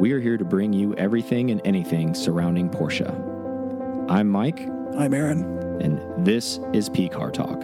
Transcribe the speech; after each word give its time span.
we 0.00 0.12
are 0.12 0.20
here 0.20 0.36
to 0.38 0.44
bring 0.44 0.72
you 0.72 0.94
everything 0.94 1.50
and 1.50 1.60
anything 1.64 2.14
surrounding 2.14 2.70
Porsche. 2.70 3.08
I'm 4.08 4.28
Mike, 4.28 4.60
I'm 4.96 5.12
Aaron. 5.12 5.44
and 5.80 6.24
this 6.26 6.58
is 6.72 6.88
P 6.88 7.08
Car 7.08 7.30
Talk. 7.30 7.62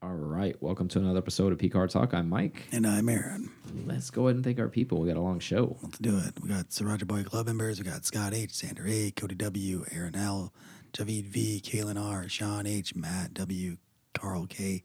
All 0.00 0.14
right, 0.14 0.54
welcome 0.62 0.86
to 0.88 1.00
another 1.00 1.18
episode 1.18 1.52
of 1.52 1.58
P 1.58 1.68
Car 1.68 1.88
Talk. 1.88 2.14
I'm 2.14 2.28
Mike. 2.28 2.62
And 2.70 2.86
I'm 2.86 3.08
Aaron. 3.08 3.50
Let's 3.84 4.10
go 4.10 4.28
ahead 4.28 4.36
and 4.36 4.44
thank 4.44 4.60
our 4.60 4.68
people. 4.68 5.00
We 5.00 5.08
got 5.08 5.16
a 5.16 5.20
long 5.20 5.40
show. 5.40 5.76
Let's 5.82 5.98
do 5.98 6.16
it. 6.18 6.34
We 6.40 6.48
got 6.48 6.68
Sriracha 6.68 7.06
Boy 7.06 7.24
Club 7.24 7.46
members. 7.46 7.78
We 7.80 7.84
got 7.84 8.04
Scott 8.04 8.32
H, 8.32 8.52
Sander 8.52 8.86
A, 8.86 9.10
Cody 9.10 9.34
W, 9.34 9.84
Aaron 9.90 10.14
L, 10.14 10.52
Javid 10.92 11.24
V, 11.26 11.60
Kalen 11.64 12.00
R, 12.00 12.28
Sean 12.28 12.66
H, 12.66 12.94
Matt 12.94 13.34
W, 13.34 13.76
Carl 14.14 14.46
K, 14.46 14.84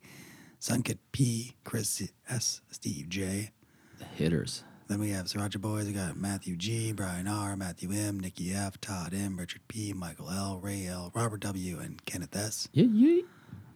Sunkit 0.59 0.97
P, 1.11 1.55
Chris 1.63 2.09
S, 2.27 2.61
Steve 2.71 3.07
J. 3.09 3.51
The 3.99 4.05
hitters. 4.05 4.63
Then 4.89 4.99
we 4.99 5.11
have 5.11 5.27
Sriracha 5.27 5.61
Boys. 5.61 5.85
We 5.85 5.93
got 5.93 6.17
Matthew 6.17 6.55
G, 6.55 6.91
Brian 6.93 7.27
R, 7.27 7.55
Matthew 7.55 7.91
M, 7.91 8.19
Nikki 8.19 8.53
F, 8.53 8.81
Todd 8.81 9.13
M, 9.13 9.37
Richard 9.37 9.61
P, 9.67 9.93
Michael 9.93 10.31
L, 10.31 10.59
Ray 10.59 10.87
L, 10.87 11.11
Robert 11.13 11.41
W, 11.41 11.77
and 11.79 12.03
Kenneth 12.05 12.35
S. 12.35 12.67
Yeah, 12.73 12.85
yeah. 12.91 13.21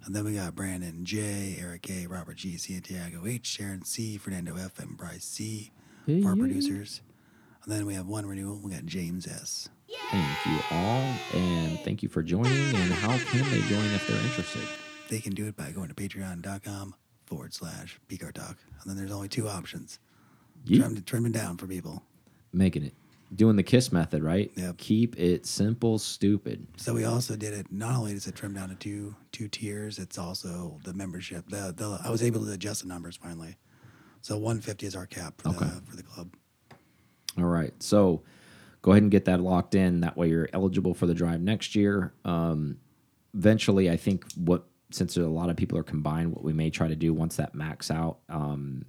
And 0.06 0.16
then 0.16 0.26
we 0.26 0.34
got 0.34 0.56
Brandon 0.56 1.06
J, 1.06 1.56
Eric 1.60 1.88
A, 1.92 2.08
Robert 2.08 2.38
G, 2.38 2.58
Santiago 2.58 3.28
H, 3.28 3.46
Sharon 3.46 3.86
C, 3.86 4.18
Fernando 4.18 4.58
F, 4.58 4.80
and 4.80 4.98
Bryce 4.98 5.24
C 5.24 5.72
Yeah, 6.08 6.24
for 6.24 6.30
our 6.30 6.36
yeah. 6.36 6.42
producers. 6.42 7.02
And 7.64 7.72
then 7.72 7.86
we 7.86 7.94
have 7.94 8.08
one 8.08 8.26
renewal. 8.26 8.60
We 8.62 8.72
got 8.72 8.86
James 8.86 9.28
S. 9.28 9.70
Thank 10.12 10.46
you 10.48 10.60
all, 10.72 11.14
and 11.36 11.80
thank 11.82 12.02
you 12.02 12.10
for 12.10 12.24
joining. 12.24 12.52
And 12.76 12.92
how 12.92 13.16
can 13.18 13.50
they 13.52 13.62
join 13.68 13.86
if 13.86 14.08
they're 14.08 14.18
interested? 14.24 14.64
They 15.10 15.20
can 15.20 15.34
do 15.36 15.46
it 15.46 15.56
by 15.56 15.70
going 15.72 15.90
to 15.90 15.94
patreon.com 15.94 16.96
forward 17.28 17.54
slash 17.54 18.00
PCAR 18.10 18.34
Talk. 18.34 18.58
And 18.82 18.90
then 18.90 18.98
there's 18.98 19.12
only 19.12 19.30
two 19.30 19.48
options. 19.48 20.00
Trim, 20.66 21.02
trim 21.04 21.26
it 21.26 21.32
down 21.34 21.58
for 21.58 21.68
people. 21.68 22.04
Making 22.52 22.84
it. 22.86 22.94
Doing 23.36 23.56
the 23.56 23.64
KISS 23.64 23.92
method, 23.92 24.22
right? 24.24 24.52
Yep. 24.56 24.78
Keep 24.78 25.20
it 25.20 25.46
simple, 25.48 25.98
stupid. 25.98 26.68
So 26.78 26.94
we 26.94 27.04
also 27.06 27.36
did 27.36 27.54
it. 27.54 27.72
Not 27.72 27.96
only 27.96 28.14
does 28.14 28.28
it 28.28 28.36
trim 28.36 28.54
down 28.54 28.70
to 28.70 28.76
two 28.76 29.16
two 29.32 29.48
tiers, 29.48 29.98
it's 29.98 30.20
also 30.20 30.80
the 30.84 30.94
membership. 30.94 31.50
The, 31.50 31.74
the 31.76 32.00
I 32.04 32.12
was 32.12 32.22
able 32.22 32.46
to 32.46 32.52
adjust 32.52 32.84
the 32.84 32.88
numbers 32.88 33.16
finally. 33.16 33.58
So 34.22 34.36
150 34.38 34.86
is 34.86 34.96
our 34.96 35.08
cap 35.08 35.42
for 35.42 35.50
Okay. 35.50 35.66
the 35.66 35.82
for 35.90 35.96
the 35.96 36.04
club. 36.04 36.36
All 37.40 37.46
right. 37.46 37.74
So 37.82 38.22
go 38.84 38.92
ahead 38.92 39.02
and 39.02 39.12
get 39.12 39.26
that 39.26 39.42
locked 39.42 39.74
in. 39.74 40.02
That 40.02 40.16
way 40.16 40.30
you're 40.30 40.50
eligible 40.54 40.94
for 40.94 41.08
the 41.08 41.16
drive 41.16 41.42
next 41.42 41.74
year. 41.76 42.14
Um, 42.26 42.78
eventually, 43.34 43.90
I 43.90 43.98
think 43.98 44.32
what, 44.36 44.66
since 44.92 45.18
a 45.18 45.22
lot 45.28 45.50
of 45.50 45.56
people 45.56 45.76
are 45.80 45.84
combined, 45.84 46.32
what 46.34 46.44
we 46.44 46.54
may 46.54 46.70
try 46.70 46.88
to 46.88 46.96
do 46.96 47.14
once 47.16 47.36
that 47.38 47.56
max 47.56 47.90
out, 47.90 48.20
um, 48.30 48.86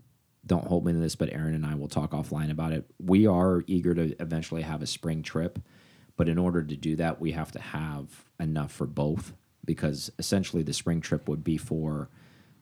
don't 0.46 0.66
hold 0.66 0.84
me 0.84 0.92
to 0.92 0.98
this, 0.98 1.16
but 1.16 1.32
Aaron 1.32 1.54
and 1.54 1.64
I 1.66 1.74
will 1.74 1.88
talk 1.88 2.10
offline 2.10 2.50
about 2.50 2.72
it. 2.72 2.84
We 3.00 3.26
are 3.26 3.64
eager 3.66 3.94
to 3.94 4.14
eventually 4.20 4.62
have 4.62 4.82
a 4.82 4.86
spring 4.86 5.22
trip, 5.22 5.58
but 6.16 6.28
in 6.28 6.38
order 6.38 6.62
to 6.62 6.76
do 6.76 6.96
that, 6.96 7.20
we 7.20 7.32
have 7.32 7.52
to 7.52 7.60
have 7.60 8.24
enough 8.38 8.72
for 8.72 8.86
both 8.86 9.32
because 9.64 10.10
essentially 10.18 10.62
the 10.62 10.72
spring 10.72 11.00
trip 11.00 11.28
would 11.28 11.42
be 11.42 11.56
for 11.56 12.08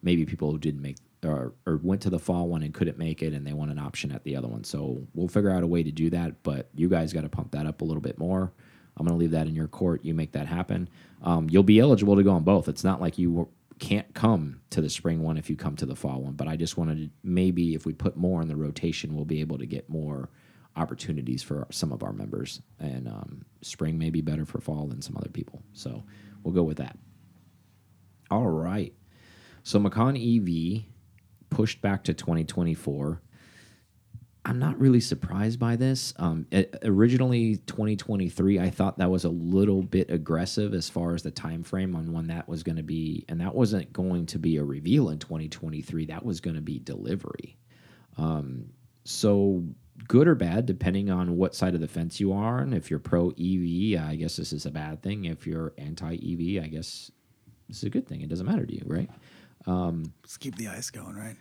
maybe 0.02 0.24
people 0.24 0.50
who 0.50 0.58
didn't 0.58 0.82
make 0.82 0.96
or, 1.24 1.52
or 1.66 1.76
went 1.82 2.00
to 2.02 2.10
the 2.10 2.18
fall 2.18 2.48
one 2.48 2.62
and 2.62 2.74
couldn't 2.74 2.98
make 2.98 3.22
it 3.22 3.32
and 3.32 3.46
they 3.46 3.52
want 3.52 3.70
an 3.70 3.78
option 3.78 4.10
at 4.12 4.24
the 4.24 4.34
other 4.36 4.48
one. 4.48 4.64
So 4.64 5.06
we'll 5.14 5.28
figure 5.28 5.50
out 5.50 5.62
a 5.62 5.66
way 5.68 5.82
to 5.82 5.92
do 5.92 6.10
that, 6.10 6.42
but 6.42 6.68
you 6.74 6.88
guys 6.88 7.12
got 7.12 7.20
to 7.22 7.28
pump 7.28 7.52
that 7.52 7.66
up 7.66 7.80
a 7.80 7.84
little 7.84 8.00
bit 8.00 8.18
more. 8.18 8.52
I'm 8.96 9.06
going 9.06 9.16
to 9.16 9.20
leave 9.20 9.30
that 9.30 9.46
in 9.46 9.54
your 9.54 9.68
court. 9.68 10.04
You 10.04 10.14
make 10.14 10.32
that 10.32 10.46
happen. 10.46 10.88
Um, 11.22 11.48
you'll 11.48 11.62
be 11.62 11.78
eligible 11.78 12.16
to 12.16 12.22
go 12.22 12.32
on 12.32 12.42
both. 12.42 12.68
It's 12.68 12.84
not 12.84 13.00
like 13.00 13.18
you 13.18 13.30
were- 13.32 13.48
can't 13.82 14.14
come 14.14 14.60
to 14.70 14.80
the 14.80 14.88
spring 14.88 15.24
one 15.24 15.36
if 15.36 15.50
you 15.50 15.56
come 15.56 15.74
to 15.74 15.86
the 15.86 15.96
fall 15.96 16.22
one, 16.22 16.34
but 16.34 16.46
I 16.46 16.54
just 16.54 16.76
wanted 16.76 16.98
to 16.98 17.10
maybe 17.24 17.74
if 17.74 17.84
we 17.84 17.92
put 17.92 18.16
more 18.16 18.40
in 18.40 18.46
the 18.46 18.54
rotation, 18.54 19.12
we'll 19.12 19.24
be 19.24 19.40
able 19.40 19.58
to 19.58 19.66
get 19.66 19.90
more 19.90 20.30
opportunities 20.76 21.42
for 21.42 21.66
some 21.72 21.90
of 21.90 22.04
our 22.04 22.12
members. 22.12 22.62
And 22.78 23.08
um, 23.08 23.44
spring 23.60 23.98
may 23.98 24.10
be 24.10 24.20
better 24.20 24.46
for 24.46 24.60
fall 24.60 24.86
than 24.86 25.02
some 25.02 25.16
other 25.16 25.28
people. 25.28 25.64
So 25.72 26.04
we'll 26.44 26.54
go 26.54 26.62
with 26.62 26.76
that. 26.76 26.96
All 28.30 28.48
right. 28.48 28.94
So 29.64 29.80
Macan 29.80 30.16
EV 30.16 30.84
pushed 31.50 31.82
back 31.82 32.04
to 32.04 32.14
2024. 32.14 33.20
I'm 34.44 34.58
not 34.58 34.78
really 34.80 35.00
surprised 35.00 35.60
by 35.60 35.76
this. 35.76 36.12
Um, 36.16 36.46
i- 36.52 36.66
originally 36.82 37.58
2023, 37.58 38.58
I 38.58 38.70
thought 38.70 38.98
that 38.98 39.10
was 39.10 39.24
a 39.24 39.28
little 39.28 39.82
bit 39.82 40.10
aggressive 40.10 40.74
as 40.74 40.88
far 40.88 41.14
as 41.14 41.22
the 41.22 41.30
time 41.30 41.62
frame 41.62 41.94
on 41.94 42.12
when 42.12 42.26
that 42.26 42.48
was 42.48 42.64
going 42.64 42.76
to 42.76 42.82
be, 42.82 43.24
and 43.28 43.40
that 43.40 43.54
wasn't 43.54 43.92
going 43.92 44.26
to 44.26 44.38
be 44.40 44.56
a 44.56 44.64
reveal 44.64 45.10
in 45.10 45.18
2023. 45.20 46.06
That 46.06 46.24
was 46.24 46.40
going 46.40 46.56
to 46.56 46.60
be 46.60 46.80
delivery. 46.80 47.56
Um, 48.18 48.70
so 49.04 49.64
good 50.08 50.26
or 50.26 50.34
bad, 50.34 50.66
depending 50.66 51.08
on 51.08 51.36
what 51.36 51.54
side 51.54 51.74
of 51.76 51.80
the 51.80 51.86
fence 51.88 52.18
you 52.18 52.32
are, 52.32 52.58
and 52.58 52.74
if 52.74 52.90
you're 52.90 52.98
pro 52.98 53.30
EV, 53.38 53.96
I 54.02 54.16
guess 54.16 54.34
this 54.36 54.52
is 54.52 54.66
a 54.66 54.70
bad 54.72 55.02
thing. 55.02 55.26
If 55.26 55.46
you're 55.46 55.72
anti 55.78 56.14
EV, 56.14 56.62
I 56.64 56.66
guess 56.66 57.12
this 57.68 57.76
is 57.78 57.84
a 57.84 57.90
good 57.90 58.08
thing. 58.08 58.22
It 58.22 58.28
doesn't 58.28 58.46
matter 58.46 58.66
to 58.66 58.74
you, 58.74 58.82
right? 58.86 59.08
Let's 60.22 60.36
keep 60.36 60.56
the 60.56 60.66
ice 60.68 60.90
going, 60.90 61.14
right? 61.14 61.36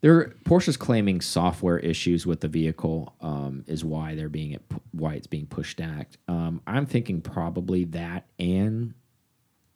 There, 0.00 0.32
Porsche's 0.44 0.78
claiming 0.78 1.20
software 1.20 1.78
issues 1.78 2.26
with 2.26 2.40
the 2.40 2.48
vehicle 2.48 3.14
um, 3.20 3.64
is 3.66 3.84
why 3.84 4.14
they're 4.14 4.30
being 4.30 4.58
why 4.92 5.14
it's 5.14 5.26
being 5.26 5.46
pushed 5.46 5.76
back. 5.76 6.12
Um, 6.26 6.62
I'm 6.66 6.86
thinking 6.86 7.20
probably 7.20 7.84
that 7.86 8.26
and 8.38 8.94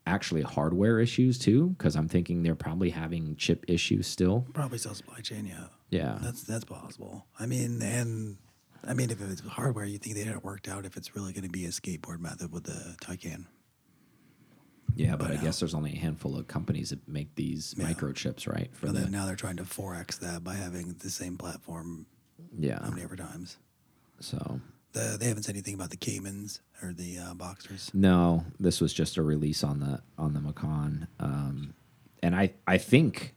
actually 0.06 0.42
hardware 0.42 0.98
issues 0.98 1.38
too, 1.38 1.74
because 1.76 1.94
I'm 1.96 2.08
thinking 2.08 2.42
they're 2.42 2.54
probably 2.54 2.90
having 2.90 3.36
chip 3.36 3.64
issues 3.68 4.06
still. 4.06 4.46
Probably 4.54 4.78
still 4.78 4.94
supply 4.94 5.20
chain, 5.20 5.46
yeah. 5.46 5.66
Yeah, 5.90 6.18
That's 6.20 6.42
that's 6.42 6.64
possible. 6.64 7.26
I 7.38 7.46
mean, 7.46 7.80
and 7.82 8.38
I 8.82 8.94
mean, 8.94 9.10
if 9.10 9.20
it's 9.20 9.40
hardware, 9.42 9.84
you 9.84 9.98
think 9.98 10.16
they 10.16 10.24
had 10.24 10.34
it 10.34 10.44
worked 10.44 10.68
out 10.68 10.84
if 10.84 10.96
it's 10.96 11.14
really 11.14 11.32
going 11.32 11.44
to 11.44 11.50
be 11.50 11.66
a 11.66 11.68
skateboard 11.68 12.20
method 12.20 12.52
with 12.52 12.64
the 12.64 12.96
Taycan. 13.00 13.46
Yeah, 14.96 15.16
but 15.16 15.26
I 15.26 15.28
But, 15.34 15.38
uh, 15.38 15.42
guess 15.42 15.60
there's 15.60 15.74
only 15.74 15.92
a 15.92 15.98
handful 15.98 16.36
of 16.36 16.46
companies 16.48 16.90
that 16.90 17.06
make 17.08 17.34
these 17.34 17.74
Yeah. 17.76 17.92
microchips, 17.92 18.46
right? 18.46 18.70
For 18.74 18.86
But 18.86 18.94
the 18.94 19.08
now 19.10 19.26
they're 19.26 19.36
trying 19.36 19.56
to 19.56 19.64
4x 19.64 20.18
that 20.20 20.44
by 20.44 20.54
having 20.54 20.94
the 21.00 21.10
same 21.10 21.36
platform 21.36 22.06
yeah, 22.58 22.82
how 22.82 22.90
many 22.90 23.02
ever 23.02 23.16
times. 23.16 23.56
so 24.20 24.60
The, 24.92 25.16
they 25.18 25.26
haven't 25.28 25.42
said 25.42 25.54
anything 25.56 25.74
about 25.74 25.90
the 25.90 25.96
Caymans 25.96 26.60
or 26.82 26.92
the 26.92 27.18
uh, 27.18 27.34
Boxsters. 27.34 27.92
No, 27.94 28.44
this 28.60 28.80
was 28.80 28.92
just 28.92 29.16
a 29.16 29.22
release 29.22 29.64
on 29.64 29.80
the 29.80 30.02
on 30.18 30.34
the 30.34 30.40
Macan, 30.40 31.08
um, 31.18 31.74
and 32.22 32.34
I 32.36 32.52
I 32.66 32.78
think, 32.78 33.34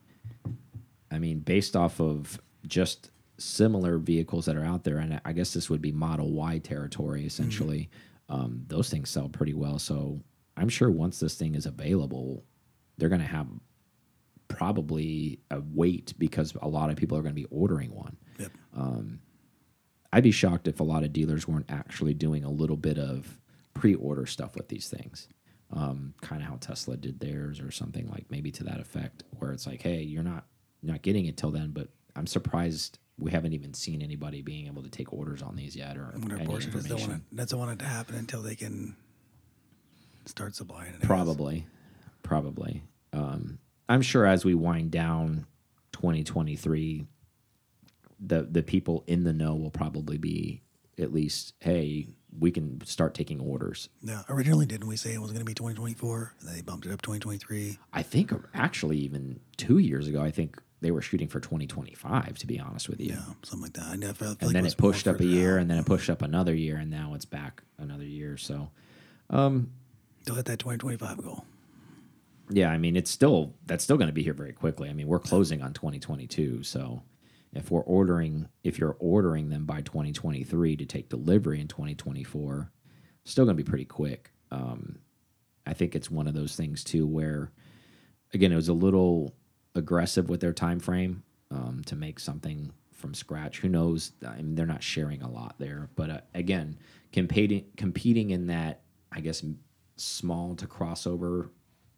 I 1.12 1.18
mean, 1.20 1.40
based 1.40 1.76
off 1.76 2.00
of 2.00 2.40
just 2.68 3.10
similar 3.40 3.98
vehicles 3.98 4.46
that 4.46 4.56
are 4.56 4.64
out 4.66 4.84
there, 4.84 4.98
and 4.98 5.20
I 5.26 5.34
guess 5.34 5.54
this 5.54 5.70
would 5.70 5.82
be 5.82 5.92
Model 5.92 6.32
Y 6.32 6.60
territory 6.60 7.26
essentially. 7.26 7.90
Um, 8.30 8.66
those 8.68 8.90
things 8.90 9.10
sell 9.10 9.30
pretty 9.30 9.54
well, 9.54 9.80
so 9.80 10.22
I'm 10.58 10.70
sure 10.70 10.92
once 10.92 11.20
this 11.20 11.36
thing 11.36 11.56
is 11.56 11.66
available, 11.66 12.44
they're 12.98 13.10
going 13.10 13.22
to 13.22 13.28
have 13.28 13.48
probably 14.48 15.40
a 15.52 15.62
wait 15.74 16.14
because 16.18 16.54
a 16.62 16.68
lot 16.68 16.90
of 16.90 16.96
people 16.96 17.18
are 17.18 17.22
going 17.22 17.36
to 17.36 17.42
be 17.42 17.48
ordering 17.50 17.94
one. 17.94 18.18
Yep. 18.40 18.52
I'd 20.12 20.24
be 20.24 20.32
shocked 20.32 20.68
if 20.68 20.80
a 20.80 20.84
lot 20.84 21.04
of 21.04 21.14
dealers 21.14 21.48
weren't 21.48 21.70
actually 21.70 22.14
doing 22.14 22.44
a 22.44 22.50
little 22.50 22.78
bit 22.78 22.98
of 22.98 23.40
pre-order 23.74 24.26
stuff 24.26 24.56
with 24.56 24.68
these 24.70 24.90
things. 24.90 25.28
Um, 25.72 26.14
kind 26.22 26.42
of 26.42 26.48
how 26.48 26.56
Tesla 26.56 26.96
did 26.96 27.20
theirs, 27.20 27.60
or 27.60 27.72
something 27.72 28.08
like 28.08 28.26
maybe 28.30 28.52
to 28.52 28.64
that 28.64 28.80
effect, 28.80 29.24
where 29.32 29.52
it's 29.52 29.68
like, 29.68 29.82
hey, 29.82 30.02
you're 30.02 30.24
not 30.24 30.46
you're 30.82 30.94
not 30.94 31.02
getting 31.02 31.26
it 31.26 31.36
till 31.36 31.52
then. 31.52 31.72
But 31.72 31.90
I'm 32.16 32.26
surprised 32.26 33.00
we 33.20 33.32
haven't 33.32 33.52
even 33.52 33.74
seen 33.74 34.02
anybody 34.02 34.42
being 34.42 34.68
able 34.68 34.82
to 34.84 34.90
take 34.90 35.12
orders 35.12 35.42
on 35.42 35.58
these 35.58 35.76
yet, 35.76 35.98
or 35.98 36.14
I 36.16 36.20
wonder 36.20 36.36
if 36.36 36.42
any 36.42 36.50
Porsche 36.50 36.72
doesn't 36.72 36.92
information. 36.92 37.10
want 37.10 37.24
it, 37.32 37.36
doesn't 37.36 37.60
want 37.60 37.72
it 37.72 37.80
to 37.80 37.86
happen 37.86 38.16
until 38.16 38.42
they 38.42 38.56
can 38.56 38.96
start 40.28 40.56
supplying 40.56 40.94
it. 40.94 41.02
Probably, 41.02 41.66
probably. 42.24 42.84
Um, 43.14 43.60
I'm 43.90 44.02
sure 44.02 44.26
as 44.26 44.44
we 44.46 44.54
wind 44.54 44.92
down 44.92 45.46
2023, 45.94 47.06
the 48.20 48.44
the 48.50 48.64
people 48.64 49.04
in 49.08 49.24
the 49.24 49.34
know 49.34 49.56
will 49.56 49.72
probably 49.72 50.18
be 50.18 50.62
at 51.00 51.14
least, 51.14 51.54
hey, 51.60 52.08
we 52.40 52.50
can 52.52 52.82
start 52.84 53.14
taking 53.14 53.40
orders. 53.40 53.90
Yeah. 54.02 54.24
Originally, 54.30 54.66
didn't 54.66 54.88
we 54.88 54.96
say 54.98 55.14
it 55.14 55.22
was 55.22 55.32
going 55.32 55.40
to 55.42 55.46
be 55.46 55.54
2024? 55.54 56.34
And 56.40 56.50
then 56.50 56.56
they 56.56 56.62
bumped 56.62 56.88
it 56.88 56.92
up 56.92 57.02
2023. 57.04 57.78
I 57.94 58.02
think 58.02 58.32
actually 58.56 58.98
even 58.98 59.40
two 59.58 59.78
years 59.78 60.08
ago, 60.08 60.22
I 60.24 60.32
think 60.32 60.60
they 60.82 60.90
were 60.92 61.02
shooting 61.02 61.28
for 61.28 61.40
2025. 61.40 62.38
To 62.40 62.48
be 62.48 62.60
honest 62.60 62.90
with 62.90 63.00
you, 63.00 63.10
Yeah, 63.12 63.22
something 63.44 63.62
like 63.62 63.74
that. 63.74 63.86
I 63.86 63.92
I 63.92 63.94
and 63.94 64.42
like 64.42 64.54
then 64.54 64.64
was 64.64 64.74
it 64.74 64.78
pushed 64.78 65.08
up 65.08 65.20
a 65.20 65.26
year, 65.26 65.56
out. 65.56 65.62
and 65.62 65.70
then 65.72 65.78
it 65.78 65.86
pushed 65.86 66.10
up 66.10 66.22
another 66.24 66.54
year, 66.56 66.78
and 66.78 66.90
now 66.90 67.14
it's 67.14 67.26
back 67.26 67.62
another 67.78 68.04
year. 68.06 68.38
So 68.38 68.70
They'll 70.28 70.36
hit 70.36 70.46
that 70.46 70.60
2025 70.60 71.24
goal. 71.24 71.46
Yeah, 72.50 72.70
I 72.70 72.78
mean 72.78 72.96
it's 72.96 73.10
still 73.10 73.56
that's 73.66 73.84
still 73.84 73.98
going 73.98 74.08
to 74.08 74.14
be 74.14 74.24
here 74.24 74.34
very 74.34 74.54
quickly. 74.54 74.90
I 74.90 74.94
mean 74.94 75.08
we're 75.08 75.20
closing 75.20 75.62
on 75.62 75.74
2022, 75.74 76.64
so 76.64 77.02
if 77.54 77.72
we're 77.72 77.82
ordering 77.82 78.50
if 78.64 78.78
you're 78.78 78.98
ordering 79.00 79.50
them 79.50 79.66
by 79.66 79.82
2023 79.82 80.76
to 80.76 80.86
take 80.86 81.10
delivery 81.10 81.62
in 81.62 81.68
2024, 81.68 82.72
still 83.24 83.46
going 83.46 83.56
to 83.56 83.64
be 83.64 83.70
pretty 83.70 83.86
quick. 83.86 84.32
Um, 84.52 85.00
I 85.66 85.74
think 85.74 85.96
it's 85.96 86.12
one 86.12 86.28
of 86.28 86.34
those 86.34 86.56
things 86.56 86.84
too 86.84 87.08
where 87.08 87.52
again 88.34 88.52
it 88.52 88.58
was 88.58 88.70
a 88.70 88.74
little 88.74 89.34
aggressive 89.76 90.30
with 90.30 90.42
their 90.42 90.54
time 90.54 90.80
frame 90.80 91.24
um, 91.52 91.82
to 91.86 91.96
make 91.96 92.20
something 92.20 92.74
from 92.92 93.14
scratch. 93.14 93.60
Who 93.60 93.70
knows? 93.70 94.12
I 94.28 94.38
mean, 94.38 94.56
they're 94.56 94.66
not 94.66 94.84
sharing 94.84 95.22
a 95.22 95.30
lot 95.30 95.56
there. 95.60 95.90
But 95.96 96.10
uh, 96.10 96.22
again, 96.34 96.78
competing 97.14 97.66
competing 97.78 98.32
in 98.32 98.48
that, 98.48 98.82
I 99.12 99.22
guess, 99.22 99.44
small 99.98 100.56
to 100.56 100.68
crossover 100.68 101.50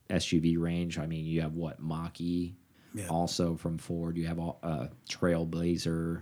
SUV 0.10 0.58
range. 0.58 0.98
I 0.98 1.06
mean, 1.06 1.26
you 1.26 1.42
have 1.42 1.54
what 1.56 1.80
Mach-E, 1.80 2.56
Yeah. 2.94 3.08
also 3.08 3.56
from 3.56 3.78
Ford. 3.78 4.18
You 4.18 4.28
have 4.28 4.40
all, 4.40 4.60
uh, 4.64 4.88
Trailblazer, 5.10 6.22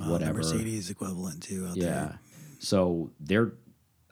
Uh, 0.00 0.04
the 0.06 0.10
whatever. 0.12 0.38
Mercedes 0.38 0.90
equivalent 0.90 1.42
too 1.42 1.66
out 1.66 1.76
yeah. 1.76 1.84
there. 1.84 2.20
So 2.58 3.10
they're, 3.20 3.52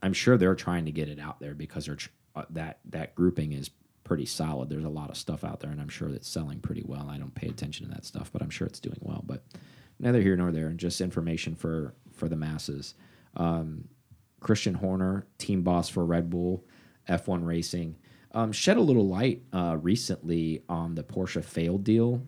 I'm 0.03 0.13
sure 0.13 0.37
they're 0.37 0.55
trying 0.55 0.85
to 0.87 0.93
get 0.93 1.09
it 1.09 1.19
out 1.19 1.41
there 1.41 1.55
because 1.55 1.87
they're 1.87 1.99
uh, 2.37 2.45
that 2.51 2.79
that 2.85 3.15
grouping 3.17 3.53
is 3.53 3.71
pretty 4.05 4.25
solid. 4.27 4.69
There's 4.69 4.85
a 4.85 4.89
lot 4.89 5.11
of 5.11 5.17
stuff 5.17 5.43
out 5.45 5.61
there, 5.61 5.71
and 5.71 5.81
I'm 5.81 5.89
sure 5.89 6.09
it's 6.09 6.29
selling 6.29 6.61
pretty 6.61 6.83
well. 6.87 7.09
I 7.11 7.19
don't 7.19 7.35
pay 7.35 7.49
attention 7.49 7.87
to 7.89 7.93
that 7.95 8.05
stuff, 8.05 8.31
but 8.33 8.41
I'm 8.41 8.51
sure 8.51 8.67
it's 8.69 8.79
doing 8.81 8.99
well. 9.01 9.23
But 9.27 9.45
neither 9.99 10.21
here 10.23 10.37
nor 10.37 10.53
there, 10.53 10.69
and 10.69 10.79
just 10.79 11.01
information 11.01 11.55
for 11.57 11.95
for 12.13 12.29
the 12.29 12.37
masses. 12.37 12.95
Um, 13.37 13.89
Christian 14.41 14.75
Horner, 14.75 15.27
team 15.39 15.63
boss 15.63 15.89
for 15.89 16.05
Red 16.05 16.31
Bull 16.31 16.65
F1 17.09 17.45
Racing, 17.47 17.97
um, 18.33 18.53
shed 18.53 18.77
a 18.77 18.81
little 18.81 19.07
light 19.07 19.43
uh, 19.53 19.77
recently 19.81 20.63
on 20.69 20.95
the 20.95 21.03
Porsche 21.03 21.45
failed 21.45 21.85
deal 21.85 22.23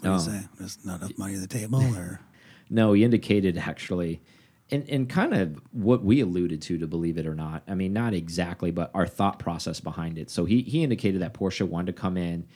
What 0.00 0.02
do 0.02 0.08
you 0.08 0.14
Oh. 0.14 0.18
say? 0.18 0.40
There's 0.58 0.84
not 0.84 1.00
enough 1.00 1.18
money 1.18 1.34
at 1.34 1.40
the 1.40 1.46
table, 1.46 1.80
or 1.96 2.20
No, 2.68 2.92
he 2.92 3.04
indicated 3.04 3.58
actually, 3.58 4.22
and, 4.70 4.88
and 4.88 5.08
kind 5.08 5.34
of 5.34 5.60
what 5.72 6.04
we 6.04 6.20
alluded 6.20 6.62
to, 6.62 6.78
to 6.78 6.86
believe 6.86 7.18
it 7.18 7.26
or 7.26 7.34
not. 7.34 7.64
I 7.66 7.74
mean, 7.74 7.92
not 7.92 8.14
exactly, 8.14 8.70
but 8.70 8.90
our 8.94 9.06
thought 9.06 9.38
process 9.40 9.80
behind 9.80 10.16
it. 10.16 10.30
So 10.30 10.44
he, 10.44 10.62
he 10.62 10.84
indicated 10.84 11.20
that 11.22 11.34
Porsche 11.34 11.66
wanted 11.68 11.94
to 11.96 12.00
come 12.00 12.16
in 12.16 12.46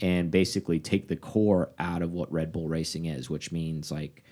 and 0.00 0.30
basically 0.32 0.80
take 0.80 1.06
the 1.08 1.14
core 1.16 1.70
out 1.78 2.02
of 2.02 2.12
what 2.12 2.32
Red 2.32 2.50
Bull 2.52 2.68
Racing 2.68 3.04
is, 3.04 3.30
which 3.30 3.52
means 3.52 3.92
like 3.92 4.24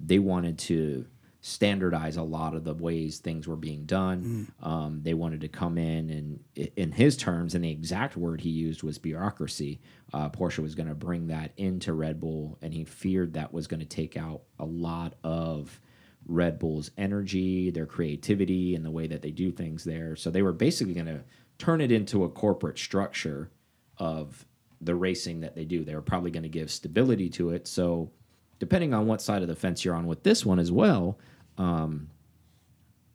they 0.00 0.18
wanted 0.18 0.58
to 0.58 1.06
standardize 1.46 2.16
a 2.16 2.22
lot 2.22 2.54
of 2.54 2.64
the 2.64 2.72
ways 2.72 3.18
things 3.18 3.46
were 3.46 3.54
being 3.54 3.84
done. 3.84 4.50
Um, 4.62 5.00
they 5.02 5.12
wanted 5.12 5.42
to 5.42 5.48
come 5.48 5.76
in 5.76 6.08
and, 6.08 6.70
in 6.74 6.90
his 6.90 7.18
terms, 7.18 7.54
and 7.54 7.62
the 7.62 7.70
exact 7.70 8.16
word 8.16 8.40
he 8.40 8.48
used 8.48 8.82
was 8.82 8.96
bureaucracy. 8.96 9.78
Uh, 10.14 10.30
Porsche 10.30 10.60
was 10.60 10.74
going 10.74 10.88
to 10.88 10.94
bring 10.94 11.26
that 11.26 11.52
into 11.58 11.92
Red 11.92 12.18
Bull, 12.18 12.56
and 12.62 12.72
he 12.72 12.84
feared 12.84 13.34
that 13.34 13.52
was 13.52 13.66
going 13.66 13.80
to 13.80 13.86
take 13.86 14.16
out 14.16 14.40
a 14.58 14.64
lot 14.64 15.16
of 15.22 15.78
Red 16.26 16.58
Bull's 16.58 16.90
energy, 16.96 17.70
their 17.70 17.84
creativity, 17.84 18.74
and 18.74 18.82
the 18.82 18.90
way 18.90 19.06
that 19.06 19.20
they 19.20 19.30
do 19.30 19.52
things 19.52 19.84
there. 19.84 20.16
So 20.16 20.30
they 20.30 20.40
were 20.40 20.54
basically 20.54 20.94
going 20.94 21.08
to 21.08 21.24
turn 21.58 21.82
it 21.82 21.92
into 21.92 22.24
a 22.24 22.30
corporate 22.30 22.78
structure 22.78 23.50
of 23.98 24.46
the 24.80 24.94
racing 24.94 25.40
that 25.40 25.54
they 25.54 25.66
do. 25.66 25.84
They 25.84 25.94
were 25.94 26.00
probably 26.00 26.30
going 26.30 26.44
to 26.44 26.48
give 26.48 26.70
stability 26.70 27.28
to 27.30 27.50
it. 27.50 27.68
So, 27.68 28.10
depending 28.58 28.94
on 28.94 29.06
what 29.06 29.20
side 29.20 29.42
of 29.42 29.48
the 29.48 29.54
fence 29.54 29.84
you're 29.84 29.94
on 29.94 30.06
with 30.06 30.22
this 30.22 30.46
one 30.46 30.58
as 30.58 30.72
well, 30.72 31.18
um, 31.58 32.10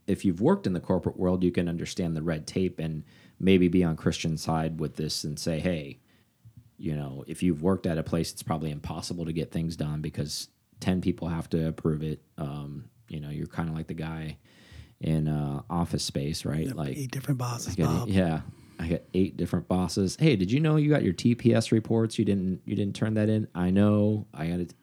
if 0.08 0.26
you've 0.26 0.42
worked 0.42 0.66
in 0.66 0.74
the 0.74 0.80
corporate 0.80 1.18
world, 1.18 1.44
you 1.44 1.52
can 1.52 1.68
understand 1.70 2.16
the 2.16 2.22
red 2.22 2.48
tape 2.48 2.80
and 2.80 3.04
maybe 3.40 3.68
be 3.68 3.84
on 3.84 3.96
Christian's 3.96 4.42
side 4.42 4.80
with 4.80 4.96
this 4.96 5.24
and 5.24 5.38
say, 5.40 5.60
hey, 5.60 6.00
you 6.78 6.96
know, 6.96 7.24
if 7.28 7.44
you've 7.44 7.62
worked 7.62 7.86
at 7.86 7.98
a 7.98 8.04
place, 8.04 8.32
it's 8.32 8.44
probably 8.44 8.72
impossible 8.72 9.26
to 9.26 9.34
get 9.34 9.52
things 9.52 9.76
done 9.76 10.02
because 10.02 10.48
10 10.80 11.02
people 11.02 11.28
have 11.28 11.50
to 11.50 11.68
approve 11.68 12.02
it. 12.04 12.22
Um, 12.38 12.86
you 13.08 13.20
know, 13.20 13.30
you're 13.30 13.48
kind 13.48 13.70
of 13.70 13.76
like 13.76 13.88
the 13.88 13.94
guy 13.94 14.38
in 15.02 15.28
uh, 15.28 15.62
office 15.70 16.04
space, 16.04 16.46
right? 16.46 16.74
like, 16.76 16.98
eight 16.98 17.12
different 17.12 17.38
bosses, 17.38 17.76
got- 17.76 18.08
yeah, 18.08 18.42
I 18.80 18.88
got 18.88 19.02
eight 19.14 19.36
different 19.36 19.68
bosses. 19.68 20.16
Hey, 20.20 20.36
did 20.38 20.52
you 20.52 20.60
know 20.62 20.78
you 20.78 20.90
got 20.90 21.04
your 21.04 21.14
TPS 21.14 21.72
reports? 21.72 22.18
You 22.18 22.24
didn't. 22.24 22.62
You 22.66 22.76
didn't 22.78 22.96
turn 22.96 23.16
that 23.16 23.28
in. 23.28 23.48
I 23.54 23.72
know. 23.72 24.26
I 24.34 24.48
got 24.48 24.60
it. 24.62 24.74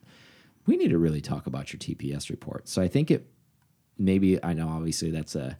We 0.66 0.76
need 0.76 0.90
to 0.90 0.98
really 0.98 1.22
talk 1.22 1.46
about 1.46 1.72
your 1.72 1.78
TPS 1.80 2.28
reports. 2.28 2.70
So 2.72 2.82
I 2.82 2.88
think 2.88 3.10
it. 3.10 3.26
Maybe 3.98 4.42
I 4.42 4.52
know. 4.52 4.68
Obviously, 4.68 5.10
that's 5.10 5.34
a 5.34 5.58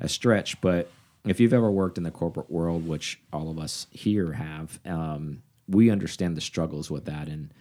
a 0.00 0.08
stretch, 0.08 0.60
but 0.60 0.90
if 1.24 1.38
you've 1.40 1.52
ever 1.52 1.70
worked 1.70 1.96
in 1.98 2.04
the 2.04 2.10
corporate 2.10 2.50
world, 2.50 2.86
which 2.86 3.20
all 3.32 3.50
of 3.50 3.58
us 3.58 3.86
here 3.90 4.32
have, 4.32 4.78
um, 4.84 5.42
we 5.68 5.90
understand 5.90 6.36
the 6.36 6.40
struggles 6.40 6.90
with 6.90 7.04
that 7.04 7.28
and 7.28 7.52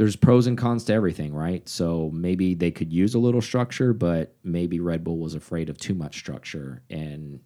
there's 0.00 0.16
pros 0.16 0.46
and 0.46 0.56
cons 0.56 0.84
to 0.84 0.94
everything, 0.94 1.34
right? 1.34 1.68
So 1.68 2.10
maybe 2.14 2.54
they 2.54 2.70
could 2.70 2.90
use 2.90 3.12
a 3.14 3.18
little 3.18 3.42
structure, 3.42 3.92
but 3.92 4.34
maybe 4.42 4.80
Red 4.80 5.04
Bull 5.04 5.18
was 5.18 5.34
afraid 5.34 5.68
of 5.68 5.76
too 5.76 5.94
much 5.94 6.16
structure. 6.16 6.80
And 6.88 7.40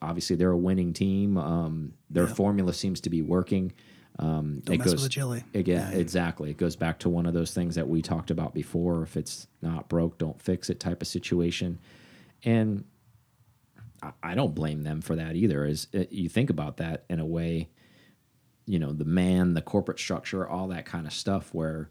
obviously, 0.00 0.34
they're 0.34 0.50
a 0.50 0.58
winning 0.58 0.92
team. 0.94 1.38
Um, 1.38 1.92
their 2.10 2.26
formula 2.26 2.72
seems 2.72 3.00
to 3.02 3.10
be 3.10 3.22
working. 3.22 3.72
Um, 4.18 4.60
Don't 4.64 4.74
it 4.74 4.78
mess 4.78 4.86
goes 4.86 4.94
with 4.94 5.02
the 5.04 5.08
chili. 5.08 5.44
Again, 5.54 5.92
exactly. 5.94 6.50
It 6.50 6.56
goes 6.56 6.76
back 6.76 6.98
to 7.00 7.08
one 7.08 7.26
of 7.26 7.34
those 7.34 7.52
things 7.52 7.74
that 7.76 7.88
we 7.88 8.02
talked 8.02 8.30
about 8.30 8.54
before. 8.54 9.02
If 9.02 9.16
it's 9.16 9.46
not 9.62 9.88
broke, 9.88 10.18
don't 10.18 10.40
fix 10.40 10.70
it 10.70 10.80
type 10.80 11.02
of 11.02 11.08
situation. 11.08 11.78
And 12.44 12.84
I, 14.02 14.12
I 14.22 14.34
don't 14.34 14.54
blame 14.54 14.82
them 14.82 15.00
for 15.00 15.16
that 15.16 15.34
either. 15.34 15.64
As 15.64 15.88
uh, 15.94 16.04
you 16.10 16.28
think 16.28 16.50
about 16.50 16.76
that 16.78 17.04
in 17.08 17.20
a 17.20 17.26
way, 17.26 17.70
you 18.66 18.78
know, 18.78 18.92
the 18.92 19.04
man, 19.04 19.54
the 19.54 19.62
corporate 19.62 19.98
structure, 19.98 20.46
all 20.46 20.68
that 20.68 20.84
kind 20.84 21.06
of 21.06 21.12
stuff, 21.12 21.52
where 21.52 21.90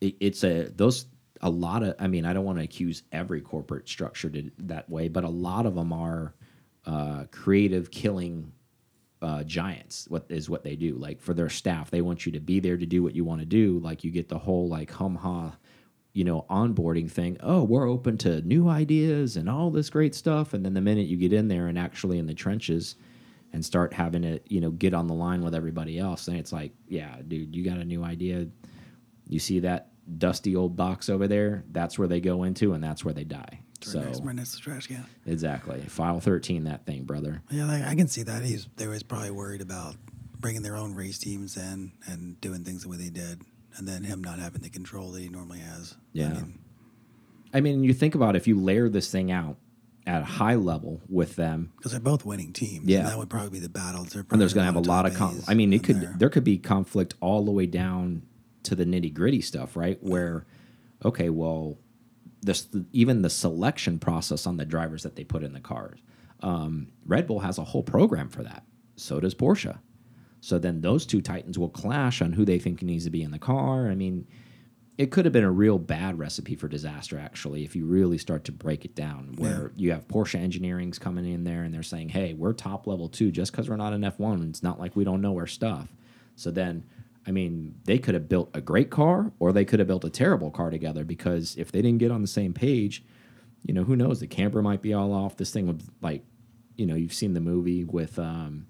it, 0.00 0.16
it's 0.20 0.44
a 0.44 0.68
those 0.74 1.06
a 1.40 1.50
lot 1.50 1.82
of. 1.82 1.96
I 1.98 2.06
mean, 2.06 2.24
I 2.24 2.32
don't 2.32 2.44
want 2.44 2.58
to 2.58 2.64
accuse 2.64 3.02
every 3.12 3.40
corporate 3.40 3.88
structure 3.88 4.30
to, 4.30 4.50
that 4.58 4.88
way, 4.88 5.08
but 5.08 5.24
a 5.24 5.28
lot 5.28 5.66
of 5.66 5.74
them 5.74 5.92
are 5.92 6.34
uh, 6.86 7.24
creative 7.30 7.90
killing 7.90 8.52
uh, 9.22 9.42
giants. 9.44 10.06
What 10.08 10.26
is 10.28 10.50
what 10.50 10.62
they 10.62 10.76
do? 10.76 10.94
Like 10.94 11.20
for 11.20 11.34
their 11.34 11.48
staff, 11.48 11.90
they 11.90 12.02
want 12.02 12.26
you 12.26 12.32
to 12.32 12.40
be 12.40 12.60
there 12.60 12.76
to 12.76 12.86
do 12.86 13.02
what 13.02 13.14
you 13.14 13.24
want 13.24 13.40
to 13.40 13.46
do. 13.46 13.78
Like 13.78 14.04
you 14.04 14.10
get 14.10 14.28
the 14.28 14.38
whole 14.38 14.68
like 14.68 14.90
hum 14.90 15.16
ha, 15.16 15.56
you 16.12 16.24
know, 16.24 16.46
onboarding 16.50 17.10
thing. 17.10 17.36
Oh, 17.40 17.62
we're 17.62 17.88
open 17.88 18.18
to 18.18 18.40
new 18.42 18.68
ideas 18.68 19.36
and 19.36 19.48
all 19.48 19.70
this 19.70 19.90
great 19.90 20.14
stuff. 20.14 20.54
And 20.54 20.64
then 20.64 20.74
the 20.74 20.80
minute 20.80 21.06
you 21.06 21.16
get 21.16 21.32
in 21.32 21.48
there 21.48 21.68
and 21.68 21.78
actually 21.78 22.18
in 22.18 22.26
the 22.26 22.34
trenches 22.34 22.96
and 23.52 23.64
start 23.64 23.92
having 23.92 24.22
to, 24.22 24.40
you 24.48 24.60
know, 24.60 24.70
get 24.70 24.92
on 24.92 25.06
the 25.06 25.14
line 25.14 25.42
with 25.42 25.54
everybody 25.54 25.98
else, 25.98 26.28
and 26.28 26.36
it's 26.36 26.52
like, 26.52 26.72
yeah, 26.88 27.16
dude, 27.26 27.54
you 27.54 27.64
got 27.64 27.78
a 27.78 27.84
new 27.84 28.04
idea. 28.04 28.46
You 29.28 29.38
see 29.38 29.60
that 29.60 29.92
dusty 30.18 30.54
old 30.54 30.76
box 30.76 31.08
over 31.08 31.26
there? 31.26 31.64
That's 31.70 31.98
where 31.98 32.08
they 32.08 32.20
go 32.20 32.42
into, 32.42 32.74
and 32.74 32.82
that's 32.82 33.04
where 33.04 33.14
they 33.14 33.24
die. 33.24 33.60
So 33.84 34.00
next, 34.00 34.22
right 34.22 34.34
next 34.34 34.50
to 34.52 34.56
the 34.56 34.62
trash 34.62 34.86
can. 34.86 35.04
exactly, 35.26 35.80
file 35.82 36.20
thirteen, 36.20 36.64
that 36.64 36.86
thing, 36.86 37.04
brother. 37.04 37.42
Yeah, 37.50 37.66
like, 37.66 37.84
I 37.84 37.94
can 37.94 38.08
see 38.08 38.22
that. 38.22 38.42
He's 38.42 38.68
they 38.76 38.86
was 38.86 39.02
probably 39.02 39.30
worried 39.30 39.60
about 39.60 39.96
bringing 40.38 40.62
their 40.62 40.76
own 40.76 40.94
race 40.94 41.18
teams 41.18 41.56
in 41.56 41.92
and 42.06 42.40
doing 42.40 42.64
things 42.64 42.82
the 42.82 42.88
way 42.88 42.96
they 42.96 43.10
did, 43.10 43.42
and 43.76 43.86
then 43.86 44.04
him 44.04 44.22
not 44.22 44.38
having 44.38 44.62
the 44.62 44.68
control 44.70 45.10
that 45.12 45.20
he 45.20 45.28
normally 45.28 45.58
has. 45.60 45.94
I 45.94 45.96
Yeah. 46.12 46.28
mean, 46.32 46.58
I 47.54 47.60
mean, 47.60 47.84
you 47.84 47.92
think 47.94 48.14
about 48.14 48.36
if 48.36 48.46
you 48.46 48.58
layer 48.60 48.88
this 48.88 49.10
thing 49.10 49.30
out 49.30 49.56
at 50.06 50.22
a 50.22 50.24
high 50.24 50.54
level 50.54 51.00
with 51.08 51.36
them, 51.36 51.72
because 51.76 51.90
they're 51.92 52.00
both 52.00 52.24
winning 52.24 52.52
teams. 52.52 52.86
Yeah. 52.86 53.00
and 53.00 53.08
that 53.08 53.18
would 53.18 53.28
probably 53.30 53.50
be 53.50 53.58
the 53.58 53.68
battles. 53.68 54.10
They're 54.10 54.24
and 54.30 54.40
there's 54.40 54.54
going 54.54 54.66
to 54.66 54.72
have 54.72 54.76
a 54.76 54.86
lot 54.88 55.04
of 55.06 55.14
conflict. 55.14 55.48
I 55.48 55.54
mean, 55.54 55.72
it 55.72 55.82
could 55.82 56.00
there. 56.00 56.14
there 56.18 56.28
could 56.30 56.44
be 56.44 56.58
conflict 56.58 57.14
all 57.20 57.44
the 57.44 57.50
way 57.50 57.66
down 57.66 58.22
to 58.64 58.74
the 58.74 58.84
nitty 58.84 59.12
gritty 59.14 59.40
stuff, 59.40 59.74
right? 59.76 59.98
Where, 60.02 60.44
okay, 61.04 61.30
well, 61.30 61.78
this 62.46 62.68
even 62.92 63.22
the 63.22 63.30
selection 63.30 63.98
process 63.98 64.46
on 64.46 64.56
the 64.56 64.64
drivers 64.64 65.02
that 65.02 65.16
they 65.16 65.24
put 65.24 65.42
in 65.42 65.52
the 65.52 65.60
cars. 65.60 65.98
Um, 66.40 66.88
Red 67.04 67.26
Bull 67.26 67.40
has 67.40 67.58
a 67.58 67.64
whole 67.64 67.82
program 67.82 68.28
for 68.28 68.42
that. 68.42 68.64
So 68.96 69.20
does 69.20 69.34
Porsche. 69.34 69.78
So 70.40 70.58
then 70.58 70.80
those 70.80 71.06
two 71.06 71.20
titans 71.20 71.58
will 71.58 71.68
clash 71.68 72.22
on 72.22 72.32
who 72.32 72.44
they 72.44 72.58
think 72.58 72.82
needs 72.82 73.04
to 73.04 73.10
be 73.10 73.22
in 73.22 73.30
the 73.32 73.38
car. 73.38 73.88
I 73.88 73.94
mean, 73.94 74.26
it 74.96 75.10
could 75.10 75.24
have 75.26 75.32
been 75.32 75.44
a 75.44 75.50
real 75.50 75.78
bad 75.78 76.18
recipe 76.18 76.54
for 76.54 76.68
disaster, 76.68 77.18
actually, 77.18 77.64
if 77.64 77.76
you 77.76 77.84
really 77.84 78.16
start 78.16 78.44
to 78.44 78.52
break 78.52 78.84
it 78.84 78.94
down. 78.94 79.34
Where 79.36 79.72
you 79.76 79.92
have 79.92 80.08
Porsche 80.08 80.40
Engineering's 80.40 80.98
coming 80.98 81.26
in 81.26 81.44
there 81.44 81.64
and 81.64 81.74
they're 81.74 81.82
saying, 81.82 82.10
"Hey, 82.10 82.32
we're 82.32 82.52
top 82.52 82.86
level 82.86 83.08
too. 83.08 83.30
Just 83.30 83.52
because 83.52 83.68
we're 83.68 83.76
not 83.76 83.92
an 83.92 84.04
F1, 84.04 84.48
it's 84.48 84.62
not 84.62 84.78
like 84.78 84.96
we 84.96 85.04
don't 85.04 85.20
know 85.20 85.36
our 85.36 85.46
stuff." 85.46 85.92
So 86.34 86.50
then, 86.50 86.84
I 87.26 87.32
mean, 87.32 87.74
they 87.84 87.98
could 87.98 88.14
have 88.14 88.28
built 88.28 88.50
a 88.54 88.60
great 88.60 88.88
car 88.90 89.32
or 89.40 89.52
they 89.52 89.64
could 89.64 89.78
have 89.80 89.88
built 89.88 90.04
a 90.04 90.10
terrible 90.10 90.50
car 90.50 90.70
together 90.70 91.04
because 91.04 91.56
if 91.56 91.72
they 91.72 91.82
didn't 91.82 91.98
get 91.98 92.10
on 92.12 92.22
the 92.22 92.28
same 92.28 92.52
page, 92.52 93.02
you 93.64 93.74
know, 93.74 93.82
who 93.84 93.96
knows? 93.96 94.20
The 94.20 94.26
camber 94.28 94.62
might 94.62 94.80
be 94.80 94.94
all 94.94 95.12
off. 95.12 95.36
This 95.36 95.50
thing 95.52 95.66
would 95.66 95.82
like, 96.00 96.22
you 96.76 96.86
know, 96.86 96.94
you've 96.94 97.14
seen 97.14 97.34
the 97.34 97.40
movie 97.40 97.82
with 97.84 98.18
um, 98.18 98.66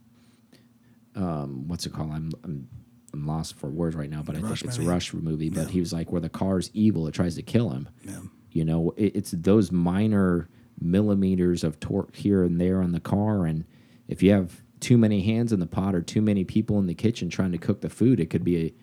um, 1.15 1.69
what's 1.69 1.87
it 1.87 1.93
called? 1.93 2.13
I'm 2.13 2.33
I'm 2.45 2.69
I'm 3.13 3.27
lost 3.27 3.57
for 3.57 3.69
words 3.69 3.97
right 3.97 4.11
now, 4.11 4.23
but 4.23 4.37
I 4.37 4.41
Rush 4.41 4.61
think 4.61 4.69
it's 4.71 4.79
movie? 4.79 4.89
a 4.91 4.93
Rush 4.93 5.13
movie. 5.15 5.51
But 5.51 5.67
Yeah. 5.67 5.69
he 5.73 5.81
was 5.81 5.93
like, 5.93 6.13
where 6.13 6.21
the 6.21 6.29
car's 6.29 6.71
evil, 6.75 7.07
it 7.07 7.13
tries 7.15 7.35
to 7.37 7.43
kill 7.43 7.71
him. 7.71 7.89
Yeah. 8.05 8.21
You 8.53 8.65
know, 8.65 8.93
it, 8.97 9.17
it's 9.17 9.31
those 9.33 9.71
minor 9.73 10.49
millimeters 10.81 11.65
of 11.65 11.81
torque 11.81 12.15
here 12.17 12.43
and 12.43 12.61
there 12.61 12.83
on 12.83 12.93
the 12.93 13.01
car, 13.01 13.47
and 13.47 13.65
if 14.09 14.23
you 14.23 14.33
have 14.33 14.63
too 14.81 14.99
many 14.99 15.23
hands 15.23 15.53
in 15.53 15.61
the 15.61 15.67
pot 15.67 15.95
or 15.95 16.03
too 16.03 16.21
many 16.23 16.45
people 16.45 16.79
in 16.79 16.87
the 16.87 16.95
kitchen 16.95 17.29
trying 17.29 17.53
to 17.53 17.59
cook 17.59 17.81
the 17.81 17.89
food, 17.91 18.21
it 18.21 18.27
could 18.31 18.45
be 18.45 18.67
a, 18.67 18.75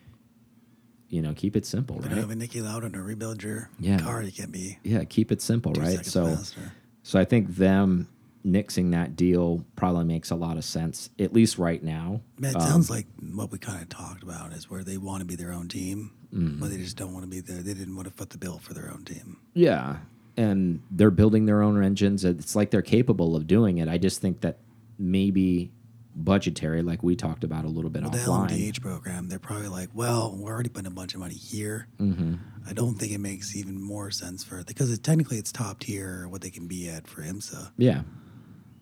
you 1.09 1.21
know, 1.21 1.33
keep 1.33 1.55
it 1.55 1.65
simple, 1.65 1.97
But 2.01 2.09
right? 2.09 2.17
having 2.17 2.39
Niki 2.39 2.63
Lauda 2.63 2.89
to 2.89 3.01
rebuild 3.01 3.43
your 3.43 3.69
Yeah. 3.79 3.99
car, 3.99 4.23
you 4.23 4.31
can't 4.31 4.51
be 4.51 4.79
Yeah, 4.83 5.03
keep 5.03 5.31
it 5.31 5.41
simple, 5.41 5.73
right? 5.73 6.05
So, 6.05 6.35
faster. 6.35 6.71
so 7.03 7.19
I 7.19 7.25
think 7.25 7.55
them 7.55 8.07
nixing 8.45 8.91
that 8.91 9.15
deal 9.15 9.63
probably 9.75 10.03
makes 10.03 10.31
a 10.31 10.35
lot 10.35 10.57
of 10.57 10.65
sense, 10.65 11.09
at 11.19 11.33
least 11.33 11.57
right 11.57 11.81
now. 11.81 12.21
Man, 12.39 12.51
it 12.51 12.55
um, 12.57 12.61
sounds 12.67 12.89
like 12.89 13.07
what 13.33 13.51
we 13.51 13.57
kind 13.57 13.81
of 13.81 13.89
talked 13.89 14.23
about 14.23 14.51
is 14.51 14.69
where 14.69 14.83
they 14.83 14.97
want 14.97 15.21
to 15.21 15.25
be 15.25 15.35
their 15.35 15.53
own 15.53 15.67
team, 15.67 16.11
mm-hmm. 16.33 16.59
but 16.59 16.69
they 16.69 16.77
just 16.77 16.97
don't 16.97 17.13
want 17.13 17.23
to 17.23 17.29
be 17.29 17.39
there. 17.39 17.61
They 17.61 17.73
didn't 17.73 17.95
want 17.95 18.07
to 18.07 18.13
foot 18.13 18.31
the 18.31 18.37
bill 18.37 18.59
for 18.59 18.73
their 18.73 18.91
own 18.91 19.05
team. 19.05 19.37
Yeah. 19.53 19.97
And 20.35 20.81
they're 20.91 21.11
building 21.11 21.45
their 21.45 21.61
own 21.61 21.81
engines. 21.81 22.25
It's 22.25 22.55
like 22.55 22.71
they're 22.71 22.81
capable 22.81 23.35
of 23.35 23.47
doing 23.47 23.77
it. 23.77 23.87
I 23.87 23.97
just 23.97 24.19
think 24.19 24.41
that 24.41 24.57
maybe 24.97 25.71
budgetary, 26.15 26.81
like 26.81 27.03
we 27.03 27.15
talked 27.15 27.43
about 27.43 27.65
a 27.65 27.67
little 27.67 27.89
bit 27.89 28.03
on 28.03 28.11
The 28.11 28.19
offline. 28.19 28.49
LMDH 28.49 28.81
program, 28.81 29.29
they're 29.29 29.39
probably 29.39 29.67
like, 29.67 29.89
well, 29.93 30.35
we're 30.37 30.51
already 30.51 30.69
putting 30.69 30.87
a 30.87 30.93
bunch 30.95 31.13
of 31.13 31.19
money 31.19 31.33
here. 31.35 31.87
Mm-hmm. 31.99 32.35
I 32.67 32.73
don't 32.73 32.95
think 32.95 33.11
it 33.11 33.19
makes 33.19 33.55
even 33.55 33.81
more 33.81 34.11
sense 34.11 34.43
for 34.43 34.59
it. 34.59 34.67
because 34.67 34.91
it, 34.91 35.03
technically 35.03 35.37
it's 35.37 35.51
top 35.51 35.79
tier 35.79 36.27
what 36.27 36.41
they 36.41 36.49
can 36.49 36.67
be 36.67 36.87
at 36.89 37.07
for 37.07 37.21
IMSA. 37.21 37.71
Yeah. 37.77 38.01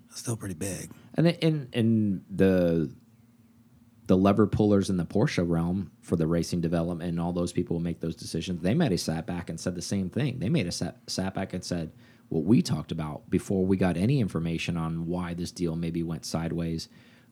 It's 0.10 0.20
still 0.20 0.36
pretty 0.36 0.56
big. 0.56 0.92
And 1.16 1.28
in 1.28 1.70
in 1.72 2.24
the 2.30 2.94
the 4.08 4.18
lever 4.18 4.46
pullers 4.46 4.90
in 4.90 4.98
the 4.98 5.06
Porsche 5.06 5.48
realm 5.48 5.90
for 6.02 6.18
the 6.18 6.28
racing 6.28 6.60
development 6.60 7.10
and 7.10 7.20
all 7.20 7.32
those 7.32 7.54
people 7.54 7.78
who 7.78 7.84
make 7.84 8.02
those 8.02 8.16
decisions, 8.16 8.62
they 8.62 8.74
might 8.74 8.92
have 8.92 9.00
sat 9.00 9.26
back 9.26 9.50
and 9.50 9.58
said 9.58 9.74
the 9.74 9.82
same 9.82 10.10
thing. 10.10 10.40
They 10.40 10.50
made 10.50 10.68
a 10.68 10.72
sat, 10.72 10.98
sat 11.08 11.34
back 11.34 11.54
and 11.54 11.64
said 11.64 11.94
what 12.28 12.44
we 12.44 12.62
talked 12.62 12.92
about 12.92 13.30
before 13.30 13.66
we 13.66 13.78
got 13.78 13.96
any 13.96 14.20
information 14.20 14.76
on 14.76 15.08
why 15.08 15.34
this 15.34 15.52
deal 15.52 15.76
maybe 15.78 16.04
went 16.04 16.26
sideways. 16.26 16.90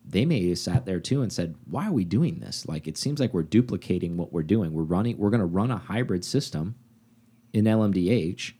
They 0.09 0.25
may 0.25 0.49
have 0.49 0.57
sat 0.57 0.85
there 0.85 0.99
too 0.99 1.21
and 1.21 1.31
said, 1.31 1.55
"Why 1.69 1.87
are 1.87 1.91
we 1.91 2.03
doing 2.03 2.39
this? 2.39 2.67
Like 2.67 2.87
it 2.87 2.97
seems 2.97 3.19
like 3.19 3.33
we're 3.33 3.43
duplicating 3.43 4.17
what 4.17 4.33
we're 4.33 4.43
doing. 4.43 4.73
We're 4.73 4.83
running. 4.83 5.17
We're 5.17 5.29
going 5.29 5.39
to 5.39 5.45
run 5.45 5.71
a 5.71 5.77
hybrid 5.77 6.25
system 6.25 6.75
in 7.53 7.65
LMDH. 7.65 8.53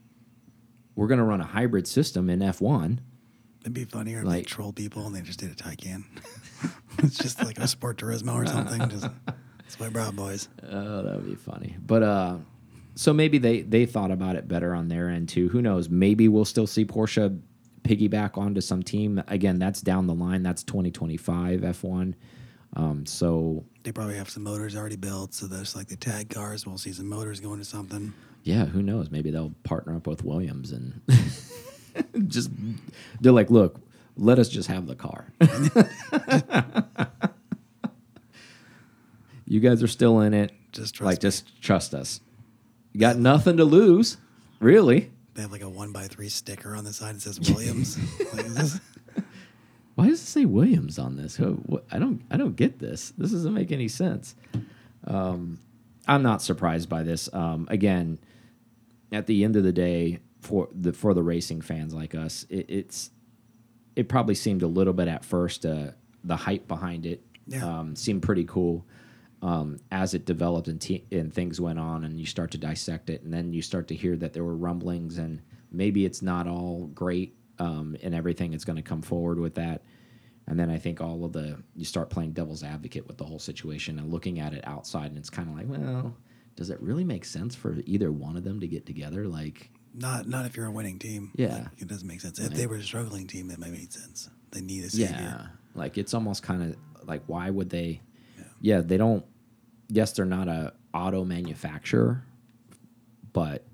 We're 0.96 1.08
going 1.08 1.20
to 1.20 1.24
run 1.26 1.42
a 1.42 1.46
hybrid 1.46 1.88
system 1.88 2.30
in 2.30 2.40
F1." 2.40 3.00
It'd 3.62 3.74
be 3.74 3.86
funnier 3.86 4.22
if 4.22 4.28
they 4.28 4.44
troll 4.44 4.72
people 4.72 5.06
and 5.06 5.14
they 5.14 5.22
just 5.22 5.40
did 5.40 5.52
a 5.52 5.56
Taycan. 5.56 6.06
it's 7.00 7.18
just 7.18 7.44
like 7.44 7.58
a 7.58 7.68
Sport 7.68 7.98
Turismo 7.98 8.36
or 8.36 8.46
something. 8.46 8.88
Just 8.90 9.80
my 9.80 10.02
out, 10.02 10.16
boys. 10.16 10.50
Oh, 10.64 11.04
that 11.04 11.16
would 11.16 11.28
be 11.28 11.36
funny. 11.36 11.76
But 11.86 12.04
uh, 12.04 12.38
so 12.96 13.14
maybe 13.14 13.38
they 13.38 13.62
they 13.62 13.86
thought 13.86 14.12
about 14.12 14.36
it 14.36 14.48
better 14.48 14.74
on 14.74 14.88
their 14.88 15.10
end 15.10 15.30
too. 15.30 15.50
Who 15.50 15.62
knows? 15.62 15.90
Maybe 15.90 16.28
we'll 16.28 16.46
still 16.46 16.68
see 16.68 16.86
Porsche 16.86 17.40
piggyback 17.84 18.38
onto 18.38 18.62
some 18.62 18.84
team 18.84 19.22
again. 19.28 19.60
That's 19.60 19.82
down 19.82 20.08
the 20.08 20.14
line. 20.14 20.44
That's 20.44 20.64
2025 20.64 21.62
F1. 21.62 22.14
Um, 22.76 23.06
so 23.06 23.64
They 23.84 23.92
probably 23.92 24.16
have 24.18 24.30
some 24.30 24.44
motors 24.44 24.76
already 24.76 24.96
built, 24.96 25.34
so 25.34 25.48
that's 25.48 25.76
like 25.76 25.88
the 25.88 25.96
tag 25.96 26.30
cars. 26.30 26.68
We'll 26.68 26.78
see 26.78 26.92
some 26.94 27.08
motors 27.08 27.40
going 27.40 27.60
to 27.60 27.66
something. 27.66 28.14
yeah, 28.44 28.66
who 28.66 28.82
knows? 28.84 29.10
Maybe 29.10 29.32
they'll 29.32 29.54
partner 29.64 29.96
up 29.96 30.06
with 30.08 30.24
Williams 30.24 30.72
and 30.72 31.02
just 32.28 32.52
they're 33.20 33.32
like, 33.32 33.50
look, 33.50 33.82
let 34.16 34.38
us 34.38 34.50
just 34.50 34.68
have 34.70 34.86
the 34.86 34.96
car. 34.96 35.32
you 39.46 39.60
guys 39.60 39.82
are 39.82 39.88
still 39.88 40.20
in 40.22 40.34
it. 40.34 40.52
Just 40.72 40.96
trust 40.96 41.06
like, 41.06 41.18
me. 41.18 41.22
just 41.22 41.62
trust 41.62 41.94
us. 41.94 42.22
You 42.94 43.00
got 43.00 43.18
nothing 43.18 43.58
to 43.58 43.66
lose, 43.66 44.18
really. 44.60 45.12
They 45.34 45.42
have 45.44 45.52
like 45.52 45.62
a 45.62 45.70
one 45.70 45.92
by 45.92 46.08
three 46.08 46.30
sticker 46.30 46.76
on 46.76 46.84
the 46.84 46.94
side 46.94 47.16
that 47.16 47.22
says 47.22 47.40
Williams. 47.52 47.98
like, 48.34 48.46
this, 48.48 48.80
Why 49.96 50.08
does 50.08 50.22
it 50.22 50.26
say 50.28 50.46
Williams 50.46 50.98
on 51.00 51.16
this? 51.18 51.40
I 51.92 52.00
don't. 52.00 52.22
I 52.32 52.38
don't 52.38 52.56
get 52.56 52.80
this. 52.80 53.12
This 53.18 53.32
doesn't 53.32 53.54
make 53.54 53.72
any 53.72 53.88
sense. 53.88 54.36
Um, 55.06 55.60
I'm 56.08 56.24
not 56.24 56.42
surprised 56.42 56.90
by 56.90 57.04
this. 57.04 57.30
Um, 57.34 57.68
again, 57.70 58.18
at 59.12 59.28
the 59.28 59.44
end 59.44 59.56
of 59.56 59.64
the 59.64 59.72
day, 59.72 60.20
for 60.42 60.68
the 60.74 60.94
for 60.94 61.14
the 61.14 61.24
racing 61.24 61.62
fans 61.62 61.94
like 61.94 62.16
us, 62.16 62.46
it, 62.50 62.66
it's 62.70 63.12
it 63.96 64.08
probably 64.10 64.36
seemed 64.36 64.62
a 64.64 64.68
little 64.68 64.94
bit 64.94 65.08
at 65.08 65.24
first. 65.26 65.66
Uh, 65.66 65.92
the 66.24 66.36
hype 66.36 66.68
behind 66.68 67.06
it 67.06 67.22
Yeah. 67.48 67.80
um, 67.80 67.96
seemed 67.96 68.22
pretty 68.22 68.44
cool. 68.46 68.86
Um, 69.42 69.80
as 69.90 70.14
it 70.14 70.26
developed 70.26 70.68
and, 70.68 71.02
and 71.12 71.34
things 71.34 71.62
went 71.62 71.80
on, 71.80 72.04
and 72.04 72.20
you 72.20 72.26
start 72.26 72.52
to 72.52 72.58
dissect 72.58 73.10
it, 73.10 73.22
and 73.24 73.34
then 73.34 73.54
you 73.54 73.62
start 73.62 73.88
to 73.88 73.96
hear 73.96 74.18
that 74.18 74.34
there 74.34 74.44
were 74.44 74.56
rumblings, 74.58 75.18
and 75.18 75.42
maybe 75.72 76.04
it's 76.04 76.22
not 76.22 76.46
all 76.46 76.88
great, 76.94 77.38
um, 77.58 77.96
and 78.04 78.14
everything 78.14 78.54
is 78.54 78.66
going 78.66 78.76
to 78.76 78.82
come 78.82 79.02
forward 79.02 79.40
with 79.40 79.56
that. 79.56 79.82
And 80.46 80.60
then 80.60 80.70
I 80.70 80.78
think 80.78 81.00
all 81.00 81.24
of 81.24 81.32
the 81.32 81.64
you 81.76 81.86
start 81.86 82.10
playing 82.10 82.34
devil's 82.34 82.64
advocate 82.64 83.08
with 83.08 83.18
the 83.18 83.24
whole 83.24 83.40
situation 83.40 83.98
and 84.00 84.12
looking 84.12 84.40
at 84.40 84.54
it 84.54 84.68
outside, 84.68 85.06
and 85.06 85.18
it's 85.18 85.30
kind 85.30 85.48
of 85.48 85.56
like, 85.56 85.68
well, 85.70 86.16
does 86.56 86.70
it 86.70 86.82
really 86.82 87.06
make 87.06 87.24
sense 87.24 87.56
for 87.56 87.78
either 87.86 88.12
one 88.12 88.36
of 88.36 88.44
them 88.44 88.60
to 88.60 88.68
get 88.68 88.86
together? 88.86 89.26
Like, 89.28 89.70
not 89.94 90.28
not 90.28 90.46
if 90.46 90.58
you're 90.58 90.66
a 90.66 90.72
winning 90.72 91.00
team. 91.00 91.32
Yeah. 91.36 91.54
Like, 91.54 91.66
it 91.78 91.88
doesn't 91.88 92.08
make 92.08 92.20
sense. 92.20 92.40
If 92.40 92.54
they 92.54 92.68
were 92.68 92.76
a 92.76 92.84
struggling 92.84 93.28
team, 93.28 93.48
that 93.50 93.60
might 93.60 93.72
make 93.72 93.92
sense. 93.92 94.30
They 94.52 94.62
need 94.62 94.84
a 94.84 94.90
savior. 94.90 95.16
yeah, 95.18 95.48
like 95.76 95.98
it's 95.98 96.14
almost 96.14 96.44
kind 96.44 96.64
of 96.64 97.08
like, 97.08 97.24
why 97.28 97.50
would 97.50 97.70
they? 97.70 98.02
Yeah. 98.62 98.82
they 98.82 98.98
don't. 98.98 99.26
Yes, 99.88 100.12
they're 100.14 100.26
not 100.26 100.48
a 100.48 100.74
auto 100.94 101.24
manufacturer, 101.26 102.24
but 103.34 103.66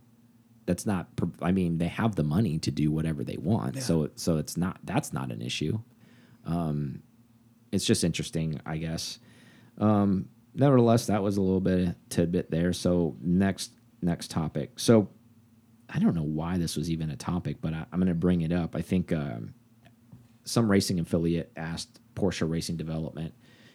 that's 0.66 0.86
not. 0.86 1.08
I 1.42 1.52
mean, 1.52 1.78
they 1.78 1.88
have 1.90 2.16
the 2.16 2.24
money 2.24 2.58
to 2.60 2.72
do 2.72 2.92
whatever 2.92 3.24
they 3.24 3.38
want, 3.38 3.76
Yeah. 3.76 3.82
so 3.82 4.10
so 4.16 4.38
it's 4.38 4.56
not. 4.58 4.80
That's 4.84 5.12
not 5.14 5.32
an 5.32 5.42
issue. 5.42 5.80
Um, 6.46 7.02
it's 7.72 7.86
just 7.86 8.04
interesting, 8.04 8.60
I 8.66 8.78
guess. 8.78 9.20
Um, 9.78 10.30
nevertheless, 10.54 11.08
that 11.08 11.22
was 11.22 11.38
a 11.38 11.42
little 11.42 11.60
bit 11.60 11.90
of 11.90 11.96
tidbit 12.10 12.50
there. 12.52 12.72
So 12.74 13.16
next 13.22 13.72
next 14.02 14.32
topic. 14.32 14.80
So 14.80 15.10
I 15.90 16.00
don't 16.00 16.16
know 16.16 16.24
why 16.24 16.58
this 16.58 16.76
was 16.78 16.90
even 16.90 17.10
a 17.10 17.16
topic, 17.16 17.58
but 17.62 17.74
I, 17.74 17.86
I'm 17.92 18.00
going 18.00 18.08
to 18.08 18.14
bring 18.16 18.42
it 18.42 18.52
up. 18.52 18.76
I 18.76 18.82
think 18.82 19.12
um, 19.12 19.54
some 20.46 20.70
racing 20.72 21.00
affiliate 21.00 21.52
asked 21.58 22.00
Porsche 22.16 22.50
Racing 22.50 22.78
Development 22.78 23.34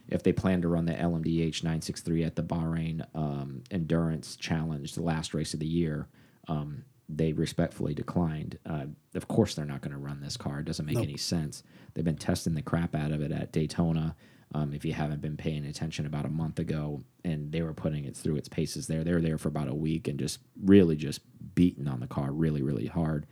if 0.08 0.22
they 0.22 0.32
plan 0.32 0.62
to 0.62 0.68
run 0.68 0.86
the 0.86 0.92
LMDH 0.92 1.62
963 1.62 2.24
at 2.24 2.36
the 2.36 2.42
Bahrain 2.42 3.04
um, 3.14 3.62
Endurance 3.70 4.36
Challenge, 4.36 4.92
the 4.94 5.02
last 5.02 5.34
race 5.34 5.54
of 5.54 5.60
the 5.60 5.66
year. 5.66 6.08
Um, 6.48 6.84
they 7.12 7.32
respectfully 7.32 7.92
declined. 7.92 8.56
Uh, 8.64 8.84
of 9.16 9.26
course, 9.26 9.54
they're 9.56 9.64
not 9.64 9.80
going 9.80 9.92
to 9.92 9.98
run 9.98 10.20
this 10.20 10.36
car. 10.36 10.60
It 10.60 10.66
doesn't 10.66 10.86
make 10.86 10.94
Nope. 10.94 11.04
any 11.04 11.16
sense. 11.16 11.64
They've 11.94 12.04
been 12.04 12.16
testing 12.16 12.54
the 12.54 12.62
crap 12.62 12.94
out 12.94 13.10
of 13.10 13.20
it 13.20 13.32
at 13.32 13.50
Daytona. 13.52 14.14
Um, 14.54 14.72
if 14.72 14.84
you 14.84 14.92
haven't 14.92 15.20
been 15.20 15.36
paying 15.36 15.64
attention, 15.64 16.06
about 16.06 16.24
a 16.24 16.28
month 16.28 16.58
ago, 16.60 17.02
and 17.24 17.50
they 17.52 17.62
were 17.62 17.74
putting 17.74 18.04
it 18.04 18.16
through 18.16 18.36
its 18.36 18.48
paces 18.48 18.86
there. 18.86 19.02
They 19.04 19.12
were 19.12 19.20
there 19.20 19.38
for 19.38 19.48
about 19.48 19.68
a 19.68 19.74
week 19.74 20.06
and 20.08 20.18
just 20.20 20.38
really 20.64 20.96
just 20.96 21.20
beating 21.54 21.86
on 21.88 21.98
the 22.00 22.06
car 22.08 22.30
really, 22.32 22.62
really 22.62 22.86
hard. 22.86 23.26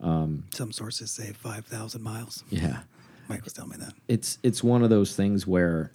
Some 0.00 0.72
sources 0.72 1.10
say 1.10 1.32
five 1.32 1.66
thousand 1.66 2.02
miles. 2.02 2.44
Yeah. 2.50 2.80
Mike 3.28 3.42
was 3.44 3.52
telling 3.52 3.70
me 3.72 3.76
that. 3.78 3.92
it's 4.08 4.38
it's 4.42 4.62
one 4.62 4.82
of 4.84 4.90
those 4.90 5.16
things 5.16 5.46
where 5.46 5.90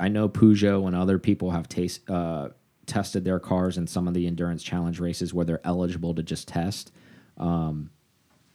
I 0.00 0.08
know 0.08 0.28
Peugeot 0.28 0.86
and 0.86 0.96
other 0.96 1.18
people 1.18 1.50
have 1.50 1.68
taste, 1.68 2.08
uh, 2.10 2.48
tested 2.86 3.24
their 3.24 3.38
cars 3.38 3.76
in 3.78 3.86
some 3.86 4.08
of 4.08 4.14
the 4.14 4.26
endurance 4.26 4.62
challenge 4.62 4.98
races 4.98 5.32
where 5.34 5.44
they're 5.44 5.60
eligible 5.64 6.14
to 6.14 6.22
just 6.22 6.48
test. 6.48 6.90
Um, 7.36 7.90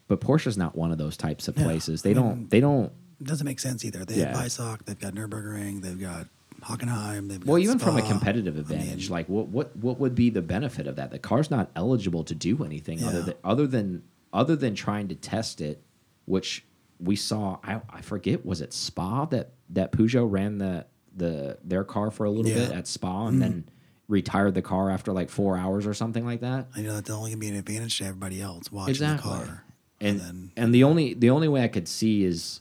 but 0.08 0.20
Porsche's 0.20 0.58
not 0.58 0.76
one 0.76 0.92
of 0.92 0.98
those 0.98 1.16
types 1.18 1.48
of 1.48 1.58
Yeah. 1.58 1.64
places. 1.64 2.02
They 2.02 2.14
don't. 2.14 2.50
They 2.50 2.60
don't. 2.60 2.92
It 3.22 3.28
doesn't 3.28 3.46
make 3.46 3.60
sense 3.60 3.86
either. 3.86 4.04
They 4.06 4.18
Yeah. 4.20 4.36
have 4.36 4.46
Weissach, 4.46 4.84
they've 4.86 5.00
got 5.00 5.14
Nürburgring, 5.16 5.82
they've 5.82 6.00
got 6.00 6.28
Hockenheim, 6.62 7.30
they've 7.30 7.40
got 7.40 7.48
Well, 7.48 7.60
even 7.60 7.80
from 7.80 7.96
a 7.96 8.00
Spa. 8.00 8.10
competitive 8.10 8.58
I 8.58 8.60
advantage, 8.60 9.04
mean, 9.06 9.12
like 9.12 9.30
what 9.30 9.48
what 9.50 9.76
what 9.78 10.00
would 10.00 10.16
be 10.16 10.30
the 10.30 10.42
benefit 10.42 10.86
of 10.88 10.96
that? 10.98 11.12
The 11.12 11.20
car's 11.20 11.50
not 11.50 11.70
eligible 11.76 12.24
to 12.26 12.36
do 12.36 12.64
anything 12.64 13.04
other 13.04 13.22
than 13.22 13.36
other 13.44 13.68
than 13.68 14.04
other 14.34 14.56
than 14.56 14.76
trying 14.76 15.08
to 15.10 15.16
test 15.16 15.62
it, 15.62 15.82
which 16.26 16.66
we 17.00 17.16
saw. 17.16 17.58
I, 17.64 17.82
I 17.90 18.02
forget 18.02 18.46
was 18.46 18.62
it 18.62 18.74
Spa 18.74 19.26
that 19.26 19.52
that 19.70 19.92
Peugeot 19.92 20.30
ran 20.30 20.58
the 20.58 20.86
the 21.16 21.58
their 21.64 21.84
car 21.84 22.12
for 22.12 22.26
a 22.26 22.30
little 22.30 22.52
Yeah. 22.52 22.68
Bit 22.68 22.72
at 22.72 22.88
Spa 22.88 23.28
and 23.28 23.42
then 23.42 23.70
retired 24.08 24.54
the 24.54 24.62
car 24.62 24.90
after 24.92 25.12
like 25.14 25.30
four 25.30 25.58
hours 25.58 25.88
or 25.88 25.94
something 25.94 26.26
like 26.26 26.42
that. 26.42 26.68
I 26.76 26.82
know 26.82 26.94
that's 26.94 27.10
only 27.10 27.32
gonna 27.32 27.40
be 27.40 27.48
an 27.50 27.56
advantage 27.56 27.98
to 28.00 28.06
everybody 28.06 28.42
else 28.42 28.72
watching 28.72 28.92
Exactly. 28.92 29.32
the 29.32 29.38
car. 29.46 29.64
And 30.02 30.20
then 30.20 30.52
and 30.58 30.74
the 30.76 30.84
only 30.84 31.14
the 31.14 31.30
only 31.30 31.48
way 31.48 31.64
I 31.64 31.68
could 31.70 31.88
see 31.88 32.24
is 32.24 32.60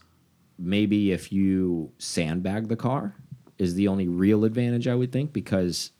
maybe 0.57 1.11
if 1.11 1.31
you 1.31 1.91
sandbag 1.97 2.69
the 2.69 2.75
car 2.77 3.15
is 3.57 3.75
the 3.75 3.87
only 3.87 4.07
real 4.07 4.45
advantage 4.45 4.87
I 4.87 4.95
would 4.95 5.11
think 5.11 5.33
because 5.33 5.91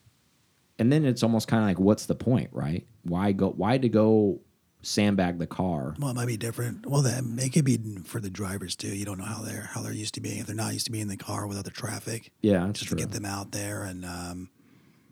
and 0.80 0.92
then 0.92 1.06
it's 1.06 1.24
almost 1.24 1.48
kind 1.48 1.62
of 1.64 1.68
like 1.70 1.80
what's 1.80 2.06
the 2.06 2.16
point, 2.16 2.50
right? 2.52 2.86
Why 3.04 3.32
go 3.34 3.50
why 3.52 3.78
to 3.78 3.90
go 3.90 4.40
sandbag 4.86 5.40
the 5.40 5.48
car? 5.48 5.96
well, 6.00 6.12
it 6.12 6.16
might 6.16 6.28
be 6.28 6.38
different. 6.38 6.86
Well, 6.86 7.02
that 7.02 7.24
it 7.44 7.50
could 7.54 7.66
be 7.66 7.78
for 8.06 8.20
the 8.20 8.30
drivers 8.30 8.76
too. 8.76 8.96
You 8.96 9.06
don't 9.06 9.18
know 9.18 9.26
how 9.26 9.42
they're 9.42 9.70
how 9.74 9.82
they're 9.82 9.92
used 9.94 10.14
to 10.16 10.22
being. 10.22 10.40
If 10.40 10.48
they're 10.48 10.56
not 10.56 10.74
used 10.74 10.86
to 10.86 10.92
being 10.92 11.04
in 11.04 11.08
the 11.08 11.18
car 11.18 11.48
with 11.48 11.58
other 11.58 11.72
traffic, 11.72 12.32
Yeah, 12.42 12.68
just 12.72 12.88
true. 12.88 12.98
to 12.98 13.04
get 13.04 13.12
them 13.12 13.26
out 13.26 13.52
there 13.52 13.84
and 13.84 14.06
um, 14.06 14.50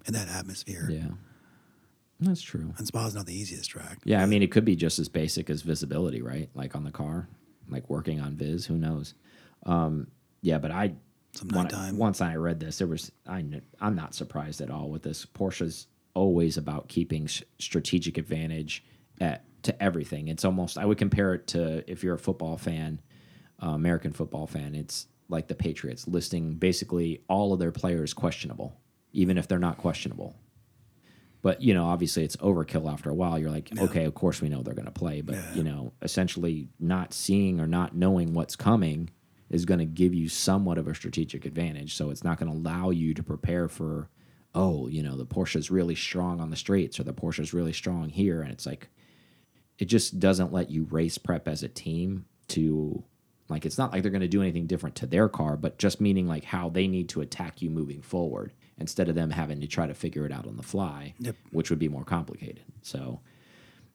in 0.06 0.14
that 0.14 0.28
atmosphere. 0.30 0.88
Yeah. 0.92 1.08
That's 2.20 2.42
true. 2.42 2.74
And 2.78 2.88
Spa's 2.88 3.16
not 3.16 3.26
the 3.26 3.36
easiest 3.38 3.70
track. 3.70 3.98
Yeah, 4.06 4.22
I 4.22 4.26
mean 4.28 4.44
it 4.44 4.52
could 4.52 4.64
be 4.66 4.76
just 4.76 5.00
as 5.00 5.10
basic 5.10 5.50
as 5.50 5.62
visibility, 5.62 6.22
right? 6.22 6.50
Like 6.54 6.76
on 6.76 6.84
the 6.84 6.92
car, 6.92 7.28
like 7.70 7.90
working 7.90 8.22
on 8.22 8.36
vis, 8.36 8.66
who 8.66 8.78
knows. 8.78 9.14
Um 9.66 10.08
yeah, 10.42 10.58
but 10.60 10.72
I 10.72 10.94
Some 11.34 11.50
I- 11.54 11.92
once 11.94 12.22
I 12.22 12.36
read 12.36 12.60
this, 12.60 12.78
there 12.78 12.88
was 12.88 13.12
I 13.28 13.44
I'm 13.82 13.96
not 13.96 14.14
surprised 14.14 14.62
at 14.62 14.70
all 14.70 14.90
with 14.90 15.02
this. 15.04 15.26
Porsche's 15.26 15.88
always 16.14 16.58
about 16.58 16.88
keeping 16.88 17.28
strategic 17.60 18.18
advantage 18.20 18.84
at 19.20 19.44
to 19.64 19.84
everything. 19.84 20.28
It's 20.28 20.46
almost 20.46 20.78
I 20.78 20.86
would 20.86 20.98
compare 20.98 21.34
it 21.34 21.48
to 21.48 21.90
if 21.90 22.04
you're 22.04 22.16
a 22.16 22.20
football 22.20 22.58
fan 22.58 23.02
uh, 23.62 23.70
American 23.70 24.12
football 24.12 24.48
fan, 24.48 24.76
it's 24.76 25.08
like 25.30 25.48
the 25.48 25.56
Patriots 25.56 26.08
listing 26.08 26.56
basically 26.56 27.24
all 27.30 27.54
of 27.54 27.60
their 27.60 27.72
players 27.72 28.14
questionable, 28.14 28.76
even 29.14 29.38
if 29.38 29.48
they're 29.48 29.60
not 29.60 29.78
questionable. 29.78 30.36
But 31.42 31.62
you 31.62 31.74
know, 31.74 31.86
obviously, 31.86 32.24
it's 32.24 32.38
overkill 32.38 32.92
after 32.92 33.10
a 33.10 33.14
while. 33.14 33.38
You're 33.38 33.52
like, 33.52 33.70
okay, 33.78 34.06
of 34.06 34.14
course 34.14 34.42
we 34.42 34.50
know 34.50 34.64
they're 34.64 34.74
going 34.74 34.86
to 34.86 34.92
play, 34.92 35.22
but 35.22 35.38
you 35.54 35.64
know, 35.64 35.94
essentially, 36.02 36.70
not 36.80 37.14
seeing 37.14 37.60
or 37.60 37.68
not 37.68 37.96
knowing 37.96 38.34
what's 38.34 38.56
coming 38.56 39.10
is 39.50 39.66
going 39.66 39.80
to 39.80 39.86
give 39.86 40.14
you 40.14 40.30
somewhat 40.30 40.78
of 40.78 40.88
a 40.88 40.96
strategic 40.96 41.46
advantage. 41.46 41.96
So 41.96 42.10
it's 42.10 42.24
not 42.24 42.40
going 42.40 42.52
to 42.52 42.58
allow 42.58 42.90
you 42.90 43.14
to 43.14 43.22
prepare 43.22 43.68
for, 43.68 44.10
oh, 44.56 44.88
you 44.88 45.04
know, 45.04 45.16
the 45.18 45.26
Porsche's 45.26 45.70
really 45.70 45.96
strong 45.96 46.40
on 46.40 46.50
the 46.50 46.56
streets 46.56 47.00
or 47.00 47.04
the 47.04 47.14
Porsche's 47.14 47.54
really 47.54 47.74
strong 47.74 48.10
here, 48.10 48.42
and 48.42 48.52
it's 48.52 48.66
like, 48.66 48.90
it 49.80 49.86
just 49.86 50.20
doesn't 50.20 50.54
let 50.54 50.70
you 50.70 50.86
race 50.92 51.18
prep 51.18 51.48
as 51.48 51.64
a 51.64 51.68
team 51.68 52.26
to 52.50 53.04
like 53.50 53.66
it's 53.66 53.78
not 53.78 53.92
like 53.92 54.02
they're 54.02 54.12
going 54.12 54.22
to 54.22 54.28
do 54.28 54.42
anything 54.42 54.66
different 54.68 54.96
to 54.96 55.06
their 55.06 55.28
car 55.30 55.58
but 55.58 55.78
just 55.78 56.00
meaning 56.02 56.28
like 56.28 56.44
how 56.46 56.70
they 56.70 56.88
need 56.88 57.10
to 57.10 57.22
attack 57.22 57.62
you 57.62 57.70
moving 57.70 58.02
forward 58.02 58.54
instead 58.78 59.10
of 59.10 59.16
them 59.16 59.30
having 59.32 59.60
to 59.62 59.68
try 59.68 59.86
to 59.88 59.94
figure 59.94 60.26
it 60.26 60.32
out 60.32 60.48
on 60.48 60.58
the 60.58 60.64
fly 60.64 61.14
Yep. 61.20 61.36
which 61.52 61.70
would 61.70 61.80
be 61.80 61.90
more 61.90 62.04
complicated 62.06 62.62
so 62.82 63.20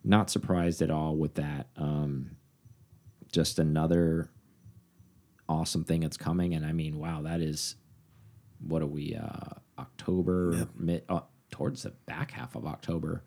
not 0.05 0.31
surprised 0.31 0.83
at 0.83 0.91
all 0.91 1.17
with 1.17 1.35
that 1.35 1.69
um 1.77 2.33
just 3.33 3.59
another 3.59 4.31
awesome 5.49 5.85
thing 5.85 6.01
that's 6.01 6.17
coming 6.17 6.55
and 6.55 6.65
i 6.67 6.73
mean 6.73 6.99
wow 6.99 7.23
that 7.23 7.41
is 7.41 7.77
what 8.67 8.83
are 8.83 8.87
we 8.87 9.15
uh 9.15 9.55
october 9.79 10.53
Yep. 10.57 10.69
mid 10.77 11.03
uh, 11.09 11.21
towards 11.51 11.83
the 11.85 11.91
back 12.07 12.31
half 12.33 12.55
of 12.55 12.67
october 12.67 13.23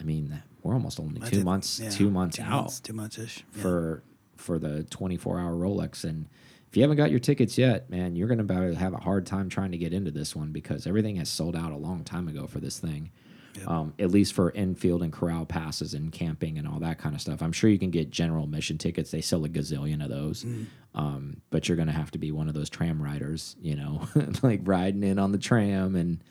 i 0.00 0.02
mean 0.02 0.42
we're 0.62 0.74
almost 0.74 0.98
only 0.98 1.20
two 1.28 1.42
months 1.42 1.80
yeah, 1.80 1.90
two 1.90 2.10
months 2.10 2.36
two 2.36 2.42
out 2.42 2.50
months, 2.50 2.80
two 2.80 2.92
months 2.92 3.18
ish. 3.18 3.44
for 3.50 4.02
for 4.36 4.58
the 4.58 4.84
24 4.84 5.40
hour 5.40 5.52
Rolex. 5.52 6.04
And 6.04 6.28
if 6.68 6.76
you 6.76 6.82
haven't 6.82 6.96
got 6.96 7.10
your 7.10 7.20
tickets 7.20 7.58
yet, 7.58 7.90
man, 7.90 8.16
you're 8.16 8.28
going 8.28 8.46
to 8.46 8.74
have 8.74 8.92
a 8.92 8.98
hard 8.98 9.26
time 9.26 9.48
trying 9.48 9.72
to 9.72 9.78
get 9.78 9.92
into 9.92 10.10
this 10.10 10.34
one 10.36 10.52
because 10.52 10.86
everything 10.86 11.16
has 11.16 11.28
sold 11.28 11.56
out 11.56 11.72
a 11.72 11.76
long 11.76 12.04
time 12.04 12.28
ago 12.28 12.46
for 12.46 12.60
this 12.60 12.78
thing. 12.78 13.10
Yep. 13.56 13.68
Um, 13.68 13.94
at 14.00 14.10
least 14.10 14.32
for 14.32 14.50
infield 14.50 15.00
and 15.04 15.12
corral 15.12 15.46
passes 15.46 15.94
and 15.94 16.10
camping 16.10 16.58
and 16.58 16.66
all 16.66 16.80
that 16.80 16.98
kind 16.98 17.14
of 17.14 17.20
stuff. 17.20 17.40
I'm 17.40 17.52
sure 17.52 17.70
you 17.70 17.78
can 17.78 17.90
get 17.90 18.10
general 18.10 18.42
admission 18.44 18.78
tickets. 18.78 19.12
They 19.12 19.20
sell 19.20 19.44
a 19.44 19.48
gazillion 19.48 20.02
of 20.02 20.10
those. 20.10 20.42
Mm. 20.42 20.66
Um, 20.96 21.36
but 21.50 21.68
you're 21.68 21.76
going 21.76 21.86
to 21.86 21.94
have 21.94 22.10
to 22.12 22.18
be 22.18 22.32
one 22.32 22.48
of 22.48 22.54
those 22.54 22.68
tram 22.68 23.00
riders, 23.00 23.54
you 23.62 23.76
know, 23.76 24.08
like 24.42 24.60
riding 24.64 25.04
in 25.04 25.20
on 25.20 25.30
the 25.30 25.38
tram 25.38 25.94
and 25.94 26.22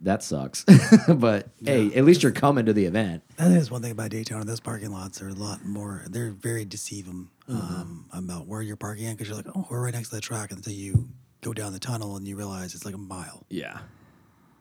that 0.00 0.22
sucks. 0.22 0.64
but 1.08 1.48
hey, 1.64 1.92
at 1.94 2.04
least 2.04 2.22
you're 2.22 2.32
coming 2.32 2.66
to 2.66 2.72
the 2.72 2.84
event. 2.84 3.22
That 3.36 3.50
is 3.52 3.70
one 3.70 3.82
thing 3.82 3.92
about 3.92 4.10
Daytona. 4.10 4.44
Those 4.44 4.60
parking 4.60 4.90
lots 4.92 5.20
are 5.22 5.28
a 5.28 5.32
lot 5.34 5.64
more. 5.64 6.04
They're 6.08 6.30
very 6.32 6.64
deceiving 6.64 7.28
Mm-hmm. 7.48 7.80
um, 7.80 8.06
about 8.12 8.48
where 8.48 8.60
you're 8.60 8.74
parking 8.74 9.08
because 9.12 9.28
you're 9.28 9.36
like, 9.36 9.46
oh, 9.54 9.64
we're 9.70 9.80
right 9.84 9.94
next 9.94 10.08
to 10.08 10.16
the 10.16 10.20
track 10.20 10.50
until 10.50 10.72
you 10.72 11.08
go 11.42 11.52
down 11.52 11.72
the 11.72 11.78
tunnel 11.78 12.16
and 12.16 12.26
you 12.26 12.34
realize 12.36 12.74
it's 12.74 12.84
like 12.84 12.94
a 12.96 12.98
mile 12.98 13.44
Yeah. 13.50 13.78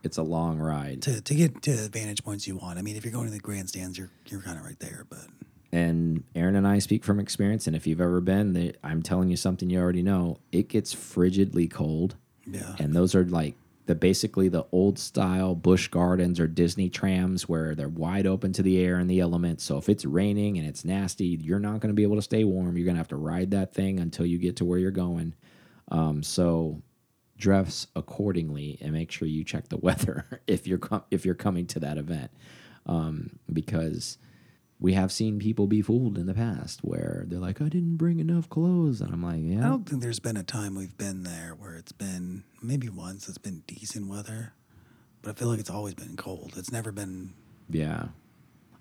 It's 0.03 0.17
a 0.17 0.21
long 0.21 0.59
ride. 0.59 1.01
to, 1.01 1.19
to 1.19 1.33
get 1.33 1.63
to 1.63 1.75
the 1.75 1.89
vantage 1.89 2.23
points 2.23 2.47
you 2.47 2.57
want. 2.57 2.77
I 2.77 2.83
mean, 2.83 2.95
if 2.95 3.03
you're 3.03 3.11
going 3.11 3.25
to 3.25 3.31
the 3.31 3.39
grandstands, 3.39 3.97
you're 3.97 4.11
you're 4.27 4.41
kind 4.41 4.59
of 4.59 4.63
right 4.65 4.79
there. 4.79 5.07
But 5.09 5.25
and 5.71 6.23
Aaron 6.35 6.55
and 6.55 6.67
I 6.67 6.77
speak 6.77 7.03
from 7.03 7.19
experience. 7.19 7.65
And 7.65 7.75
if 7.75 7.87
you've 7.87 7.99
ever 8.01 8.21
been, 8.21 8.53
they, 8.53 8.73
I'm 8.83 9.01
telling 9.01 9.29
you 9.29 9.35
something 9.35 9.67
you 9.71 9.79
already 9.79 10.03
know. 10.03 10.37
It 10.51 10.67
gets 10.69 10.93
frigidly 10.93 11.67
cold, 11.67 12.17
yeah, 12.45 12.75
and 12.77 12.93
those 12.93 13.15
are 13.15 13.25
like 13.25 13.55
the 13.85 13.95
basically 13.95 14.49
the 14.49 14.65
old 14.71 14.97
style 14.97 15.55
Busch 15.55 15.87
Gardens 15.87 16.39
or 16.39 16.47
Disney 16.47 16.89
trams 16.89 17.47
where 17.47 17.75
they're 17.75 17.87
wide 17.87 18.25
open 18.25 18.51
to 18.53 18.63
the 18.63 18.79
air 18.79 18.97
and 18.97 19.09
the 19.09 19.19
elements. 19.19 19.63
So 19.63 19.77
if 19.77 19.89
it's 19.89 20.05
raining 20.05 20.57
and 20.57 20.67
it's 20.67 20.83
nasty, 20.83 21.25
you're 21.25 21.59
not 21.59 21.79
going 21.79 21.89
to 21.89 21.93
be 21.93 22.03
able 22.03 22.15
to 22.15 22.21
stay 22.21 22.43
warm. 22.43 22.77
You're 22.77 22.85
going 22.85 22.95
to 22.95 22.99
have 22.99 23.07
to 23.09 23.15
ride 23.15 23.51
that 23.51 23.73
thing 23.73 23.99
until 23.99 24.25
you 24.25 24.37
get 24.37 24.55
to 24.57 24.65
where 24.65 24.79
you're 24.79 24.91
going. 24.91 25.35
Um, 25.91 26.23
so 26.23 26.81
dress 27.37 27.87
accordingly 27.95 28.77
and 28.81 28.93
make 28.93 29.11
sure 29.11 29.27
you 29.27 29.43
check 29.43 29.67
the 29.69 29.77
weather 29.81 30.41
if 30.47 30.67
you're 30.67 30.79
if 31.11 31.25
you're 31.25 31.35
coming 31.35 31.67
to 31.67 31.79
that 31.81 31.97
event, 31.97 32.31
um, 32.85 33.39
because 33.51 34.17
we 34.79 34.93
have 34.93 35.11
seen 35.11 35.39
people 35.39 35.67
be 35.67 35.81
fooled 35.81 36.17
in 36.17 36.25
the 36.25 36.33
past 36.33 36.81
where 36.83 37.25
they're 37.27 37.39
like, 37.39 37.61
"I 37.61 37.69
didn't 37.69 37.97
bring 37.97 38.19
enough 38.19 38.49
clothes," 38.49 39.01
and 39.01 39.13
I'm 39.13 39.23
like, 39.23 39.41
yeah. 39.41 39.65
I 39.65 39.69
don't 39.69 39.87
think 39.87 40.01
there's 40.01 40.19
been 40.19 40.37
a 40.37 40.43
time 40.43 40.75
we've 40.75 40.97
been 40.97 41.23
there 41.23 41.55
where 41.57 41.75
it's 41.75 41.93
been 41.93 42.43
maybe 42.61 42.89
once 42.89 43.29
it's 43.29 43.37
been 43.37 43.63
decent 43.67 44.07
weather, 44.07 44.53
but 45.21 45.31
I 45.31 45.33
feel 45.33 45.47
like 45.47 45.59
it's 45.59 45.69
always 45.69 45.93
been 45.93 46.15
cold. 46.17 46.53
It's 46.57 46.71
never 46.71 46.91
been 46.91 47.33
yeah." 47.69 48.07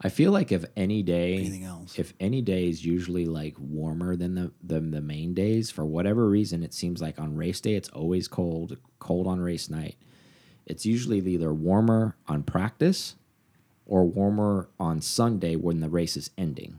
I 0.00 0.10
feel 0.10 0.32
like 0.32 0.52
if 0.52 0.64
any 0.76 1.02
day, 1.02 1.34
anything 1.36 1.64
else. 1.64 1.98
if 1.98 2.12
any 2.20 2.42
day 2.42 2.68
is 2.68 2.84
usually 2.84 3.24
like 3.24 3.54
warmer 3.58 4.16
than 4.16 4.34
the, 4.34 4.52
the 4.62 4.80
the 4.80 5.00
main 5.00 5.32
days 5.32 5.70
for 5.70 5.86
whatever 5.86 6.28
reason 6.28 6.62
it 6.62 6.74
seems 6.74 7.00
like 7.00 7.18
on 7.18 7.36
race 7.36 7.60
day 7.60 7.74
it's 7.74 7.88
always 7.90 8.28
cold 8.28 8.76
cold 8.98 9.26
on 9.26 9.40
race 9.40 9.70
night 9.70 9.96
it's 10.66 10.84
usually 10.84 11.20
either 11.20 11.54
warmer 11.54 12.16
on 12.26 12.42
practice 12.42 13.14
or 13.86 14.04
warmer 14.04 14.68
on 14.80 15.00
sunday 15.00 15.56
when 15.56 15.80
the 15.80 15.88
race 15.88 16.16
is 16.16 16.30
ending. 16.38 16.76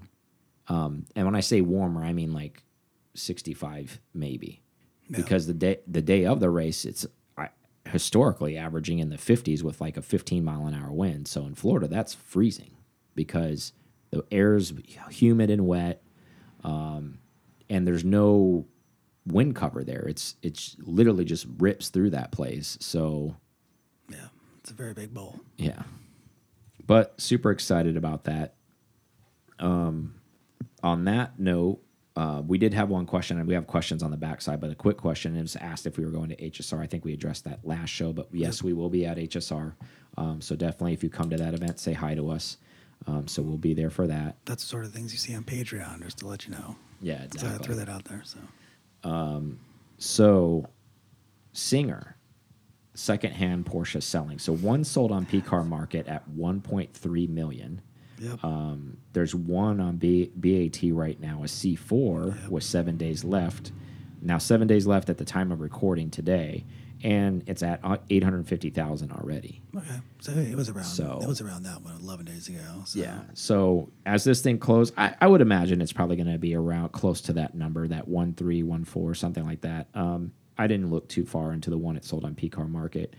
Um, 0.68 1.06
and 1.16 1.26
when 1.26 1.36
i 1.36 1.40
say 1.42 1.62
warmer 1.62 2.04
i 2.04 2.14
mean 2.14 2.34
like 2.34 2.64
65 3.14 4.00
maybe. 4.14 4.62
Yeah. 5.08 5.18
because 5.18 5.46
the 5.46 5.54
day 5.54 5.78
the 5.88 6.02
day 6.02 6.26
of 6.26 6.40
the 6.40 6.50
race 6.50 6.84
it's 6.86 7.06
historically 7.88 8.58
averaging 8.58 8.98
in 8.98 9.10
the 9.10 9.18
50s 9.18 9.62
with 9.62 9.80
like 9.80 9.96
a 9.96 10.02
15 10.02 10.44
mile 10.44 10.66
an 10.66 10.74
hour 10.74 10.92
wind. 10.92 11.28
So 11.28 11.46
in 11.46 11.54
florida 11.56 11.88
that's 11.88 12.14
freezing 12.16 12.72
because 13.14 13.74
the 14.10 14.24
air's 14.32 14.74
humid 15.12 15.50
and 15.52 15.68
wet 15.68 16.02
um, 16.64 17.20
and 17.70 17.88
there's 17.88 18.04
no 18.04 18.66
wind 19.28 19.56
cover 19.56 19.84
there. 19.84 20.06
It's 20.08 20.36
it's 20.42 20.76
literally 20.80 21.26
just 21.26 21.46
rips 21.60 21.90
through 21.90 22.10
that 22.12 22.32
place. 22.32 22.78
So 22.82 23.36
yeah, 24.10 24.28
it's 24.60 24.72
a 24.72 24.74
very 24.74 24.94
big 24.96 25.14
bowl. 25.14 25.40
yeah 25.58 25.84
but 26.86 27.20
super 27.20 27.52
excited 27.52 27.98
about 27.98 28.26
that 28.26 28.56
um 29.60 30.16
on 30.84 31.06
that 31.06 31.40
note 31.40 31.82
uh, 32.18 32.42
we 32.48 32.58
did 32.58 32.74
have 32.74 32.88
one 32.90 33.06
question, 33.06 33.38
and 33.40 33.48
we 33.48 33.54
have 33.54 33.68
questions 33.68 34.02
on 34.02 34.10
the 34.10 34.16
backside, 34.18 34.62
but 34.62 34.72
a 34.72 34.76
quick 34.76 34.96
question. 34.96 35.36
It 35.36 35.42
was 35.42 35.58
asked 35.58 35.86
if 35.86 35.98
we 35.98 36.06
were 36.06 36.12
going 36.12 36.30
to 36.30 36.36
HSR. 36.38 36.80
I 36.80 36.88
think 36.88 37.04
we 37.04 37.14
addressed 37.14 37.44
that 37.44 37.60
last 37.66 37.90
show, 37.90 38.14
but 38.14 38.30
yes, 38.32 38.64
we 38.64 38.72
will 38.72 38.90
be 38.90 39.06
at 39.06 39.18
HSR. 39.18 39.74
Um, 40.16 40.40
so 40.40 40.56
definitely, 40.56 40.94
if 40.94 41.04
you 41.04 41.10
come 41.10 41.30
to 41.30 41.36
that 41.36 41.54
event, 41.54 41.78
say 41.78 41.92
hi 41.92 42.16
to 42.16 42.32
us. 42.32 42.58
Um, 43.06 43.28
so 43.28 43.42
we'll 43.42 43.58
be 43.58 43.74
there 43.74 43.90
for 43.90 44.08
that. 44.08 44.38
That's 44.46 44.64
the 44.64 44.70
sort 44.70 44.86
of 44.86 44.94
things 44.94 45.12
you 45.12 45.20
see 45.20 45.36
on 45.36 45.44
Patreon, 45.44 46.04
just 46.04 46.20
to 46.20 46.28
let 46.28 46.46
you 46.46 46.52
know. 46.52 46.78
Yeah, 47.02 47.26
So 47.38 47.48
I 47.48 47.58
threw 47.58 47.76
that 47.76 47.90
out 47.90 48.06
there. 48.06 48.22
So 48.24 48.40
So, 49.98 50.70
Singer, 51.52 52.15
secondhand 52.96 53.66
Porsche 53.66 54.02
selling. 54.02 54.40
So 54.40 54.56
one 54.56 54.84
sold 54.84 55.12
on 55.12 55.26
P 55.26 55.42
Car 55.42 55.64
Market 55.64 56.08
at 56.08 56.28
1.3 56.30 57.30
million. 57.30 57.82
yep, 58.20 58.44
Um, 58.44 58.98
there's 59.14 59.36
one 59.36 59.80
on 59.80 59.98
B, 59.98 60.32
BAT 60.36 60.82
right 60.94 61.20
now, 61.20 61.44
a 61.44 61.48
C4 61.48 62.50
with 62.50 62.64
seven 62.64 62.98
days 62.98 63.24
left. 63.24 63.72
Now 64.22 64.38
seven 64.40 64.68
days 64.68 64.88
left 64.88 65.10
at 65.10 65.18
the 65.18 65.26
time 65.26 65.52
of 65.52 65.60
recording 65.62 66.10
today, 66.10 66.66
and 67.04 67.44
it's 67.46 67.62
at 67.62 67.80
uh, 67.84 67.98
850,000 68.10 69.12
already. 69.12 69.62
okay. 69.76 70.00
So 70.22 70.32
it 70.32 70.56
was 70.56 70.70
around. 70.70 70.86
So- 70.86 71.20
it 71.22 71.28
was 71.28 71.42
around 71.42 71.64
that 71.64 71.82
one 71.84 71.96
11 72.02 72.26
days 72.26 72.48
ago. 72.48 72.84
So. 72.86 73.00
Yeah. 73.00 73.20
So 73.34 73.92
as 74.06 74.24
this 74.24 74.42
thing 74.42 74.58
closed, 74.58 74.94
I, 74.98 75.14
I 75.22 75.28
would 75.28 75.42
imagine 75.42 75.82
it's 75.82 75.94
probably 75.94 76.16
going 76.16 76.32
to 76.32 76.40
be 76.40 76.56
around 76.56 76.94
close 76.94 77.22
to 77.22 77.34
that 77.34 77.54
number, 77.54 77.88
that 77.90 78.08
one 78.08 78.34
three 78.34 78.64
one 78.64 78.86
four, 78.86 79.14
something 79.14 79.46
like 79.46 79.62
that. 79.62 79.88
Um, 79.94 80.32
I 80.58 80.68
didn't 80.68 80.90
look 80.90 81.10
too 81.10 81.26
far 81.26 81.52
into 81.54 81.70
the 81.70 81.78
one 81.78 81.98
it 81.98 82.06
sold 82.06 82.24
on 82.26 82.36
P 82.36 82.50
Car 82.50 82.68
Market. 82.68 83.16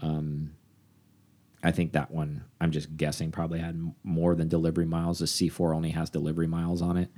Um, 0.00 0.52
I 1.62 1.70
think 1.70 1.92
that 1.92 2.10
one, 2.10 2.44
I'm 2.60 2.72
just 2.72 2.94
guessing, 2.96 3.30
probably 3.32 3.58
had 3.58 3.80
more 4.02 4.34
than 4.34 4.48
delivery 4.48 4.84
miles. 4.84 5.20
The 5.20 5.24
C4 5.26 5.74
only 5.74 5.90
has 5.90 6.10
delivery 6.10 6.46
miles 6.46 6.82
on 6.82 6.96
it. 6.98 7.10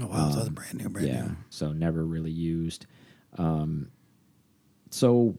Oh 0.00 0.06
wow, 0.06 0.30
so 0.30 0.36
that's 0.38 0.48
brand 0.48 0.74
new, 0.74 0.88
brand 0.88 1.08
Um, 1.08 1.14
yeah. 1.14 1.22
new. 1.26 1.36
So 1.50 1.72
never 1.72 2.04
really 2.04 2.30
used. 2.32 2.86
Um, 3.38 3.90
so 4.90 5.36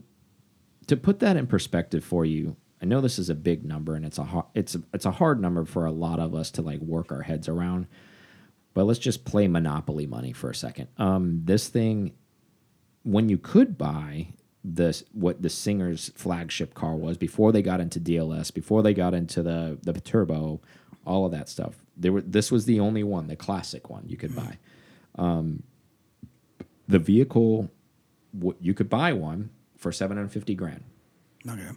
to 0.88 0.96
put 0.98 1.20
that 1.20 1.36
in 1.38 1.48
perspective 1.48 2.04
for 2.06 2.24
you, 2.26 2.56
I 2.82 2.86
know 2.86 3.02
this 3.02 3.18
is 3.20 3.30
a 3.30 3.36
big 3.36 3.66
number 3.66 3.96
and 3.96 4.06
it's 4.06 4.18
a 4.18 4.24
har- 4.24 4.48
it's 4.54 4.76
a, 4.76 4.82
it's 4.94 5.06
a 5.06 5.12
hard 5.12 5.42
number 5.42 5.66
for 5.66 5.86
a 5.86 5.92
lot 5.92 6.20
of 6.20 6.36
us 6.36 6.52
to 6.52 6.62
like 6.62 6.80
work 6.80 7.12
our 7.12 7.22
heads 7.22 7.48
around. 7.50 7.88
But 8.74 8.86
let's 8.86 9.00
just 9.00 9.24
play 9.26 9.48
monopoly 9.48 10.08
money 10.08 10.34
for 10.34 10.50
a 10.50 10.56
second. 10.56 10.88
Um, 10.98 11.42
this 11.46 11.68
thing, 11.68 12.14
when 13.04 13.30
you 13.30 13.38
could 13.38 13.78
buy 13.78 14.28
this, 14.64 15.04
what 15.12 15.42
the 15.42 15.50
Singer's 15.50 16.10
flagship 16.16 16.74
car 16.74 16.96
was 16.96 17.18
before 17.18 17.52
they 17.52 17.62
got 17.62 17.80
into 17.82 18.00
DLS, 18.00 18.54
before 18.54 18.82
they 18.82 18.94
got 18.94 19.14
into 19.14 19.44
the 19.44 19.78
the 19.84 19.94
turbo, 20.00 20.62
all 21.06 21.26
of 21.26 21.32
that 21.34 21.50
stuff. 21.50 21.76
There 21.98 22.14
were 22.14 22.22
this 22.22 22.52
was 22.52 22.66
the 22.66 22.80
only 22.80 23.04
one, 23.04 23.28
the 23.28 23.36
classic 23.36 23.90
one 23.90 24.06
you 24.08 24.18
could 24.18 24.36
buy. 24.36 24.58
Um, 25.16 25.64
the 26.88 27.00
vehicle, 27.00 27.70
you 28.60 28.74
could 28.74 28.90
buy 28.90 29.14
one 29.14 29.50
for 29.78 29.92
seven 29.92 30.18
hundred 30.18 30.32
fifty 30.32 30.56
grand 30.56 30.84
Okay. 31.48 31.70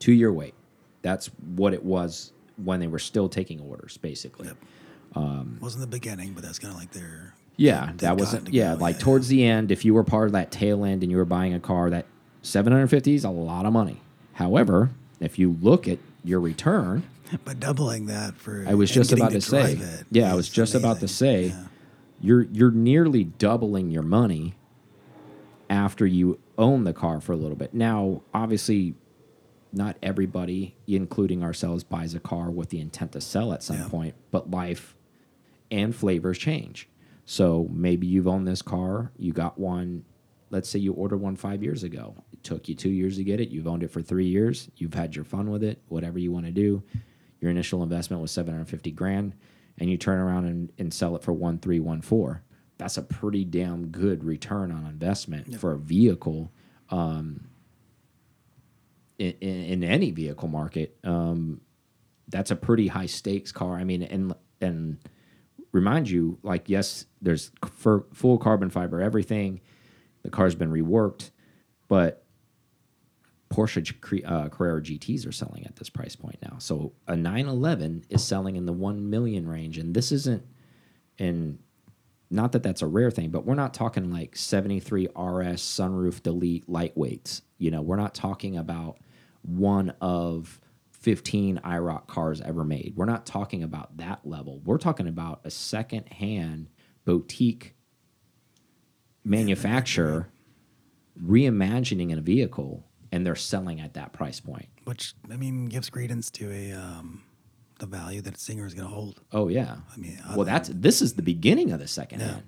two 0.00 0.12
year 0.12 0.32
wait. 0.32 0.54
That's 1.02 1.28
what 1.54 1.72
it 1.74 1.84
was 1.84 2.32
when 2.56 2.80
they 2.80 2.86
were 2.88 2.98
still 2.98 3.28
taking 3.28 3.60
orders, 3.60 3.96
basically. 3.96 4.48
Yep. 4.48 4.56
Wasn't 5.60 5.80
the 5.80 5.86
beginning, 5.86 6.34
but 6.34 6.42
that's 6.42 6.58
kind 6.58 6.72
of 6.74 6.78
like 6.78 6.90
their 6.92 7.34
Yeah, 7.60 7.92
that 7.98 8.16
wasn't. 8.16 8.46
to 8.46 8.52
Yeah, 8.52 8.74
go, 8.74 8.80
like 8.80 8.98
towards 8.98 9.28
the 9.28 9.44
end, 9.44 9.70
if 9.70 9.84
you 9.84 9.92
were 9.92 10.02
part 10.04 10.26
of 10.28 10.32
that 10.32 10.50
tail 10.50 10.82
end 10.84 11.02
and 11.02 11.12
you 11.12 11.18
were 11.18 11.24
buying 11.26 11.52
a 11.52 11.60
car, 11.60 11.90
that 11.90 12.06
750 12.42 13.14
is 13.14 13.22
a 13.24 13.28
lot 13.30 13.66
of 13.66 13.72
money. 13.74 14.00
However, 14.34 14.90
if 15.20 15.38
you 15.38 15.56
look 15.60 15.86
at 15.86 15.98
your 16.24 16.40
return, 16.40 17.02
But 17.44 17.60
doubling 17.60 18.06
that 18.06 18.34
for 18.36 18.64
I 18.66 18.74
was 18.74 18.90
just 18.90 19.12
about 19.12 19.32
to 19.32 19.40
say, 19.42 19.72
it 19.74 20.06
yeah, 20.10 20.32
I 20.32 20.34
was 20.34 20.48
just 20.48 20.74
about 20.74 21.00
to 21.00 21.08
say, 21.08 21.48
Yeah. 21.48 21.64
you're 22.20 22.42
you're 22.50 22.70
nearly 22.70 23.24
doubling 23.24 23.90
your 23.90 24.02
money 24.02 24.54
after 25.68 26.06
you 26.06 26.38
own 26.58 26.84
the 26.84 26.92
car 26.92 27.20
for 27.20 27.32
a 27.32 27.36
little 27.36 27.56
bit. 27.56 27.72
Now, 27.74 28.22
obviously, 28.34 28.94
not 29.72 29.96
everybody, 30.02 30.74
including 30.88 31.42
ourselves, 31.44 31.84
buys 31.84 32.14
a 32.14 32.20
car 32.20 32.50
with 32.50 32.70
the 32.70 32.80
intent 32.80 33.12
to 33.12 33.20
sell 33.20 33.52
at 33.52 33.62
some 33.62 33.76
Yeah. 33.76 33.88
point, 33.88 34.14
but 34.30 34.50
life 34.50 34.96
and 35.70 35.94
flavors 35.94 36.38
change. 36.38 36.88
So 37.30 37.68
maybe 37.72 38.08
you've 38.08 38.26
owned 38.26 38.48
this 38.48 38.60
car, 38.60 39.12
you 39.16 39.32
got 39.32 39.56
one. 39.56 40.04
Let's 40.50 40.68
say 40.68 40.80
you 40.80 40.94
ordered 40.94 41.18
one 41.18 41.36
five 41.36 41.62
years 41.62 41.84
ago. 41.84 42.16
It 42.32 42.42
took 42.42 42.68
you 42.68 42.74
two 42.74 42.88
years 42.88 43.18
to 43.18 43.22
get 43.22 43.40
it. 43.40 43.50
You've 43.50 43.68
owned 43.68 43.84
it 43.84 43.92
for 43.92 44.02
three 44.02 44.26
years. 44.26 44.68
You've 44.74 44.94
had 44.94 45.14
your 45.14 45.24
fun 45.24 45.48
with 45.48 45.62
it, 45.62 45.80
whatever 45.86 46.18
you 46.18 46.32
want 46.32 46.46
to 46.46 46.50
do. 46.50 46.82
Your 47.40 47.52
initial 47.52 47.84
investment 47.84 48.20
was 48.20 48.32
750 48.32 48.90
grand, 48.90 49.36
and 49.78 49.88
you 49.88 49.96
turn 49.96 50.18
around 50.18 50.46
and, 50.46 50.72
and 50.76 50.92
sell 50.92 51.14
it 51.14 51.22
for 51.22 51.32
1314. 51.32 52.42
That's 52.78 52.96
a 52.96 53.02
pretty 53.02 53.44
damn 53.44 53.86
good 53.86 54.24
return 54.24 54.72
on 54.72 54.84
investment 54.86 55.54
for 55.54 55.70
a 55.70 55.78
vehicle 55.78 56.50
um, 56.88 57.46
in, 59.20 59.36
in, 59.40 59.64
in 59.66 59.84
any 59.84 60.10
vehicle 60.10 60.48
market. 60.48 60.98
Um, 61.04 61.60
that's 62.26 62.50
a 62.50 62.56
pretty 62.56 62.88
high 62.88 63.06
stakes 63.06 63.52
car. 63.52 63.76
I 63.76 63.84
mean, 63.84 64.02
and 64.02 64.34
and 64.60 64.98
remind 65.72 66.08
you, 66.08 66.38
like, 66.42 66.68
yes, 66.68 67.06
there's 67.20 67.50
full 68.12 68.38
carbon 68.38 68.70
fiber 68.70 69.00
everything. 69.00 69.60
The 70.22 70.30
car's 70.30 70.54
been 70.54 70.70
reworked, 70.70 71.30
but 71.88 72.24
Porsche 73.50 74.22
uh, 74.24 74.48
Carrera 74.48 74.80
GTS 74.80 75.26
are 75.26 75.32
selling 75.32 75.66
at 75.66 75.76
this 75.76 75.90
price 75.90 76.14
point 76.14 76.38
now. 76.42 76.56
So 76.58 76.92
a 77.08 77.16
911 77.16 78.04
is 78.08 78.22
selling 78.22 78.56
in 78.56 78.66
the 78.66 78.72
one 78.72 79.10
million 79.10 79.48
range, 79.48 79.76
and 79.78 79.94
this 79.94 80.12
isn't. 80.12 80.44
And 81.18 81.58
not 82.30 82.52
that 82.52 82.62
that's 82.62 82.82
a 82.82 82.86
rare 82.86 83.10
thing, 83.10 83.30
but 83.30 83.44
we're 83.44 83.54
not 83.54 83.74
talking 83.74 84.12
like 84.12 84.36
73 84.36 85.06
RS 85.06 85.60
sunroof 85.62 86.22
delete 86.22 86.68
lightweights. 86.68 87.42
You 87.58 87.72
know, 87.72 87.82
we're 87.82 87.96
not 87.96 88.14
talking 88.14 88.56
about 88.56 88.98
one 89.42 89.94
of 90.00 90.60
15 91.00 91.60
IROC 91.64 92.06
cars 92.06 92.40
ever 92.40 92.64
made. 92.64 92.92
We're 92.96 93.06
not 93.06 93.24
talking 93.26 93.62
about 93.62 93.96
that 93.98 94.20
level. 94.26 94.60
We're 94.64 94.78
talking 94.78 95.08
about 95.08 95.40
a 95.44 95.50
second 95.50 96.08
hand 96.12 96.68
boutique 97.04 97.74
manufacturer 99.24 100.28
reimagining 101.22 102.16
a 102.16 102.20
vehicle 102.20 102.86
and 103.12 103.26
they're 103.26 103.34
selling 103.34 103.80
at 103.80 103.94
that 103.94 104.12
price 104.12 104.40
point. 104.40 104.68
which 104.84 105.14
I 105.30 105.36
mean 105.36 105.66
gives 105.66 105.90
credence 105.90 106.30
to 106.32 106.50
a 106.50 106.72
um, 106.72 107.22
the 107.78 107.86
value 107.86 108.20
that 108.22 108.38
Singer 108.38 108.66
is 108.66 108.74
going 108.74 108.86
to 108.88 108.94
hold. 108.94 109.20
Oh 109.32 109.48
yeah. 109.48 109.76
I 109.92 109.96
mean, 109.98 110.18
well, 110.36 110.44
that's 110.44 110.70
this 110.72 111.02
is 111.02 111.14
the 111.14 111.22
beginning 111.22 111.72
of 111.72 111.80
the 111.80 111.88
second 111.88 112.20
Yeah. 112.20 112.26
hand, 112.26 112.42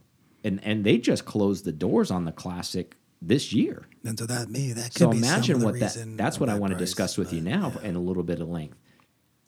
and 0.45 0.61
and 0.65 0.85
they 0.85 0.99
just 0.99 1.25
closed 1.25 1.65
the 1.65 1.73
doors 1.73 2.11
on 2.11 2.25
the 2.27 2.33
classic 2.33 2.97
this 3.23 3.53
year. 3.53 3.87
And 4.05 4.19
so 4.19 4.27
that 4.27 4.51
maybe 4.51 4.73
that 4.73 4.87
could 4.87 4.99
So 4.99 5.11
be 5.11 5.19
imagine 5.19 5.61
some 5.61 5.69
of 5.69 5.75
the 5.75 5.81
what 5.81 5.95
that 5.95 6.17
that's 6.17 6.41
what 6.41 6.49
I 6.49 6.55
want 6.59 6.73
to 6.73 6.79
discuss 6.79 7.17
with 7.17 7.33
you 7.33 7.41
now 7.41 7.73
yeah. 7.77 7.89
in 7.89 7.97
a 7.97 8.01
little 8.01 8.25
bit 8.25 8.41
of 8.41 8.49
length. 8.49 8.77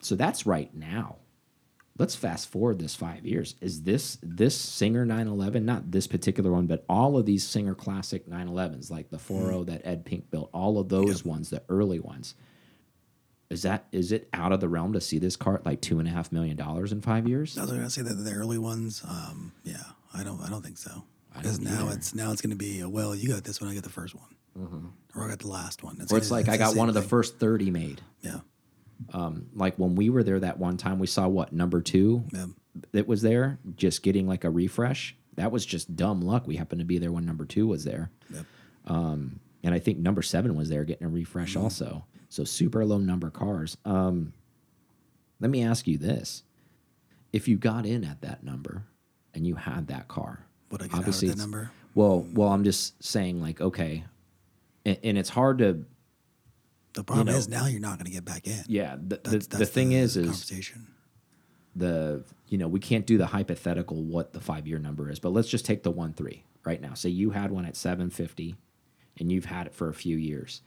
So 0.01 0.15
that's 0.15 0.47
right 0.47 0.73
now. 0.75 1.17
Let's 1.97 2.17
fast 2.17 2.49
forward 2.49 2.81
this 2.81 2.97
five 2.97 3.25
years. 3.25 3.55
Is 3.61 3.83
this 3.83 4.19
this 4.23 4.57
Singer 4.57 5.05
911, 5.05 5.65
not 5.65 5.91
this 5.91 6.07
particular 6.07 6.51
one, 6.51 6.67
but 6.67 6.85
all 6.89 7.17
of 7.17 7.25
these 7.25 7.47
Singer 7.47 7.75
classic 7.75 8.29
911s, 8.29 8.91
like 8.91 9.11
the 9.11 9.19
40 9.19 9.65
that 9.71 9.87
Ed 9.87 10.05
Pink 10.05 10.31
built, 10.31 10.51
all 10.53 10.79
of 10.79 10.89
those 10.89 11.25
ones, 11.25 11.51
the 11.51 11.63
early 11.69 12.01
ones. 12.01 12.35
Is 13.51 13.63
that 13.63 13.87
is 13.93 14.11
it 14.11 14.29
out 14.33 14.51
of 14.53 14.61
the 14.61 14.69
realm 14.69 14.93
to 14.95 15.01
see 15.01 15.19
this 15.19 15.37
car 15.37 15.61
like 15.65 15.81
two 15.81 16.01
and 16.01 16.09
a 16.09 16.11
half 16.11 16.33
million 16.33 16.57
dollars 16.57 16.91
in 16.91 17.01
five 17.01 17.29
years? 17.29 17.57
I 17.57 17.63
was 17.63 17.71
going 17.71 17.85
to 17.85 17.91
say 17.91 18.03
that 18.03 18.15
the 18.15 18.33
early 18.33 18.59
ones, 18.59 19.03
um, 19.07 19.53
yeah, 19.63 19.85
I 20.13 20.25
don't, 20.25 20.41
I 20.41 20.49
don't 20.49 20.63
think 20.63 20.79
so. 20.79 21.05
I 21.35 21.39
Because 21.39 21.61
now 21.61 21.87
either. 21.87 21.97
it's 21.97 22.15
now 22.15 22.31
it's 22.33 22.41
going 22.41 22.51
to 22.51 22.57
be 22.57 22.81
a, 22.81 22.89
well, 22.89 23.15
you 23.15 23.29
got 23.29 23.45
this 23.45 23.61
one, 23.61 23.71
I 23.71 23.75
got 23.75 23.83
the 23.83 23.91
first 23.91 24.15
one, 24.15 24.93
or 25.15 25.25
I 25.25 25.29
got 25.29 25.41
the 25.41 25.49
last 25.49 25.83
one. 25.83 25.95
Or 25.95 26.05
Mm-hmm. 26.05 26.17
it's 26.17 26.29
gonna- 26.29 26.41
like 26.43 26.49
I 26.49 26.57
got 26.57 26.77
one 26.77 26.89
of 26.89 26.95
the 26.95 27.03
first 27.03 27.39
30 27.39 27.71
made. 27.71 28.01
Yeah, 28.23 28.41
Like 29.55 29.77
when 29.77 29.95
we 29.97 30.11
were 30.11 30.23
there 30.23 30.41
that 30.41 30.59
one 30.59 30.77
time, 30.77 30.99
we 30.99 31.07
saw 31.07 31.27
what 31.29 31.53
number 31.53 31.81
two 31.81 32.25
yeah, 32.33 32.47
that 32.93 33.07
was 33.09 33.23
there, 33.23 33.59
just 33.77 34.03
getting 34.03 34.27
like 34.27 34.45
a 34.45 34.51
refresh. 34.51 35.17
That 35.37 35.51
was 35.51 35.67
just 35.67 35.97
dumb 35.97 36.21
luck. 36.21 36.47
We 36.47 36.57
happened 36.57 36.79
to 36.79 36.85
be 36.85 36.99
there 36.99 37.11
when 37.11 37.27
number 37.27 37.45
two 37.45 37.67
was 37.67 37.83
there. 37.85 38.11
Yep. 38.33 38.47
Um, 38.87 39.41
and 39.65 39.75
I 39.75 39.79
think 39.81 39.99
number 39.99 40.23
seven 40.23 40.55
was 40.55 40.69
there 40.69 40.85
getting 40.85 41.07
a 41.07 41.11
refresh 41.11 41.57
also. 41.57 42.05
So 42.29 42.45
super 42.45 42.85
low 42.85 42.99
number 42.99 43.31
cars. 43.31 43.77
Um, 43.85 44.33
let 45.41 45.51
me 45.51 45.63
ask 45.65 45.87
you 45.89 45.99
this: 45.99 46.45
If 47.33 47.49
you 47.49 47.57
got 47.57 47.87
in 47.87 48.05
at 48.05 48.21
that 48.21 48.45
number 48.45 48.85
and 49.35 49.47
you 49.47 49.57
had 49.57 49.89
that 49.89 50.07
car, 50.07 50.47
Would 50.71 50.83
I 50.83 50.85
get 50.87 50.95
out 50.95 51.01
of 51.01 51.09
obviously 51.09 51.35
number? 51.35 51.71
Well, 51.95 52.27
well, 52.33 52.49
I'm 52.49 52.65
just 52.65 53.03
saying, 53.05 53.41
like, 53.41 53.61
okay, 53.61 54.05
and, 54.85 54.99
and 55.05 55.19
it's 55.19 55.29
hard 55.29 55.59
to, 55.59 55.85
The 56.95 57.05
problem 57.05 57.27
know- 57.29 57.35
is 57.35 57.49
now 57.49 57.67
you're 57.67 57.81
not 57.81 57.99
going 57.99 58.07
to 58.07 58.11
get 58.13 58.25
back 58.25 58.47
in. 58.47 58.65
yeah. 58.67 58.97
The 58.97 59.21
the, 59.23 59.31
That's, 59.31 59.47
the 59.47 59.57
that's 59.59 59.71
thing 59.71 59.93
is, 59.93 60.17
is 60.17 60.27
conversation. 60.27 60.87
the 61.77 62.25
you 62.49 62.59
know 62.59 62.69
we 62.69 62.81
can't 62.81 63.07
do 63.07 63.17
the 63.19 63.27
hypothetical 63.27 64.03
what 64.03 64.33
the 64.33 64.41
five 64.41 64.67
year 64.67 64.79
number 64.79 65.11
is 65.11 65.19
but 65.19 65.31
let's 65.31 65.49
just 65.49 65.65
take 65.65 65.83
the 65.83 65.91
one 65.91 66.13
three 66.13 66.45
right 66.65 66.81
now 66.81 66.95
say 66.95 67.09
you 67.09 67.31
had 67.31 67.51
one 67.51 67.65
at 67.65 67.75
750 67.75 68.55
and 69.19 69.33
you've 69.33 69.47
had 69.47 69.67
it 69.67 69.75
for 69.75 69.89
a 69.89 69.95
few 69.95 70.17
years 70.17 70.61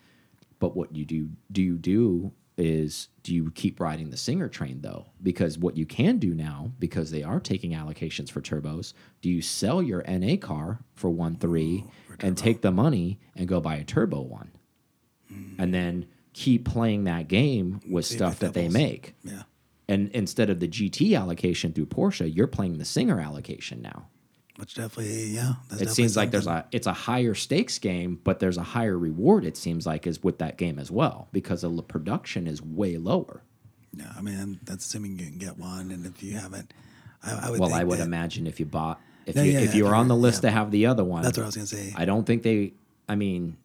but 0.59 0.75
what 0.75 0.93
you 0.95 1.05
do 1.05 1.29
do 1.51 1.61
you 1.61 1.77
do 1.77 2.31
is 2.57 3.09
do 3.23 3.33
you 3.33 3.51
keep 3.51 3.79
riding 3.79 4.09
the 4.09 4.17
singer 4.17 4.49
train 4.49 4.81
though? 4.81 5.07
Because 5.21 5.57
what 5.57 5.77
you 5.77 5.85
can 5.85 6.17
do 6.17 6.33
now 6.33 6.71
because 6.79 7.11
they 7.11 7.23
are 7.23 7.39
taking 7.39 7.71
allocations 7.71 8.31
for 8.31 8.41
turbos 8.41 8.93
do 9.21 9.29
you 9.29 9.41
sell 9.41 9.81
your 9.81 10.03
na 10.07 10.35
car 10.37 10.79
for 10.95 11.09
one 11.09 11.35
three 11.35 11.85
and 12.19 12.37
take 12.37 12.61
the 12.61 12.71
money 12.71 13.19
and 13.35 13.47
go 13.47 13.59
buy 13.59 13.75
a 13.75 13.83
turbo 13.83 14.21
one? 14.21 14.51
And 15.59 15.73
then 15.73 16.07
keep 16.33 16.65
playing 16.65 17.03
that 17.03 17.27
game 17.27 17.81
with 17.89 18.05
stuff 18.05 18.39
that 18.39 18.53
they 18.53 18.69
make. 18.69 19.15
Yeah, 19.23 19.43
and 19.87 20.09
instead 20.11 20.49
of 20.49 20.59
the 20.59 20.67
GT 20.67 21.17
allocation 21.17 21.71
through 21.73 21.87
Porsche, 21.87 22.33
you're 22.33 22.47
playing 22.47 22.77
the 22.77 22.85
Singer 22.85 23.19
allocation 23.19 23.81
now. 23.81 24.07
Which 24.57 24.73
definitely, 24.75 25.25
yeah. 25.27 25.53
It 25.79 25.89
seems 25.89 26.17
like 26.17 26.31
there's 26.31 26.47
a 26.47 26.65
it's 26.71 26.87
a 26.87 26.93
higher 26.93 27.33
stakes 27.35 27.79
game, 27.79 28.19
but 28.23 28.39
there's 28.39 28.57
a 28.57 28.63
higher 28.63 28.97
reward. 28.97 29.45
It 29.45 29.55
seems 29.57 29.85
like 29.85 30.05
is 30.07 30.23
with 30.23 30.39
that 30.39 30.57
game 30.57 30.79
as 30.79 30.91
well 30.91 31.27
because 31.31 31.61
the 31.61 31.69
production 31.81 32.47
is 32.47 32.61
way 32.61 32.97
lower. 32.97 33.41
Yeah, 33.95 34.11
I 34.17 34.21
mean 34.21 34.59
that's 34.63 34.85
assuming 34.85 35.17
you 35.19 35.25
can 35.27 35.37
get 35.37 35.57
one, 35.57 35.91
and 35.91 36.05
if 36.05 36.21
you 36.21 36.33
haven't, 36.37 36.73
I, 37.23 37.47
I 37.47 37.49
would. 37.51 37.59
Well, 37.59 37.73
I 37.73 37.83
would 37.83 37.99
that- 37.99 38.05
imagine 38.05 38.47
if 38.47 38.59
you 38.59 38.65
bought 38.65 38.99
if 39.25 39.35
Yeah, 39.35 39.43
you 39.43 39.51
yeah, 39.53 39.59
if 39.59 39.69
yeah, 39.71 39.77
you 39.77 39.85
were 39.85 39.95
on 39.95 40.07
the 40.07 40.15
yeah. 40.15 40.21
list 40.21 40.41
to 40.41 40.51
have 40.51 40.71
the 40.71 40.85
other 40.87 41.03
one, 41.03 41.21
That's 41.23 41.37
what 41.37 41.43
I 41.43 41.47
was 41.47 41.55
gonna 41.55 41.67
say. 41.67 41.93
I 41.95 42.05
don't 42.05 42.25
think 42.25 42.43
they. 42.43 42.73
I 43.09 43.15
mean, 43.15 43.57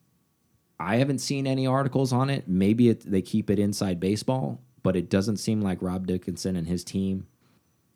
I 0.79 0.97
haven't 0.97 1.19
seen 1.19 1.47
any 1.47 1.67
articles 1.67 2.13
on 2.13 2.31
it. 2.31 2.49
Maybe 2.49 2.89
it, 2.89 3.09
they 3.11 3.23
keep 3.23 3.51
it 3.51 3.59
inside 3.59 3.99
baseball, 4.01 4.61
but 4.83 4.97
it 4.97 5.09
doesn't 5.09 5.37
seem 5.39 5.61
like 5.61 5.81
Rob 5.81 6.07
Dickinson 6.07 6.57
and 6.57 6.67
his 6.67 6.85
team 6.85 7.27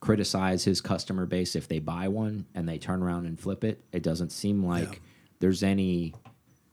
criticize 0.06 0.64
his 0.64 0.80
customer 0.80 1.26
base 1.26 1.56
if 1.56 1.66
they 1.68 1.78
buy 1.80 2.08
one 2.08 2.46
and 2.54 2.68
they 2.68 2.78
turn 2.78 3.02
around 3.02 3.26
and 3.26 3.38
flip 3.38 3.64
it. 3.64 3.82
It 3.92 4.02
doesn't 4.02 4.30
seem 4.30 4.64
like 4.64 4.92
Yeah. 4.92 4.98
there's 5.40 5.62
any 5.62 6.14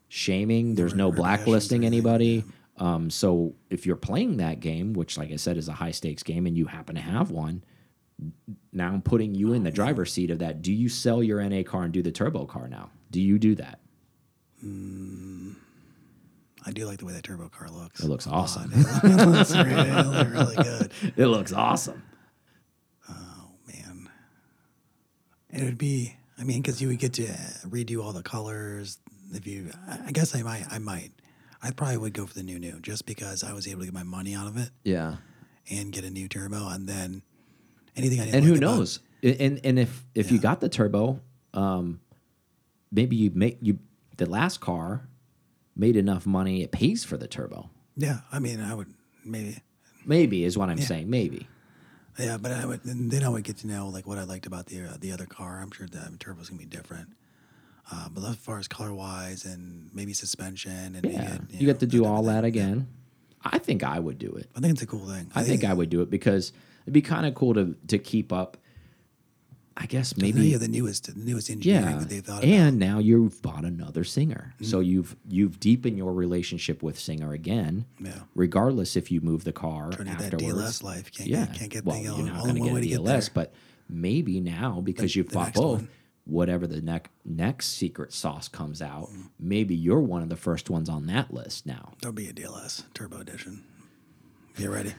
shaming. 0.08 0.76
There's 0.76 0.94
no 0.94 1.10
or 1.10 1.14
blacklisting 1.14 1.84
anything, 1.86 2.06
anybody. 2.08 2.44
Um, 2.78 3.10
so 3.10 3.54
if 3.70 3.86
you're 3.86 3.96
playing 3.96 4.38
that 4.38 4.60
game, 4.60 4.94
which, 4.94 5.18
like 5.18 5.32
I 5.32 5.36
said, 5.38 5.58
is 5.58 5.68
a 5.68 5.74
high 5.74 5.92
stakes 5.92 6.24
game, 6.24 6.46
and 6.48 6.58
you 6.58 6.66
happen 6.66 6.96
to 6.96 7.02
have 7.02 7.30
one, 7.32 7.64
now 8.72 8.88
I'm 8.94 9.02
putting 9.02 9.34
you 9.36 9.54
in 9.54 9.64
the 9.64 9.72
driver's 9.72 10.12
seat 10.14 10.30
of 10.32 10.40
that. 10.40 10.62
Do 10.62 10.72
you 10.72 10.88
sell 10.90 11.22
your 11.24 11.42
NA 11.42 11.64
car 11.64 11.84
and 11.84 11.92
do 11.94 12.02
the 12.02 12.12
turbo 12.12 12.46
car 12.46 12.68
now? 12.68 12.90
Do 13.12 13.20
you 13.22 13.38
do 13.40 13.56
that? 13.56 13.80
I 16.66 16.72
do 16.72 16.86
like 16.86 17.00
the 17.00 17.06
way 17.06 17.14
that 17.14 17.24
turbo 17.24 17.50
car 17.50 17.70
looks. 17.70 18.00
It 18.02 18.08
looks 18.08 18.26
awesome. 18.28 18.72
it 19.04 19.28
looks 19.28 19.52
really, 19.56 19.90
it 19.90 20.06
looks 20.06 20.30
really 20.32 20.56
good. 20.56 20.92
It 21.18 21.26
looks 21.26 21.52
awesome. 21.54 22.02
Oh 23.10 23.50
man, 23.68 24.10
it 25.54 25.64
would 25.64 25.78
be. 25.78 26.16
I 26.38 26.44
mean, 26.44 26.62
because 26.62 26.82
you 26.82 26.88
would 26.90 27.00
get 27.00 27.14
to 27.14 27.24
redo 27.68 28.04
all 28.04 28.12
the 28.14 28.24
colors. 28.24 28.98
If 29.32 29.48
you, 29.48 29.72
I 30.06 30.12
guess 30.12 30.36
I 30.36 30.42
might. 30.44 30.66
I 30.70 30.80
might. 30.80 31.12
I 31.62 31.72
probably 31.72 31.98
would 31.98 32.14
go 32.14 32.26
for 32.26 32.34
the 32.34 32.44
new 32.44 32.60
new 32.60 32.80
just 32.82 33.06
because 33.06 33.44
I 33.44 33.54
was 33.54 33.68
able 33.68 33.82
to 33.82 33.86
get 33.86 33.94
my 33.94 34.04
money 34.04 34.36
out 34.36 34.48
of 34.48 34.58
it 34.58 34.70
Yeah. 34.84 35.16
and 35.72 35.92
get 35.94 36.04
a 36.04 36.10
new 36.10 36.28
turbo, 36.28 36.68
and 36.68 36.88
then 36.90 37.22
anything 37.96 38.20
I 38.20 38.26
didn't. 38.26 38.36
And 38.38 38.46
who 38.46 38.54
like 38.54 38.62
about- 38.64 38.78
knows? 38.78 39.00
And 39.24 39.62
and 39.64 39.80
if 39.80 40.04
if 40.14 40.32
you 40.32 40.40
got 40.40 40.60
the 40.60 40.68
turbo, 40.70 41.22
um, 41.54 42.02
maybe 42.92 43.16
you 43.16 43.32
make 43.34 43.58
you 43.62 43.80
the 44.18 44.26
last 44.26 44.60
car 44.60 45.08
made 45.76 45.96
enough 45.96 46.26
money 46.26 46.62
it 46.64 46.72
pays 46.72 47.04
for 47.06 47.16
the 47.18 47.28
turbo. 47.28 47.70
Yeah, 47.96 48.20
I 48.32 48.40
mean, 48.40 48.60
I 48.60 48.74
would 48.76 48.94
maybe. 49.24 49.60
Maybe 50.06 50.44
is 50.44 50.58
what 50.58 50.70
I'm 50.70 50.80
saying. 50.82 51.10
Maybe. 51.10 51.48
Yeah, 52.18 52.38
but 52.38 52.52
I 52.52 52.66
would, 52.66 52.86
and 52.86 53.10
then 53.10 53.24
I 53.24 53.30
would 53.30 53.44
get 53.44 53.58
to 53.58 53.68
know 53.68 53.88
like 53.88 54.06
what 54.06 54.18
I 54.18 54.24
liked 54.24 54.46
about 54.46 54.68
the 54.68 54.82
uh, 54.82 54.98
the 55.00 55.12
other 55.12 55.26
car. 55.26 55.60
I'm 55.62 55.72
sure 55.72 55.88
the 55.88 56.16
turbo's 56.20 56.50
gonna 56.50 56.60
be 56.60 56.66
different. 56.66 57.10
Uh, 57.92 58.08
but 58.10 58.24
as 58.24 58.36
far 58.38 58.60
as 58.60 58.68
color 58.68 58.94
wise 58.94 59.46
and 59.46 59.90
maybe 59.94 60.14
suspension 60.14 60.96
and 60.96 61.04
Yeah, 61.04 61.12
maybe, 61.12 61.58
you, 61.58 61.68
know, 61.68 61.74
get 61.74 61.80
to 61.82 61.88
do 61.88 62.06
all 62.06 62.24
that 62.24 62.46
again. 62.46 62.88
I 63.44 63.58
think 63.58 63.84
I 63.84 64.00
would 64.00 64.18
do 64.18 64.32
it. 64.32 64.50
I 64.56 64.62
think 64.62 64.74
it's 64.74 64.82
a 64.84 64.88
cool 64.88 65.06
thing. 65.06 65.30
I 65.36 65.44
think 65.44 65.66
I 65.66 65.74
would 65.74 65.90
do 65.90 66.02
it 66.02 66.10
because 66.10 66.54
it'd 66.84 66.94
be 66.94 67.02
kind 67.02 67.26
of 67.26 67.36
cool 67.36 67.54
to 67.56 67.76
to 67.88 67.98
keep 67.98 68.32
up. 68.32 68.58
I 69.76 69.88
guess 69.88 70.16
maybe 70.18 70.52
have 70.52 70.62
the 70.62 70.68
newest 70.68 71.14
the 71.16 71.20
newest 71.20 71.50
engineering 71.50 71.94
yeah, 71.94 71.98
that 71.98 72.10
they 72.10 72.20
thought 72.20 72.44
and 72.44 72.78
about. 72.82 72.88
now 72.94 73.00
you've 73.00 73.42
bought 73.42 73.66
another 73.66 74.04
singer, 74.04 74.54
so 74.62 74.78
Mm-hmm. 74.80 74.90
you've 74.90 75.16
you've 75.28 75.60
deepened 75.60 75.98
your 75.98 76.14
relationship 76.14 76.84
with 76.84 77.00
singer 77.00 77.34
again. 77.34 77.86
Yeah. 78.00 78.20
regardless 78.36 78.96
if 78.96 79.12
you 79.12 79.20
move 79.22 79.44
the 79.46 79.52
car 79.54 79.90
to 79.92 80.04
get 80.04 80.18
that. 80.20 80.34
DLS 80.34 80.84
life. 80.84 81.12
Can't 81.12 81.28
yeah, 81.30 81.46
get, 81.48 81.56
can't 81.56 81.72
get 81.72 81.86
well, 81.86 81.96
the 81.98 82.04
you're 82.04 82.18
not 82.26 82.44
going 82.44 82.56
to 82.56 82.62
get 82.62 82.72
way 82.74 82.80
a 82.80 82.84
to 82.84 82.88
get 82.90 83.00
DLS, 83.02 83.30
but 83.34 83.52
maybe 83.90 84.40
now 84.40 84.80
because 84.82 85.14
The- 85.14 85.18
you've 85.20 85.30
the 85.30 85.34
bought 85.36 85.54
both, 85.56 85.80
one. 85.80 85.90
whatever 86.26 86.68
the 86.68 86.82
next 86.82 87.12
next 87.26 87.70
secret 87.70 88.14
sauce 88.14 88.48
comes 88.48 88.80
out, 88.82 89.10
Mm-hmm. 89.10 89.22
maybe 89.40 89.76
you're 89.76 90.00
one 90.02 90.22
of 90.22 90.30
the 90.30 90.36
first 90.38 90.70
ones 90.70 90.88
on 90.88 91.08
that 91.08 91.34
list 91.34 91.66
now. 91.66 91.94
There'll 92.02 92.14
be 92.14 92.28
a 92.28 92.34
DLS 92.34 92.84
Turbo 92.94 93.20
Edition. 93.22 93.64
Get 94.56 94.70
ready. 94.70 94.94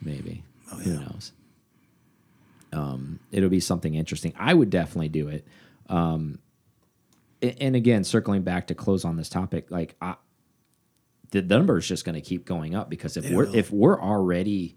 Maybe 0.00 0.42
Oh, 0.72 0.76
who 0.78 0.94
knows? 0.94 1.32
Um, 2.76 3.20
it'll 3.32 3.48
be 3.48 3.60
something 3.60 3.94
interesting. 3.94 4.32
I 4.38 4.52
would 4.54 4.70
definitely 4.70 5.08
do 5.08 5.28
it. 5.28 5.46
Um, 5.88 6.38
and 7.42 7.74
again, 7.76 8.04
circling 8.04 8.42
back 8.42 8.66
to 8.68 8.74
close 8.74 9.04
on 9.04 9.16
this 9.16 9.28
topic, 9.28 9.70
like 9.70 9.94
I, 10.00 10.16
the 11.30 11.42
number 11.42 11.78
is 11.78 11.86
just 11.88 12.04
going 12.04 12.14
to 12.14 12.20
keep 12.20 12.44
going 12.44 12.74
up 12.74 12.88
because 12.90 13.16
if 13.16 13.24
It 13.26 13.34
we're 13.34 13.46
will. 13.46 13.56
if 13.56 13.70
we're 13.70 14.00
already 14.00 14.76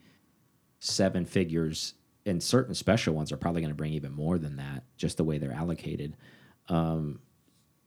seven 0.80 1.26
figures, 1.26 1.94
and 2.26 2.42
certain 2.44 2.76
special 2.76 3.14
ones 3.14 3.32
are 3.32 3.38
probably 3.38 3.62
going 3.62 3.72
to 3.72 3.76
bring 3.78 3.94
even 3.94 4.12
more 4.12 4.38
than 4.38 4.58
that, 4.58 4.84
just 4.98 5.18
the 5.18 5.24
way 5.24 5.38
they're 5.38 5.52
allocated. 5.54 6.16
Um, 6.68 7.20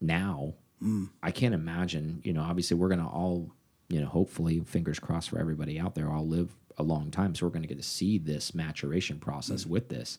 now, 0.00 0.54
Mm. 0.82 1.10
I 1.22 1.30
can't 1.30 1.54
imagine. 1.54 2.20
You 2.24 2.32
know, 2.32 2.42
obviously, 2.42 2.76
we're 2.76 2.88
going 2.88 2.98
to 3.00 3.06
all, 3.06 3.52
you 3.88 4.00
know, 4.00 4.08
hopefully, 4.08 4.58
fingers 4.66 4.98
crossed 4.98 5.30
for 5.30 5.38
everybody 5.38 5.78
out 5.78 5.94
there, 5.94 6.10
all 6.10 6.26
live 6.26 6.50
a 6.78 6.82
long 6.82 7.10
time, 7.10 7.34
so 7.34 7.46
we're 7.46 7.50
going 7.52 7.62
to 7.62 7.68
get 7.68 7.78
to 7.78 7.82
see 7.84 8.18
this 8.18 8.54
maturation 8.54 9.16
Mm. 9.16 9.20
process 9.20 9.66
with 9.66 9.88
this. 9.88 10.18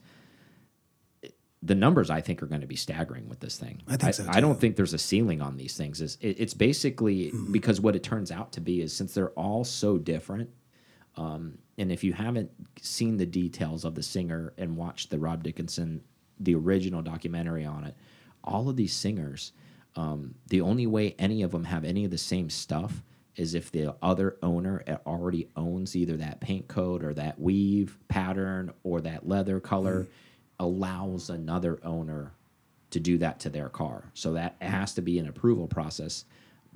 The 1.66 1.76
numbers 1.76 2.10
I 2.10 2.20
think 2.20 2.44
are 2.44 2.46
going 2.46 2.60
to 2.62 2.68
be 2.68 2.76
staggering 2.76 3.30
with 3.30 3.40
this 3.40 3.58
thing. 3.58 3.82
I 3.88 3.96
think 3.96 4.14
so, 4.16 4.26
I 4.28 4.42
don't 4.42 4.60
think 4.60 4.76
there's 4.76 4.94
a 4.94 4.98
ceiling 4.98 5.42
on 5.42 5.56
these 5.56 5.78
things. 5.78 6.02
Is 6.02 6.18
it, 6.20 6.36
it's 6.40 6.54
basically 6.54 7.28
Mm-hmm. 7.32 7.54
because 7.54 7.80
what 7.80 7.96
it 7.96 8.04
turns 8.04 8.32
out 8.32 8.52
to 8.54 8.62
be 8.62 8.82
is 8.82 8.94
since 8.94 9.14
they're 9.14 9.30
all 9.32 9.64
so 9.64 9.98
different, 9.98 10.50
um, 11.16 11.58
and 11.78 11.90
if 11.92 12.04
you 12.04 12.12
haven't 12.14 12.52
seen 12.82 13.16
the 13.18 13.26
details 13.26 13.86
of 13.86 13.96
the 13.96 14.04
singer 14.04 14.54
and 14.58 14.76
watched 14.76 15.10
the 15.10 15.18
Rob 15.20 15.42
Dickinson, 15.44 16.02
the 16.40 16.54
original 16.56 17.02
documentary 17.02 17.66
on 17.66 17.86
it, 17.86 17.96
all 18.44 18.68
of 18.68 18.76
these 18.76 18.94
singers, 18.94 19.54
um, 19.96 20.36
the 20.50 20.60
only 20.60 20.86
way 20.86 21.16
any 21.18 21.44
of 21.44 21.52
them 21.52 21.64
have 21.64 21.86
any 21.86 22.04
of 22.04 22.12
the 22.12 22.18
same 22.18 22.50
stuff 22.50 23.02
is 23.36 23.56
if 23.56 23.72
the 23.72 23.96
other 24.02 24.38
owner 24.44 24.84
already 25.06 25.50
owns 25.56 25.96
either 25.96 26.18
that 26.18 26.40
paint 26.40 26.68
coat 26.68 27.04
or 27.04 27.14
that 27.14 27.40
weave 27.40 27.98
pattern 28.08 28.72
or 28.84 29.02
that 29.02 29.28
leather 29.28 29.60
color, 29.60 30.08
allows 30.60 31.30
another 31.30 31.80
owner 31.84 32.34
to 32.92 33.00
do 33.00 33.18
that 33.18 33.40
to 33.40 33.50
their 33.50 33.70
car. 33.70 34.12
So 34.14 34.34
that 34.34 34.56
has 34.62 34.94
to 34.96 35.02
be 35.02 35.18
an 35.18 35.28
approval 35.28 35.68
process. 35.68 36.26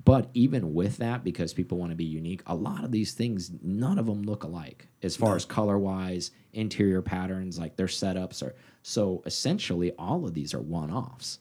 But 0.04 0.30
even 0.34 0.74
with 0.74 0.98
that, 0.98 1.24
because 1.24 1.52
people 1.52 1.78
want 1.78 1.90
to 1.90 1.96
be 1.96 2.04
unique, 2.04 2.42
a 2.46 2.54
lot 2.54 2.84
of 2.84 2.92
these 2.92 3.14
things, 3.14 3.50
none 3.62 3.98
of 3.98 4.06
them 4.06 4.22
look 4.22 4.44
alike 4.44 4.88
as 5.02 5.16
far 5.16 5.36
as 5.36 5.44
color 5.44 5.78
wise, 5.78 6.30
interior 6.52 7.02
patterns, 7.02 7.58
like 7.58 7.76
their 7.76 7.86
setups 7.86 8.42
are. 8.42 8.54
So 8.82 9.22
essentially, 9.26 9.92
all 9.98 10.24
of 10.24 10.34
these 10.34 10.54
are 10.54 10.60
one 10.60 10.90
offs. 10.92 11.40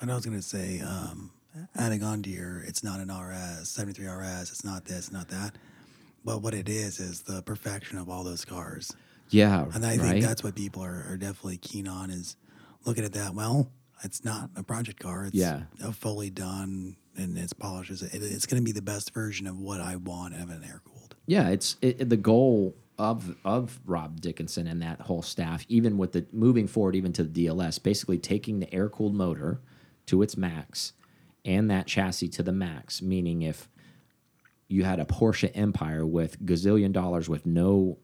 And 0.00 0.10
I 0.10 0.14
was 0.14 0.24
going 0.24 0.36
to 0.36 0.42
say, 0.42 0.80
um, 0.80 1.32
adding 1.76 2.02
on 2.02 2.22
to 2.22 2.30
your, 2.30 2.60
it's 2.66 2.82
not 2.84 3.00
an 3.00 3.10
RS, 3.10 3.68
73 3.68 4.06
RS, 4.06 4.50
it's 4.50 4.64
not 4.64 4.84
this, 4.84 5.10
not 5.12 5.28
that. 5.28 5.52
But 6.24 6.42
what 6.42 6.54
it 6.54 6.68
is, 6.68 7.00
is 7.00 7.22
the 7.22 7.42
perfection 7.42 7.98
of 7.98 8.08
all 8.08 8.24
those 8.24 8.44
cars. 8.44 8.94
Yeah. 9.30 9.66
And 9.74 9.84
I 9.84 9.90
right? 9.96 10.00
think 10.00 10.24
that's 10.24 10.42
what 10.44 10.54
people 10.54 10.82
are, 10.82 11.06
are 11.08 11.16
definitely 11.16 11.58
keen 11.58 11.86
on 11.88 12.10
is 12.10 12.36
looking 12.84 13.04
at 13.04 13.12
that. 13.12 13.34
Well, 13.34 13.70
it's 14.04 14.24
not 14.24 14.50
a 14.56 14.62
project 14.62 15.00
car. 15.00 15.24
It's 15.26 15.34
Yeah. 15.34 15.62
a 15.82 15.92
fully 15.92 16.30
done 16.30 16.96
and 17.16 17.36
it's 17.36 17.52
polished. 17.52 17.90
It, 17.90 18.10
it's 18.12 18.46
going 18.46 18.60
to 18.62 18.64
be 18.64 18.72
the 18.72 18.82
best 18.82 19.12
version 19.12 19.46
of 19.46 19.58
what 19.58 19.80
I 19.80 19.96
want 19.96 20.34
of 20.34 20.50
an 20.50 20.62
air 20.64 20.80
cooled. 20.84 21.16
Yeah, 21.26 21.48
it's 21.48 21.76
it, 21.82 22.00
it- 22.00 22.08
the 22.08 22.16
goal 22.16 22.74
of 22.98 23.36
of 23.44 23.78
Rob 23.86 24.20
Dickinson 24.20 24.66
and 24.66 24.82
that 24.82 25.00
whole 25.02 25.22
staff, 25.22 25.64
even 25.68 25.98
with 25.98 26.12
the 26.12 26.26
moving 26.32 26.66
forward, 26.66 26.96
even 26.96 27.12
to 27.14 27.22
the 27.24 27.46
DLS, 27.46 27.80
basically 27.82 28.18
taking 28.18 28.58
the 28.60 28.72
air 28.74 28.88
cooled 28.88 29.14
motor 29.14 29.60
to 30.06 30.22
its 30.22 30.36
max 30.36 30.94
and 31.48 31.70
that 31.70 31.86
chassis 31.86 32.28
to 32.28 32.42
the 32.42 32.52
max. 32.52 33.00
Meaning, 33.00 33.42
if 33.42 33.68
you 34.68 34.84
had 34.84 35.00
a 35.00 35.06
Porsche 35.06 35.50
Empire 35.54 36.06
with 36.06 36.40
gazillion 36.44 36.92
dollars 36.92 37.28
with 37.28 37.46
no, 37.46 37.98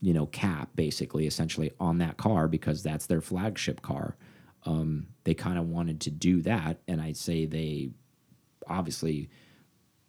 you 0.00 0.14
know, 0.14 0.26
cap, 0.26 0.70
basically, 0.74 1.26
essentially 1.26 1.70
on 1.78 1.98
that 1.98 2.16
car 2.16 2.48
because 2.48 2.82
that's 2.82 3.06
their 3.06 3.20
flagship 3.20 3.82
car. 3.82 4.16
Um, 4.64 5.08
they 5.24 5.34
kind 5.34 5.58
of 5.58 5.68
wanted 5.68 6.00
to 6.00 6.10
do 6.10 6.40
that, 6.42 6.80
and 6.88 7.00
I'd 7.00 7.18
say 7.18 7.44
they 7.44 7.90
obviously 8.66 9.28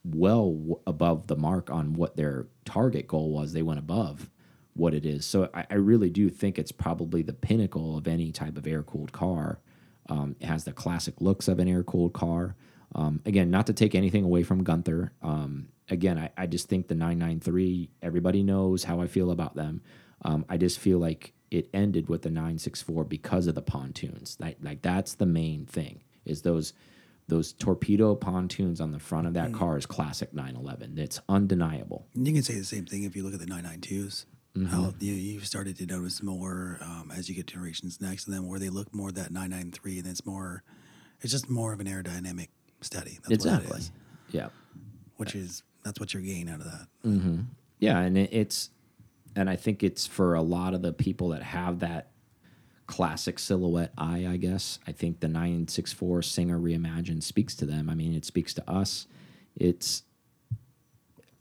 well 0.04 0.82
above 0.88 1.28
the 1.28 1.36
mark 1.36 1.70
on 1.70 1.94
what 1.94 2.16
their 2.16 2.48
target 2.64 3.08
goal 3.08 3.32
was. 3.32 3.52
They 3.52 3.62
went 3.62 3.80
above 3.80 4.30
what 4.74 4.94
it 4.94 5.06
is. 5.06 5.26
So 5.26 5.50
I, 5.54 5.66
I 5.70 5.76
really 5.76 6.10
do 6.10 6.30
think 6.30 6.58
it's 6.58 6.72
probably 6.72 7.22
the 7.22 7.34
pinnacle 7.34 7.98
of 7.98 8.08
any 8.08 8.32
type 8.32 8.58
of 8.58 8.66
air 8.66 8.84
cooled 8.84 9.12
car. 9.12 9.60
Um, 10.08 10.38
it 10.40 10.46
has 10.46 10.64
the 10.64 10.72
classic 10.72 11.16
looks 11.20 11.50
of 11.50 11.60
an 11.60 11.68
air 11.68 11.84
cooled 11.84 12.14
car. 12.14 12.56
Um, 12.98 13.22
again, 13.26 13.50
not 13.52 13.68
to 13.68 13.74
take 13.74 13.94
anything 13.96 14.24
away 14.24 14.44
from 14.44 14.64
Gunther. 14.64 15.12
Um, 15.22 15.70
again, 15.90 16.18
I, 16.18 16.32
I 16.36 16.48
just 16.48 16.68
think 16.68 16.88
the 16.88 16.96
993, 16.96 17.90
everybody 18.02 18.44
knows 18.44 18.84
how 18.84 19.00
I 19.02 19.08
feel 19.08 19.32
about 19.32 19.56
them. 19.56 19.82
Um, 20.24 20.46
I 20.50 20.58
just 20.58 20.80
feel 20.80 20.98
like 20.98 21.34
it 21.52 21.70
ended 21.74 22.10
with 22.10 22.24
the 22.24 22.30
964 22.32 23.04
because 23.06 23.48
of 23.48 23.56
the 23.56 23.62
pontoons. 23.62 24.36
Like, 24.40 24.58
like 24.62 24.82
that's 24.82 25.14
the 25.16 25.28
main 25.28 25.66
thing 25.66 26.02
is 26.26 26.42
those 26.42 26.74
those 27.30 27.52
torpedo 27.52 28.16
pontoons 28.16 28.80
on 28.80 28.92
the 28.94 29.00
front 29.00 29.28
of 29.28 29.34
that 29.34 29.52
car 29.54 29.78
is 29.78 29.86
classic 29.86 30.34
911. 30.34 30.98
It's 30.98 31.20
undeniable. 31.28 32.08
You 32.14 32.32
can 32.34 32.42
say 32.42 32.56
the 32.56 32.64
same 32.64 32.86
thing 32.86 33.04
if 33.04 33.18
you 33.18 33.24
look 33.24 33.34
at 33.34 33.42
the 33.42 33.46
992s. 33.46 34.26
How 34.70 34.78
Mm-hmm. 34.78 35.04
you, 35.04 35.14
you've 35.14 35.46
started 35.46 35.78
to 35.78 35.86
notice 35.86 36.24
more 36.24 36.80
um, 36.82 37.12
as 37.16 37.28
you 37.30 37.36
get 37.36 37.46
generations 37.48 38.00
next 38.02 38.24
to 38.24 38.32
them, 38.32 38.48
where 38.48 38.60
they 38.60 38.70
look 38.70 38.92
more 38.96 39.12
that 39.12 39.30
993, 39.30 40.00
and 40.00 40.08
it's 40.08 40.26
more, 40.26 40.64
it's 41.22 41.32
just 41.34 41.50
more 41.50 41.74
of 41.74 41.80
an 41.82 41.86
aerodynamic 41.88 42.48
study. 42.88 43.20
That's 43.28 43.46
what 43.46 43.54
it 43.54 43.58
exactly. 43.60 43.78
is. 43.80 43.92
Yeah. 44.32 44.48
Which 45.18 45.36
is 45.36 45.64
that's 45.84 46.00
what 46.00 46.14
you're 46.14 46.24
getting 46.24 46.50
out 46.50 46.60
of 46.60 46.66
that. 46.66 46.88
Mm-hmm. 47.06 47.42
Yeah, 47.80 48.00
and 48.00 48.18
it, 48.18 48.30
it's 48.34 48.70
and 49.36 49.50
I 49.50 49.56
think 49.56 49.84
it's 49.84 50.08
for 50.08 50.34
a 50.34 50.42
lot 50.42 50.74
of 50.74 50.82
the 50.82 50.92
people 50.94 51.30
that 51.30 51.44
have 51.44 51.80
that 51.80 52.10
classic 52.88 53.38
silhouette 53.40 53.92
eye, 53.98 54.26
I 54.28 54.38
guess. 54.38 54.80
I 54.88 54.92
think 54.94 55.20
the 55.20 55.28
964 55.28 56.22
Singer 56.24 56.58
Reimagined 56.60 57.22
speaks 57.24 57.54
to 57.58 57.66
them. 57.66 57.90
I 57.90 57.96
mean, 57.96 58.14
it 58.14 58.26
speaks 58.26 58.54
to 58.56 58.70
us. 58.70 59.08
It's 59.56 60.04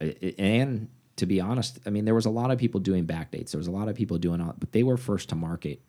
it, 0.01 0.19
it- 0.21 0.35
and 0.39 0.89
to 1.17 1.25
be 1.27 1.41
honest, 1.41 1.79
I 1.87 1.91
mean, 1.91 2.05
there 2.05 2.15
was 2.15 2.27
a 2.27 2.31
lot 2.31 2.51
of 2.51 2.59
people 2.59 2.79
doing 2.81 3.07
backdates. 3.07 3.51
There 3.53 3.59
was 3.59 3.69
a 3.69 3.71
lot 3.73 3.89
of 3.89 3.95
people 3.97 4.19
doing 4.19 4.41
all, 4.41 4.55
but 4.59 4.73
they 4.73 4.83
were 4.83 4.99
first 4.99 5.31
to 5.31 5.35
market 5.35 5.81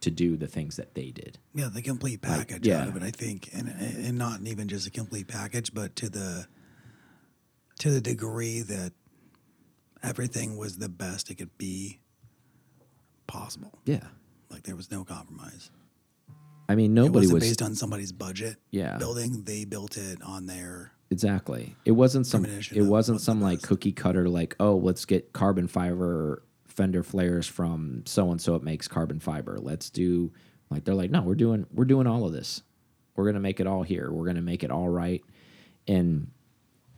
to 0.00 0.10
do 0.10 0.36
the 0.36 0.46
things 0.46 0.76
that 0.76 0.94
they 0.94 1.10
did. 1.10 1.38
Yeah, 1.54 1.68
the 1.72 1.82
complete 1.82 2.22
package 2.22 2.66
yeah. 2.66 2.82
out 2.82 2.88
of 2.88 2.96
it, 2.96 3.02
I 3.02 3.10
think, 3.10 3.50
and 3.52 3.68
and 3.68 4.18
not 4.18 4.40
even 4.42 4.68
just 4.68 4.86
a 4.86 4.90
complete 4.90 5.28
package, 5.28 5.72
but 5.72 5.96
to 5.96 6.08
the 6.08 6.46
to 7.78 7.90
the 7.90 8.00
degree 8.00 8.62
that 8.62 8.92
everything 10.02 10.56
was 10.56 10.78
the 10.78 10.88
best 10.88 11.30
it 11.30 11.36
could 11.36 11.56
be 11.58 12.00
possible. 13.26 13.78
Yeah. 13.84 14.04
Like 14.50 14.62
there 14.62 14.76
was 14.76 14.90
no 14.90 15.04
compromise. 15.04 15.70
I 16.68 16.74
mean, 16.74 16.94
nobody 16.94 17.26
was 17.26 17.44
based 17.44 17.62
on 17.62 17.74
somebody's 17.74 18.12
budget. 18.12 18.56
Yeah. 18.70 18.96
building. 18.98 19.42
They 19.44 19.64
built 19.64 19.96
it 19.96 20.22
on 20.22 20.46
their. 20.46 20.92
Exactly. 21.10 21.76
It 21.84 21.92
wasn't 21.92 22.26
some. 22.26 22.44
It 22.44 22.82
wasn't 22.82 23.20
some 23.20 23.40
like 23.40 23.62
cookie 23.62 23.92
cutter 23.92 24.28
like 24.28 24.56
oh 24.58 24.76
let's 24.76 25.04
get 25.04 25.32
carbon 25.32 25.68
fiber 25.68 26.42
fender 26.76 27.02
flares 27.02 27.46
from 27.46 28.02
so 28.04 28.30
and 28.30 28.40
so 28.40 28.54
it 28.54 28.62
makes 28.62 28.86
carbon 28.86 29.18
fiber. 29.18 29.58
Let's 29.60 29.90
do 29.90 30.32
like 30.70 30.84
they're 30.84 30.94
like 30.94 31.10
no 31.10 31.22
we're 31.22 31.34
doing 31.34 31.66
we're 31.72 31.86
doing 31.86 32.06
all 32.06 32.26
of 32.26 32.32
this. 32.32 32.62
We're 33.16 33.26
gonna 33.26 33.40
make 33.40 33.60
it 33.60 33.66
all 33.66 33.82
here. 33.82 34.12
We're 34.12 34.26
gonna 34.26 34.42
make 34.42 34.62
it 34.62 34.70
all 34.70 34.88
right. 34.88 35.24
And 35.88 36.30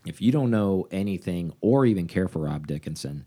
if 0.05 0.21
you 0.21 0.33
don't 0.33 0.51
know 0.51 0.89
anything 0.91 1.53
or 1.61 1.87
even 1.87 2.07
care 2.07 2.29
for 2.29 2.41
Rob 2.41 2.67
Dickinson, 2.67 3.25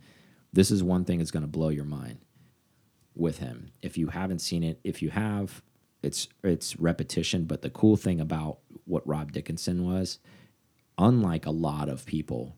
this 0.52 0.72
is 0.72 0.84
one 0.84 1.06
thing 1.06 1.20
that's 1.20 1.32
gonna 1.32 1.48
blow 1.48 1.70
your 1.70 1.86
mind 1.86 2.20
with 3.16 3.40
him. 3.40 3.72
If 3.82 3.98
you 3.98 4.08
haven't 4.08 4.40
seen 4.40 4.64
it, 4.64 4.80
if 4.84 5.02
you 5.02 5.10
have, 5.10 5.62
it's 6.04 6.28
it's 6.44 6.78
repetition. 6.78 7.46
But 7.46 7.62
the 7.62 7.70
cool 7.70 7.96
thing 7.96 8.20
about 8.20 8.60
what 8.86 9.08
Rob 9.08 9.32
Dickinson 9.32 9.86
was, 9.86 10.20
unlike 10.98 11.46
a 11.46 11.52
lot 11.52 11.88
of 11.88 12.06
people, 12.06 12.58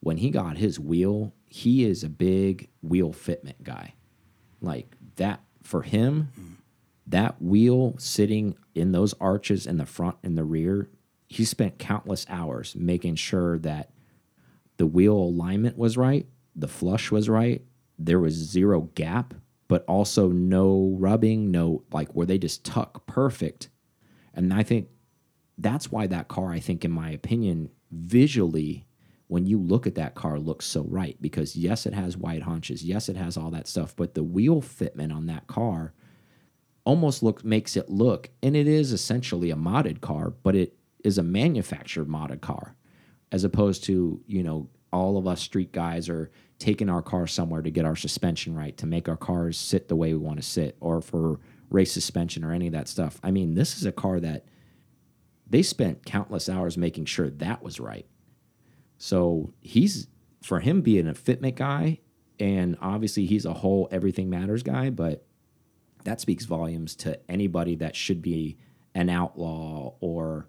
when 0.00 0.18
he 0.18 0.30
got 0.30 0.58
his 0.58 0.78
wheel, 0.78 1.32
he 1.52 1.84
is 1.84 2.02
a 2.02 2.08
big 2.08 2.70
wheel 2.80 3.12
fitment 3.12 3.62
guy. 3.62 3.92
Like 4.62 4.96
that 5.16 5.42
for 5.62 5.82
him, 5.82 6.30
that 7.06 7.42
wheel 7.42 7.94
sitting 7.98 8.56
in 8.74 8.92
those 8.92 9.12
arches 9.20 9.66
in 9.66 9.76
the 9.76 9.84
front 9.84 10.16
and 10.22 10.38
the 10.38 10.44
rear, 10.44 10.88
he 11.28 11.44
spent 11.44 11.78
countless 11.78 12.24
hours 12.30 12.74
making 12.74 13.16
sure 13.16 13.58
that 13.58 13.90
the 14.78 14.86
wheel 14.86 15.12
alignment 15.14 15.76
was 15.76 15.98
right, 15.98 16.26
the 16.56 16.68
flush 16.68 17.10
was 17.10 17.28
right, 17.28 17.62
there 17.98 18.18
was 18.18 18.32
zero 18.32 18.88
gap, 18.94 19.34
but 19.68 19.84
also 19.84 20.28
no 20.28 20.96
rubbing, 20.98 21.50
no 21.50 21.82
like 21.92 22.12
where 22.12 22.26
they 22.26 22.38
just 22.38 22.64
tuck 22.64 23.06
perfect. 23.06 23.68
And 24.32 24.54
I 24.54 24.62
think 24.62 24.88
that's 25.58 25.92
why 25.92 26.06
that 26.06 26.28
car, 26.28 26.50
I 26.50 26.60
think, 26.60 26.82
in 26.82 26.90
my 26.90 27.10
opinion, 27.10 27.68
visually, 27.90 28.86
when 29.32 29.46
you 29.46 29.58
look 29.58 29.86
at 29.86 29.94
that 29.94 30.14
car, 30.14 30.38
looks 30.38 30.66
so 30.66 30.82
right. 30.82 31.16
Because 31.18 31.56
yes, 31.56 31.86
it 31.86 31.94
has 31.94 32.18
wide 32.18 32.42
haunches, 32.42 32.84
yes, 32.84 33.08
it 33.08 33.16
has 33.16 33.38
all 33.38 33.50
that 33.52 33.66
stuff, 33.66 33.96
but 33.96 34.12
the 34.12 34.22
wheel 34.22 34.60
fitment 34.60 35.10
on 35.10 35.24
that 35.24 35.46
car 35.46 35.94
almost 36.84 37.22
looks 37.22 37.42
makes 37.42 37.74
it 37.74 37.88
look, 37.88 38.28
and 38.42 38.54
it 38.54 38.68
is 38.68 38.92
essentially 38.92 39.50
a 39.50 39.56
modded 39.56 40.02
car, 40.02 40.34
but 40.42 40.54
it 40.54 40.76
is 41.02 41.16
a 41.16 41.22
manufactured 41.22 42.08
modded 42.08 42.42
car, 42.42 42.76
as 43.30 43.42
opposed 43.42 43.82
to 43.84 44.20
you 44.26 44.42
know 44.42 44.68
all 44.92 45.16
of 45.16 45.26
us 45.26 45.40
street 45.40 45.72
guys 45.72 46.10
are 46.10 46.30
taking 46.58 46.90
our 46.90 47.00
car 47.00 47.26
somewhere 47.26 47.62
to 47.62 47.70
get 47.70 47.86
our 47.86 47.96
suspension 47.96 48.54
right, 48.54 48.76
to 48.76 48.86
make 48.86 49.08
our 49.08 49.16
cars 49.16 49.56
sit 49.56 49.88
the 49.88 49.96
way 49.96 50.12
we 50.12 50.18
want 50.18 50.36
to 50.36 50.46
sit, 50.46 50.76
or 50.78 51.00
for 51.00 51.40
race 51.70 51.92
suspension 51.92 52.44
or 52.44 52.52
any 52.52 52.66
of 52.66 52.74
that 52.74 52.86
stuff. 52.86 53.18
I 53.22 53.30
mean, 53.30 53.54
this 53.54 53.78
is 53.78 53.86
a 53.86 53.92
car 53.92 54.20
that 54.20 54.44
they 55.48 55.62
spent 55.62 56.04
countless 56.04 56.50
hours 56.50 56.76
making 56.76 57.06
sure 57.06 57.30
that 57.30 57.62
was 57.62 57.80
right. 57.80 58.04
So 59.02 59.52
he's 59.60 60.06
for 60.44 60.60
him 60.60 60.80
being 60.80 61.08
a 61.08 61.12
fitment 61.12 61.56
guy, 61.56 61.98
and 62.38 62.76
obviously 62.80 63.26
he's 63.26 63.44
a 63.44 63.52
whole 63.52 63.88
everything 63.90 64.30
matters 64.30 64.62
guy, 64.62 64.90
but 64.90 65.26
that 66.04 66.20
speaks 66.20 66.44
volumes 66.44 66.94
to 66.96 67.18
anybody 67.28 67.74
that 67.74 67.96
should 67.96 68.22
be 68.22 68.58
an 68.94 69.10
outlaw 69.10 69.94
or 69.98 70.46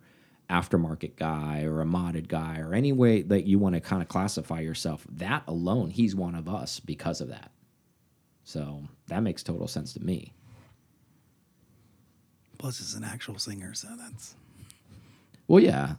aftermarket 0.51 1.15
guy 1.15 1.63
or 1.63 1.81
a 1.81 1.83
modded 1.83 2.27
guy 2.27 2.59
or 2.59 2.75
any 2.75 2.91
way 2.91 3.23
that 3.23 3.45
you 3.45 3.57
want 3.57 3.73
to 3.73 3.81
kind 3.81 4.03
of 4.03 4.07
classify 4.07 4.59
yourself. 4.59 5.03
That 5.09 5.41
alone, 5.47 5.89
he's 5.89 6.15
one 6.15 6.35
of 6.35 6.47
us 6.47 6.79
because 6.79 7.21
of 7.21 7.29
that. 7.29 7.49
So 8.43 8.83
that 9.07 9.23
makes 9.23 9.41
total 9.41 9.67
sense 9.67 9.93
to 9.93 9.99
me. 9.99 10.31
Plus, 12.59 12.79
it's 12.79 12.93
an 12.93 13.03
actual 13.03 13.39
singer, 13.39 13.73
so 13.73 13.87
that's 13.97 14.35
Well, 15.47 15.59
yeah. 15.59 15.95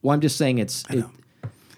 Well, 0.00 0.14
I'm 0.14 0.20
just 0.20 0.36
saying 0.36 0.58
it's 0.58 0.84
it. 0.88 1.04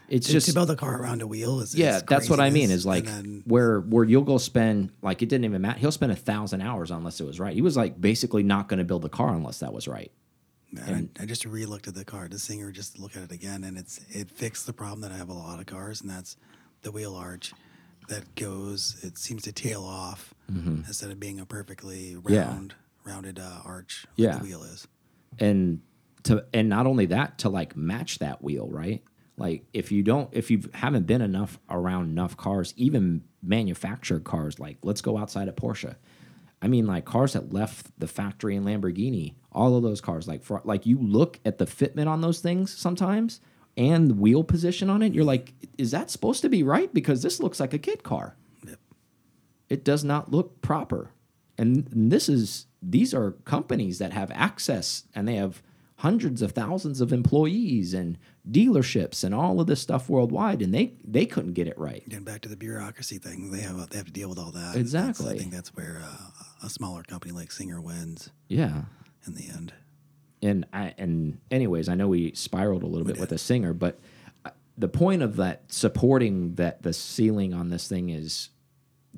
It's 0.09 0.27
to, 0.27 0.33
just 0.33 0.49
to 0.49 0.55
build 0.55 0.71
a 0.71 0.77
car 0.77 1.01
around 1.01 1.23
a 1.23 1.27
wheel 1.27 1.61
is 1.61 1.75
yeah. 1.75 2.01
That's 2.07 2.29
what 2.29 2.41
I 2.41 2.51
mean. 2.51 2.71
Is 2.71 2.85
like 2.87 3.05
then- 3.07 3.43
where 3.47 3.81
where 3.81 4.05
you'll 4.05 4.23
go 4.23 4.39
spend 4.39 4.91
like 5.03 5.23
it 5.23 5.29
didn't 5.29 5.45
even 5.47 5.63
matter. 5.63 5.79
He'll 5.79 5.93
spend 5.93 6.13
a 6.13 6.17
thousand 6.17 6.61
hours 6.61 6.91
unless 6.91 7.21
it 7.21 7.25
was 7.27 7.39
right. 7.41 7.55
He 7.55 7.63
was 7.63 7.77
like 7.77 8.01
basically 8.01 8.43
not 8.43 8.69
going 8.69 8.79
to 8.79 8.85
build 8.85 9.03
the 9.03 9.09
car 9.09 9.35
unless 9.35 9.61
that 9.61 9.73
was 9.73 9.89
right. 9.89 10.11
And 10.87 11.09
I, 11.21 11.23
I 11.23 11.27
just 11.27 11.45
re-looked 11.45 11.87
at 11.87 11.95
the 11.95 12.05
car. 12.05 12.27
The 12.29 12.39
singer 12.39 12.73
just 12.73 12.99
look 12.99 13.17
at 13.17 13.23
it 13.23 13.31
again, 13.33 13.63
and 13.63 13.79
it's 13.79 14.01
it 14.11 14.29
fixed 14.31 14.67
the 14.67 14.73
problem 14.73 15.03
that 15.03 15.13
I 15.13 15.17
have 15.17 15.29
a 15.29 15.33
lot 15.35 15.61
of 15.61 15.67
cars, 15.67 16.01
and 16.01 16.11
that's 16.11 16.37
the 16.83 16.91
wheel 16.91 17.15
arch 17.15 17.53
that 18.09 18.35
goes. 18.35 18.97
It 19.03 19.17
seems 19.17 19.43
to 19.45 19.53
tail 19.53 19.85
off 19.85 20.35
instead 20.49 21.11
of 21.11 21.21
being 21.21 21.39
a 21.41 21.47
perfectly 21.47 22.15
Mm-hmm. 22.17 22.33
Yeah. 22.33 22.47
round, 22.49 22.75
rounded 23.05 23.39
uh, 23.39 23.61
arch. 23.65 24.05
Like 24.09 24.13
Yeah. 24.17 24.39
the 24.39 24.45
wheel 24.45 24.65
is. 24.65 24.87
and 25.39 25.81
to 26.25 26.45
and 26.53 26.69
not 26.69 26.87
only 26.87 27.07
that 27.07 27.39
to 27.39 27.49
like 27.51 27.77
match 27.77 28.19
that 28.19 28.43
wheel 28.43 28.67
right 28.69 29.03
like 29.37 29.65
if 29.73 29.91
you 29.93 30.03
don't 30.03 30.29
if 30.33 30.51
you 30.51 30.63
haven't 30.75 31.07
been 31.07 31.21
enough 31.23 31.59
around 31.71 32.05
enough 32.11 32.37
cars 32.37 32.73
even 32.77 33.23
manufactured 33.43 34.25
cars 34.25 34.59
like 34.59 34.79
let's 34.83 35.01
go 35.01 35.19
outside 35.19 35.49
of 35.49 35.57
porsche 35.57 35.97
i 36.63 36.69
mean 36.69 36.87
like 36.87 37.05
cars 37.05 37.33
that 37.33 37.53
left 37.53 37.89
the 37.99 38.07
factory 38.07 38.55
in 38.57 38.65
lamborghini 38.65 39.35
all 39.53 39.77
of 39.77 39.83
those 39.83 40.01
cars 40.01 40.29
like 40.29 40.43
for 40.45 40.61
like 40.65 40.87
you 40.87 40.99
look 40.99 41.39
at 41.45 41.59
the 41.59 41.67
fitment 41.67 42.07
on 42.09 42.21
those 42.21 42.41
things 42.41 42.73
sometimes 42.77 43.41
and 43.77 44.11
the 44.11 44.15
wheel 44.15 44.45
position 44.45 44.89
on 44.89 45.03
it 45.03 45.13
you're 45.15 45.25
like 45.25 45.53
is 45.79 45.91
that 45.91 46.11
supposed 46.11 46.43
to 46.43 46.49
be 46.49 46.63
right 46.63 46.95
because 46.95 47.23
this 47.23 47.41
looks 47.41 47.59
like 47.61 47.73
a 47.75 47.79
kid 47.79 48.03
car 48.03 48.37
Yep. 48.67 48.79
it 49.69 49.85
does 49.85 50.05
not 50.05 50.31
look 50.31 50.61
proper. 50.63 51.11
And 51.57 51.87
this 51.93 52.29
is 52.29 52.67
these 52.83 53.15
are 53.15 53.33
companies 53.45 53.99
that 53.99 54.13
have 54.13 54.31
access 54.33 55.05
and 55.15 55.27
they 55.29 55.37
have 55.37 55.63
hundreds 56.05 56.43
of 56.43 56.53
thousands 56.53 57.01
of 57.01 57.15
employees 57.15 57.95
and 57.95 58.19
dealerships 58.51 59.25
and 59.25 59.35
all 59.35 59.59
of 59.59 59.67
this 59.67 59.81
stuff 59.81 60.11
worldwide 60.11 60.61
and 60.61 60.75
they 60.75 60.93
they 61.03 61.25
couldn't 61.25 61.55
get 61.55 61.67
it 61.67 61.79
right. 61.79 62.07
Getting 62.09 62.25
back 62.27 62.43
to 62.43 62.49
the 62.51 62.57
bureaucracy 62.59 63.17
thing, 63.17 63.51
they 63.51 63.61
have 63.61 63.89
they 63.89 63.97
have 63.97 64.07
to 64.07 64.13
deal 64.13 64.29
with 64.29 64.39
all 64.39 64.51
that. 64.53 64.61
That's- 64.75 64.77
Exactly. 64.77 65.35
I 65.35 65.39
think 65.39 65.51
that's 65.51 65.75
where 65.75 66.03
uh, 66.05 66.67
a 66.67 66.69
smaller 66.69 67.03
company 67.05 67.33
like 67.33 67.51
Singer 67.51 67.81
wins 67.81 68.29
Yeah. 68.49 68.83
in 69.27 69.33
the 69.35 69.49
end. 69.49 69.73
and 70.43 70.67
I, 70.75 70.93
and 70.99 71.39
anyways, 71.51 71.89
I 71.89 71.95
know 71.95 72.09
we 72.09 72.35
spiraled 72.35 72.83
a 72.83 72.87
little 72.87 73.07
bit 73.07 73.19
with 73.19 73.33
a 73.33 73.39
singer, 73.39 73.73
but 73.73 73.99
uh, 74.45 74.51
the 74.77 74.89
point 74.89 75.23
of 75.23 75.37
that 75.37 75.73
supporting 75.73 76.57
that 76.57 76.83
the 76.83 76.93
ceiling 76.93 77.55
on 77.55 77.71
this 77.71 77.89
thing 77.89 78.11
is 78.11 78.51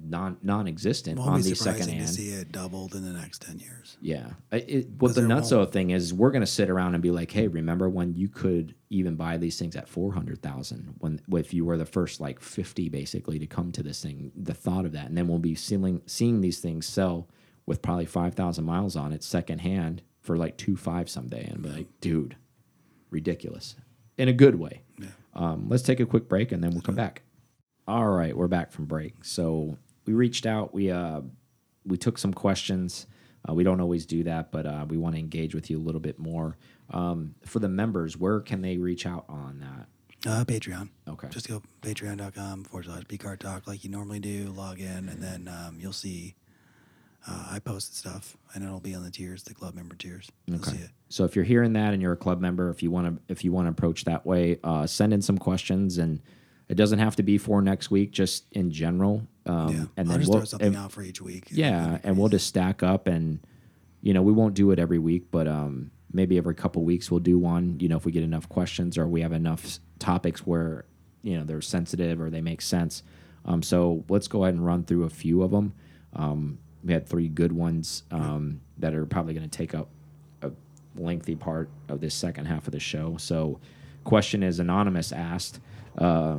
non 0.02 0.36
non-existent 0.42 1.18
Won't 1.18 1.30
on 1.30 1.42
these 1.42 1.60
second 1.60 1.84
surprising 1.84 2.06
to 2.06 2.08
see 2.08 2.28
it 2.30 2.52
doubled 2.52 2.94
in 2.94 3.04
the 3.04 3.18
next 3.18 3.42
ten 3.42 3.58
years. 3.58 3.96
Yeah. 4.00 4.30
It, 4.52 4.88
what 4.98 5.14
the 5.14 5.22
nutso 5.22 5.70
thing 5.70 5.90
is, 5.90 6.12
we're 6.12 6.30
going 6.30 6.42
to 6.42 6.46
sit 6.46 6.70
around 6.70 6.94
and 6.94 7.02
be 7.02 7.10
like, 7.10 7.30
hey, 7.30 7.48
remember 7.48 7.88
when 7.88 8.14
you 8.14 8.28
could 8.28 8.74
even 8.90 9.16
buy 9.16 9.36
these 9.36 9.58
things 9.58 9.74
at 9.74 9.88
400,000 9.88 10.94
when 10.98 11.20
if 11.32 11.52
you 11.52 11.64
were 11.64 11.76
the 11.76 11.86
first 11.86 12.20
like 12.20 12.40
50 12.40 12.88
basically 12.88 13.38
to 13.38 13.46
come 13.46 13.72
to 13.72 13.82
this 13.82 14.02
thing, 14.02 14.32
the 14.36 14.54
thought 14.54 14.84
of 14.84 14.92
that. 14.92 15.06
And 15.06 15.16
then 15.16 15.28
we'll 15.28 15.38
be 15.38 15.54
seeing, 15.54 16.02
seeing 16.06 16.40
these 16.40 16.60
things 16.60 16.86
sell 16.86 17.28
with 17.64 17.82
probably 17.82 18.06
5,000 18.06 18.64
miles 18.64 18.96
on 18.96 19.12
it 19.12 19.22
secondhand 19.24 20.02
for 20.20 20.36
like 20.36 20.56
two 20.56 20.76
five 20.76 21.08
someday. 21.08 21.44
And 21.44 21.62
be 21.62 21.68
like, 21.68 21.86
dude, 22.00 22.36
ridiculous 23.10 23.76
in 24.18 24.28
a 24.28 24.32
good 24.32 24.56
way. 24.56 24.82
Yeah. 24.98 25.08
Um, 25.34 25.66
let's 25.68 25.82
take 25.82 26.00
a 26.00 26.06
quick 26.06 26.28
break 26.28 26.52
and 26.52 26.62
then 26.62 26.70
we'll 26.70 26.82
come 26.82 26.94
back. 26.94 27.22
All 27.88 28.08
right, 28.08 28.36
we're 28.36 28.48
back 28.48 28.72
from 28.72 28.86
break. 28.86 29.24
So 29.24 29.78
we 30.06 30.14
reached 30.14 30.46
out. 30.46 30.72
We 30.72 30.90
uh, 30.90 31.20
we 31.84 31.96
took 31.96 32.18
some 32.18 32.32
questions. 32.32 33.06
Uh, 33.48 33.54
we 33.54 33.62
don't 33.62 33.80
always 33.80 34.06
do 34.06 34.24
that, 34.24 34.50
but 34.50 34.66
uh, 34.66 34.86
we 34.88 34.96
want 34.96 35.14
to 35.14 35.20
engage 35.20 35.54
with 35.54 35.70
you 35.70 35.78
a 35.78 35.82
little 35.82 36.00
bit 36.00 36.18
more. 36.18 36.56
Um, 36.90 37.34
for 37.44 37.60
the 37.60 37.68
members, 37.68 38.16
where 38.16 38.40
can 38.40 38.60
they 38.60 38.76
reach 38.76 39.06
out 39.06 39.24
on 39.28 39.60
that? 39.60 40.28
Uh, 40.28 40.44
Patreon. 40.44 40.88
Okay. 41.06 41.28
Just 41.30 41.48
go 41.48 41.62
patreon.com 41.82 42.64
forward 42.64 42.86
slash 42.86 43.04
bcard 43.04 43.38
talk 43.38 43.68
like 43.68 43.84
you 43.84 43.90
normally 43.90 44.18
do. 44.18 44.52
Log 44.56 44.80
in, 44.80 45.08
and 45.08 45.22
then 45.22 45.48
um, 45.48 45.78
you'll 45.78 45.92
see 45.92 46.34
uh, 47.28 47.48
I 47.50 47.58
posted 47.58 47.96
stuff, 47.96 48.36
and 48.54 48.64
it'll 48.64 48.80
be 48.80 48.94
on 48.94 49.02
the 49.02 49.10
tiers, 49.10 49.42
the 49.42 49.54
club 49.54 49.74
member 49.74 49.94
tiers. 49.94 50.30
You'll 50.46 50.62
see 50.62 50.76
it. 50.76 50.90
So 51.08 51.24
if 51.24 51.34
you're 51.34 51.44
hearing 51.44 51.72
that 51.74 51.92
and 51.92 52.00
you're 52.00 52.12
a 52.12 52.16
club 52.16 52.40
member, 52.40 52.70
if 52.70 52.82
you 52.82 52.90
want 52.90 53.06
to 53.06 53.32
if 53.32 53.44
you 53.44 53.52
want 53.52 53.66
to 53.66 53.70
approach 53.70 54.04
that 54.04 54.24
way, 54.24 54.58
uh, 54.64 54.86
send 54.86 55.12
in 55.12 55.22
some 55.22 55.38
questions, 55.38 55.98
and 55.98 56.20
it 56.68 56.74
doesn't 56.74 56.98
have 56.98 57.16
to 57.16 57.22
be 57.22 57.38
for 57.38 57.62
next 57.62 57.90
week, 57.90 58.12
just 58.12 58.44
in 58.52 58.70
general. 58.70 59.26
Um, 59.46 59.74
Yeah. 59.74 59.84
And 59.96 60.08
then 60.10 60.20
we'll 60.20 60.32
throw 60.38 60.44
something 60.44 60.68
and- 60.68 60.76
out 60.76 60.92
for 60.92 61.02
each 61.02 61.20
week. 61.22 61.48
Yeah, 61.50 61.98
and 62.02 62.18
we'll 62.18 62.28
just 62.28 62.46
stack 62.46 62.82
up, 62.82 63.06
and 63.06 63.38
you 64.02 64.12
know 64.12 64.22
we 64.22 64.32
won't 64.32 64.54
do 64.54 64.70
it 64.72 64.78
every 64.78 64.98
week, 64.98 65.30
but 65.30 65.46
um, 65.46 65.90
maybe 66.12 66.36
every 66.38 66.54
couple 66.54 66.82
weeks 66.84 67.10
we'll 67.10 67.20
do 67.20 67.38
one. 67.38 67.78
You 67.80 67.88
know, 67.88 67.96
if 67.96 68.04
we 68.04 68.12
get 68.12 68.22
enough 68.22 68.48
questions 68.48 68.98
or 68.98 69.06
we 69.06 69.20
have 69.22 69.32
enough 69.32 69.78
topics 69.98 70.46
where 70.46 70.84
you 71.22 71.36
know 71.38 71.44
they're 71.44 71.60
sensitive 71.60 72.20
or 72.20 72.30
they 72.30 72.40
make 72.40 72.60
sense. 72.62 73.02
Um, 73.44 73.62
so 73.62 74.04
let's 74.08 74.26
go 74.28 74.44
ahead 74.44 74.54
and 74.54 74.66
run 74.66 74.82
through 74.84 75.04
a 75.04 75.10
few 75.10 75.42
of 75.42 75.52
them. 75.52 75.72
Um, 76.14 76.58
we 76.84 76.92
had 76.92 77.08
three 77.08 77.28
good 77.28 77.52
ones 77.52 78.02
um, 78.10 78.60
that 78.78 78.94
are 78.94 79.06
probably 79.06 79.34
going 79.34 79.48
to 79.48 79.56
take 79.56 79.74
up 79.74 79.88
a 80.42 80.50
lengthy 80.96 81.36
part 81.36 81.68
of 81.88 82.00
this 82.00 82.14
second 82.14 82.46
half 82.46 82.66
of 82.66 82.72
the 82.72 82.80
show. 82.80 83.16
So, 83.18 83.60
question 84.04 84.42
is 84.42 84.58
anonymous 84.58 85.12
asked. 85.12 85.60
Uh, 85.98 86.38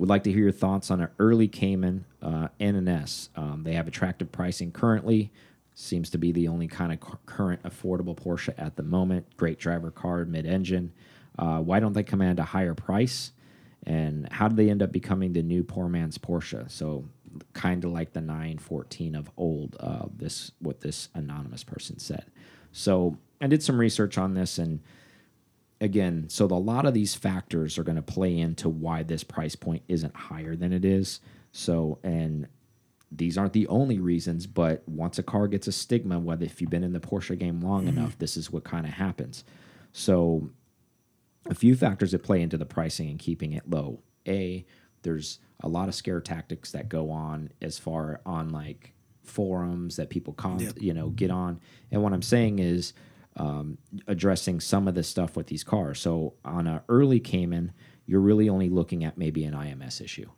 would 0.00 0.08
like 0.08 0.24
to 0.24 0.32
hear 0.32 0.44
your 0.44 0.50
thoughts 0.50 0.90
on 0.90 1.02
an 1.02 1.10
early 1.18 1.46
Cayman 1.46 2.06
uh, 2.22 2.48
N 2.58 2.74
and 2.74 2.88
S. 2.88 3.28
Um, 3.36 3.64
they 3.64 3.74
have 3.74 3.86
attractive 3.86 4.32
pricing 4.32 4.72
currently. 4.72 5.30
Seems 5.74 6.08
to 6.10 6.18
be 6.18 6.32
the 6.32 6.48
only 6.48 6.68
kind 6.68 6.90
of 6.90 7.26
current 7.26 7.62
affordable 7.64 8.16
Porsche 8.16 8.54
at 8.56 8.76
the 8.76 8.82
moment. 8.82 9.36
Great 9.36 9.58
driver 9.58 9.90
car, 9.90 10.24
mid-engine. 10.24 10.94
Uh, 11.38 11.58
why 11.58 11.80
don't 11.80 11.92
they 11.92 12.02
command 12.02 12.38
a 12.38 12.44
higher 12.44 12.74
price? 12.74 13.32
And 13.86 14.26
how 14.32 14.48
do 14.48 14.56
they 14.56 14.70
end 14.70 14.82
up 14.82 14.90
becoming 14.90 15.34
the 15.34 15.42
new 15.42 15.62
poor 15.62 15.86
man's 15.86 16.16
Porsche? 16.16 16.70
So 16.70 17.04
kind 17.52 17.84
of 17.84 17.92
like 17.92 18.14
the 18.14 18.22
914 18.22 19.14
of 19.14 19.30
old. 19.36 19.76
Uh, 19.78 20.06
this 20.16 20.52
what 20.60 20.80
this 20.80 21.10
anonymous 21.14 21.62
person 21.62 21.98
said. 21.98 22.24
So 22.72 23.18
I 23.38 23.48
did 23.48 23.62
some 23.62 23.78
research 23.78 24.16
on 24.16 24.32
this 24.32 24.56
and 24.56 24.80
again, 25.80 26.28
so 26.28 26.46
the, 26.46 26.54
a 26.54 26.56
lot 26.56 26.86
of 26.86 26.94
these 26.94 27.14
factors 27.14 27.78
are 27.78 27.84
going 27.84 27.96
to 27.96 28.02
play 28.02 28.38
into 28.38 28.68
why 28.68 29.02
this 29.02 29.24
price 29.24 29.56
point 29.56 29.82
isn't 29.88 30.14
higher 30.14 30.56
than 30.56 30.72
it 30.72 30.84
is. 30.84 31.20
So, 31.52 31.98
and 32.02 32.46
these 33.10 33.36
aren't 33.36 33.54
the 33.54 33.66
only 33.68 33.98
reasons, 33.98 34.46
but 34.46 34.88
once 34.88 35.18
a 35.18 35.22
car 35.22 35.48
gets 35.48 35.66
a 35.66 35.72
stigma, 35.72 36.18
whether 36.18 36.44
if 36.44 36.60
you've 36.60 36.70
been 36.70 36.84
in 36.84 36.92
the 36.92 37.00
Porsche 37.00 37.38
game 37.38 37.60
long 37.60 37.86
mm-hmm. 37.86 37.98
enough, 37.98 38.18
this 38.18 38.36
is 38.36 38.52
what 38.52 38.64
kind 38.64 38.86
of 38.86 38.92
happens. 38.92 39.44
So, 39.92 40.50
a 41.48 41.54
few 41.54 41.74
factors 41.74 42.12
that 42.12 42.22
play 42.22 42.42
into 42.42 42.58
the 42.58 42.66
pricing 42.66 43.08
and 43.08 43.18
keeping 43.18 43.52
it 43.54 43.68
low. 43.68 44.02
A, 44.28 44.66
there's 45.02 45.38
a 45.62 45.68
lot 45.68 45.88
of 45.88 45.94
scare 45.94 46.20
tactics 46.20 46.72
that 46.72 46.88
go 46.88 47.10
on 47.10 47.50
as 47.62 47.78
far 47.78 48.20
on 48.26 48.50
like 48.50 48.92
forums 49.24 49.96
that 49.96 50.10
people 50.10 50.32
com 50.32 50.58
Yep. 50.58 50.74
you 50.80 50.92
know 50.92 51.08
get 51.10 51.30
on. 51.30 51.60
And 51.90 52.02
what 52.02 52.12
I'm 52.12 52.22
saying 52.22 52.58
is 52.58 52.92
um, 53.36 53.78
addressing 54.06 54.60
some 54.60 54.88
of 54.88 54.94
the 54.94 55.02
stuff 55.02 55.36
with 55.36 55.46
these 55.46 55.64
cars. 55.64 56.00
So 56.00 56.34
on 56.44 56.66
a 56.66 56.82
early 56.88 57.20
Cayman, 57.20 57.72
you're 58.06 58.20
really 58.20 58.48
only 58.48 58.68
looking 58.68 59.04
at 59.04 59.16
maybe 59.16 59.44
an 59.44 59.54
IMS 59.54 60.00
issue 60.00 60.28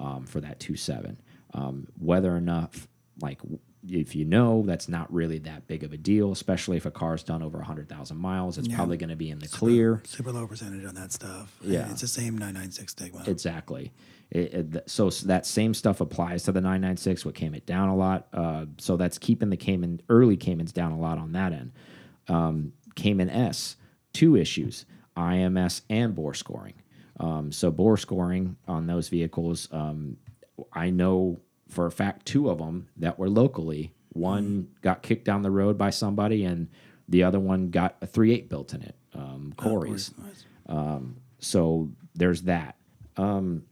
um, 0.00 0.26
for 0.26 0.40
that 0.40 0.58
2.7. 0.60 1.16
Um, 1.54 1.86
whether 1.98 2.34
or 2.34 2.40
not, 2.40 2.74
like, 3.20 3.40
if 3.88 4.14
you 4.14 4.24
know, 4.24 4.62
that's 4.66 4.88
not 4.88 5.12
really 5.12 5.38
that 5.38 5.66
big 5.66 5.84
of 5.84 5.92
a 5.92 5.96
deal, 5.96 6.32
especially 6.32 6.76
if 6.76 6.86
a 6.86 6.90
car's 6.90 7.22
done 7.22 7.42
over 7.42 7.58
100,000 7.58 8.16
miles. 8.16 8.58
It's 8.58 8.68
Yeah. 8.68 8.76
probably 8.76 8.96
going 8.98 9.10
to 9.10 9.16
be 9.16 9.30
in 9.30 9.38
the 9.38 9.48
clear. 9.48 10.02
Super 10.04 10.32
low 10.32 10.46
percentage 10.46 10.84
on 10.84 10.94
that 10.96 11.12
stuff. 11.12 11.56
Yeah. 11.62 11.90
It's 11.90 12.00
the 12.02 12.08
same 12.08 12.36
996 12.36 12.92
Stigma. 12.92 13.24
Exactly. 13.26 13.92
It, 14.30 14.38
it, 14.54 14.72
th- 14.72 14.84
so 14.86 15.08
that 15.26 15.46
same 15.46 15.72
stuff 15.74 16.00
applies 16.00 16.42
to 16.44 16.52
the 16.52 16.60
996, 16.60 17.24
what 17.24 17.34
came 17.34 17.54
it 17.54 17.64
down 17.66 17.88
a 17.88 17.96
lot. 17.96 18.28
Uh, 18.32 18.66
so 18.78 18.96
that's 18.96 19.18
keeping 19.18 19.50
the 19.50 19.56
Cayman 19.56 20.02
early 20.08 20.36
Caymans 20.36 20.72
down 20.72 20.92
a 20.92 20.98
lot 20.98 21.18
on 21.18 21.32
that 21.32 21.52
end. 21.52 21.72
Um, 22.30 22.72
Cayman 22.94 23.30
S, 23.30 23.76
two 24.12 24.36
issues: 24.36 24.86
IMS 25.16 25.82
and 25.90 26.14
bore 26.14 26.34
scoring. 26.34 26.74
Um, 27.18 27.52
so 27.52 27.70
bore 27.70 27.98
scoring 27.98 28.56
on 28.66 28.86
those 28.86 29.08
vehicles, 29.08 29.68
um, 29.72 30.16
I 30.72 30.88
know 30.90 31.40
for 31.68 31.86
a 31.86 31.90
fact 31.90 32.26
two 32.26 32.48
of 32.48 32.58
them 32.58 32.88
that 32.96 33.18
were 33.18 33.28
locally. 33.28 33.92
One 34.12 34.68
got 34.80 35.02
kicked 35.02 35.24
down 35.24 35.42
the 35.42 35.50
road 35.50 35.76
by 35.76 35.90
somebody, 35.90 36.44
and 36.44 36.68
the 37.08 37.22
other 37.22 37.38
one 37.38 37.70
got 37.70 37.96
a 38.00 38.06
3.8 38.06 38.48
built 38.48 38.72
in 38.74 38.82
it. 38.82 38.96
Um, 39.14 39.52
Corey's. 39.56 40.12
Nice. 40.18 40.44
So 41.40 41.90
there's 42.14 42.42
that. 42.42 42.76
Um, 43.16 43.64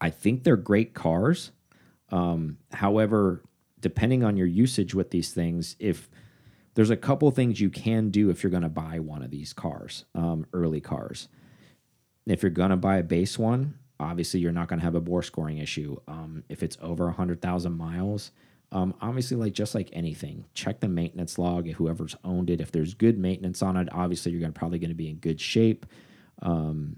I 0.00 0.10
think 0.10 0.44
they're 0.44 0.56
great 0.56 0.94
cars. 0.94 1.50
Um, 2.10 2.58
however, 2.72 3.42
depending 3.80 4.24
on 4.24 4.36
your 4.36 4.46
usage 4.46 4.94
with 4.94 5.10
these 5.10 5.32
things, 5.32 5.76
if 5.78 6.10
there's 6.74 6.90
a 6.90 6.96
couple 6.96 7.30
things 7.30 7.60
you 7.60 7.70
can 7.70 8.10
do 8.10 8.30
if 8.30 8.42
you're 8.42 8.50
going 8.50 8.62
to 8.62 8.68
buy 8.68 8.98
one 8.98 9.22
of 9.22 9.30
these 9.30 9.52
cars, 9.52 10.04
um, 10.14 10.46
early 10.52 10.80
cars. 10.80 11.28
If 12.26 12.42
you're 12.42 12.50
going 12.50 12.70
to 12.70 12.76
buy 12.76 12.96
a 12.96 13.02
base 13.02 13.38
one, 13.38 13.78
obviously 14.00 14.40
you're 14.40 14.52
not 14.52 14.68
going 14.68 14.80
to 14.80 14.84
have 14.84 14.94
a 14.94 15.00
bore 15.00 15.22
scoring 15.22 15.58
issue. 15.58 15.96
Um, 16.08 16.42
if 16.48 16.62
it's 16.62 16.76
over 16.82 17.06
100,000 17.06 17.72
miles, 17.72 18.32
um, 18.72 18.94
obviously, 19.00 19.36
like 19.36 19.52
just 19.52 19.74
like 19.74 19.88
anything, 19.92 20.46
check 20.52 20.80
the 20.80 20.88
maintenance 20.88 21.38
log. 21.38 21.68
Whoever's 21.68 22.16
owned 22.24 22.50
it, 22.50 22.60
if 22.60 22.72
there's 22.72 22.92
good 22.94 23.18
maintenance 23.18 23.62
on 23.62 23.76
it, 23.76 23.88
obviously 23.92 24.32
you're 24.32 24.40
gonna, 24.40 24.52
probably 24.52 24.80
going 24.80 24.90
to 24.90 24.96
be 24.96 25.08
in 25.08 25.16
good 25.16 25.40
shape. 25.40 25.86
Um, 26.42 26.96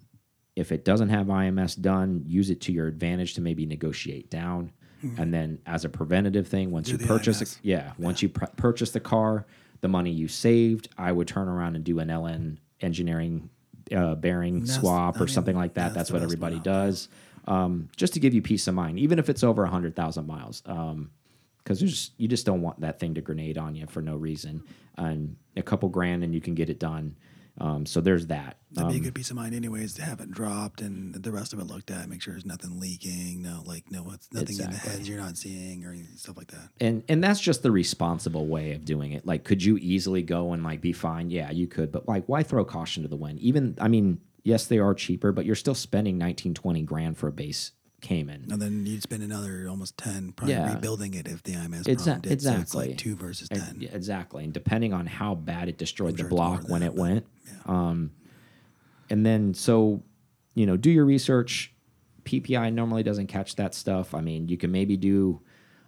if 0.55 0.72
it 0.72 0.87
doesn't 0.87 1.11
have 1.11 1.27
IMS 1.27 1.79
done, 1.79 2.22
use 2.24 2.49
it 2.49 2.62
to 2.62 2.72
your 2.72 2.87
advantage 2.87 3.35
to 3.35 3.43
maybe 3.43 3.66
negotiate 3.66 4.31
down. 4.31 4.72
And 5.18 5.35
then, 5.35 5.59
as 5.66 5.85
a 5.85 5.91
preventative 5.91 6.49
thing, 6.49 6.70
once 6.70 6.89
you 6.89 6.97
purchase, 6.97 7.43
IMS. 7.43 7.57
it, 7.57 7.59
yeah, 7.62 7.93
once 7.99 8.22
you 8.22 8.31
pr 8.31 8.47
purchase 8.57 8.93
the 8.93 9.01
car, 9.01 9.47
the 9.81 9.89
money 9.89 10.11
you 10.11 10.29
saved, 10.29 10.89
I 10.99 11.12
would 11.12 11.29
turn 11.29 11.49
around 11.49 11.77
and 11.77 11.85
do 11.85 11.99
an 11.99 12.09
LN 12.09 12.59
engineering 12.81 13.51
uh, 13.95 14.14
bearing 14.16 14.61
That's- 14.61 14.79
swap 14.81 15.16
I 15.16 15.18
or 15.18 15.24
mean, 15.24 15.29
something 15.35 15.57
like 15.57 15.74
that. 15.74 15.95
that's 15.95 15.95
That's 15.95 16.11
what 16.12 16.22
everybody 16.22 16.59
does, 16.59 17.09
um, 17.47 17.89
just 17.97 18.14
to 18.14 18.20
give 18.20 18.35
you 18.35 18.43
peace 18.43 18.66
of 18.66 18.74
mind, 18.74 18.99
even 18.99 19.18
if 19.18 19.29
it's 19.29 19.45
over 19.45 19.64
hundred 19.66 19.95
thousand 19.95 20.27
miles. 20.27 20.62
Um, 20.66 21.11
because 21.59 21.81
there's 21.81 22.12
you 22.16 22.29
just 22.29 22.47
don't 22.47 22.62
want 22.62 22.81
that 22.81 23.01
thing 23.01 23.14
to 23.14 23.20
grenade 23.20 23.59
on 23.59 23.74
you 23.74 23.87
for 23.89 24.01
no 24.01 24.14
reason, 24.16 24.62
and 24.97 25.35
a 25.57 25.62
couple 25.62 25.89
grand 25.89 26.22
and 26.22 26.33
you 26.35 26.41
can 26.41 26.55
get 26.55 26.70
it 26.70 26.79
done. 26.79 27.16
Um, 27.59 27.86
so 27.86 28.00
there's 28.00 28.26
that. 28.26 28.59
That'd 28.72 28.90
be 28.90 28.94
a 28.96 28.98
Um, 28.98 29.04
good 29.04 29.14
peace 29.14 29.30
of 29.30 29.36
mind, 29.36 29.54
anyways, 29.54 29.94
to 29.94 30.02
have 30.02 30.20
it 30.20 30.30
dropped 30.30 30.80
and 30.82 31.14
the 31.14 31.32
rest 31.32 31.52
of 31.52 31.59
it 31.59 31.64
looked 31.64 31.90
at. 31.90 32.09
Make 32.09 32.20
sure 32.20 32.34
there's 32.34 32.44
nothing 32.44 32.78
leaking, 32.78 33.40
no, 33.42 33.62
like, 33.64 33.90
no, 33.90 34.02
what's 34.02 34.28
nothing 34.32 34.59
in 34.59 34.70
the 34.70 34.76
heads 34.76 35.09
you're 35.09 35.18
not 35.18 35.38
seeing 35.38 35.84
or 35.84 35.96
stuff 36.16 36.36
like 36.36 36.48
that. 36.48 36.68
and 36.80 37.02
and 37.09 37.24
that's 37.24 37.40
just 37.40 37.62
the 37.62 37.70
responsible 37.70 38.46
way 38.46 38.72
of 38.72 38.84
doing 38.84 39.12
it. 39.12 39.24
Like, 39.26 39.44
could 39.44 39.62
you 39.64 39.78
easily 39.78 40.22
go 40.22 40.52
and 40.52 40.62
like 40.62 40.80
be 40.80 40.92
fine? 40.92 41.30
Yeah, 41.30 41.50
you 41.50 41.66
could, 41.66 41.90
but 41.92 42.07
like, 42.07 42.26
why 42.26 42.42
throw 42.42 42.64
caution 42.64 43.02
to 43.04 43.09
the 43.09 43.16
wind? 43.16 43.38
Even, 43.40 43.76
I 43.80 43.88
mean, 43.88 44.20
yes, 44.44 44.66
they 44.66 44.78
are 44.78 44.92
cheaper, 44.94 45.32
but 45.32 45.46
you're 45.46 45.54
still 45.54 45.74
spending 45.74 46.18
19, 46.18 46.52
20 46.54 46.82
grand 46.82 47.16
for 47.16 47.28
a 47.28 47.32
base 47.32 47.72
Cayman. 48.01 48.47
And 48.51 48.61
then 48.61 48.86
you'd 48.86 49.03
spend 49.03 49.22
another 49.22 49.66
almost 49.68 49.97
10 49.99 50.32
probably 50.32 50.55
Yeah. 50.55 50.74
rebuilding 50.74 51.14
it 51.14 51.26
if 51.26 51.42
the 51.42 51.53
IMS 51.55 51.84
Exa- 51.84 52.05
problem 52.05 52.20
did. 52.20 52.28
So 52.28 52.32
it's 52.32 52.44
exactly. 52.47 52.88
like 52.88 52.99
two 52.99 53.16
versus 53.16 53.49
10. 53.49 53.78
yeah, 53.80 53.90
exactly, 53.92 54.44
and 54.44 54.53
depending 54.53 54.92
on 54.92 55.07
how 55.07 55.34
bad 55.34 55.68
it 55.68 55.78
destroyed 55.78 56.12
the 56.14 56.18
sure 56.18 56.28
more 56.28 56.36
block 56.36 56.68
when 56.68 56.80
that, 56.80 56.86
it 56.88 56.94
went, 56.94 57.26
um, 57.66 58.11
and 59.11 59.24
then 59.24 59.55
so 59.55 60.03
you 60.55 60.64
know, 60.66 60.76
do 60.76 60.90
your 60.90 61.05
research. 61.05 61.72
PPI 62.24 62.72
normally 62.72 63.03
doesn't 63.03 63.26
catch 63.26 63.57
that 63.57 63.74
stuff. 63.74 64.14
I 64.14 64.20
mean, 64.22 64.49
you 64.49 64.57
can 64.57 64.72
maybe 64.72 64.97
do 64.97 65.40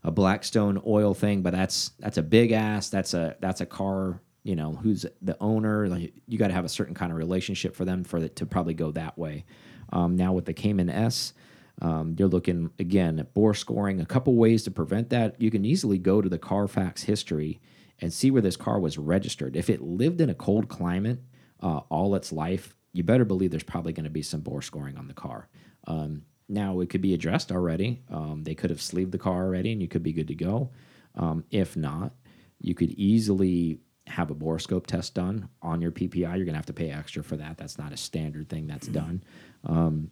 a 0.05 0.11
Blackstone 0.11 0.81
oil 0.87 1.15
thing, 1.15 1.41
but 1.43 1.53
that's 1.55 1.93
that's 1.99 2.19
a 2.19 2.23
big 2.23 2.53
ass. 2.53 2.91
That's 2.91 3.15
a 3.15 3.35
that's 3.41 3.61
a 3.63 3.67
car. 3.67 4.21
You 4.45 4.57
know, 4.57 4.75
who's 4.75 5.05
the 5.23 5.37
owner? 5.41 5.89
Like, 5.89 6.13
you 6.27 6.39
got 6.39 6.49
to 6.49 6.55
have 6.55 6.65
a 6.67 6.69
certain 6.69 6.95
kind 6.95 7.11
of 7.11 7.19
relationship 7.19 7.75
for 7.75 7.85
them 7.87 8.05
for 8.05 8.19
it 8.19 8.37
to 8.37 8.47
probably 8.47 8.75
go 8.75 8.93
that 8.93 9.19
way. 9.19 9.45
Um, 9.93 10.17
now 10.17 10.33
with 10.35 10.45
the 10.45 10.53
Cayman 10.53 10.91
S, 10.91 11.33
um, 11.81 12.17
you're 12.19 12.29
looking 12.29 12.71
again 12.79 13.19
at 13.19 13.35
bore 13.35 13.55
scoring. 13.55 14.01
A 14.01 14.07
couple 14.07 14.35
ways 14.35 14.63
to 14.65 14.71
prevent 14.71 15.11
that. 15.11 15.41
You 15.41 15.51
can 15.51 15.65
easily 15.65 15.99
go 15.99 16.21
to 16.21 16.29
the 16.29 16.39
Carfax 16.39 17.05
history 17.05 17.61
and 18.01 18.13
see 18.13 18.31
where 18.31 18.43
this 18.43 18.57
car 18.57 18.81
was 18.81 18.99
registered. 18.99 19.57
If 19.57 19.71
it 19.71 19.81
lived 19.81 20.21
in 20.21 20.31
a 20.31 20.35
cold 20.35 20.69
climate 20.69 21.21
uh, 21.63 21.81
all 21.89 22.15
its 22.15 22.33
life, 22.33 22.77
you 22.93 23.03
better 23.03 23.25
believe 23.25 23.51
there's 23.51 23.63
probably 23.63 23.93
going 23.93 24.05
to 24.05 24.11
be 24.11 24.23
some 24.23 24.41
bore 24.41 24.63
scoring 24.63 24.97
on 24.97 25.09
the 25.09 25.15
car. 25.15 25.49
Um, 25.87 26.23
now 26.49 26.81
it 26.81 26.89
could 26.89 27.03
be 27.03 27.15
addressed 27.15 27.53
already. 27.53 28.03
Um, 28.11 28.43
they 28.45 28.55
could 28.55 28.71
have 28.71 28.81
sleeved 28.81 29.13
the 29.13 29.19
car 29.19 29.45
already, 29.45 29.73
and 29.73 29.83
you 29.83 29.89
could 29.89 30.03
be 30.03 30.13
good 30.13 30.29
to 30.29 30.35
go. 30.35 30.71
Um, 31.15 31.45
if 31.51 31.77
not, 31.77 32.13
you 32.61 32.75
could 32.75 32.91
easily 32.93 33.81
have 34.07 34.31
a 34.31 34.35
borescope 34.35 34.87
test 34.87 35.15
done 35.15 35.49
on 35.61 35.83
your 35.83 35.93
PPI. 35.93 36.37
You're 36.37 36.47
gonna 36.47 36.57
have 36.57 36.67
to 36.67 36.73
pay 36.73 36.91
extra 36.91 37.23
for 37.23 37.37
that. 37.37 37.59
That's 37.59 37.79
not 37.79 37.93
a 37.93 37.97
standard 37.97 38.49
thing 38.49 38.67
that's 38.67 38.87
done 38.89 39.23
um, 39.65 40.11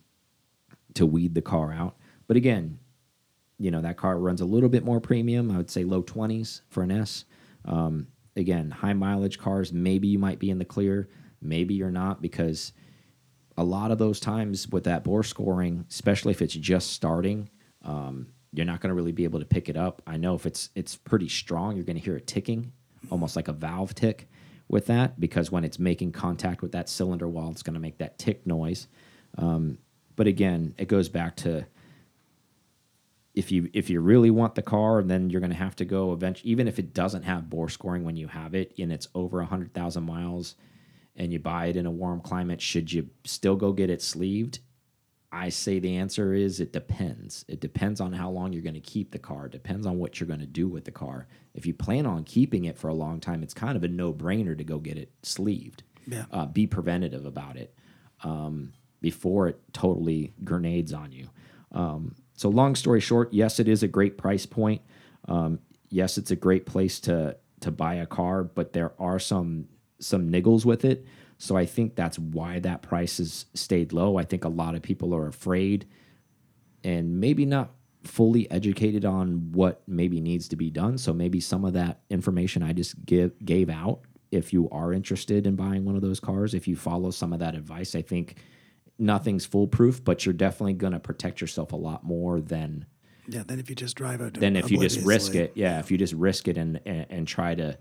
to 0.96 1.06
weed 1.06 1.34
the 1.34 1.42
car 1.42 1.72
out. 1.72 1.96
But 2.26 2.36
again, 2.36 2.78
you 3.58 3.70
know 3.70 3.80
that 3.80 3.96
car 3.96 4.18
runs 4.18 4.40
a 4.40 4.44
little 4.44 4.68
bit 4.68 4.84
more 4.84 5.00
premium. 5.00 5.50
I 5.50 5.56
would 5.56 5.70
say 5.70 5.84
low 5.84 6.02
twenties 6.02 6.62
for 6.68 6.82
an 6.82 6.90
S. 6.90 7.24
Um, 7.64 8.08
again, 8.36 8.70
high 8.70 8.92
mileage 8.92 9.38
cars. 9.38 9.72
Maybe 9.72 10.08
you 10.08 10.18
might 10.18 10.38
be 10.38 10.50
in 10.50 10.58
the 10.58 10.64
clear. 10.64 11.08
Maybe 11.40 11.74
you're 11.74 11.90
not 11.90 12.20
because 12.20 12.72
a 13.56 13.64
lot 13.64 13.90
of 13.90 13.98
those 13.98 14.20
times 14.20 14.68
with 14.68 14.84
that 14.84 15.04
bore 15.04 15.22
scoring, 15.22 15.86
especially 15.88 16.32
if 16.32 16.42
it's 16.42 16.54
just 16.54 16.92
starting, 16.92 17.48
um, 17.82 18.26
you're 18.52 18.66
not 18.66 18.80
going 18.80 18.90
to 18.90 18.94
really 18.94 19.12
be 19.12 19.24
able 19.24 19.40
to 19.40 19.46
pick 19.46 19.68
it 19.68 19.76
up. 19.76 20.02
I 20.06 20.18
know 20.18 20.34
if 20.34 20.44
it's 20.44 20.70
it's 20.74 20.96
pretty 20.96 21.28
strong, 21.28 21.76
you're 21.76 21.84
going 21.84 21.96
to 21.98 22.04
hear 22.04 22.16
it 22.16 22.26
ticking, 22.26 22.72
almost 23.10 23.36
like 23.36 23.48
a 23.48 23.52
valve 23.52 23.94
tick 23.94 24.28
with 24.68 24.86
that, 24.86 25.18
because 25.18 25.50
when 25.50 25.64
it's 25.64 25.78
making 25.78 26.12
contact 26.12 26.60
with 26.60 26.72
that 26.72 26.88
cylinder 26.88 27.28
wall, 27.28 27.50
it's 27.52 27.62
going 27.62 27.74
to 27.74 27.80
make 27.80 27.98
that 27.98 28.18
tick 28.18 28.46
noise. 28.46 28.88
Um, 29.38 29.78
but 30.16 30.26
again, 30.26 30.74
it 30.78 30.88
goes 30.88 31.08
back 31.08 31.36
to 31.36 31.66
if 33.34 33.52
you 33.52 33.68
if 33.74 33.90
you 33.90 34.00
really 34.00 34.30
want 34.30 34.54
the 34.54 34.62
car, 34.62 34.98
and 34.98 35.10
then 35.10 35.30
you're 35.30 35.40
going 35.40 35.50
to 35.50 35.56
have 35.56 35.76
to 35.76 35.84
go 35.84 36.12
eventually. 36.12 36.50
Even 36.50 36.66
if 36.66 36.78
it 36.78 36.94
doesn't 36.94 37.22
have 37.22 37.50
bore 37.50 37.68
scoring 37.68 38.04
when 38.04 38.16
you 38.16 38.28
have 38.28 38.54
it, 38.54 38.72
and 38.78 38.90
it's 38.90 39.08
over 39.14 39.42
hundred 39.42 39.74
thousand 39.74 40.04
miles, 40.04 40.56
and 41.14 41.32
you 41.32 41.38
buy 41.38 41.66
it 41.66 41.76
in 41.76 41.86
a 41.86 41.90
warm 41.90 42.20
climate, 42.20 42.60
should 42.60 42.90
you 42.92 43.10
still 43.24 43.56
go 43.56 43.72
get 43.72 43.90
it 43.90 44.02
sleeved? 44.02 44.60
I 45.30 45.50
say 45.50 45.78
the 45.80 45.96
answer 45.96 46.32
is 46.32 46.60
it 46.60 46.72
depends. 46.72 47.44
It 47.46 47.60
depends 47.60 48.00
on 48.00 48.14
how 48.14 48.30
long 48.30 48.54
you're 48.54 48.62
going 48.62 48.74
to 48.74 48.80
keep 48.80 49.10
the 49.10 49.18
car. 49.18 49.46
It 49.46 49.52
depends 49.52 49.84
on 49.84 49.98
what 49.98 50.18
you're 50.18 50.26
going 50.28 50.40
to 50.40 50.46
do 50.46 50.66
with 50.66 50.84
the 50.84 50.92
car. 50.92 51.26
If 51.52 51.66
you 51.66 51.74
plan 51.74 52.06
on 52.06 52.24
keeping 52.24 52.64
it 52.64 52.78
for 52.78 52.88
a 52.88 52.94
long 52.94 53.20
time, 53.20 53.42
it's 53.42 53.52
kind 53.52 53.76
of 53.76 53.84
a 53.84 53.88
no 53.88 54.14
brainer 54.14 54.56
to 54.56 54.64
go 54.64 54.78
get 54.78 54.96
it 54.96 55.10
sleeved. 55.22 55.82
Yeah. 56.06 56.24
Uh, 56.30 56.46
be 56.46 56.66
preventative 56.66 57.26
about 57.26 57.56
it 57.56 57.74
um, 58.22 58.72
before 59.00 59.48
it 59.48 59.60
totally 59.72 60.32
grenades 60.44 60.92
on 60.92 61.12
you. 61.12 61.28
Um, 61.72 62.14
so, 62.34 62.48
long 62.48 62.74
story 62.74 63.00
short, 63.00 63.32
yes, 63.32 63.58
it 63.60 63.68
is 63.68 63.82
a 63.82 63.88
great 63.88 64.18
price 64.18 64.46
point. 64.46 64.82
Um, 65.28 65.58
yes, 65.90 66.18
it's 66.18 66.30
a 66.30 66.36
great 66.36 66.66
place 66.66 67.00
to 67.00 67.36
to 67.60 67.70
buy 67.70 67.94
a 67.94 68.06
car, 68.06 68.44
but 68.44 68.72
there 68.72 68.92
are 68.98 69.18
some 69.18 69.68
some 69.98 70.30
niggles 70.30 70.64
with 70.64 70.84
it. 70.84 71.06
So 71.38 71.56
I 71.56 71.66
think 71.66 71.94
that's 71.94 72.18
why 72.18 72.60
that 72.60 72.82
price 72.82 73.18
has 73.18 73.46
stayed 73.54 73.92
low. 73.92 74.16
I 74.16 74.24
think 74.24 74.44
a 74.44 74.48
lot 74.48 74.74
of 74.74 74.82
people 74.82 75.14
are 75.14 75.26
afraid 75.26 75.86
and 76.82 77.20
maybe 77.20 77.44
not 77.44 77.72
fully 78.04 78.50
educated 78.50 79.04
on 79.04 79.52
what 79.52 79.82
maybe 79.86 80.20
needs 80.20 80.48
to 80.48 80.56
be 80.56 80.70
done. 80.70 80.96
So 80.96 81.12
maybe 81.12 81.40
some 81.40 81.64
of 81.64 81.72
that 81.74 82.00
information 82.08 82.62
I 82.62 82.72
just 82.72 83.04
give 83.04 83.32
gave 83.44 83.68
out. 83.68 84.00
If 84.30 84.52
you 84.52 84.68
are 84.70 84.92
interested 84.92 85.46
in 85.46 85.56
buying 85.56 85.84
one 85.84 85.96
of 85.96 86.02
those 86.02 86.20
cars, 86.20 86.54
if 86.54 86.66
you 86.66 86.76
follow 86.76 87.10
some 87.10 87.32
of 87.32 87.38
that 87.40 87.54
advice, 87.54 87.94
I 87.94 88.02
think 88.02 88.36
nothing's 88.98 89.44
foolproof, 89.44 90.02
but 90.02 90.24
you're 90.24 90.32
definitely 90.32 90.74
going 90.74 90.92
to 90.92 91.00
protect 91.00 91.40
yourself 91.40 91.72
a 91.72 91.76
lot 91.76 92.04
more 92.04 92.40
than 92.40 92.86
Yeah, 93.28 93.42
then 93.46 93.58
if 93.58 93.68
you 93.68 93.76
just 93.76 93.96
drive 93.96 94.20
out, 94.20 94.34
Then 94.34 94.56
if 94.56 94.70
you 94.70 94.78
just 94.80 95.00
risk 95.04 95.34
it. 95.34 95.52
Yeah, 95.54 95.78
if 95.80 95.90
you 95.90 95.98
just 95.98 96.14
risk 96.14 96.48
it 96.48 96.56
and, 96.56 96.80
and 96.86 97.06
and 97.10 97.28
try 97.28 97.54
to 97.54 97.78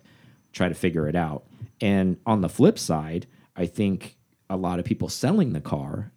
try 0.51 0.70
to 0.70 0.76
figure 0.76 1.07
it 1.07 1.16
out. 1.16 1.43
And 1.82 2.18
on 2.26 2.41
the 2.41 2.49
flip 2.49 2.80
side, 2.80 3.28
I 3.55 3.66
think 3.66 4.18
a 4.49 4.57
lot 4.57 4.80
of 4.80 4.86
people 4.86 5.09
selling 5.09 5.53
the 5.53 5.61
car 5.61 6.11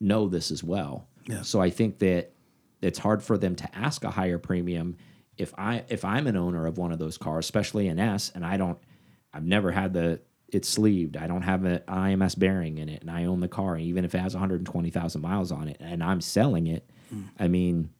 know 0.00 0.28
this 0.28 0.50
as 0.50 0.64
well. 0.64 1.08
Yeah. 1.26 1.42
So 1.42 1.60
I 1.60 1.70
think 1.70 1.98
that 1.98 2.32
it's 2.80 2.98
hard 2.98 3.22
for 3.22 3.36
them 3.36 3.54
to 3.56 3.76
ask 3.76 4.04
a 4.04 4.10
higher 4.10 4.38
premium 4.38 4.96
if 5.36 5.54
I 5.58 5.84
if 5.88 6.04
I'm 6.04 6.26
an 6.26 6.36
owner 6.36 6.66
of 6.66 6.78
one 6.78 6.92
of 6.92 6.98
those 6.98 7.18
cars, 7.18 7.44
especially 7.44 7.88
an 7.88 7.98
S, 7.98 8.32
and 8.34 8.44
I 8.44 8.56
don't, 8.56 8.78
I've 9.32 9.44
never 9.44 9.70
had 9.70 9.92
the 9.92 10.20
it's 10.50 10.68
sleeved. 10.68 11.16
I 11.16 11.26
don't 11.26 11.42
have 11.42 11.64
an 11.64 11.80
IMS 11.88 12.38
bearing 12.38 12.78
in 12.78 12.88
it, 12.88 13.02
and 13.02 13.10
I 13.10 13.24
own 13.24 13.40
the 13.40 13.48
car, 13.48 13.76
even 13.76 14.04
if 14.04 14.14
it 14.14 14.18
has 14.18 14.34
120,000 14.34 15.20
miles 15.20 15.52
on 15.52 15.68
it, 15.68 15.76
and 15.80 16.02
I'm 16.02 16.20
selling 16.20 16.66
it. 16.66 16.88
Hmm. 17.10 17.22
I 17.38 17.48
mean, 17.48 17.90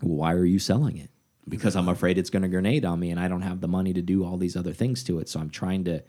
why 0.00 0.32
are 0.34 0.44
you 0.44 0.58
selling 0.58 0.98
it? 0.98 1.10
Because 1.48 1.74
I'm 1.74 1.88
afraid 1.88 2.18
it's 2.18 2.30
going 2.30 2.42
to 2.42 2.48
grenade 2.48 2.84
on 2.84 3.00
me, 3.00 3.10
and 3.10 3.18
I 3.18 3.28
don't 3.28 3.42
have 3.42 3.60
the 3.60 3.68
money 3.68 3.92
to 3.94 4.02
do 4.02 4.24
all 4.24 4.36
these 4.36 4.56
other 4.56 4.72
things 4.72 5.02
to 5.04 5.18
it. 5.18 5.28
So 5.28 5.40
I'm 5.40 5.50
trying 5.50 5.84
to 5.84 6.02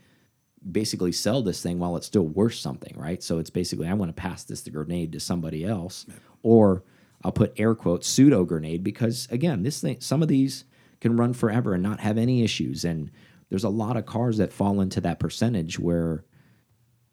basically 0.70 1.12
sell 1.12 1.42
this 1.42 1.62
thing 1.62 1.80
while 1.80 1.96
it's 1.98 2.08
still 2.08 2.28
worth 2.28 2.56
something, 2.56 2.94
right? 2.98 3.24
So 3.24 3.40
it's 3.40 3.50
basically 3.50 3.88
I 3.88 3.94
want 3.94 4.16
to 4.16 4.22
pass 4.22 4.44
this 4.44 4.62
the 4.62 4.70
grenade 4.70 5.12
to 5.14 5.20
somebody 5.20 5.66
else, 5.66 6.06
or 6.42 6.84
I'll 7.24 7.32
put 7.32 7.54
air 7.58 7.74
quotes 7.74 8.08
pseudo 8.08 8.44
grenade 8.44 8.84
because 8.84 9.28
again, 9.32 9.64
this 9.64 9.82
thing, 9.82 10.02
some 10.02 10.22
of 10.22 10.28
these 10.28 10.66
can 11.00 11.18
run 11.18 11.34
forever 11.34 11.74
and 11.74 11.84
not 11.84 12.00
have 12.02 12.18
any 12.18 12.44
issues, 12.44 12.86
and 12.86 13.12
there's 13.54 13.64
a 13.64 13.70
lot 13.70 13.98
of 13.98 14.08
cars 14.08 14.38
that 14.38 14.52
fall 14.52 14.82
into 14.82 15.00
that 15.00 15.20
percentage 15.20 15.78
where 15.78 16.26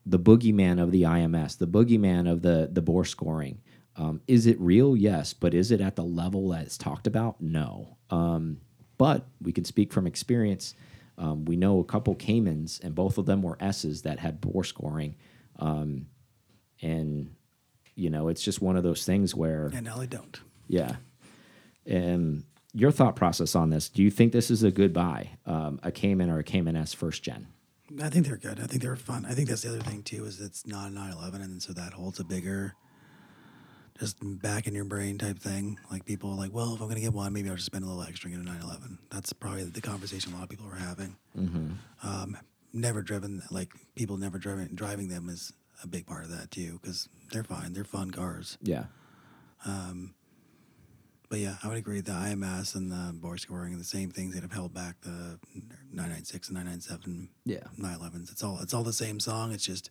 the 0.07 0.19
boogeyman 0.19 0.83
of 0.83 0.91
the 0.91 1.03
IMS, 1.03 1.59
the 1.59 1.67
boogeyman 1.67 2.27
of 2.33 2.41
the 2.41 2.67
the 2.73 2.81
bore 2.81 3.05
scoring. 3.05 3.61
Um, 3.95 4.23
is 4.27 4.47
it 4.47 4.59
real? 4.59 4.97
Yes, 4.97 5.35
but 5.35 5.53
is 5.53 5.71
it 5.71 5.83
at 5.83 5.97
the 5.97 6.03
level 6.03 6.49
that 6.49 6.63
it's 6.63 6.79
talked 6.79 7.07
about? 7.07 7.43
No. 7.43 7.99
Um, 8.09 8.63
but 8.97 9.27
we 9.43 9.53
can 9.53 9.67
speak 9.67 9.93
from 9.93 10.07
experience. 10.07 10.75
Um, 11.19 11.45
we 11.45 11.57
know 11.57 11.79
a 11.79 11.85
couple 11.85 12.15
Caymans, 12.15 12.81
and 12.83 12.95
both 12.95 13.19
of 13.19 13.27
them 13.27 13.43
were 13.43 13.59
S's 13.61 14.01
that 14.03 14.19
had 14.19 14.41
bore 14.41 14.65
scoring, 14.65 15.17
um, 15.59 16.07
and 16.81 17.35
you 17.97 18.09
know 18.09 18.29
it's 18.29 18.43
just 18.43 18.63
one 18.63 18.79
of 18.79 18.83
those 18.83 19.05
things 19.05 19.35
where 19.35 19.71
And 19.75 19.85
now 19.85 19.99
they 19.99 20.07
don't. 20.07 20.41
yeah. 20.69 20.97
And 21.85 22.45
your 22.73 22.91
thought 22.91 23.17
process 23.17 23.55
on 23.55 23.71
this? 23.71 23.89
Do 23.89 24.03
you 24.03 24.11
think 24.11 24.33
this 24.33 24.51
is 24.51 24.63
a 24.63 24.71
good 24.71 24.93
buy, 24.93 25.31
um, 25.47 25.81
a 25.83 25.91
Cayman 25.91 26.31
or 26.31 26.39
a 26.39 26.45
Cayman 26.45 26.77
S 26.77 26.93
first 26.93 27.23
gen? 27.23 27.49
I 28.01 28.09
think 28.09 28.27
they're 28.27 28.37
good. 28.37 28.61
I 28.61 28.67
think 28.67 28.83
they're 28.83 28.95
fun. 28.97 29.27
I 29.27 29.33
think 29.35 29.49
that's 29.49 29.63
the 29.63 29.71
other 29.71 29.81
thing 29.81 30.03
too 30.03 30.25
is 30.25 30.41
it's 30.41 30.67
not 30.67 30.91
a 30.91 30.95
911, 30.95 31.43
and 31.43 31.63
so 31.63 31.73
that 31.73 31.93
holds 31.93 32.21
a 32.21 32.25
bigger, 32.25 32.75
just 33.99 34.19
back 34.21 34.67
in 34.69 34.75
your 34.75 34.85
brain 34.85 35.19
type 35.19 35.39
thing. 35.39 35.79
Like 35.91 36.05
people 36.05 36.31
are 36.31 36.37
like, 36.37 36.53
well, 36.53 36.75
if 36.75 36.81
I'm 36.81 36.89
gonna 36.89 37.01
get 37.01 37.13
one, 37.13 37.33
maybe 37.33 37.49
I'll 37.49 37.57
just 37.57 37.67
spend 37.67 37.85
a 37.85 37.89
little 37.89 38.03
extra 38.05 38.31
and 38.31 38.39
get 38.39 38.47
a 38.47 38.53
911. 38.53 38.99
That's 39.11 39.33
probably 39.33 39.65
the 39.65 39.81
conversation 39.81 40.33
a 40.33 40.37
lot 40.37 40.45
of 40.45 40.49
people 40.49 40.67
are 40.71 40.77
having. 40.77 41.17
Um, 42.03 42.37
never 42.73 43.03
driven 43.03 43.43
like 43.51 43.73
people 43.97 44.17
never 44.17 44.39
driven 44.39 44.73
driving 44.77 45.09
them 45.09 45.29
is 45.29 45.53
a 45.83 45.89
big 45.89 46.07
part 46.07 46.23
of 46.25 46.31
that 46.31 46.51
too 46.53 46.79
because 46.81 47.09
they're 47.33 47.43
fine. 47.43 47.73
They're 47.73 47.85
fun 47.85 48.13
cars. 48.13 48.57
Yeah. 48.63 48.85
But 51.31 51.39
yeah, 51.39 51.57
I 51.63 51.69
would 51.69 51.79
agree. 51.79 52.01
The 52.01 52.11
IMS 52.13 52.75
and 52.75 52.91
the 52.91 53.13
bore 53.15 53.39
scoring 53.39 53.73
are 53.73 53.79
the 53.79 53.85
same 53.85 54.11
things 54.11 54.35
that 54.35 54.43
have 54.43 54.53
held 54.53 54.75
back 54.75 55.01
the 55.01 55.39
996 55.93 56.49
and 56.49 56.57
997 56.57 57.31
Yeah. 57.47 57.59
911s. 57.79 58.31
It's 58.33 58.43
all 58.43 58.59
it's 58.61 58.75
all 58.75 58.83
the 58.83 58.93
same 58.93 59.21
song. 59.21 59.53
It's 59.53 59.65
just 59.65 59.91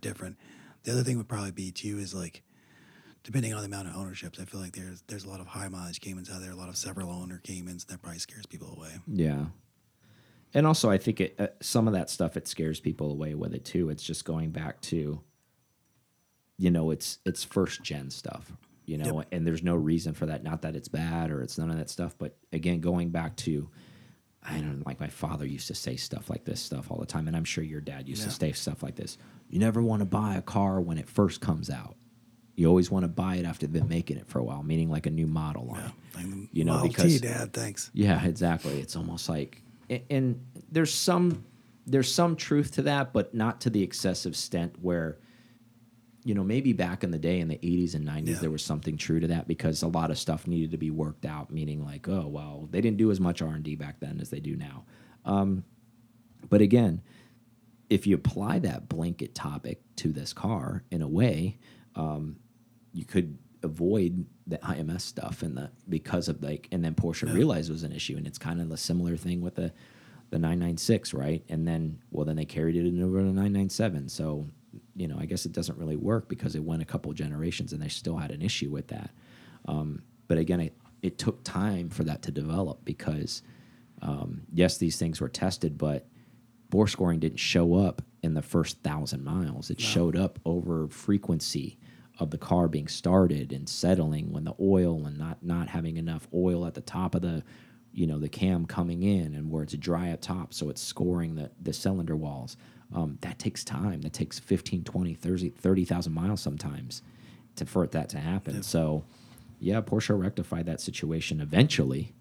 different. 0.00 0.36
The 0.82 0.90
other 0.92 1.04
thing 1.04 1.16
would 1.18 1.28
probably 1.28 1.52
be 1.52 1.70
too 1.70 1.98
is 1.98 2.12
like 2.12 2.42
depending 3.22 3.54
on 3.54 3.60
the 3.60 3.66
amount 3.66 3.86
of 3.88 3.94
ownerships. 3.94 4.40
I 4.40 4.44
feel 4.44 4.60
like 4.60 4.72
there's 4.74 5.02
there's 5.06 5.24
a 5.24 5.28
lot 5.30 5.38
of 5.38 5.46
high 5.46 5.68
mileage 5.68 6.00
Caymans 6.00 6.28
out 6.28 6.40
there, 6.40 6.50
a 6.50 6.56
lot 6.56 6.68
of 6.68 6.76
several 6.76 7.10
owner 7.10 7.40
Caymans. 7.44 7.84
That 7.84 8.02
probably 8.02 8.18
scares 8.18 8.44
people 8.46 8.74
away. 8.76 8.98
Yeah. 9.06 9.46
And 10.54 10.66
also, 10.66 10.90
I 10.90 10.98
think 10.98 11.20
it, 11.20 11.34
uh, 11.38 11.46
some 11.62 11.86
of 11.86 11.94
that 11.94 12.10
stuff 12.10 12.36
it 12.36 12.46
scares 12.46 12.78
people 12.80 13.10
away 13.10 13.34
with 13.34 13.54
it 13.54 13.64
too. 13.64 13.88
It's 13.88 14.02
just 14.02 14.26
going 14.26 14.50
back 14.50 14.80
to, 14.82 15.20
you 16.58 16.70
know, 16.72 16.90
it's 16.90 17.20
it's 17.24 17.44
first 17.44 17.82
gen 17.84 18.10
stuff, 18.10 18.52
you 18.86 18.98
know, 18.98 19.22
and 19.32 19.46
there's 19.46 19.62
no 19.62 19.74
reason 19.76 20.12
for 20.14 20.26
that. 20.26 20.42
Not 20.42 20.62
that 20.62 20.74
it's 20.76 20.88
bad 20.88 21.30
or 21.30 21.42
it's 21.42 21.58
none 21.58 21.70
of 21.70 21.76
that 21.78 21.90
stuff, 21.90 22.14
but 22.18 22.36
again, 22.52 22.80
going 22.80 23.10
back 23.10 23.36
to, 23.36 23.68
I 24.42 24.54
don't 24.54 24.78
know, 24.78 24.82
like 24.86 24.98
my 25.00 25.08
father 25.08 25.46
used 25.46 25.68
to 25.68 25.74
say 25.74 25.96
stuff 25.96 26.28
like 26.28 26.44
this 26.44 26.60
stuff 26.60 26.90
all 26.90 26.98
the 26.98 27.06
time, 27.06 27.28
and 27.28 27.36
I'm 27.36 27.44
sure 27.44 27.62
your 27.62 27.80
dad 27.80 28.08
used 28.08 28.22
to 28.24 28.30
say 28.30 28.52
stuff 28.52 28.82
like 28.82 28.96
this. 28.96 29.18
You 29.48 29.58
never 29.60 29.82
want 29.82 30.00
to 30.00 30.06
buy 30.06 30.34
a 30.36 30.42
car 30.42 30.80
when 30.80 30.98
it 30.98 31.08
first 31.08 31.40
comes 31.40 31.70
out. 31.70 31.96
You 32.56 32.66
always 32.66 32.90
want 32.90 33.04
to 33.04 33.08
buy 33.08 33.36
it 33.36 33.46
after 33.46 33.66
they've 33.66 33.72
been 33.80 33.88
making 33.88 34.18
it 34.18 34.26
for 34.26 34.38
a 34.38 34.44
while, 34.44 34.62
meaning 34.62 34.90
like 34.90 35.06
a 35.06 35.10
new 35.10 35.26
model 35.26 35.66
line. 35.66 35.92
The 36.14 36.48
You 36.52 36.64
know, 36.64 36.72
Model 36.74 36.88
because- 36.88 37.20
T, 37.20 37.26
Dad, 37.26 37.52
thanks. 37.52 37.90
Yeah, 37.94 38.22
exactly. 38.24 38.78
It's 38.80 38.94
almost 38.96 39.28
like, 39.28 39.62
a- 39.88 40.02
and 40.10 40.44
there's 40.70 40.92
some 40.92 41.44
there's 41.86 42.12
some 42.14 42.36
truth 42.36 42.70
to 42.72 42.82
that, 42.82 43.12
but 43.12 43.34
not 43.34 43.60
to 43.62 43.70
the 43.70 43.82
excessive 43.82 44.32
extent 44.32 44.76
where, 44.80 45.18
you 46.24 46.34
know, 46.34 46.44
maybe 46.44 46.72
back 46.72 47.02
in 47.02 47.10
the 47.10 47.18
day 47.18 47.40
in 47.40 47.48
the 47.48 47.56
80s 47.58 47.94
and 47.94 48.06
90s 48.06 48.28
Yeah. 48.28 48.38
there 48.40 48.50
was 48.50 48.62
something 48.64 48.96
true 48.96 49.18
to 49.20 49.26
that 49.28 49.48
because 49.48 49.82
a 49.82 49.88
lot 49.88 50.10
of 50.10 50.18
stuff 50.18 50.46
needed 50.46 50.70
to 50.70 50.78
be 50.78 50.90
worked 50.90 51.24
out. 51.26 51.50
Meaning 51.50 51.84
like, 51.84 52.08
oh 52.08 52.26
well, 52.28 52.68
they 52.70 52.80
didn't 52.80 52.98
do 52.98 53.10
as 53.10 53.18
much 53.20 53.42
R 53.42 53.48
and 53.54 53.62
D 53.64 53.74
back 53.74 53.98
then 54.00 54.20
as 54.20 54.30
they 54.30 54.40
do 54.40 54.54
now. 54.56 54.84
Um, 55.24 55.64
but 56.48 56.60
again, 56.60 57.02
if 57.90 58.06
you 58.06 58.14
apply 58.14 58.58
that 58.60 58.88
blanket 58.88 59.34
topic 59.34 59.80
to 59.96 60.12
this 60.12 60.32
car 60.32 60.84
in 60.90 61.02
a 61.02 61.08
way, 61.08 61.58
um, 61.96 62.36
you 62.92 63.04
could 63.04 63.38
avoid 63.62 64.26
the 64.46 64.58
IMS 64.58 65.02
stuff 65.02 65.42
and 65.42 65.56
the 65.56 65.70
because 65.88 66.28
of 66.28 66.42
like 66.42 66.68
and 66.72 66.84
then 66.84 66.94
Porsche 66.94 67.32
realized 67.32 67.68
it 67.70 67.72
was 67.72 67.84
an 67.84 67.92
issue 67.92 68.16
and 68.16 68.26
it's 68.26 68.38
kind 68.38 68.60
of 68.60 68.70
a 68.72 68.76
similar 68.76 69.16
thing 69.16 69.40
with 69.40 69.54
the 69.54 69.72
the 70.30 70.38
996 70.38 71.14
right 71.14 71.44
and 71.48 71.66
then 71.68 72.00
well 72.10 72.24
then 72.24 72.34
they 72.36 72.44
carried 72.44 72.74
it 72.74 72.80
over 73.02 73.18
to 73.18 73.24
997 73.26 74.08
so 74.08 74.48
you 74.94 75.08
know 75.08 75.16
I 75.18 75.26
guess 75.26 75.46
it 75.46 75.52
doesn't 75.52 75.78
really 75.78 75.96
work 75.96 76.28
because 76.28 76.54
it 76.54 76.62
went 76.62 76.82
a 76.82 76.86
couple 76.86 77.12
generations 77.12 77.72
and 77.72 77.82
they 77.82 77.88
still 77.88 78.16
had 78.16 78.30
an 78.30 78.42
issue 78.42 78.70
with 78.70 78.88
that. 78.88 79.10
Um, 79.66 80.02
but 80.28 80.38
again 80.38 80.60
it, 80.60 80.76
it 81.02 81.18
took 81.18 81.44
time 81.44 81.88
for 81.88 82.04
that 82.04 82.22
to 82.22 82.30
develop 82.30 82.84
because 82.84 83.42
um, 84.00 84.42
yes 84.52 84.78
these 84.78 84.98
things 84.98 85.20
were 85.20 85.28
tested 85.28 85.78
but 85.78 86.06
bore 86.70 86.88
scoring 86.88 87.20
didn't 87.20 87.38
show 87.38 87.74
up 87.74 88.02
in 88.22 88.34
the 88.34 88.42
first 88.42 88.82
thousand 88.82 89.24
miles. 89.24 89.68
It 89.70 89.80
showed 89.80 90.16
up 90.16 90.38
over 90.44 90.88
frequency 90.88 91.78
of 92.18 92.30
the 92.30 92.38
car 92.38 92.68
being 92.68 92.88
started 92.88 93.52
and 93.52 93.68
settling 93.68 94.32
when 94.32 94.44
the 94.44 94.54
oil 94.60 95.06
and 95.06 95.18
not 95.18 95.42
not 95.42 95.68
having 95.68 95.96
enough 95.96 96.28
oil 96.32 96.66
at 96.66 96.74
the 96.74 96.80
top 96.80 97.14
of 97.14 97.22
the 97.22 97.42
you 97.92 98.06
know 98.06 98.18
the 98.18 98.28
cam 98.28 98.64
coming 98.64 99.02
in 99.02 99.34
and 99.34 99.50
where 99.50 99.62
it's 99.62 99.74
dry 99.74 100.08
at 100.08 100.22
top. 100.22 100.54
So 100.54 100.70
it's 100.70 100.82
scoring 100.82 101.34
the 101.34 101.50
the 101.60 101.72
cylinder 101.72 102.16
walls 102.16 102.56
um, 102.94 103.18
that 103.20 103.38
takes 103.38 103.64
time 103.64 104.02
that 104.02 104.12
takes 104.12 104.38
15 104.38 104.84
20 104.84 105.14
30 105.14 105.50
30,000 105.50 106.12
miles 106.12 106.40
sometimes 106.40 107.02
to 107.56 107.66
for 107.66 107.86
that 107.86 108.08
to 108.08 108.18
happen 108.18 108.62
so 108.62 109.04
yeah 109.60 109.80
Porsche 109.80 110.18
rectified 110.18 110.66
that 110.66 110.80
situation 110.80 111.40
eventually 111.40 112.12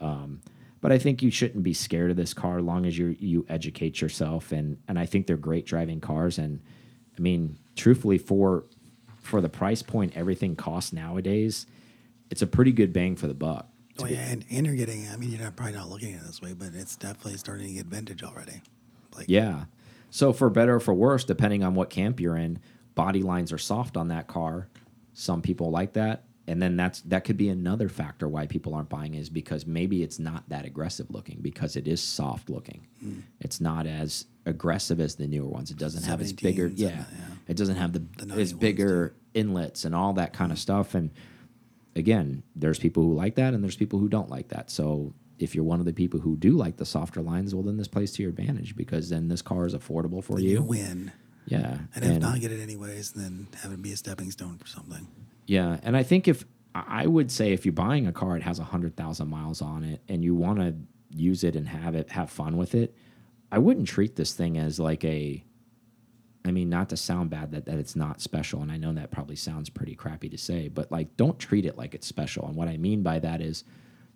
um, 0.00 0.40
but 0.80 0.92
I 0.92 0.98
think 0.98 1.22
you 1.22 1.30
shouldn't 1.30 1.64
be 1.64 1.72
scared 1.72 2.10
of 2.10 2.16
this 2.16 2.34
car 2.34 2.58
as 2.58 2.64
long 2.64 2.84
as 2.84 2.98
you 2.98 3.16
you 3.18 3.46
educate 3.48 4.00
yourself 4.00 4.52
and 4.52 4.78
and 4.88 4.98
I 4.98 5.06
think 5.06 5.26
they're 5.26 5.36
great 5.36 5.66
driving 5.66 6.00
cars 6.00 6.38
and 6.38 6.60
I 7.16 7.20
mean 7.20 7.58
truthfully 7.76 8.18
for 8.18 8.64
for 9.20 9.40
the 9.40 9.48
price 9.48 9.82
point 9.82 10.12
everything 10.16 10.56
costs 10.56 10.92
nowadays 10.92 11.66
it's 12.30 12.42
a 12.42 12.46
pretty 12.46 12.72
good 12.72 12.92
bang 12.92 13.16
for 13.16 13.26
the 13.26 13.34
buck. 13.34 13.68
Oh 14.00 14.06
yeah, 14.06 14.28
and, 14.28 14.44
and 14.50 14.66
you're 14.66 14.74
getting. 14.74 15.08
I 15.08 15.16
mean, 15.16 15.30
you're 15.30 15.40
not, 15.40 15.54
probably 15.54 15.74
not 15.76 15.88
looking 15.88 16.14
at 16.14 16.22
it 16.22 16.26
this 16.26 16.42
way, 16.42 16.52
but 16.52 16.70
it's 16.74 16.96
definitely 16.96 17.36
starting 17.36 17.68
to 17.68 17.72
get 17.74 17.86
vintage 17.86 18.24
already. 18.24 18.60
Like 19.14 19.26
Yeah. 19.28 19.66
So 20.14 20.32
for 20.32 20.48
better 20.48 20.76
or 20.76 20.80
for 20.80 20.94
worse, 20.94 21.24
depending 21.24 21.64
on 21.64 21.74
what 21.74 21.90
camp 21.90 22.20
you're 22.20 22.36
in, 22.36 22.60
body 22.94 23.24
lines 23.24 23.52
are 23.52 23.58
soft 23.58 23.96
on 23.96 24.06
that 24.08 24.28
car. 24.28 24.68
Some 25.12 25.42
people 25.42 25.72
like 25.72 25.94
that, 25.94 26.22
and 26.46 26.62
then 26.62 26.76
that's 26.76 27.00
that 27.00 27.24
could 27.24 27.36
be 27.36 27.48
another 27.48 27.88
factor 27.88 28.28
why 28.28 28.46
people 28.46 28.76
aren't 28.76 28.88
buying 28.88 29.14
is 29.14 29.28
because 29.28 29.66
maybe 29.66 30.04
it's 30.04 30.20
not 30.20 30.48
that 30.50 30.64
aggressive 30.64 31.10
looking 31.10 31.40
because 31.42 31.74
it 31.74 31.88
is 31.88 32.00
soft 32.00 32.48
looking. 32.48 32.86
It's 33.40 33.60
not 33.60 33.88
as 33.88 34.26
aggressive 34.46 35.00
as 35.00 35.16
the 35.16 35.26
newer 35.26 35.48
ones. 35.48 35.72
It 35.72 35.78
doesn't 35.78 36.04
have 36.04 36.20
its 36.20 36.30
bigger 36.30 36.68
yeah. 36.68 36.90
that, 36.90 36.96
yeah. 36.96 37.34
It 37.48 37.56
doesn't 37.56 37.74
have 37.76 37.92
the, 37.92 38.04
The 38.24 38.40
its 38.40 38.52
91s 38.52 38.60
bigger 38.60 39.14
inlets 39.34 39.84
and 39.84 39.96
all 39.96 40.12
that 40.12 40.32
kind 40.32 40.52
of 40.52 40.60
stuff 40.60 40.94
and 40.94 41.10
again, 41.96 42.44
there's 42.54 42.78
people 42.78 43.02
who 43.02 43.14
like 43.14 43.34
that 43.34 43.52
and 43.52 43.64
there's 43.64 43.76
people 43.76 43.98
who 43.98 44.08
don't 44.08 44.30
like 44.30 44.48
that. 44.48 44.70
So 44.70 45.12
if 45.38 45.54
you're 45.54 45.64
one 45.64 45.80
of 45.80 45.86
the 45.86 45.92
people 45.92 46.20
who 46.20 46.36
do 46.36 46.52
like 46.52 46.76
the 46.76 46.84
softer 46.86 47.20
lines, 47.20 47.54
well, 47.54 47.64
then 47.64 47.76
this 47.76 47.88
plays 47.88 48.12
to 48.12 48.22
your 48.22 48.30
advantage 48.30 48.76
because 48.76 49.08
then 49.10 49.28
this 49.28 49.42
car 49.42 49.66
is 49.66 49.74
affordable 49.74 50.22
for 50.22 50.38
you 50.38 50.50
you. 50.50 50.62
win, 50.62 51.12
Yeah, 51.46 51.78
and 51.94 52.04
if 52.04 52.20
not, 52.20 52.40
get 52.40 52.52
it 52.52 52.60
anyways, 52.60 53.12
then 53.12 53.48
have 53.62 53.72
it 53.72 53.82
be 53.82 53.92
a 53.92 53.96
stepping 53.96 54.30
stone 54.30 54.58
for 54.58 54.66
something. 54.66 55.08
yeah, 55.46 55.78
and 55.82 55.96
I 55.96 56.02
think 56.02 56.28
if 56.28 56.44
I 56.74 57.06
would 57.06 57.30
say 57.30 57.52
if 57.52 57.64
you're 57.64 57.72
buying 57.72 58.06
a 58.06 58.12
car, 58.12 58.36
it 58.36 58.42
has 58.42 58.58
hundred 58.58 58.96
thousand 58.96 59.28
miles 59.28 59.60
on 59.62 59.84
it, 59.84 60.00
and 60.08 60.24
you 60.24 60.34
want 60.34 60.58
to 60.60 60.74
use 61.10 61.44
it 61.44 61.54
and 61.56 61.68
have 61.68 61.94
it 61.94 62.10
have 62.10 62.30
fun 62.30 62.56
with 62.56 62.74
it, 62.74 62.94
I 63.52 63.58
wouldn't 63.58 63.86
treat 63.88 64.16
this 64.16 64.32
thing 64.34 64.56
as 64.58 64.78
like 64.80 65.04
a. 65.04 65.44
I 66.46 66.50
mean, 66.50 66.68
not 66.68 66.90
to 66.90 66.96
sound 66.98 67.30
bad 67.30 67.52
that, 67.52 67.64
that 67.64 67.78
it's 67.78 67.96
not 67.96 68.20
special, 68.20 68.60
and 68.60 68.70
I 68.70 68.76
know 68.76 68.92
that 68.92 69.10
probably 69.10 69.36
sounds 69.36 69.70
pretty 69.70 69.94
crappy 69.94 70.28
to 70.28 70.36
say, 70.36 70.68
but 70.68 70.92
like, 70.92 71.16
don't 71.16 71.38
treat 71.38 71.64
it 71.64 71.78
like 71.78 71.94
it's 71.94 72.06
special. 72.06 72.46
And 72.46 72.54
what 72.54 72.68
I 72.68 72.76
mean 72.76 73.02
by 73.02 73.18
that 73.20 73.40
is, 73.40 73.64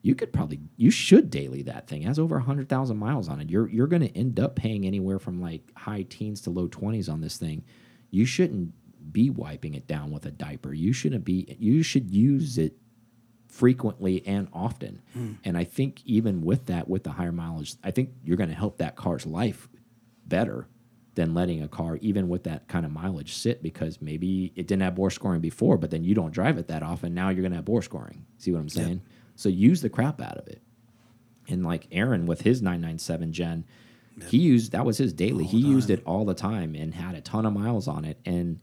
you 0.02 0.14
could 0.14 0.32
probably, 0.32 0.60
you 0.76 0.90
should 0.90 1.30
daily 1.30 1.62
that 1.62 1.88
thing. 1.88 2.02
It 2.02 2.06
has 2.06 2.18
over 2.18 2.38
hundred 2.38 2.68
thousand 2.68 2.98
miles 2.98 3.28
on 3.28 3.40
it. 3.40 3.50
You're 3.50 3.68
you're 3.68 3.86
going 3.86 4.02
to 4.02 4.16
end 4.16 4.38
up 4.38 4.56
paying 4.56 4.86
anywhere 4.86 5.18
from 5.18 5.40
like 5.40 5.62
high 5.76 6.02
teens 6.02 6.40
to 6.42 6.50
low 6.50 6.68
twenties 6.68 7.08
on 7.08 7.20
this 7.20 7.36
thing. 7.36 7.64
You 8.10 8.24
shouldn't 8.24 8.72
be 9.12 9.30
wiping 9.30 9.74
it 9.74 9.86
down 9.86 10.10
with 10.10 10.26
a 10.26 10.30
diaper. 10.30 10.72
You 10.72 10.92
shouldn't 10.92 11.24
be. 11.24 11.56
You 11.58 11.82
should 11.82 12.10
use 12.10 12.58
it 12.58 12.74
frequently 13.48 14.24
and 14.26 14.48
often. 14.52 15.02
Hmm. 15.14 15.32
And 15.44 15.56
I 15.56 15.64
think 15.64 16.02
even 16.04 16.42
with 16.42 16.66
that, 16.66 16.88
with 16.88 17.04
the 17.04 17.10
higher 17.10 17.32
mileage, 17.32 17.74
I 17.82 17.90
think 17.90 18.10
you're 18.22 18.36
going 18.36 18.50
to 18.50 18.56
help 18.56 18.78
that 18.78 18.94
car's 18.94 19.26
life 19.26 19.68
better 20.26 20.68
than 21.14 21.34
letting 21.34 21.62
a 21.62 21.68
car, 21.68 21.96
even 21.96 22.28
with 22.28 22.44
that 22.44 22.68
kind 22.68 22.86
of 22.86 22.92
mileage, 22.92 23.34
sit 23.34 23.60
because 23.60 24.00
maybe 24.00 24.52
it 24.54 24.68
didn't 24.68 24.82
have 24.82 24.94
bore 24.94 25.10
scoring 25.10 25.40
before, 25.40 25.76
but 25.76 25.90
then 25.90 26.04
you 26.04 26.14
don't 26.14 26.30
drive 26.30 26.58
it 26.58 26.68
that 26.68 26.82
often. 26.84 27.12
Now 27.14 27.30
you're 27.30 27.42
going 27.42 27.50
to 27.50 27.56
have 27.56 27.64
bore 27.64 27.82
scoring. 27.82 28.24
See 28.36 28.52
what 28.52 28.60
I'm 28.60 28.68
saying? 28.68 29.02
So 29.38 29.48
use 29.48 29.82
the 29.82 29.88
crap 29.88 30.20
out 30.20 30.36
of 30.36 30.48
it. 30.48 30.60
And 31.46 31.64
like 31.64 31.86
Aaron 31.92 32.26
with 32.26 32.40
his 32.42 32.60
997 32.60 33.32
Gen, 33.32 33.64
he 34.26 34.38
used 34.38 34.72
that 34.72 34.84
was 34.84 34.98
his 34.98 35.12
daily. 35.12 35.44
he 35.44 35.58
used 35.58 35.90
it 35.90 36.02
all 36.04 36.24
the 36.24 36.34
time 36.34 36.74
and 36.74 36.92
had 36.92 37.14
a 37.14 37.20
ton 37.20 37.46
of 37.46 37.52
miles 37.52 37.86
on 37.86 38.04
it. 38.04 38.18
And 38.26 38.58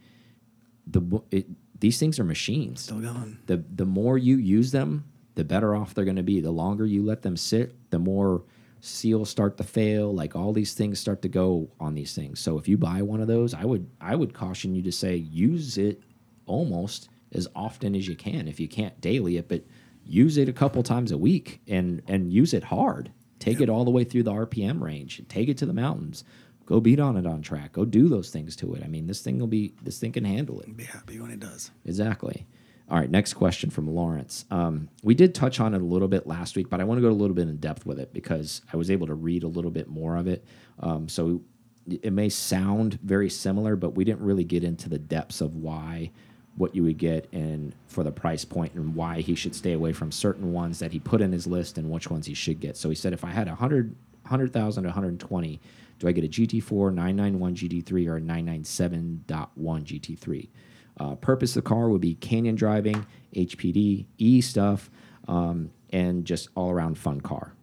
the 0.86 1.22
it, 1.32 1.48
these 1.80 1.98
things 1.98 2.20
are 2.20 2.26
machines 2.26 2.82
Still 2.82 3.00
going. 3.00 3.40
the 3.46 3.64
the 3.74 3.86
more 3.86 4.18
you 4.18 4.36
use 4.36 4.72
them, 4.72 5.06
the 5.36 5.46
better 5.46 5.74
off 5.74 5.94
they're 5.94 6.04
going 6.04 6.18
to 6.18 6.24
be. 6.24 6.42
The 6.42 6.52
longer 6.52 6.86
you 6.86 7.04
let 7.04 7.22
them 7.22 7.38
sit, 7.38 7.74
the 7.90 8.00
more 8.00 8.44
seals 8.82 9.30
start 9.30 9.56
to 9.58 9.64
fail. 9.64 10.14
Like 10.14 10.36
all 10.36 10.52
these 10.52 10.74
things 10.74 11.00
start 11.00 11.22
to 11.22 11.30
go 11.30 11.70
on 11.80 11.96
these 11.96 12.14
things. 12.14 12.42
So 12.42 12.58
if 12.58 12.68
you 12.68 12.78
buy 12.78 13.02
one 13.02 13.22
of 13.22 13.28
those, 13.28 13.54
I 13.54 13.64
would 13.64 13.90
I 14.02 14.18
would 14.18 14.34
caution 14.34 14.76
you 14.76 14.82
to 14.84 14.92
say 14.92 15.16
use 15.16 15.78
it 15.78 16.04
almost 16.46 17.08
as 17.32 17.48
often 17.56 17.96
as 17.96 18.10
you 18.10 18.16
can. 18.18 18.50
If 18.50 18.60
you 18.60 18.68
can't 18.68 19.00
daily 19.00 19.38
it, 19.38 19.48
but 19.48 19.64
use 20.06 20.38
it 20.38 20.50
a 20.50 20.54
couple 20.54 20.84
times 20.84 21.12
a 21.12 21.18
week 21.18 21.62
and 21.68 22.02
and 22.08 22.32
use 22.32 22.54
it 22.54 22.66
hard. 22.66 23.12
Take 23.40 23.62
it 23.62 23.70
all 23.70 23.86
the 23.86 23.92
way 23.92 24.04
through 24.04 24.24
the 24.24 24.32
RPM 24.32 24.82
range. 24.82 25.22
Take 25.28 25.50
it 25.50 25.58
to 25.60 25.66
the 25.66 25.74
mountains. 25.74 26.24
Go 26.66 26.80
beat 26.80 27.00
on 27.00 27.16
it 27.16 27.28
on 27.28 27.42
track. 27.42 27.74
Go 27.74 27.86
do 27.86 28.08
those 28.08 28.32
things 28.32 28.56
to 28.58 28.74
it. 28.74 28.84
I 28.84 28.88
mean, 28.88 29.06
this 29.06 29.22
thing 29.22 29.40
will 29.40 29.48
be 29.48 29.76
this 29.84 30.00
thing 30.00 30.12
can 30.12 30.26
handle 30.26 30.62
it. 30.62 30.76
Be 30.76 30.84
happy 30.84 31.20
when 31.20 31.32
it 31.32 31.40
does. 31.40 31.72
Exactly. 31.86 32.48
All 32.90 33.00
right, 33.00 33.10
next 33.10 33.34
question 33.34 33.72
from 33.72 33.88
Lawrence. 33.88 34.46
Um, 34.52 34.90
we 35.02 35.16
did 35.16 35.34
touch 35.34 35.60
on 35.60 35.74
it 35.74 35.82
a 35.82 35.86
little 35.86 36.08
bit 36.08 36.28
last 36.28 36.56
week, 36.56 36.70
but 36.70 36.80
I 36.80 36.84
want 36.84 37.00
to 37.00 37.02
go 37.02 37.10
a 37.10 37.12
little 37.12 37.36
bit 37.36 37.48
in 37.48 37.58
depth 37.58 37.84
with 37.84 38.00
it 38.00 38.14
because 38.14 38.62
I 38.72 38.78
was 38.78 38.92
able 38.92 39.08
to 39.08 39.16
read 39.16 39.42
a 39.42 39.48
little 39.48 39.72
bit 39.72 39.88
more 39.88 40.16
of 40.16 40.28
it. 40.28 40.46
Um, 40.80 41.10
so 41.10 41.42
it 41.88 42.14
may 42.14 42.30
sound 42.30 43.00
very 43.02 43.30
similar, 43.30 43.76
but 43.76 43.96
we 43.96 44.04
didn't 44.04 44.24
really 44.24 44.44
get 44.44 44.64
into 44.64 44.88
the 44.88 45.00
depths 45.00 45.42
of 45.42 45.56
why, 45.56 46.12
what 46.58 46.76
you 46.76 46.84
would 46.84 46.98
get, 46.98 47.28
and 47.32 47.76
for 47.88 48.04
the 48.04 48.12
price 48.12 48.46
point, 48.46 48.74
and 48.74 48.96
why 48.96 49.22
he 49.22 49.36
should 49.36 49.56
stay 49.56 49.74
away 49.74 49.92
from 49.92 50.12
certain 50.12 50.54
ones 50.54 50.80
that 50.80 50.92
he 50.92 51.00
put 51.00 51.22
in 51.22 51.32
his 51.32 51.46
list 51.46 51.78
and 51.78 51.90
which 51.90 52.10
ones 52.10 52.26
he 52.26 52.34
should 52.34 52.60
get. 52.60 52.78
So 52.78 52.90
he 52.90 52.96
said, 52.96 53.14
if 53.14 53.24
I 53.24 53.32
had 53.32 53.48
100, 53.48 53.96
100,000 54.24 54.84
to 54.84 54.88
120, 54.88 55.62
do 56.00 56.08
I 56.08 56.12
get 56.12 56.24
a 56.24 56.28
GT4, 56.28 56.94
991 56.94 57.56
GT3, 57.56 58.08
or 58.08 58.18
a 58.18 58.22
997.1 58.22 59.26
GT3? 59.58 60.50
Uh, 60.98 61.16
purpose 61.16 61.56
of 61.56 61.64
the 61.64 61.70
car 61.70 61.90
would 61.90 62.02
be 62.02 62.16
canyon 62.16 62.56
driving, 62.56 63.06
HPD, 63.36 64.06
E 64.18 64.42
stuff, 64.42 64.90
um, 65.28 65.72
and 65.92 66.26
just 66.26 66.50
all 66.56 66.72
around 66.72 66.98
fun 66.98 67.20
car. 67.20 67.54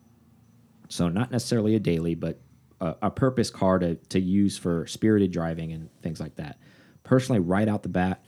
So 0.89 1.09
not 1.09 1.31
necessarily 1.31 1.75
a 1.75 1.81
daily, 1.81 2.15
but 2.15 2.39
a, 2.83 2.97
a 3.03 3.11
purpose 3.11 3.49
car 3.49 3.79
to 3.79 3.95
to 3.95 4.21
use 4.21 4.59
for 4.59 4.87
spirited 4.87 5.33
driving 5.33 5.73
and 5.73 5.89
things 6.03 6.21
like 6.21 6.37
that. 6.37 6.59
Personally, 7.05 7.41
right 7.41 7.69
out 7.69 7.83
the 7.83 7.89
bat, 7.89 8.23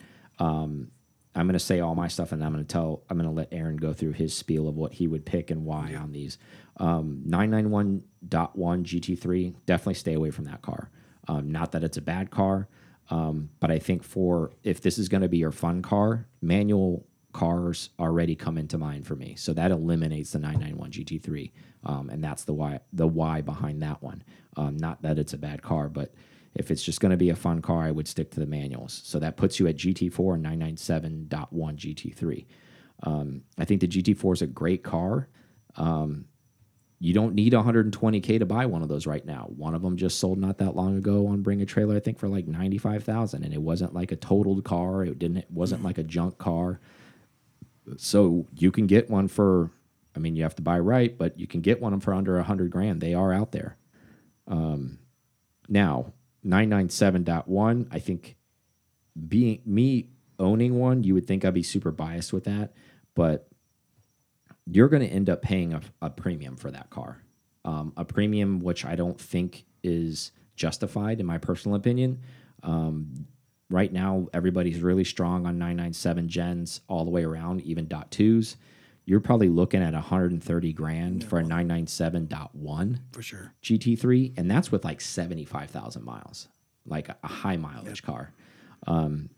um, 0.45 0.91
I'm 1.35 1.47
going 1.47 1.55
to 1.55 1.59
say 1.59 1.81
all 1.81 1.95
my 1.95 2.07
stuff, 2.09 2.33
and 2.33 2.45
I'm 2.45 2.53
going 2.53 2.65
to 2.65 2.73
tell 2.73 3.03
I'm 3.09 3.17
going 3.17 3.29
to 3.29 3.35
let 3.35 3.49
Aaron 3.51 3.77
go 3.77 3.93
through 3.93 4.13
his 4.13 4.37
spiel 4.37 4.69
of 4.69 4.77
what 4.77 4.93
he 4.93 5.07
would 5.07 5.25
pick 5.25 5.51
and 5.51 5.65
why 5.65 5.95
on 5.95 6.13
these. 6.13 6.39
Um, 6.77 7.23
991.1 7.27 8.03
GT3, 8.29 9.55
definitely 9.67 9.95
stay 9.95 10.13
away 10.15 10.31
from 10.31 10.45
that 10.45 10.63
car. 10.63 10.91
Um, 11.27 11.51
not 11.51 11.73
that 11.73 11.83
it's 11.83 11.97
a 11.97 12.03
bad 12.03 12.31
car, 12.31 12.69
um, 13.11 13.49
but 13.59 13.71
I 13.71 13.79
think 13.79 14.05
for 14.05 14.53
if 14.63 14.83
this 14.83 14.99
is 14.99 15.09
going 15.09 15.23
to 15.23 15.29
be 15.29 15.39
your 15.39 15.51
fun 15.51 15.83
car, 15.83 16.27
manual 16.43 17.07
cars 17.33 17.91
already 17.99 18.37
come 18.37 18.59
into 18.59 18.79
mind 18.79 19.07
for 19.07 19.17
me. 19.17 19.35
So 19.37 19.55
that 19.55 19.71
eliminates 19.71 20.33
the 20.33 20.39
991 20.39 20.91
GT3, 20.91 21.53
um, 21.85 22.11
and 22.11 22.23
that's 22.23 22.45
the 22.45 22.53
why 22.53 22.81
the 22.93 23.09
why 23.09 23.41
behind 23.41 23.83
that 23.83 24.03
one. 24.03 24.23
Um, 24.57 24.77
not 24.77 25.03
that 25.03 25.19
it's 25.19 25.33
a 25.33 25.39
bad 25.39 25.63
car, 25.63 25.89
but 25.89 26.13
if 26.55 26.71
it's 26.71 26.83
just 26.83 27.01
going 27.01 27.11
to 27.11 27.17
be 27.17 27.31
a 27.31 27.37
fun 27.37 27.61
car, 27.61 27.83
I 27.83 27.91
would 27.91 28.07
stick 28.07 28.31
to 28.33 28.41
the 28.41 28.47
manuals. 28.47 29.03
So 29.05 29.19
that 29.19 29.37
puts 29.37 29.59
you 29.59 29.67
at 29.67 29.77
GT4 29.77 30.35
and 30.35 30.45
997.1 30.45 31.29
GT3. 31.51 32.47
Um, 33.03 33.43
I 33.59 33.65
think 33.65 33.81
the 33.81 33.89
GT4 33.89 34.35
is 34.35 34.43
a 34.43 34.47
great 34.47 34.85
car. 34.85 35.29
Um, 35.77 36.27
you 37.01 37.13
don't 37.13 37.35
need 37.35 37.53
120k 37.53 38.39
to 38.39 38.47
buy 38.47 38.67
one 38.67 38.83
of 38.83 38.89
those 38.89 39.07
right 39.07 39.25
now. 39.27 39.51
One 39.57 39.75
of 39.75 39.83
them 39.83 39.97
just 39.97 40.21
sold 40.21 40.39
not 40.39 40.59
that 40.59 40.77
long 40.77 40.97
ago 40.97 41.27
on 41.27 41.43
Bring 41.43 41.61
a 41.61 41.67
Trailer, 41.67 41.97
I 41.97 42.01
think 42.01 42.19
for 42.19 42.29
like 42.29 42.47
95,000, 42.47 43.45
and 43.45 43.53
it 43.53 43.61
wasn't 43.61 43.93
like 43.93 44.13
a 44.13 44.17
totaled 44.17 44.65
car. 44.65 45.05
It 45.05 45.19
didn't. 45.19 45.39
It 45.39 45.51
wasn't 45.51 45.83
like 45.83 45.99
a 45.99 46.05
junk 46.05 46.39
car. 46.39 46.81
So 47.99 48.47
you 48.55 48.71
can 48.71 48.87
get 48.87 49.11
one 49.11 49.29
for. 49.29 49.71
I 50.17 50.21
mean, 50.21 50.37
you 50.37 50.45
have 50.45 50.55
to 50.55 50.63
buy 50.63 50.79
right, 50.79 51.19
but 51.19 51.39
you 51.39 51.49
can 51.49 51.61
get 51.61 51.83
one 51.83 51.99
for 51.99 52.15
under 52.15 52.37
100 52.37 52.71
grand. 52.71 53.01
They 53.01 53.15
are 53.15 53.33
out 53.33 53.51
there. 53.51 53.77
Um, 54.47 55.01
now 55.69 56.13
997.1, 56.47 57.89
I 57.91 57.99
think 57.99 58.37
being 59.29 59.61
me 59.65 60.11
owning 60.39 60.79
one, 60.79 61.03
you 61.03 61.15
would 61.15 61.27
think 61.27 61.45
I'd 61.45 61.55
be 61.55 61.63
super 61.63 61.91
biased 61.91 62.33
with 62.33 62.45
that, 62.45 62.73
but 63.15 63.49
you're 64.67 64.89
going 64.89 65.03
to 65.03 65.09
end 65.09 65.31
up 65.31 65.43
paying 65.43 65.75
a, 65.75 65.81
a 66.03 66.11
premium 66.11 66.57
for 66.57 66.71
that 66.71 66.91
car. 66.91 67.21
Um, 67.65 67.93
a 67.97 68.05
premium 68.05 68.61
which 68.61 68.85
I 68.85 68.95
don't 68.95 69.19
think 69.19 69.65
is 69.83 70.33
justified, 70.57 71.21
in 71.21 71.27
my 71.27 71.39
personal 71.39 71.77
opinion. 71.77 72.21
Um, 72.63 73.27
right 73.71 73.93
now, 73.93 74.29
everybody's 74.33 74.81
really 74.81 75.05
strong 75.05 75.47
on 75.47 75.59
997 75.59 76.29
gens 76.29 76.81
all 76.89 77.05
the 77.05 77.11
way 77.11 77.25
around, 77.25 77.63
even 77.63 77.89
dot 77.89 78.11
twos. 78.11 78.57
You're 79.07 79.21
probably 79.21 79.49
looking 79.49 79.83
at 79.83 79.93
130 79.93 80.73
grand 80.73 81.25
for 81.25 81.39
a 81.39 81.43
997.1 81.43 82.99
For 83.13 83.23
sure. 83.23 83.53
GT3, 83.63 84.39
and 84.39 84.51
that's 84.51 84.73
with 84.73 84.85
like 84.85 85.01
75,000 85.01 86.03
miles, 86.03 86.49
like 86.87 87.09
a, 87.09 87.27
high 87.27 87.57
mileage 87.57 88.03
car. 88.03 88.33
Um, 88.87 89.29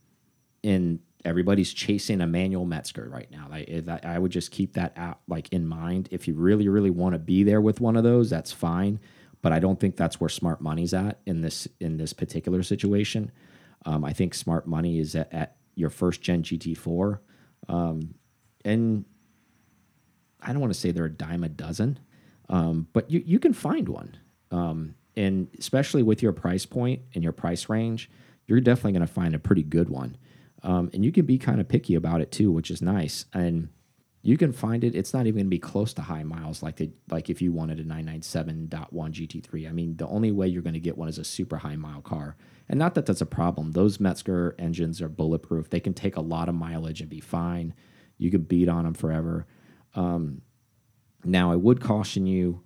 and 0.63 1.01
everybody's 1.25 1.73
chasing 1.73 2.21
a 2.21 2.27
manual 2.27 2.65
Metzger 2.65 3.09
right 3.11 3.31
now. 3.31 3.49
I 3.51 3.83
I 4.05 4.19
would 4.19 4.31
just 4.31 4.53
keep 4.53 4.75
that 4.75 4.93
out 4.97 5.21
like 5.27 5.53
in 5.53 5.67
mind. 5.67 6.09
If 6.13 6.29
you 6.29 6.35
really, 6.35 6.69
really 6.69 6.91
want 6.91 7.15
to 7.15 7.19
be 7.19 7.43
there 7.43 7.61
with 7.61 7.81
one 7.81 7.97
of 7.97 8.05
those, 8.05 8.31
that's 8.31 8.53
fine. 8.53 9.01
But 9.43 9.53
I 9.53 9.59
don't 9.59 9.79
think 9.79 9.97
that's 9.97 10.21
where 10.21 10.29
smart 10.29 10.61
money's 10.61 10.95
at 10.95 11.21
in 11.27 11.41
this 11.41 11.67
in 11.81 11.97
this 11.97 12.13
particular 12.13 12.63
situation. 12.63 13.33
Um, 13.85 14.05
I 14.05 14.13
think 14.13 14.35
smart 14.35 14.67
money 14.67 14.99
is 14.99 15.15
at, 15.15 15.33
at 15.33 15.57
your 15.75 15.91
first 15.91 16.21
gen 16.21 16.43
GT4, 16.43 17.19
um, 17.69 18.15
and 18.65 19.05
I 20.47 20.53
don't 20.53 20.61
want 20.61 20.73
to 20.73 20.79
say 20.79 20.93
they're 20.93 21.07
a 21.07 21.11
dime 21.11 21.45
a 21.45 21.49
dozen, 21.49 21.99
um, 22.49 22.87
but 22.93 23.11
you, 23.11 23.23
you 23.27 23.39
can 23.39 23.53
find 23.53 23.89
one. 23.89 24.17
Um, 24.51 24.95
and 25.17 25.49
especially 25.59 26.03
with 26.03 26.23
your 26.23 26.33
price 26.33 26.67
point 26.67 27.03
and 27.15 27.25
your 27.25 27.33
price 27.33 27.69
range, 27.69 28.11
you're 28.47 28.61
definitely 28.61 28.93
going 28.93 29.07
to 29.07 29.13
find 29.13 29.35
a 29.35 29.39
pretty 29.39 29.63
good 29.63 29.89
one. 29.89 30.17
Um, 30.63 30.91
and 30.93 31.05
you 31.05 31.13
can 31.13 31.27
be 31.27 31.39
kind 31.39 31.61
of 31.61 31.69
picky 31.69 31.95
about 31.95 32.21
it 32.21 32.31
too, 32.31 32.53
which 32.53 32.71
is 32.71 32.81
nice. 32.81 33.25
And 33.33 33.71
you 34.23 34.37
can 34.37 34.53
find 34.53 34.85
it. 34.85 34.95
It's 34.95 35.15
not 35.15 35.27
even 35.27 35.37
going 35.37 35.47
to 35.47 35.51
be 35.51 35.59
close 35.59 35.95
to 35.95 36.03
high 36.03 36.23
miles 36.23 36.63
like 36.63 36.77
the, 36.77 36.91
like 37.11 37.31
if 37.31 37.41
you 37.41 37.53
wanted 37.53 37.81
a 37.81 37.85
997.1 37.85 38.69
GT3. 38.93 39.69
I 39.69 39.73
mean, 39.73 39.97
the 39.97 40.09
only 40.09 40.33
way 40.33 40.49
you're 40.49 40.63
going 40.63 40.75
to 40.75 40.81
get 40.81 40.99
one 40.99 41.09
is 41.09 41.19
a 41.19 41.25
super 41.25 41.59
high 41.59 41.77
mile 41.77 42.03
car. 42.03 42.37
And 42.69 42.79
not 42.79 42.95
that 42.95 43.07
that's 43.07 43.21
a 43.21 43.27
problem. 43.27 43.73
Those 43.73 44.01
Metzger 44.01 44.57
engines 44.59 45.01
are 45.01 45.09
bulletproof. 45.09 45.71
They 45.71 45.81
can 45.81 45.95
take 45.95 46.17
a 46.17 46.21
lot 46.21 46.49
of 46.49 46.55
mileage 46.55 47.01
and 47.01 47.09
be 47.09 47.21
fine. 47.21 47.75
You 48.19 48.31
can 48.31 48.43
beat 48.43 48.69
on 48.69 48.85
them 48.85 48.95
forever. 48.95 49.47
Now, 49.97 51.51
I 51.51 51.57
would 51.57 51.81
caution 51.81 52.27
you, 52.27 52.63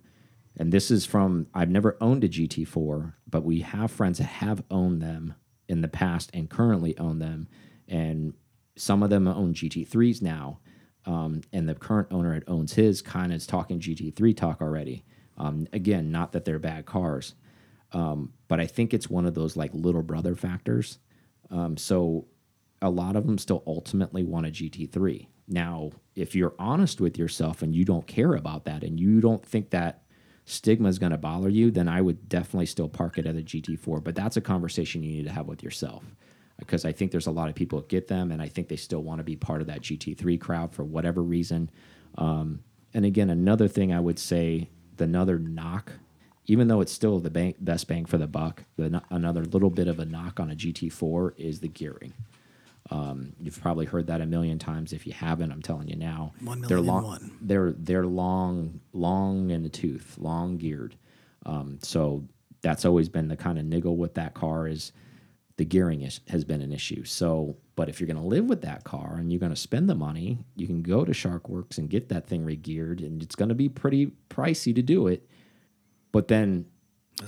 and 0.57 0.71
this 0.71 0.91
is 0.91 1.05
from 1.05 1.47
I've 1.53 1.69
never 1.69 1.97
owned 1.99 2.23
a 2.23 2.29
GT4, 2.29 3.13
but 3.27 3.43
we 3.43 3.61
have 3.61 3.91
friends 3.91 4.19
that 4.19 4.25
have 4.25 4.63
owned 4.69 5.01
them 5.01 5.33
in 5.67 5.81
the 5.81 5.87
past 5.87 6.29
and 6.33 6.49
currently 6.49 6.97
own 6.97 7.19
them. 7.19 7.47
And 7.87 8.33
some 8.75 9.03
of 9.03 9.09
them 9.09 9.27
own 9.27 9.53
GT3s 9.53 10.21
now. 10.21 10.59
Um, 11.05 11.41
and 11.51 11.67
the 11.67 11.73
current 11.73 12.09
owner 12.11 12.35
that 12.35 12.47
owns 12.47 12.73
his 12.73 13.01
kind 13.01 13.31
of 13.31 13.37
is 13.37 13.47
talking 13.47 13.79
GT3 13.79 14.37
talk 14.37 14.61
already. 14.61 15.03
Um, 15.37 15.67
again, 15.73 16.11
not 16.11 16.33
that 16.33 16.45
they're 16.45 16.59
bad 16.59 16.85
cars, 16.85 17.33
um, 17.93 18.33
but 18.47 18.59
I 18.59 18.67
think 18.67 18.93
it's 18.93 19.09
one 19.09 19.25
of 19.25 19.33
those 19.33 19.57
like 19.57 19.71
little 19.73 20.03
brother 20.03 20.35
factors. 20.35 20.99
Um, 21.49 21.77
so 21.77 22.27
a 22.81 22.89
lot 22.89 23.15
of 23.15 23.25
them 23.25 23.39
still 23.39 23.63
ultimately 23.65 24.23
want 24.23 24.45
a 24.45 24.49
GT3. 24.49 25.27
Now, 25.51 25.91
if 26.15 26.33
you're 26.33 26.55
honest 26.57 27.01
with 27.01 27.17
yourself 27.17 27.61
and 27.61 27.75
you 27.75 27.83
don't 27.83 28.07
care 28.07 28.35
about 28.35 28.63
that 28.65 28.83
and 28.83 28.97
you 28.97 29.19
don't 29.19 29.45
think 29.45 29.69
that 29.69 30.03
stigma 30.45 30.87
is 30.87 30.97
going 30.97 31.11
to 31.11 31.17
bother 31.17 31.49
you, 31.49 31.71
then 31.71 31.89
I 31.89 32.01
would 32.01 32.29
definitely 32.29 32.65
still 32.65 32.87
park 32.87 33.17
it 33.17 33.27
at 33.27 33.35
a 33.35 33.41
GT4. 33.41 34.01
But 34.01 34.15
that's 34.15 34.37
a 34.37 34.41
conversation 34.41 35.03
you 35.03 35.11
need 35.11 35.25
to 35.25 35.31
have 35.31 35.47
with 35.47 35.61
yourself 35.61 36.03
because 36.57 36.85
I 36.85 36.93
think 36.93 37.11
there's 37.11 37.27
a 37.27 37.31
lot 37.31 37.49
of 37.49 37.55
people 37.55 37.79
that 37.79 37.89
get 37.89 38.07
them 38.07 38.31
and 38.31 38.41
I 38.41 38.47
think 38.47 38.69
they 38.69 38.75
still 38.77 39.03
want 39.03 39.19
to 39.19 39.23
be 39.23 39.35
part 39.35 39.61
of 39.61 39.67
that 39.67 39.81
GT3 39.81 40.39
crowd 40.39 40.73
for 40.73 40.83
whatever 40.83 41.21
reason. 41.21 41.69
Um, 42.17 42.63
and 42.93 43.03
again, 43.05 43.29
another 43.29 43.67
thing 43.67 43.93
I 43.93 43.99
would 43.99 44.19
say, 44.19 44.69
the 44.97 45.03
another 45.03 45.37
knock, 45.37 45.91
even 46.45 46.67
though 46.67 46.81
it's 46.81 46.91
still 46.91 47.19
the 47.19 47.29
bank, 47.29 47.57
best 47.59 47.87
bang 47.87 48.05
for 48.05 48.17
the 48.17 48.27
buck, 48.27 48.63
the, 48.77 49.01
another 49.09 49.43
little 49.43 49.69
bit 49.69 49.87
of 49.87 49.99
a 49.99 50.05
knock 50.05 50.39
on 50.39 50.51
a 50.51 50.55
GT4 50.55 51.33
is 51.37 51.59
the 51.59 51.67
gearing. 51.67 52.13
Um, 52.91 53.33
you've 53.39 53.59
probably 53.61 53.85
heard 53.85 54.07
that 54.07 54.21
a 54.21 54.25
million 54.25 54.59
times. 54.59 54.91
If 54.91 55.07
you 55.07 55.13
haven't, 55.13 55.51
I'm 55.51 55.61
telling 55.61 55.87
you 55.87 55.95
now. 55.95 56.33
One 56.41 56.61
they're 56.61 56.77
million 56.77 56.79
and 56.79 56.87
long. 56.87 57.03
one. 57.03 57.37
They're 57.41 57.73
they're 57.77 58.05
long, 58.05 58.81
long 58.91 59.49
in 59.49 59.63
the 59.63 59.69
tooth, 59.69 60.17
long 60.19 60.57
geared. 60.57 60.95
Um, 61.45 61.79
so 61.81 62.25
that's 62.61 62.85
always 62.85 63.09
been 63.09 63.29
the 63.29 63.37
kind 63.37 63.57
of 63.57 63.65
niggle 63.65 63.97
with 63.97 64.15
that 64.15 64.33
car 64.33 64.67
is 64.67 64.91
the 65.57 65.65
gearing 65.65 66.01
is, 66.01 66.21
has 66.27 66.43
been 66.43 66.61
an 66.61 66.71
issue. 66.71 67.03
So, 67.03 67.57
but 67.75 67.89
if 67.89 67.99
you're 67.99 68.07
going 68.07 68.21
to 68.21 68.27
live 68.27 68.45
with 68.45 68.61
that 68.61 68.83
car 68.83 69.15
and 69.17 69.31
you're 69.31 69.39
going 69.39 69.53
to 69.53 69.59
spend 69.59 69.89
the 69.89 69.95
money, 69.95 70.39
you 70.55 70.67
can 70.67 70.81
go 70.81 71.05
to 71.05 71.11
SharkWerks 71.11 71.77
and 71.77 71.89
get 71.89 72.09
that 72.09 72.27
thing 72.27 72.45
regeared, 72.45 72.99
and 72.99 73.21
it's 73.21 73.35
going 73.35 73.49
to 73.49 73.55
be 73.55 73.69
pretty 73.69 74.11
pricey 74.29 74.73
to 74.75 74.81
do 74.81 75.07
it. 75.07 75.27
But 76.11 76.27
then 76.27 76.65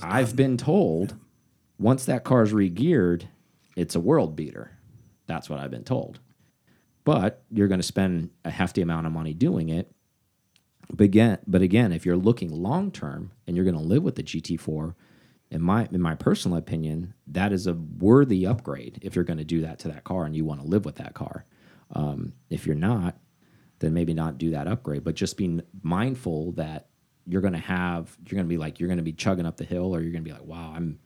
I've 0.01 0.35
been 0.35 0.57
told 0.57 1.15
once 1.79 2.05
that 2.05 2.23
car 2.23 2.43
is 2.43 2.53
regeared, 2.53 3.23
it's 3.75 3.95
a 3.95 3.99
world 3.99 4.35
beater. 4.35 4.71
That's 5.27 5.49
what 5.49 5.59
I've 5.59 5.71
been 5.71 5.83
told. 5.83 6.19
But 7.03 7.43
you're 7.51 7.67
going 7.67 7.79
to 7.79 7.85
spend 7.87 8.29
a 8.45 8.49
hefty 8.49 8.81
amount 8.81 9.07
of 9.07 9.13
money 9.13 9.33
doing 9.33 9.69
it. 9.69 9.91
But 10.91 11.05
again, 11.05 11.39
but 11.47 11.61
again, 11.61 11.91
if 11.91 12.05
you're 12.05 12.17
looking 12.17 12.49
long 12.49 12.91
term 12.91 13.31
and 13.47 13.55
you're 13.55 13.65
going 13.65 13.75
to 13.75 13.81
live 13.81 14.03
with 14.03 14.15
the 14.15 14.23
GT4, 14.23 14.95
in 15.49 15.61
my 15.61 15.87
in 15.91 16.01
my 16.01 16.15
personal 16.15 16.57
opinion, 16.57 17.13
that 17.27 17.53
is 17.53 17.67
a 17.67 17.73
worthy 17.73 18.45
upgrade 18.45 18.99
if 19.01 19.15
you're 19.15 19.23
going 19.23 19.37
to 19.37 19.43
do 19.43 19.61
that 19.61 19.79
to 19.79 19.87
that 19.89 20.03
car 20.03 20.25
and 20.25 20.35
you 20.35 20.45
want 20.45 20.61
to 20.61 20.67
live 20.67 20.83
with 20.83 20.95
that 20.95 21.13
car. 21.13 21.45
Um, 21.91 22.33
if 22.49 22.65
you're 22.65 22.75
not, 22.75 23.17
then 23.79 23.93
maybe 23.93 24.13
not 24.13 24.37
do 24.37 24.51
that 24.51 24.67
upgrade, 24.67 25.03
but 25.03 25.15
just 25.15 25.37
be 25.37 25.61
mindful 25.83 26.53
that 26.53 26.87
you're 27.27 27.41
going 27.41 27.53
to 27.53 27.59
have 27.59 28.17
you're 28.25 28.35
going 28.35 28.47
to 28.47 28.49
be 28.49 28.57
like 28.57 28.79
you're 28.79 28.87
going 28.87 28.97
to 28.97 29.03
be 29.03 29.13
chugging 29.13 29.45
up 29.45 29.57
the 29.57 29.63
hill 29.63 29.95
or 29.95 30.01
you're 30.01 30.11
going 30.11 30.23
to 30.23 30.29
be 30.29 30.33
like, 30.33 30.45
wow, 30.45 30.73
I'm 30.75 30.99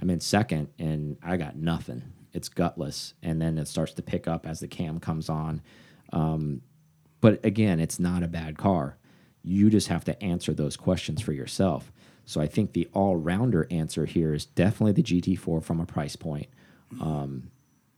I'm 0.00 0.10
in 0.10 0.20
second 0.20 0.68
and 0.78 1.16
I 1.22 1.36
got 1.36 1.56
nothing. 1.56 2.02
It's 2.32 2.48
gutless, 2.48 3.14
and 3.22 3.40
then 3.40 3.58
it 3.58 3.68
starts 3.68 3.92
to 3.94 4.02
pick 4.02 4.28
up 4.28 4.46
as 4.46 4.60
the 4.60 4.68
cam 4.68 5.00
comes 5.00 5.28
on. 5.28 5.62
Um, 6.12 6.62
but 7.20 7.44
again, 7.44 7.80
it's 7.80 7.98
not 7.98 8.22
a 8.22 8.28
bad 8.28 8.56
car. 8.56 8.96
You 9.42 9.70
just 9.70 9.88
have 9.88 10.04
to 10.04 10.22
answer 10.22 10.52
those 10.52 10.76
questions 10.76 11.20
for 11.20 11.32
yourself. 11.32 11.92
So 12.24 12.40
I 12.40 12.46
think 12.46 12.72
the 12.72 12.88
all 12.92 13.16
rounder 13.16 13.66
answer 13.70 14.04
here 14.04 14.34
is 14.34 14.46
definitely 14.46 14.92
the 14.92 15.02
GT4 15.02 15.62
from 15.64 15.80
a 15.80 15.86
price 15.86 16.16
point, 16.16 16.46
um, 17.00 17.50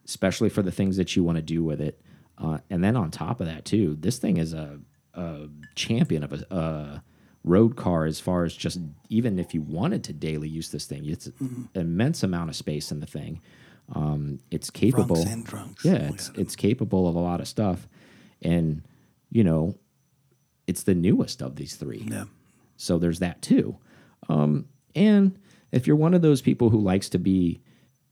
especially 0.07 0.49
for 0.49 0.63
the 0.63 0.73
things 0.73 0.97
that 0.97 1.15
you 1.15 1.23
want 1.23 1.37
to 1.37 1.43
do 1.43 1.63
with 1.63 1.81
it. 1.81 2.01
Uh, 2.39 2.59
and 2.71 2.83
then 2.83 2.97
on 2.97 3.11
top 3.11 3.41
of 3.41 3.47
that, 3.47 3.65
too, 3.65 3.97
this 4.01 4.19
thing 4.19 4.39
is 4.39 4.55
a, 4.55 4.81
a 5.15 5.49
champion 5.75 6.25
of 6.25 6.33
a, 6.33 6.47
a 6.55 7.03
road 7.45 7.77
car 7.77 8.05
as 8.05 8.21
far 8.21 8.45
as 8.45 8.55
just 8.55 8.79
even 9.09 9.39
if 9.39 9.53
you 9.53 9.61
wanted 9.61 10.03
to 10.05 10.13
daily 10.13 10.49
use 10.49 10.71
this 10.71 10.87
thing, 10.87 11.05
it's 11.07 11.27
an 11.27 11.69
immense 11.75 12.23
amount 12.23 12.49
of 12.51 12.57
space 12.57 12.91
in 12.91 13.01
the 13.01 13.07
thing. 13.07 13.41
Um, 13.95 14.41
it's 14.51 14.71
capable. 14.71 15.17
Trunks 15.17 15.31
and 15.33 15.47
trunks. 15.47 15.85
Yeah, 15.85 16.09
Oh, 16.11 16.15
it's 16.15 16.31
it's 16.37 16.57
capable 16.57 17.07
of 17.09 17.15
a 17.15 17.19
lot 17.21 17.41
of 17.41 17.49
stuff, 17.49 17.87
and 18.41 18.83
you 19.31 19.45
know, 19.45 19.77
it's 20.67 20.83
the 20.85 20.95
newest 20.95 21.43
of 21.43 21.57
these 21.57 21.77
three. 21.77 22.07
Yeah. 22.11 22.25
So 22.77 22.99
there's 22.99 23.19
that 23.21 23.43
too. 23.43 23.77
Um, 24.29 24.67
and 24.95 25.39
if 25.73 25.87
you're 25.87 25.97
one 25.97 26.15
of 26.15 26.23
those 26.23 26.43
people 26.43 26.71
who 26.71 26.81
likes 26.81 27.09
to 27.11 27.19
be 27.19 27.61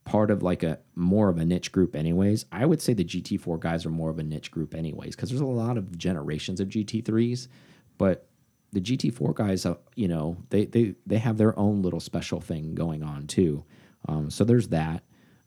part 0.04 0.30
of 0.30 0.42
like 0.42 0.62
a 0.62 0.78
more 0.94 1.28
of 1.28 1.38
a 1.38 1.44
niche 1.44 1.72
group, 1.72 1.94
anyways, 1.94 2.44
I 2.52 2.66
would 2.66 2.80
say 2.82 2.92
the 2.94 3.04
GT4 3.04 3.58
guys 3.60 3.86
are 3.86 3.90
more 3.90 4.10
of 4.10 4.18
a 4.18 4.22
niche 4.22 4.50
group, 4.50 4.74
anyways, 4.74 5.14
because 5.14 5.28
there's 5.30 5.40
a 5.40 5.46
lot 5.46 5.76
of 5.76 5.96
generations 5.98 6.60
of 6.60 6.68
GT3s, 6.68 7.48
but 7.98 8.26
the 8.72 8.80
GT4 8.80 9.34
guys, 9.34 9.66
uh, 9.66 9.74
you 9.96 10.08
know, 10.08 10.36
they 10.50 10.66
they 10.66 10.94
they 11.06 11.18
have 11.18 11.38
their 11.38 11.58
own 11.58 11.82
little 11.82 12.00
special 12.00 12.40
thing 12.40 12.74
going 12.74 13.02
on 13.02 13.26
too. 13.26 13.64
Um, 14.08 14.30
so 14.30 14.44
there's 14.44 14.68
that. 14.68 15.02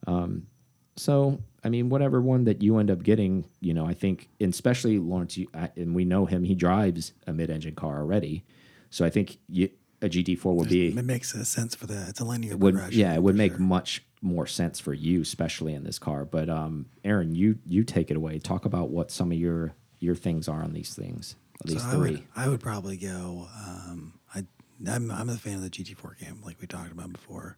Um, 0.07 0.47
so 0.95 1.39
I 1.63 1.69
mean, 1.69 1.89
whatever 1.89 2.21
one 2.21 2.43
that 2.43 2.61
you 2.61 2.77
end 2.77 2.91
up 2.91 3.03
getting, 3.03 3.45
you 3.61 3.73
know, 3.73 3.85
I 3.85 3.93
think, 3.93 4.29
and 4.39 4.53
especially 4.53 4.99
Lawrence, 4.99 5.37
you, 5.37 5.47
I, 5.53 5.69
and 5.75 5.95
we 5.95 6.03
know 6.03 6.25
him, 6.25 6.43
he 6.43 6.55
drives 6.55 7.13
a 7.25 7.33
mid-engine 7.33 7.75
car 7.75 7.99
already, 7.99 8.43
so 8.89 9.05
I 9.05 9.09
think 9.09 9.37
you, 9.47 9.69
a 10.01 10.09
GT4 10.09 10.53
would 10.53 10.69
be 10.69 10.87
It 10.89 11.05
makes 11.05 11.33
a 11.33 11.45
sense 11.45 11.73
for 11.73 11.87
that. 11.87 12.09
It's 12.09 12.19
a 12.19 12.25
linear 12.25 12.57
would 12.57 12.75
progression. 12.75 12.99
yeah, 12.99 13.13
it 13.13 13.23
would 13.23 13.35
make 13.35 13.53
sure. 13.53 13.61
much 13.61 14.03
more 14.21 14.45
sense 14.45 14.79
for 14.79 14.93
you, 14.93 15.21
especially 15.21 15.73
in 15.73 15.83
this 15.83 15.97
car. 15.97 16.25
But 16.25 16.49
um, 16.49 16.87
Aaron, 17.03 17.33
you 17.33 17.59
you 17.65 17.83
take 17.83 18.11
it 18.11 18.17
away. 18.17 18.37
Talk 18.39 18.65
about 18.65 18.89
what 18.89 19.09
some 19.09 19.31
of 19.31 19.37
your 19.37 19.73
your 19.99 20.15
things 20.15 20.49
are 20.49 20.61
on 20.61 20.73
these 20.73 20.93
things, 20.93 21.37
these 21.63 21.81
So 21.81 21.87
I 21.87 21.95
would, 21.95 22.23
I 22.35 22.49
would 22.49 22.59
probably 22.59 22.97
go. 22.97 23.47
Um, 23.65 24.19
I, 24.35 24.45
I'm, 24.85 25.09
I'm 25.09 25.29
a 25.29 25.37
fan 25.37 25.55
of 25.55 25.61
the 25.61 25.69
GT4 25.69 26.19
game, 26.19 26.41
like 26.43 26.57
we 26.59 26.67
talked 26.67 26.91
about 26.91 27.13
before, 27.13 27.57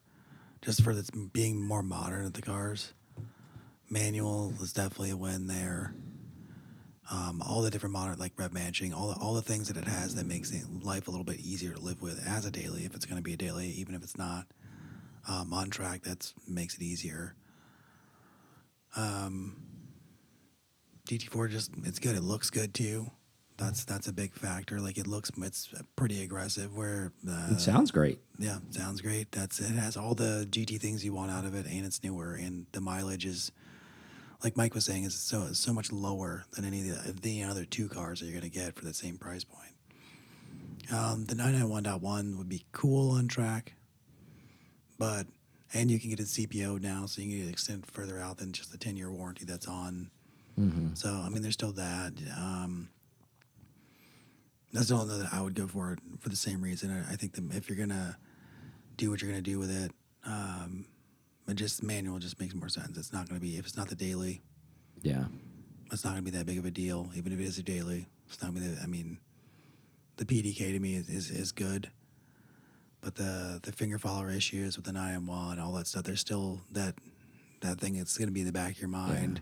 just 0.65 0.81
for 0.81 0.95
this 0.95 1.11
being 1.11 1.61
more 1.61 1.83
modern 1.83 2.25
of 2.25 2.33
the 2.33 2.41
cars. 2.41 2.93
Manual 3.87 4.51
is 4.59 4.73
definitely 4.73 5.11
a 5.11 5.17
win 5.17 5.45
there. 5.45 5.93
Um, 7.11 7.43
all 7.47 7.61
the 7.61 7.69
different 7.69 7.93
modern, 7.93 8.17
like 8.17 8.33
rev 8.35 8.51
matching, 8.51 8.91
all 8.91 9.09
the, 9.09 9.19
all 9.21 9.35
the 9.35 9.43
things 9.43 9.67
that 9.67 9.77
it 9.77 9.87
has 9.87 10.15
that 10.15 10.25
makes 10.25 10.51
life 10.81 11.07
a 11.07 11.11
little 11.11 11.23
bit 11.23 11.39
easier 11.39 11.73
to 11.73 11.79
live 11.79 12.01
with 12.01 12.19
as 12.27 12.47
a 12.47 12.51
daily, 12.51 12.83
if 12.83 12.95
it's 12.95 13.05
going 13.05 13.17
to 13.17 13.23
be 13.23 13.33
a 13.33 13.37
daily, 13.37 13.67
even 13.67 13.93
if 13.93 14.01
it's 14.01 14.17
not 14.17 14.47
um, 15.29 15.53
on 15.53 15.69
track, 15.69 16.01
that 16.01 16.33
makes 16.47 16.73
it 16.75 16.81
easier. 16.81 17.35
Um, 18.95 19.57
GT4 21.07 21.51
just 21.51 21.71
it's 21.83 21.99
good. 21.99 22.15
It 22.15 22.23
looks 22.23 22.49
good 22.49 22.73
too. 22.73 23.11
That's 23.57 23.85
that's 23.85 24.07
a 24.07 24.13
big 24.13 24.33
factor. 24.33 24.79
Like 24.79 24.97
it 24.97 25.07
looks, 25.07 25.31
it's 25.37 25.73
pretty 25.95 26.21
aggressive. 26.23 26.75
Where 26.75 27.13
uh, 27.27 27.47
it 27.51 27.61
sounds 27.61 27.89
great. 27.91 28.19
yeah, 28.37 28.57
sounds 28.71 29.01
great. 29.01 29.31
That's 29.31 29.59
it 29.59 29.71
has 29.71 29.95
all 29.95 30.13
the 30.13 30.45
GT 30.49 30.79
things 30.79 31.05
you 31.05 31.13
want 31.13 31.31
out 31.31 31.45
of 31.45 31.55
it, 31.55 31.65
and 31.65 31.85
it's 31.85 32.03
newer, 32.03 32.33
and 32.35 32.65
the 32.73 32.81
mileage 32.81 33.25
is, 33.25 33.51
like 34.43 34.57
Mike 34.57 34.73
was 34.75 34.83
saying, 34.83 35.05
is 35.05 35.15
so 35.15 35.53
so 35.53 35.71
much 35.71 35.91
lower 35.91 36.43
than 36.51 36.65
any 36.65 36.89
of 36.89 37.05
the, 37.05 37.21
the 37.21 37.43
other 37.43 37.63
two 37.63 37.87
cars 37.87 38.19
that 38.19 38.25
you're 38.25 38.35
gonna 38.39 38.49
get 38.49 38.75
for 38.75 38.83
the 38.83 38.93
same 38.93 39.17
price 39.17 39.45
point. 39.45 39.61
Um, 40.91 41.25
the 41.25 41.33
991.1 41.35 42.37
would 42.37 42.49
be 42.49 42.65
cool 42.71 43.11
on 43.11 43.27
track, 43.27 43.73
but 44.99 45.27
and 45.73 45.89
you 45.89 45.99
can 45.99 46.09
get 46.09 46.19
a 46.19 46.23
CPO 46.23 46.81
now, 46.81 47.05
so 47.05 47.21
you 47.21 47.43
can 47.45 47.75
it 47.75 47.85
further 47.85 48.19
out 48.19 48.37
than 48.37 48.51
just 48.51 48.71
the 48.71 48.77
10 48.77 48.95
year 48.97 49.11
warranty 49.11 49.45
that's 49.45 49.67
on. 49.67 50.11
So 50.95 51.09
I 51.09 51.29
mean, 51.29 51.41
there's 51.41 51.55
still 51.55 51.73
that. 51.73 52.13
Um, 52.37 52.89
that's 54.75 54.89
the 54.89 54.95
only 54.95 55.17
that 55.19 55.33
I 55.33 55.41
would 55.41 55.55
go 55.55 55.67
for 55.67 55.93
it 55.93 55.99
for 56.19 56.29
the 56.29 56.35
same 56.35 56.61
reason. 56.61 56.91
I, 56.91 57.13
I 57.13 57.15
think 57.15 57.37
if 57.53 57.69
you're 57.69 57.77
gonna 57.77 58.17
do 58.97 59.09
what 59.09 59.21
you're 59.21 59.31
gonna 59.31 59.41
do 59.41 59.57
with 59.57 59.71
it, 59.71 59.91
um, 60.25 60.85
it 61.47 61.55
just 61.55 61.81
manual 61.81 62.19
just 62.19 62.39
makes 62.39 62.53
more 62.53 62.69
sense. 62.69 62.97
It's 62.97 63.13
not 63.13 63.27
gonna 63.27 63.39
be 63.39 63.57
if 63.57 63.65
it's 63.65 63.77
not 63.77 63.87
the 63.89 63.95
daily, 63.95 64.41
Yeah, 65.01 65.25
it's 65.91 66.03
not 66.03 66.11
gonna 66.11 66.23
be 66.23 66.31
that 66.31 66.45
big 66.45 66.57
of 66.57 66.65
a 66.65 66.71
deal. 66.71 67.09
Even 67.15 67.31
if 67.31 67.39
it 67.39 67.45
is 67.45 67.57
a 67.57 67.63
daily, 67.63 68.07
it's 68.27 68.41
not 68.41 68.53
gonna 68.53 68.65
be. 68.67 68.73
That, 68.73 68.83
I 68.83 68.87
mean, 68.87 69.17
the 70.17 70.25
PDK 70.25 70.73
to 70.73 70.79
me 70.79 70.95
is, 70.95 71.07
is, 71.09 71.29
is 71.31 71.51
good, 71.51 71.89
but 73.01 73.15
the 73.15 73.59
the 73.63 73.71
finger 73.71 73.97
follower 73.97 74.29
issues 74.29 74.75
with 74.75 74.85
the 74.85 74.91
9M1 74.91 75.53
and 75.53 75.61
all 75.61 75.71
that 75.73 75.87
stuff, 75.87 76.03
there's 76.03 76.19
still 76.21 76.61
that 76.71 76.95
that 77.61 77.79
thing. 77.79 77.95
It's 77.95 78.17
gonna 78.17 78.31
be 78.31 78.41
in 78.41 78.45
the 78.47 78.51
back 78.51 78.71
of 78.71 78.79
your 78.79 78.89
mind. 78.89 79.41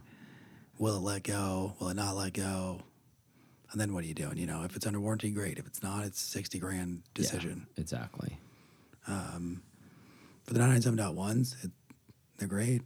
Will 0.78 0.98
it 0.98 1.02
let 1.02 1.24
go? 1.24 1.74
Will 1.80 1.90
it 1.90 1.96
not 1.96 2.16
let 2.16 2.34
go? 2.34 2.82
And 3.74 3.82
then 3.82 3.92
what 3.94 4.04
are 4.04 4.08
you 4.08 4.14
doing? 4.14 4.38
You 4.38 4.46
know, 4.46 4.64
if 4.64 4.76
it's 4.76 4.86
under 4.88 5.00
warranty, 5.02 5.32
great. 5.32 5.58
If 5.58 5.66
it's 5.68 5.84
not, 5.84 6.06
it's 6.06 6.22
sixty 6.22 6.60
grand 6.60 7.02
decision. 7.14 7.68
Yeah, 7.76 7.82
exactly. 7.82 8.38
For 9.06 10.54
the 10.54 10.60
997.1s, 10.60 11.64
it, 11.66 11.72
they're 12.38 12.48
great. 12.48 12.82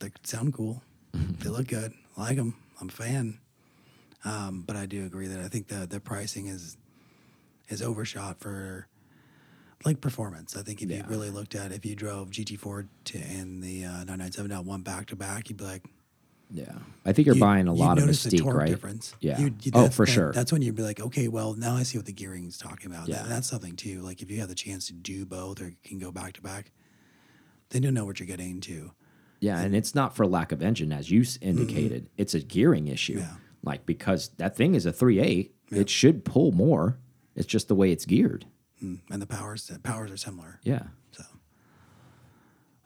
They 0.00 0.10
sound 0.22 0.54
cool. 0.54 0.82
they 1.14 1.48
look 1.50 1.68
good. 1.68 1.92
I 2.16 2.20
like 2.22 2.36
them. 2.36 2.56
I'm 2.80 2.88
a 2.88 2.92
fan. 2.92 3.38
Um, 4.24 4.64
but 4.66 4.74
I 4.76 4.86
do 4.86 5.04
agree 5.04 5.26
that 5.28 5.38
I 5.40 5.48
think 5.48 5.68
the 5.68 5.86
the 5.86 6.00
pricing 6.00 6.46
is 6.48 6.76
is 7.68 7.80
overshot 7.82 8.40
for 8.40 8.88
like 9.84 10.00
performance. 10.00 10.56
I 10.56 10.62
think 10.62 10.80
if 10.82 10.90
Yeah. 10.90 10.98
you 10.98 11.04
really 11.08 11.30
looked 11.30 11.54
at 11.54 11.72
if 11.72 11.84
you 11.84 11.94
drove 11.94 12.30
GT4 12.30 12.88
to 13.04 13.18
and 13.18 13.62
the 13.62 13.84
uh, 13.84 14.04
997.1 14.06 14.82
back 14.82 15.06
to 15.06 15.16
back, 15.16 15.48
you'd 15.50 15.58
be 15.58 15.64
like, 15.64 15.84
Yeah, 16.50 16.72
I 17.04 17.12
think 17.12 17.26
you're 17.26 17.34
you- 17.34 17.40
buying 17.40 17.66
a 17.66 17.72
lot 17.74 17.98
of 17.98 18.04
mystique, 18.04 18.44
right? 18.52 18.68
Difference. 18.68 19.14
Yeah. 19.20 19.40
You'd- 19.40 19.56
you- 19.64 19.72
oh, 19.74 19.88
for 19.88 20.06
that- 20.06 20.12
sure. 20.12 20.32
That's 20.32 20.52
when 20.52 20.62
you'd 20.62 20.74
be 20.76 20.82
like, 20.82 21.00
okay, 21.00 21.26
well, 21.28 21.54
now 21.54 21.74
I 21.74 21.82
see 21.82 21.98
what 21.98 22.06
the 22.06 22.12
gearing's 22.12 22.58
talking 22.58 22.90
about. 22.90 23.08
Yeah. 23.08 23.22
That- 23.22 23.28
that's 23.28 23.48
something 23.48 23.74
too. 23.76 24.02
Like 24.02 24.22
if 24.22 24.30
you 24.30 24.38
have 24.40 24.48
the 24.48 24.54
chance 24.54 24.86
to 24.88 24.92
do 24.92 25.26
both 25.26 25.60
or 25.60 25.74
can 25.82 25.98
go 25.98 26.12
back 26.12 26.34
to 26.34 26.42
back, 26.42 26.70
then 27.70 27.82
you'll 27.82 27.92
know 27.92 28.04
what 28.04 28.20
you're 28.20 28.26
getting 28.26 28.50
into. 28.50 28.92
Yeah, 29.40 29.60
and 29.60 29.74
it's 29.74 29.94
not 29.94 30.14
for 30.16 30.26
lack 30.26 30.52
of 30.52 30.62
engine, 30.62 30.92
as 30.92 31.10
you 31.10 31.22
s- 31.22 31.38
indicated. 31.40 32.08
It's 32.16 32.34
a 32.34 32.40
gearing 32.40 32.86
issue. 32.88 33.18
Yeah. 33.18 33.34
Like 33.62 33.84
because 33.86 34.28
that 34.36 34.56
thing 34.56 34.74
is 34.74 34.86
a 34.86 34.92
three 34.92 35.18
eight, 35.20 35.54
it 35.70 35.90
should 35.90 36.24
pull 36.24 36.52
more. 36.52 36.98
It's 37.34 37.46
just 37.46 37.66
the 37.68 37.74
way 37.74 37.90
it's 37.90 38.04
geared. 38.06 38.46
Mm, 38.82 39.00
And 39.10 39.20
the 39.20 39.26
powers, 39.26 39.66
the 39.66 39.78
powers 39.80 40.10
are 40.12 40.16
similar. 40.16 40.60
Yeah. 40.62 40.84
So, 41.10 41.24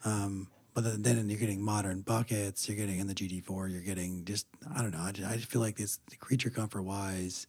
um, 0.05 0.47
but 0.81 1.03
then, 1.03 1.29
you're 1.29 1.39
getting 1.39 1.61
modern 1.61 2.01
buckets. 2.01 2.67
You're 2.67 2.77
getting 2.77 2.99
in 2.99 3.07
the 3.07 3.13
GT4. 3.15 3.71
You're 3.71 3.81
getting 3.81 4.25
just 4.25 4.47
I 4.75 4.81
don't 4.81 4.91
know. 4.91 4.99
I 5.01 5.11
just, 5.11 5.29
I 5.29 5.35
just 5.35 5.47
feel 5.49 5.61
like 5.61 5.77
this 5.77 5.99
creature 6.19 6.49
comfort 6.49 6.83
wise, 6.83 7.47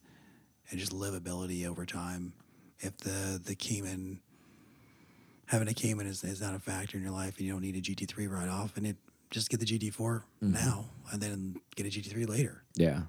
and 0.69 0.79
just 0.79 0.91
livability 0.93 1.67
over 1.67 1.85
time. 1.85 2.33
If 2.79 2.97
the 2.97 3.39
the 3.43 3.55
Cayman 3.55 4.19
having 5.45 5.67
a 5.67 5.73
Cayman 5.73 6.07
is, 6.07 6.23
is 6.23 6.41
not 6.41 6.55
a 6.55 6.59
factor 6.59 6.97
in 6.97 7.03
your 7.03 7.11
life, 7.11 7.37
and 7.37 7.45
you 7.45 7.51
don't 7.51 7.61
need 7.61 7.75
a 7.75 7.81
GT3 7.81 8.29
right 8.29 8.47
off, 8.47 8.77
and 8.77 8.87
it 8.87 8.95
just 9.29 9.49
get 9.49 9.59
the 9.59 9.65
GT4 9.65 9.93
Mm-hmm. 10.43 10.53
now 10.53 10.85
and 11.11 11.21
then 11.21 11.55
get 11.75 11.85
a 11.85 11.89
GT3 11.89 12.27
later. 12.27 12.63
Yeah. 12.75 13.01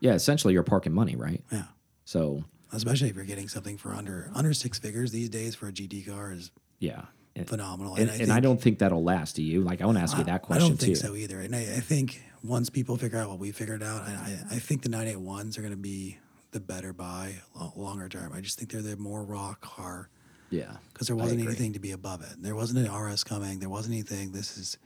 Yeah. 0.00 0.12
Essentially, 0.14 0.54
you're 0.54 0.62
parking 0.62 0.92
money, 0.92 1.16
right? 1.16 1.42
Yeah. 1.52 1.64
So, 2.04 2.44
Especially 2.72 3.08
if 3.08 3.16
you're 3.16 3.24
getting 3.24 3.48
something 3.48 3.76
for 3.78 3.92
under 3.92 4.30
under 4.34 4.52
six 4.52 4.78
figures 4.78 5.10
these 5.12 5.28
days 5.28 5.54
for 5.54 5.68
a 5.68 5.72
GT 5.72 6.06
car 6.08 6.32
is 6.32 6.50
yeah. 6.78 7.02
Phenomenal. 7.44 7.94
and, 7.96 8.08
and 8.10 8.22
I, 8.32 8.34
think- 8.36 8.42
don't 8.42 8.60
think 8.60 8.78
that'll 8.78 9.02
last. 9.04 9.36
Do 9.36 9.42
you? 9.42 9.62
Like, 9.62 9.82
I 9.82 9.86
want 9.86 9.98
to 9.98 10.02
ask 10.02 10.16
you 10.16 10.24
that 10.24 10.42
question. 10.42 10.64
I 10.64 10.68
don't 10.68 10.76
think 10.78 10.96
too. 10.96 11.06
so 11.06 11.14
either. 11.14 11.40
And 11.40 11.54
I, 11.54 11.60
I 11.60 11.80
think 11.80 12.22
once 12.42 12.70
people 12.70 12.96
figure 12.96 13.18
out 13.18 13.28
what 13.28 13.38
we 13.38 13.52
figured 13.52 13.82
out, 13.82 14.02
I, 14.02 14.10
I, 14.50 14.54
I 14.54 14.58
think 14.58 14.82
the 14.82 14.88
981s 14.88 15.58
are 15.58 15.62
going 15.62 15.72
to 15.72 15.76
be 15.76 16.18
the 16.52 16.60
better 16.60 16.92
buy 16.92 17.34
longer 17.76 18.08
term. 18.08 18.32
I 18.32 18.40
just 18.40 18.58
think 18.58 18.70
they're 18.72 18.80
the 18.82 18.96
more 18.96 19.22
raw 19.24 19.54
car 19.60 20.08
Yeah. 20.50 20.76
because 20.92 21.08
there 21.08 21.16
wasn't 21.16 21.42
anything 21.42 21.72
to 21.74 21.78
be 21.80 21.92
above 21.92 22.22
it. 22.22 22.34
There 22.38 22.54
wasn't 22.54 22.86
an 22.86 22.94
RS 22.94 23.24
coming. 23.24 23.58
There 23.58 23.68
wasn't 23.68 23.94
anything. 23.94 24.32
This 24.32 24.56
is, 24.56 24.78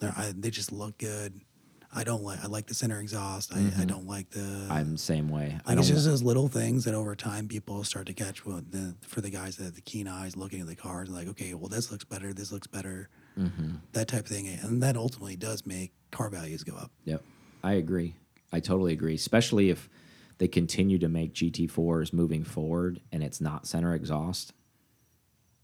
I, 0.00 0.32
they 0.36 0.50
just 0.50 0.72
look 0.72 0.96
good. 0.98 1.40
I 1.94 2.04
don't 2.04 2.22
like. 2.22 2.42
I 2.42 2.48
like 2.48 2.66
the 2.66 2.74
center 2.74 3.00
exhaust. 3.00 3.52
I, 3.54 3.70
I 3.80 3.84
don't 3.84 4.06
like 4.06 4.30
the. 4.30 4.40
Mm-hmm. 4.40 4.72
I'm 4.72 4.92
the 4.92 4.98
same 4.98 5.28
way. 5.28 5.58
I 5.64 5.70
like 5.70 5.78
it's 5.80 5.88
just 5.88 6.06
those 6.06 6.22
little 6.22 6.48
things 6.48 6.84
that 6.84 6.94
over 6.94 7.14
time 7.14 7.46
people 7.48 7.84
start 7.84 8.06
to 8.06 8.14
catch. 8.14 8.44
Well, 8.44 8.62
the, 8.68 8.94
for 9.02 9.20
the 9.20 9.30
guys 9.30 9.56
that 9.56 9.64
have 9.64 9.74
the 9.74 9.80
keen 9.80 10.08
eyes 10.08 10.36
looking 10.36 10.60
at 10.60 10.66
the 10.66 10.76
cars, 10.76 11.08
like 11.08 11.28
okay, 11.28 11.54
well 11.54 11.68
this 11.68 11.92
looks 11.92 12.04
better. 12.04 12.32
This 12.32 12.50
looks 12.50 12.66
better. 12.66 13.08
Mm-hmm. 13.38 13.76
That 13.92 14.08
type 14.08 14.24
of 14.24 14.26
thing, 14.26 14.48
and 14.48 14.82
that 14.82 14.96
ultimately 14.96 15.36
does 15.36 15.66
make 15.66 15.92
car 16.10 16.30
values 16.30 16.64
go 16.64 16.76
up. 16.76 16.90
Yep. 17.04 17.22
I 17.62 17.74
agree. 17.74 18.14
I 18.52 18.60
totally 18.60 18.92
agree. 18.92 19.14
Especially 19.14 19.70
if 19.70 19.88
they 20.38 20.48
continue 20.48 20.98
to 20.98 21.08
make 21.08 21.34
GT4s 21.34 22.12
moving 22.12 22.44
forward 22.44 23.00
and 23.12 23.22
it's 23.22 23.40
not 23.40 23.66
center 23.66 23.94
exhaust 23.94 24.52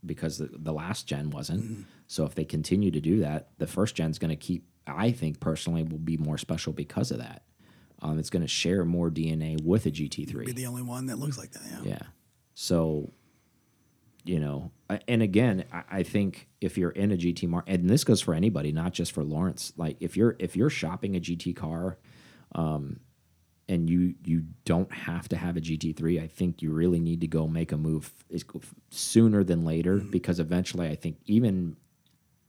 because 0.04 0.38
the, 0.38 0.48
the 0.52 0.72
last 0.72 1.06
gen 1.06 1.30
wasn't. 1.30 1.62
Mm-hmm. 1.62 1.82
So 2.06 2.24
if 2.24 2.34
they 2.34 2.44
continue 2.44 2.90
to 2.90 3.00
do 3.00 3.20
that, 3.20 3.50
the 3.58 3.66
first 3.66 3.94
gen's 3.94 4.18
going 4.18 4.30
to 4.30 4.36
keep, 4.36 4.64
I 4.90 5.12
think 5.12 5.40
personally, 5.40 5.82
will 5.82 5.98
be 5.98 6.16
more 6.16 6.38
special 6.38 6.72
because 6.72 7.10
of 7.10 7.18
that. 7.18 7.42
Um, 8.02 8.18
it's 8.18 8.30
going 8.30 8.42
to 8.42 8.48
share 8.48 8.84
more 8.84 9.10
DNA 9.10 9.62
with 9.62 9.86
a 9.86 9.90
GT3. 9.90 10.46
Be 10.46 10.52
the 10.52 10.66
only 10.66 10.82
one 10.82 11.06
that 11.06 11.18
looks 11.18 11.36
like 11.36 11.52
that. 11.52 11.62
Yeah. 11.70 11.90
Yeah. 11.92 12.02
So, 12.54 13.12
you 14.24 14.40
know, 14.40 14.70
and 15.06 15.22
again, 15.22 15.64
I, 15.72 15.82
I 15.90 16.02
think 16.02 16.48
if 16.60 16.78
you're 16.78 16.90
in 16.90 17.12
a 17.12 17.16
GT 17.16 17.48
market, 17.48 17.80
and 17.80 17.90
this 17.90 18.04
goes 18.04 18.20
for 18.20 18.34
anybody, 18.34 18.72
not 18.72 18.92
just 18.92 19.12
for 19.12 19.22
Lawrence. 19.22 19.72
Like 19.76 19.96
if 20.00 20.16
you're 20.16 20.36
if 20.38 20.56
you're 20.56 20.70
shopping 20.70 21.16
a 21.16 21.20
GT 21.20 21.54
car, 21.54 21.98
um, 22.54 23.00
and 23.68 23.88
you 23.88 24.14
you 24.24 24.44
don't 24.64 24.92
have 24.92 25.28
to 25.28 25.36
have 25.36 25.56
a 25.56 25.60
GT3, 25.60 26.22
I 26.22 26.26
think 26.26 26.60
you 26.60 26.72
really 26.72 27.00
need 27.00 27.20
to 27.20 27.28
go 27.28 27.46
make 27.46 27.70
a 27.70 27.76
move 27.76 28.12
sooner 28.90 29.44
than 29.44 29.64
later 29.64 29.98
because 29.98 30.40
eventually, 30.40 30.88
I 30.88 30.96
think 30.96 31.18
even 31.26 31.76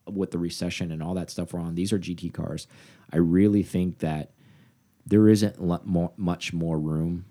with 0.10 0.32
the 0.32 0.38
recession 0.38 0.92
and 0.92 1.02
all 1.04 1.14
that 1.16 1.30
stuff 1.30 1.54
we're 1.54 1.60
on, 1.60 1.76
these 1.76 1.94
are 1.94 2.00
GT 2.00 2.34
cars. 2.34 2.68
I 3.12 3.18
really 3.18 3.64
think 3.64 4.00
that 4.00 4.32
there 5.06 5.28
isn't 5.30 5.60
more, 5.86 6.12
much 6.18 6.54
more 6.54 6.80
room 6.80 7.26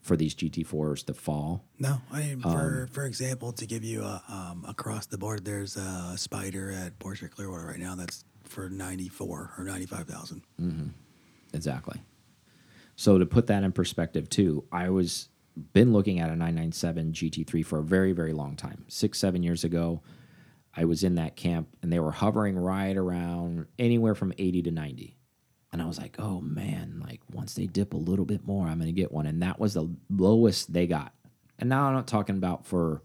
for 0.00 0.16
these 0.16 0.34
GT4s 0.34 1.04
to 1.06 1.14
fall. 1.14 1.64
No, 1.78 2.00
I 2.12 2.20
mean, 2.20 2.42
Um, 2.44 2.52
for 2.52 2.88
for 2.92 3.06
example, 3.06 3.52
to 3.52 3.66
give 3.66 3.82
you 3.84 4.02
a 4.02 4.22
um, 4.28 4.64
across 4.68 5.06
the 5.06 5.16
board, 5.16 5.44
there's 5.44 5.76
a 5.76 6.14
Spider 6.16 6.70
at 6.72 6.98
Porsche 6.98 7.30
Clearwater 7.30 7.66
right 7.66 7.78
now 7.78 7.94
that's 7.94 8.24
for 8.42 8.68
ninety 8.68 9.08
four 9.08 9.52
or 9.56 9.64
ninety 9.64 9.86
five 9.86 10.06
thousand. 10.06 10.42
Exactly. 11.54 12.00
So 12.96 13.18
to 13.18 13.26
put 13.26 13.46
that 13.46 13.62
in 13.64 13.72
perspective 13.72 14.28
too, 14.28 14.64
I 14.70 14.90
was 14.90 15.28
been 15.72 15.92
looking 15.92 16.18
at 16.18 16.30
a 16.30 16.36
997 16.36 17.12
GT3 17.12 17.64
for 17.64 17.78
a 17.78 17.82
very 17.82 18.12
very 18.12 18.32
long 18.32 18.56
time. 18.56 18.84
6 18.88 19.16
7 19.18 19.42
years 19.42 19.62
ago, 19.64 20.02
I 20.76 20.84
was 20.84 21.04
in 21.04 21.16
that 21.16 21.36
camp 21.36 21.68
and 21.82 21.92
they 21.92 22.00
were 22.00 22.10
hovering 22.10 22.58
right 22.58 22.96
around 22.96 23.66
anywhere 23.78 24.14
from 24.14 24.32
80 24.36 24.62
to 24.62 24.70
90. 24.70 25.16
And 25.72 25.82
I 25.82 25.86
was 25.86 25.98
like, 25.98 26.16
"Oh 26.20 26.40
man, 26.40 27.02
like 27.04 27.20
once 27.32 27.54
they 27.54 27.66
dip 27.66 27.94
a 27.94 27.98
little 27.98 28.24
bit 28.24 28.46
more, 28.46 28.66
I'm 28.66 28.78
going 28.78 28.86
to 28.86 28.92
get 28.92 29.10
one." 29.10 29.26
And 29.26 29.42
that 29.42 29.58
was 29.58 29.74
the 29.74 29.88
lowest 30.08 30.72
they 30.72 30.86
got. 30.86 31.12
And 31.58 31.68
now 31.68 31.86
I'm 31.86 31.94
not 31.94 32.06
talking 32.06 32.36
about 32.36 32.64
for 32.64 33.02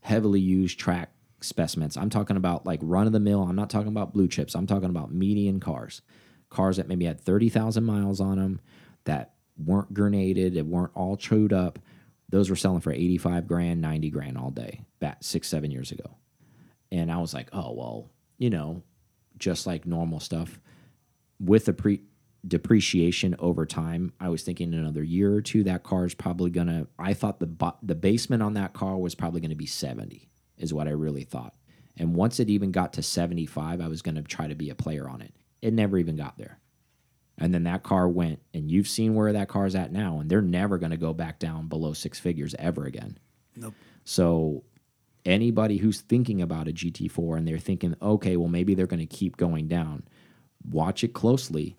heavily 0.00 0.40
used 0.40 0.78
track 0.78 1.12
specimens. 1.40 1.96
I'm 1.96 2.10
talking 2.10 2.36
about 2.36 2.66
like 2.66 2.80
run 2.82 3.06
of 3.06 3.12
the 3.12 3.20
mill. 3.20 3.42
I'm 3.42 3.56
not 3.56 3.70
talking 3.70 3.88
about 3.88 4.12
blue 4.12 4.28
chips. 4.28 4.54
I'm 4.54 4.66
talking 4.66 4.90
about 4.90 5.12
median 5.12 5.60
cars. 5.60 6.02
Cars 6.50 6.76
that 6.76 6.88
maybe 6.88 7.06
had 7.06 7.20
30,000 7.20 7.82
miles 7.82 8.20
on 8.20 8.36
them 8.36 8.60
that 9.04 9.32
weren't 9.56 9.94
grenaded, 9.94 10.54
that 10.54 10.66
weren't 10.66 10.92
all 10.94 11.16
chewed 11.16 11.52
up. 11.52 11.78
Those 12.28 12.50
were 12.50 12.56
selling 12.56 12.80
for 12.80 12.92
85 12.92 13.46
grand, 13.46 13.80
90 13.80 14.10
grand 14.10 14.38
all 14.38 14.50
day 14.50 14.82
back 15.00 15.18
six, 15.22 15.48
seven 15.48 15.70
years 15.70 15.92
ago. 15.92 16.16
And 16.92 17.10
I 17.10 17.18
was 17.18 17.34
like, 17.34 17.48
oh, 17.52 17.72
well, 17.72 18.10
you 18.38 18.50
know, 18.50 18.82
just 19.38 19.66
like 19.66 19.86
normal 19.86 20.20
stuff 20.20 20.60
with 21.40 21.64
the 21.64 21.72
pre 21.72 22.02
depreciation 22.46 23.34
over 23.38 23.64
time, 23.66 24.12
I 24.20 24.28
was 24.28 24.42
thinking 24.42 24.74
another 24.74 25.02
year 25.02 25.32
or 25.32 25.40
two 25.40 25.64
that 25.64 25.82
car 25.82 26.04
is 26.04 26.14
probably 26.14 26.50
gonna. 26.50 26.86
I 26.98 27.14
thought 27.14 27.40
the 27.40 27.74
the 27.82 27.94
basement 27.94 28.42
on 28.42 28.54
that 28.54 28.74
car 28.74 28.96
was 28.98 29.14
probably 29.14 29.40
gonna 29.40 29.54
be 29.54 29.66
seventy, 29.66 30.28
is 30.58 30.74
what 30.74 30.86
I 30.86 30.92
really 30.92 31.24
thought. 31.24 31.54
And 31.96 32.14
once 32.14 32.40
it 32.40 32.50
even 32.50 32.72
got 32.72 32.92
to 32.94 33.02
seventy 33.02 33.46
five, 33.46 33.80
I 33.80 33.88
was 33.88 34.02
gonna 34.02 34.22
try 34.22 34.46
to 34.46 34.54
be 34.54 34.70
a 34.70 34.74
player 34.74 35.08
on 35.08 35.22
it. 35.22 35.32
It 35.62 35.72
never 35.72 35.98
even 35.98 36.16
got 36.16 36.36
there. 36.36 36.58
And 37.38 37.54
then 37.54 37.64
that 37.64 37.82
car 37.82 38.08
went, 38.08 38.40
and 38.52 38.70
you've 38.70 38.88
seen 38.88 39.14
where 39.14 39.32
that 39.32 39.48
car's 39.48 39.74
at 39.74 39.92
now, 39.92 40.20
and 40.20 40.30
they're 40.30 40.42
never 40.42 40.78
gonna 40.78 40.96
go 40.96 41.14
back 41.14 41.38
down 41.38 41.68
below 41.68 41.94
six 41.94 42.20
figures 42.20 42.54
ever 42.58 42.84
again. 42.84 43.18
Nope. 43.56 43.74
So 44.04 44.64
anybody 45.24 45.78
who's 45.78 46.00
thinking 46.00 46.42
about 46.42 46.68
a 46.68 46.72
GT4 46.72 47.38
and 47.38 47.46
they're 47.46 47.58
thinking, 47.58 47.94
okay, 48.02 48.36
well 48.36 48.48
maybe 48.48 48.74
they're 48.74 48.86
going 48.86 49.00
to 49.00 49.06
keep 49.06 49.36
going 49.36 49.68
down, 49.68 50.02
watch 50.68 51.04
it 51.04 51.12
closely. 51.12 51.76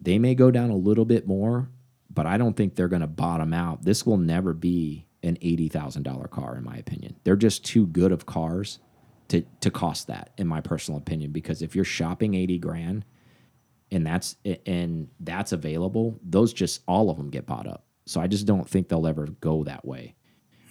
They 0.00 0.18
may 0.18 0.34
go 0.34 0.50
down 0.50 0.70
a 0.70 0.76
little 0.76 1.04
bit 1.04 1.26
more, 1.26 1.68
but 2.10 2.26
I 2.26 2.36
don't 2.36 2.56
think 2.56 2.74
they're 2.74 2.88
going 2.88 3.00
to 3.00 3.06
bottom 3.06 3.52
out. 3.52 3.84
This 3.84 4.06
will 4.06 4.16
never 4.16 4.52
be 4.52 5.06
an 5.22 5.38
eighty 5.40 5.68
thousand 5.68 6.02
dollar 6.02 6.28
car, 6.28 6.56
in 6.56 6.64
my 6.64 6.76
opinion. 6.76 7.16
They're 7.24 7.36
just 7.36 7.64
too 7.64 7.86
good 7.86 8.12
of 8.12 8.26
cars 8.26 8.78
to 9.28 9.42
to 9.60 9.70
cost 9.70 10.06
that, 10.08 10.30
in 10.36 10.46
my 10.46 10.60
personal 10.60 10.98
opinion. 10.98 11.32
Because 11.32 11.62
if 11.62 11.74
you're 11.74 11.84
shopping 11.84 12.34
eighty 12.34 12.58
grand, 12.58 13.04
and 13.90 14.06
that's 14.06 14.36
and 14.66 15.08
that's 15.20 15.52
available, 15.52 16.18
those 16.22 16.52
just 16.52 16.82
all 16.86 17.10
of 17.10 17.16
them 17.16 17.30
get 17.30 17.46
bought 17.46 17.66
up. 17.66 17.86
So 18.06 18.20
I 18.20 18.26
just 18.26 18.46
don't 18.46 18.68
think 18.68 18.88
they'll 18.88 19.06
ever 19.06 19.26
go 19.40 19.64
that 19.64 19.84
way. 19.84 20.14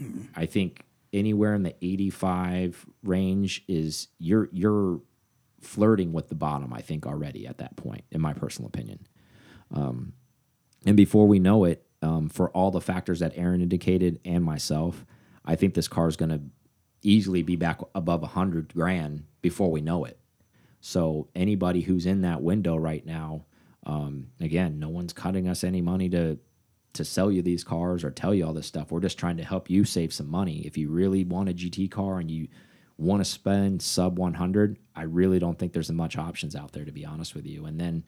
Mm-hmm. 0.02 0.26
I 0.36 0.46
think 0.46 0.86
anywhere 1.14 1.54
in 1.54 1.64
the 1.64 1.76
85 1.82 2.86
range 3.04 3.64
is 3.68 4.08
you're 4.18 4.50
you're 4.52 5.02
flirting 5.62 6.12
with 6.12 6.30
the 6.30 6.36
bottom. 6.36 6.74
I 6.74 6.82
think 6.82 7.06
already 7.06 7.48
at 7.48 7.60
that 7.60 7.76
point, 7.76 8.04
in 8.12 8.20
my 8.20 8.34
personal 8.34 8.68
opinion. 8.68 9.08
Um, 9.72 10.14
and 10.86 10.98
before 10.98 11.28
we 11.28 11.40
know 11.40 11.64
it, 11.64 11.86
um, 12.02 12.28
for 12.28 12.50
all 12.50 12.72
the 12.72 12.82
factors 12.82 13.20
that 13.20 13.32
Aaron 13.36 13.62
indicated 13.62 14.20
and 14.26 14.44
myself, 14.44 15.06
I 15.46 15.56
think 15.56 15.74
this 15.74 15.88
car 15.88 16.10
is 16.10 16.18
going 16.18 16.32
to 16.32 16.42
easily 17.02 17.44
be 17.44 17.56
back 17.56 17.80
above 17.96 18.24
a 18.24 18.28
hundred 18.28 18.74
grand 18.74 19.26
before 19.42 19.72
we 19.72 19.82
know 19.82 20.04
it. 20.04 20.20
So 20.82 21.30
anybody 21.34 21.82
who's 21.82 22.06
in 22.06 22.22
that 22.22 22.42
window 22.42 22.76
right 22.76 23.06
now, 23.06 23.46
um, 23.86 24.28
again, 24.42 24.80
no 24.80 24.90
one's 24.90 25.14
cutting 25.14 25.48
us 25.48 25.64
any 25.64 25.82
money 25.82 26.10
to 26.10 26.40
to 26.94 27.04
sell 27.04 27.32
you 27.32 27.42
these 27.42 27.64
cars 27.64 28.04
or 28.04 28.12
tell 28.12 28.34
you 28.34 28.46
all 28.46 28.54
this 28.54 28.68
stuff. 28.68 28.92
We're 28.92 29.00
just 29.00 29.18
trying 29.18 29.38
to 29.38 29.44
help 29.44 29.70
you 29.70 29.84
save 29.84 30.14
some 30.14 30.30
money. 30.30 30.60
If 30.66 30.78
you 30.78 30.90
really 30.90 31.24
want 31.24 31.50
a 31.50 31.54
GT 31.54 31.90
car 31.90 32.20
and 32.20 32.30
you 32.30 32.48
want 32.98 33.20
to 33.20 33.26
spend 33.26 33.82
sub 33.82 34.20
100, 34.20 34.78
I 34.96 35.04
really 35.04 35.40
don't 35.40 35.58
think 35.58 35.74
there's 35.74 35.92
much 35.92 36.18
options 36.18 36.56
out 36.56 36.72
there 36.72 36.86
to 36.86 36.92
be 36.92 37.06
honest 37.06 37.34
with 37.34 37.46
you. 37.48 37.66
And 37.66 37.80
then 37.80 38.04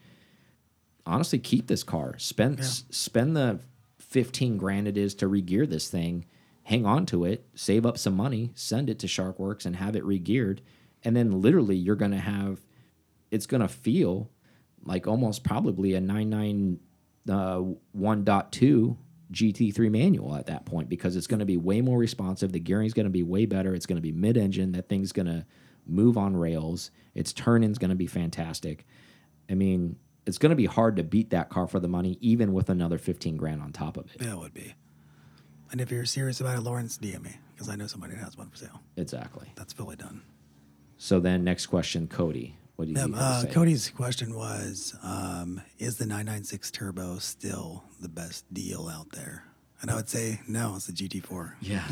honestly 1.06 1.40
keep 1.40 1.68
this 1.68 1.84
car. 1.84 2.16
Spend 2.18 2.60
s- 2.60 2.84
spend 2.92 3.36
the 3.36 3.60
15 4.00 4.58
grand 4.58 4.88
it 4.88 4.98
is 4.98 5.16
to 5.16 5.28
regear 5.28 5.68
this 5.68 5.90
thing. 5.90 6.26
Hang 6.64 6.86
on 6.86 7.06
to 7.08 7.26
it, 7.26 7.46
save 7.56 7.86
up 7.86 7.98
some 7.98 8.16
money, 8.16 8.52
send 8.56 8.90
it 8.90 8.98
to 9.00 9.08
SharkWerks 9.08 9.66
and 9.66 9.76
have 9.76 9.96
it 9.96 10.04
regeared. 10.04 10.60
And 11.04 11.16
then 11.16 11.42
literally 11.42 11.76
you're 11.76 11.96
going 11.96 12.12
to 12.12 12.18
have 12.18 12.60
it's 13.32 13.46
going 13.48 13.62
to 13.62 13.68
feel 13.68 14.30
like 14.84 15.08
almost 15.08 15.44
probably 15.44 15.94
a 15.96 16.00
99 16.02 16.80
uh, 17.30 17.62
1.2 17.98 18.98
GT3 19.32 19.92
manual 19.92 20.36
at 20.36 20.46
that 20.48 20.66
point 20.66 20.90
because 20.90 21.16
it's 21.16 21.28
going 21.28 21.40
to 21.40 21.46
be 21.46 21.58
way 21.58 21.82
more 21.82 21.98
responsive. 21.98 22.52
The 22.52 22.60
gearing's 22.60 22.94
going 22.94 23.06
to 23.06 23.12
be 23.12 23.24
way 23.24 23.46
better. 23.46 23.74
It's 23.74 23.86
going 23.86 23.98
to 23.98 24.02
be 24.02 24.12
mid-engine. 24.12 24.72
That 24.74 24.88
thing's 24.88 25.12
going 25.12 25.26
to 25.28 25.46
move 25.86 26.18
on 26.18 26.36
rails. 26.36 26.92
Its 27.14 27.34
turn-in's 27.34 27.78
going 27.78 27.90
to 27.90 27.96
be 27.96 28.08
fantastic. 28.08 28.86
I 29.50 29.56
mean, 29.56 29.98
it's 30.26 30.38
going 30.38 30.52
to 30.52 30.56
be 30.56 30.66
hard 30.66 30.96
to 30.98 31.04
beat 31.04 31.30
that 31.32 31.50
car 31.50 31.68
for 31.68 31.80
the 31.80 31.88
money, 31.88 32.18
even 32.22 32.54
with 32.54 32.70
another 32.70 32.98
15 32.98 33.38
grand 33.38 33.62
on 33.62 33.72
top 33.72 33.98
of 33.98 34.06
it. 34.14 34.22
Yeah, 34.22 34.34
it 34.34 34.40
would 34.40 34.54
be. 34.54 34.76
And 35.72 35.82
if 35.82 35.92
you're 35.92 36.06
serious 36.06 36.40
about 36.42 36.58
it, 36.58 36.62
Lawrence, 36.62 36.98
DM 36.98 37.24
me 37.24 37.36
because 37.54 37.70
I 37.70 37.76
know 37.76 37.88
somebody 37.88 38.14
that 38.16 38.24
has 38.24 38.38
one 38.38 38.50
for 38.50 38.58
sale. 38.58 38.82
Exactly. 38.98 39.52
That's 39.56 39.74
fully 39.74 39.96
done. 39.96 40.22
So 40.98 41.20
then, 41.20 41.44
next 41.44 41.68
question, 41.68 42.08
Cody. 42.08 42.58
What 42.76 42.86
do 42.86 42.92
you 42.92 42.98
Yeah, 42.98 43.18
uh? 43.18 43.46
Cody's 43.52 43.90
question 43.90 44.36
was 44.36 44.96
um, 45.04 45.62
Is 45.80 45.98
the 45.98 46.06
996 46.06 46.72
Turbo 46.72 47.18
still 47.20 47.84
the 48.02 48.10
best 48.10 48.52
deal 48.54 48.88
out 48.88 49.12
there? 49.12 49.46
And 49.82 49.92
I 49.92 49.96
would 49.96 50.10
say, 50.10 50.42
no, 50.48 50.74
it's 50.76 50.88
the 50.88 50.94
GT4. 50.94 51.54
Yeah. 51.62 51.84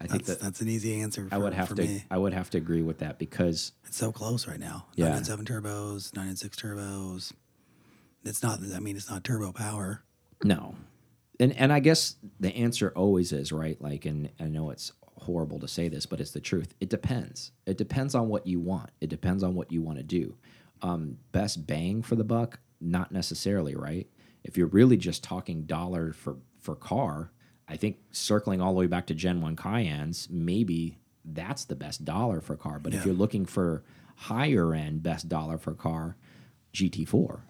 I 0.00 0.06
think 0.06 0.24
That's, 0.24 0.38
that 0.38 0.44
that's 0.44 0.60
an 0.60 0.68
easy 0.68 1.00
answer. 1.00 1.26
For, 1.28 1.34
I 1.34 1.38
would 1.38 1.54
have 1.54 1.74
to 1.74 1.82
Me. 1.82 2.04
I 2.10 2.18
would 2.18 2.34
have 2.34 2.50
to 2.50 2.58
agree 2.58 2.82
with 2.82 2.98
that 2.98 3.18
because 3.18 3.72
It's 3.86 3.96
so 3.96 4.12
close 4.12 4.46
right 4.46 4.60
now. 4.60 4.86
Yeah. 4.94 5.06
997 5.06 5.46
turbos, 5.46 6.14
996 6.14 6.56
turbos. 6.56 7.32
It's 8.24 8.42
not. 8.42 8.58
I 8.74 8.78
mean, 8.80 8.96
it's 8.96 9.08
not 9.08 9.24
turbo 9.24 9.52
power. 9.52 10.02
No. 10.44 10.74
And 11.40 11.56
and 11.56 11.72
I 11.72 11.80
guess 11.80 12.16
the 12.40 12.54
answer 12.54 12.92
always 12.94 13.32
is, 13.32 13.52
right? 13.52 13.80
Like 13.80 14.04
and 14.04 14.30
I 14.38 14.44
know 14.44 14.70
it's 14.70 14.92
horrible 15.18 15.58
to 15.60 15.68
say 15.68 15.88
this, 15.88 16.06
but 16.06 16.20
it's 16.20 16.30
the 16.30 16.40
truth. 16.40 16.74
It 16.80 16.88
depends. 16.88 17.52
It 17.66 17.78
depends 17.78 18.14
on 18.14 18.28
what 18.28 18.46
you 18.46 18.60
want. 18.60 18.90
It 19.00 19.08
depends 19.08 19.42
on 19.42 19.54
what 19.54 19.72
you 19.72 19.82
want 19.82 19.98
to 19.98 20.04
do. 20.04 20.36
Um, 20.82 21.18
best 21.32 21.66
bang 21.66 22.02
for 22.02 22.16
the 22.16 22.24
buck, 22.24 22.58
not 22.80 23.12
necessarily, 23.12 23.74
right? 23.74 24.06
If 24.44 24.56
you're 24.56 24.66
really 24.66 24.96
just 24.96 25.24
talking 25.24 25.62
dollar 25.62 26.12
for 26.12 26.36
for 26.60 26.76
car, 26.76 27.30
I 27.68 27.76
think 27.76 27.98
circling 28.10 28.60
all 28.60 28.72
the 28.72 28.80
way 28.80 28.86
back 28.86 29.06
to 29.06 29.14
Gen 29.14 29.40
1 29.40 29.56
Cayennes, 29.56 30.28
maybe 30.30 30.98
that's 31.24 31.64
the 31.64 31.76
best 31.76 32.04
dollar 32.04 32.40
for 32.40 32.56
car. 32.56 32.78
But 32.78 32.94
if 32.94 33.04
you're 33.04 33.14
looking 33.14 33.46
for 33.46 33.82
higher 34.16 34.74
end 34.74 35.02
best 35.02 35.28
dollar 35.28 35.58
for 35.58 35.74
car, 35.74 36.16
GT4 36.74 37.40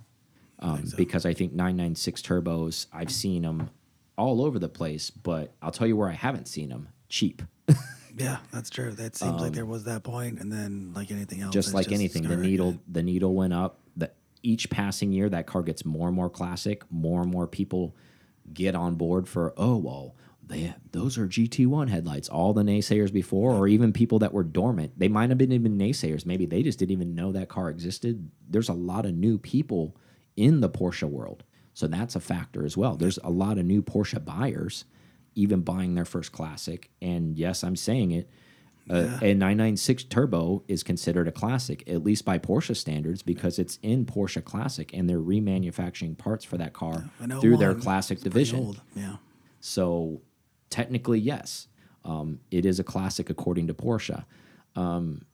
um, 0.59 0.85
because 0.97 1.27
I 1.27 1.35
think 1.35 1.53
996 1.53 2.23
turbos, 2.23 2.87
I've 2.93 3.13
seen 3.13 3.43
them 3.43 3.71
all 4.17 4.43
over 4.43 4.59
the 4.59 4.69
place, 4.69 5.11
but 5.11 5.55
I'll 5.61 5.71
tell 5.71 5.87
you 5.87 5.97
where 5.97 6.09
I 6.09 6.15
haven't 6.15 6.49
seen 6.49 6.71
them 6.71 6.89
cheap. 7.09 7.43
Yeah, 8.19 8.39
that's 8.51 8.71
true. 8.71 8.93
That 8.93 9.15
seems 9.15 9.43
like 9.43 9.53
there 9.53 9.67
was 9.67 9.85
that 9.85 10.03
point, 10.03 10.41
and 10.41 10.51
then 10.51 10.93
like 10.95 11.11
anything 11.11 11.43
else, 11.43 11.49
Um, 11.49 11.53
just 11.53 11.75
like 11.75 11.93
anything, 11.93 12.23
the 12.23 12.37
needle 12.37 12.79
the 12.91 13.03
needle 13.03 13.35
went 13.35 13.53
up. 13.53 13.81
The 13.95 14.11
each 14.43 14.71
passing 14.71 15.13
year, 15.13 15.29
that 15.29 15.47
car 15.47 15.63
gets 15.63 15.85
more 15.85 16.09
and 16.09 16.17
more 16.17 16.31
classic. 16.31 16.91
More 16.91 17.21
and 17.21 17.31
more 17.31 17.47
people 17.47 17.95
get 18.55 18.75
on 18.75 18.95
board 18.95 19.29
for 19.29 19.53
oh 19.59 19.77
well, 19.77 20.15
they 20.47 20.75
those 20.93 21.19
are 21.19 21.27
GT1 21.27 21.91
headlights. 21.91 22.31
All 22.31 22.55
the 22.55 22.63
naysayers 22.63 23.13
before, 23.13 23.53
or 23.53 23.69
even 23.69 23.93
people 23.93 24.19
that 24.21 24.33
were 24.33 24.45
dormant, 24.45 24.99
they 24.99 25.09
might 25.09 25.29
have 25.29 25.37
been 25.39 25.53
even 25.53 25.77
naysayers. 25.77 26.25
Maybe 26.25 26.47
they 26.47 26.63
just 26.63 26.79
didn't 26.79 26.93
even 26.93 27.15
know 27.15 27.33
that 27.33 27.51
car 27.51 27.69
existed. 27.69 28.31
There's 28.49 28.71
a 28.71 28.75
lot 28.75 29.05
of 29.05 29.13
new 29.13 29.37
people 29.37 29.95
in 30.37 30.61
the 30.61 30.71
Porsche 30.71 31.09
world, 31.09 31.45
so 31.75 31.87
that's 31.87 32.17
a 32.17 32.21
factor 32.21 32.65
as 32.65 32.79
well. 32.79 32.97
There's 32.97 33.19
a 33.23 33.31
lot 33.31 33.59
of 33.59 33.67
new 33.67 33.83
Porsche 33.83 34.25
buyers 34.25 34.87
even 35.37 35.61
buying 35.61 35.95
their 35.95 36.05
first 36.05 36.33
classic. 36.33 36.91
And 37.01 37.39
yes, 37.39 37.63
I'm 37.63 37.77
saying 37.77 38.11
it. 38.11 38.29
Uh, 38.89 39.19
A 39.21 39.35
996 39.35 40.05
Turbo 40.05 40.63
is 40.69 40.83
considered 40.85 41.27
a 41.27 41.33
classic, 41.33 41.83
at 41.89 42.05
least 42.05 42.25
by 42.25 42.39
Porsche 42.39 42.77
standards, 42.77 43.21
because 43.21 43.59
it's 43.59 43.81
in 43.83 44.07
Porsche 44.07 44.45
Classic 44.45 44.93
and 44.95 45.11
they're 45.11 45.19
remanufacturing 45.19 46.17
parts 46.17 46.45
for 46.45 46.57
that 46.57 46.73
car 46.73 47.11
An 47.19 47.41
through 47.41 47.57
their 47.57 47.75
classic 47.75 48.21
division. 48.21 48.77
Yeah, 48.95 49.17
So 49.61 50.23
technically, 50.71 51.19
yes, 51.19 51.67
um, 52.05 52.39
it 52.53 52.65
is 52.65 52.79
a 52.79 52.85
classic 52.85 53.29
according 53.29 53.67
to 53.67 53.75
Porsche. 53.75 54.25
Um, 54.77 55.27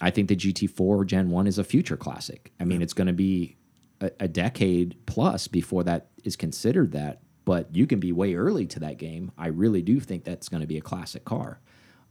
I 0.00 0.10
think 0.10 0.28
the 0.28 0.36
GT4 0.36 1.06
Gen 1.06 1.30
1 1.30 1.46
is 1.46 1.58
a 1.58 1.64
future 1.64 1.96
classic. 1.96 2.52
I 2.60 2.64
mean, 2.64 2.82
it's 2.82 2.92
going 2.92 3.06
to 3.06 3.14
be 3.14 3.56
a, 4.02 4.10
a 4.20 4.28
decade 4.28 4.96
plus 5.06 5.48
before 5.48 5.84
that 5.84 6.08
is 6.22 6.36
considered 6.36 6.92
that, 6.92 7.22
but 7.48 7.74
you 7.74 7.86
can 7.86 7.98
be 7.98 8.12
way 8.12 8.34
early 8.34 8.66
to 8.66 8.78
that 8.80 8.98
game. 8.98 9.32
I 9.38 9.46
really 9.46 9.80
do 9.80 10.00
think 10.00 10.22
that's 10.24 10.50
going 10.50 10.60
to 10.60 10.66
be 10.66 10.76
a 10.76 10.82
classic 10.82 11.24
car. 11.24 11.60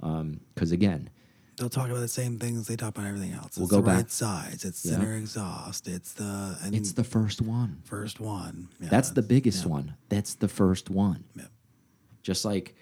Um, 0.01 0.39
because 0.55 0.71
again, 0.71 1.11
they'll 1.57 1.69
talk 1.69 1.89
about 1.91 1.99
the 1.99 2.07
same 2.07 2.39
things 2.39 2.65
they 2.65 2.75
talk 2.75 2.97
about 2.97 3.05
everything 3.05 3.33
else. 3.33 3.49
It's 3.49 3.57
We'll 3.59 3.67
go 3.67 3.75
the 3.75 3.83
right 3.83 3.97
back- 3.97 4.09
size. 4.09 4.65
It's 4.65 4.83
Yeah. 4.83 4.93
center 4.93 5.13
exhaust. 5.15 5.87
It's 5.87 6.13
the 6.13 6.57
and 6.63 6.73
it's 6.73 6.93
the 6.93 7.03
first 7.03 7.39
one. 7.39 7.81
first 7.83 8.19
one. 8.19 8.69
Yeah, 8.81 8.89
That's 8.89 9.11
the 9.11 9.21
biggest 9.21 9.63
yeah. 9.65 9.71
one. 9.71 9.95
That's 10.09 10.33
the 10.33 10.47
first 10.47 10.89
one. 10.89 11.25
Yeah. 11.35 11.43
Just 12.23 12.43
like 12.43 12.73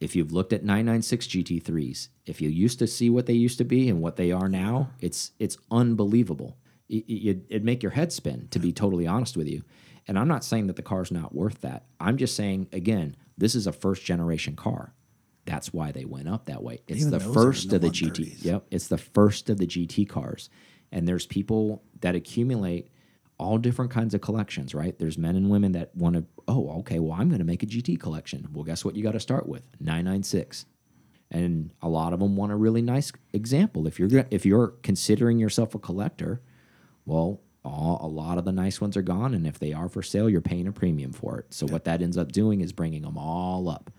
if 0.00 0.16
you've 0.16 0.32
looked 0.32 0.52
at 0.52 0.64
996 0.64 1.28
GT3s, 1.28 2.08
if 2.26 2.40
you 2.40 2.48
used 2.48 2.80
to 2.80 2.88
see 2.88 3.08
what 3.08 3.26
they 3.26 3.34
used 3.34 3.58
to 3.58 3.64
be 3.64 3.88
and 3.88 4.00
what 4.02 4.16
they 4.16 4.32
are 4.32 4.48
now, 4.48 4.90
it's 5.00 5.30
it's 5.38 5.56
unbelievable. 5.70 6.56
It, 6.88 7.04
it, 7.08 7.44
it'd 7.50 7.64
make 7.64 7.84
your 7.84 7.92
head 7.92 8.12
spin, 8.12 8.48
to 8.50 8.58
be 8.58 8.72
totally 8.72 9.06
honest 9.06 9.36
with 9.36 9.46
you. 9.46 9.62
And 10.08 10.18
I'm 10.18 10.28
not 10.28 10.42
saying 10.42 10.66
that 10.68 10.76
the 10.76 10.82
car's 10.82 11.12
not 11.12 11.34
worth 11.34 11.60
that. 11.60 11.84
I'm 12.00 12.16
just 12.16 12.34
saying, 12.34 12.68
again, 12.72 13.14
this 13.36 13.54
is 13.54 13.66
a 13.66 13.72
first 13.72 14.04
generation 14.04 14.56
car. 14.56 14.94
That's 15.44 15.72
why 15.72 15.92
they 15.92 16.04
went 16.04 16.28
up 16.28 16.46
that 16.46 16.62
way. 16.62 16.80
It's 16.88 17.00
Even 17.00 17.12
the 17.12 17.20
first 17.20 17.70
the 17.70 17.76
of 17.76 17.82
the 17.82 17.88
GT. 17.88 18.44
Yep, 18.44 18.66
it's 18.70 18.88
the 18.88 18.98
first 18.98 19.48
of 19.48 19.58
the 19.58 19.66
GT 19.66 20.08
cars. 20.08 20.50
And 20.90 21.06
there's 21.06 21.26
people 21.26 21.82
that 22.00 22.14
accumulate 22.14 22.90
all 23.38 23.58
different 23.58 23.90
kinds 23.90 24.14
of 24.14 24.20
collections, 24.20 24.74
right? 24.74 24.98
There's 24.98 25.16
men 25.16 25.36
and 25.36 25.48
women 25.48 25.72
that 25.72 25.94
want 25.94 26.16
to, 26.16 26.24
oh, 26.48 26.80
okay, 26.80 26.98
well, 26.98 27.12
I'm 27.12 27.28
going 27.28 27.38
to 27.38 27.44
make 27.44 27.62
a 27.62 27.66
GT 27.66 28.00
collection. 28.00 28.48
Well, 28.52 28.64
guess 28.64 28.84
what 28.84 28.96
you 28.96 29.02
got 29.02 29.12
to 29.12 29.20
start 29.20 29.48
with? 29.48 29.62
996. 29.80 30.66
And 31.30 31.70
a 31.82 31.88
lot 31.88 32.12
of 32.12 32.20
them 32.20 32.36
want 32.36 32.52
a 32.52 32.56
really 32.56 32.82
nice 32.82 33.12
example. 33.32 33.86
If 33.86 33.98
you're 33.98 34.26
if 34.30 34.46
you're 34.46 34.68
considering 34.82 35.38
yourself 35.38 35.74
a 35.74 35.78
collector, 35.78 36.40
well, 37.04 37.42
all, 37.64 37.98
a 38.02 38.06
lot 38.06 38.38
of 38.38 38.44
the 38.44 38.52
nice 38.52 38.80
ones 38.80 38.96
are 38.96 39.02
gone, 39.02 39.34
and 39.34 39.46
if 39.46 39.58
they 39.58 39.72
are 39.72 39.88
for 39.88 40.02
sale, 40.02 40.28
you're 40.28 40.40
paying 40.40 40.66
a 40.66 40.72
premium 40.72 41.12
for 41.12 41.38
it. 41.38 41.46
So 41.52 41.66
what 41.66 41.84
that 41.84 42.02
ends 42.02 42.16
up 42.16 42.32
doing 42.32 42.60
is 42.60 42.72
bringing 42.72 43.02
them 43.02 43.18
all 43.18 43.68
up. 43.68 43.90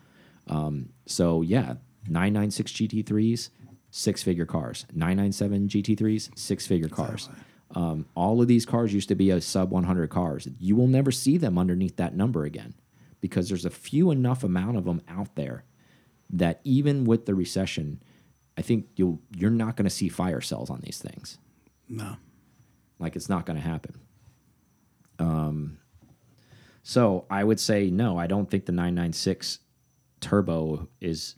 Um, 0.47 0.89
so 1.05 1.41
yeah, 1.41 1.75
996 2.07 2.71
GT3s, 2.71 3.49
six 3.91 4.23
figure 4.23 4.45
cars. 4.45 4.85
997 4.93 5.67
GT3s, 5.67 6.37
six 6.37 6.65
figure 6.65 6.89
cars. 6.89 7.29
Um, 7.75 8.07
all 8.15 8.41
of 8.41 8.47
these 8.47 8.65
cars 8.65 8.93
used 8.93 9.09
to 9.09 9.15
be 9.15 9.29
a 9.29 9.41
sub 9.41 9.69
100 9.71 10.09
cars. 10.09 10.47
You 10.57 10.75
will 10.75 10.87
never 10.87 11.11
see 11.11 11.37
them 11.37 11.57
underneath 11.57 11.97
that 11.97 12.15
number 12.15 12.45
again 12.45 12.73
because 13.21 13.47
there's 13.47 13.65
a 13.65 13.69
few 13.69 14.11
enough 14.11 14.43
amount 14.43 14.77
of 14.77 14.85
them 14.85 15.01
out 15.07 15.35
there 15.35 15.65
that 16.31 16.61
even 16.63 17.05
with 17.05 17.25
the 17.25 17.35
recession, 17.35 18.01
I 18.57 18.61
think 18.61 18.87
you'll 18.95 19.21
you're 19.35 19.51
not 19.51 19.75
going 19.75 19.85
to 19.85 19.89
see 19.89 20.09
fire 20.09 20.41
sales 20.41 20.69
on 20.69 20.81
these 20.81 20.97
things. 20.99 21.37
No. 21.87 22.17
Like 22.99 23.15
it's 23.15 23.29
not 23.29 23.45
going 23.45 23.59
to 23.59 23.65
happen. 23.65 23.95
Um, 25.17 25.79
so 26.83 27.25
I 27.29 27.43
would 27.43 27.59
say 27.59 27.89
no. 27.89 28.17
I 28.17 28.27
don't 28.27 28.49
think 28.49 28.65
the 28.65 28.71
996 28.71 29.59
Turbo 30.21 30.87
is. 31.01 31.35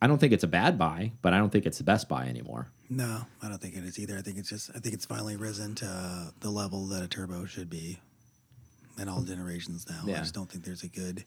I 0.00 0.06
don't 0.06 0.18
think 0.18 0.32
it's 0.32 0.44
a 0.44 0.48
bad 0.48 0.78
buy, 0.78 1.12
but 1.22 1.32
I 1.32 1.38
don't 1.38 1.50
think 1.50 1.66
it's 1.66 1.78
the 1.78 1.84
best 1.84 2.08
buy 2.08 2.26
anymore. 2.26 2.70
No, 2.88 3.22
I 3.42 3.48
don't 3.48 3.60
think 3.60 3.76
it 3.76 3.84
is 3.84 3.98
either. 3.98 4.16
I 4.16 4.22
think 4.22 4.38
it's 4.38 4.48
just 4.48 4.70
I 4.74 4.78
think 4.78 4.94
it's 4.94 5.06
finally 5.06 5.36
risen 5.36 5.74
to 5.76 5.86
uh, 5.86 6.30
the 6.40 6.50
level 6.50 6.86
that 6.88 7.02
a 7.02 7.08
turbo 7.08 7.46
should 7.46 7.68
be 7.68 7.98
in 8.98 9.08
all 9.08 9.22
generations 9.22 9.86
now. 9.88 10.02
Yeah. 10.04 10.16
I 10.16 10.18
just 10.20 10.34
don't 10.34 10.50
think 10.50 10.64
there's 10.64 10.82
a 10.84 10.88
good 10.88 11.24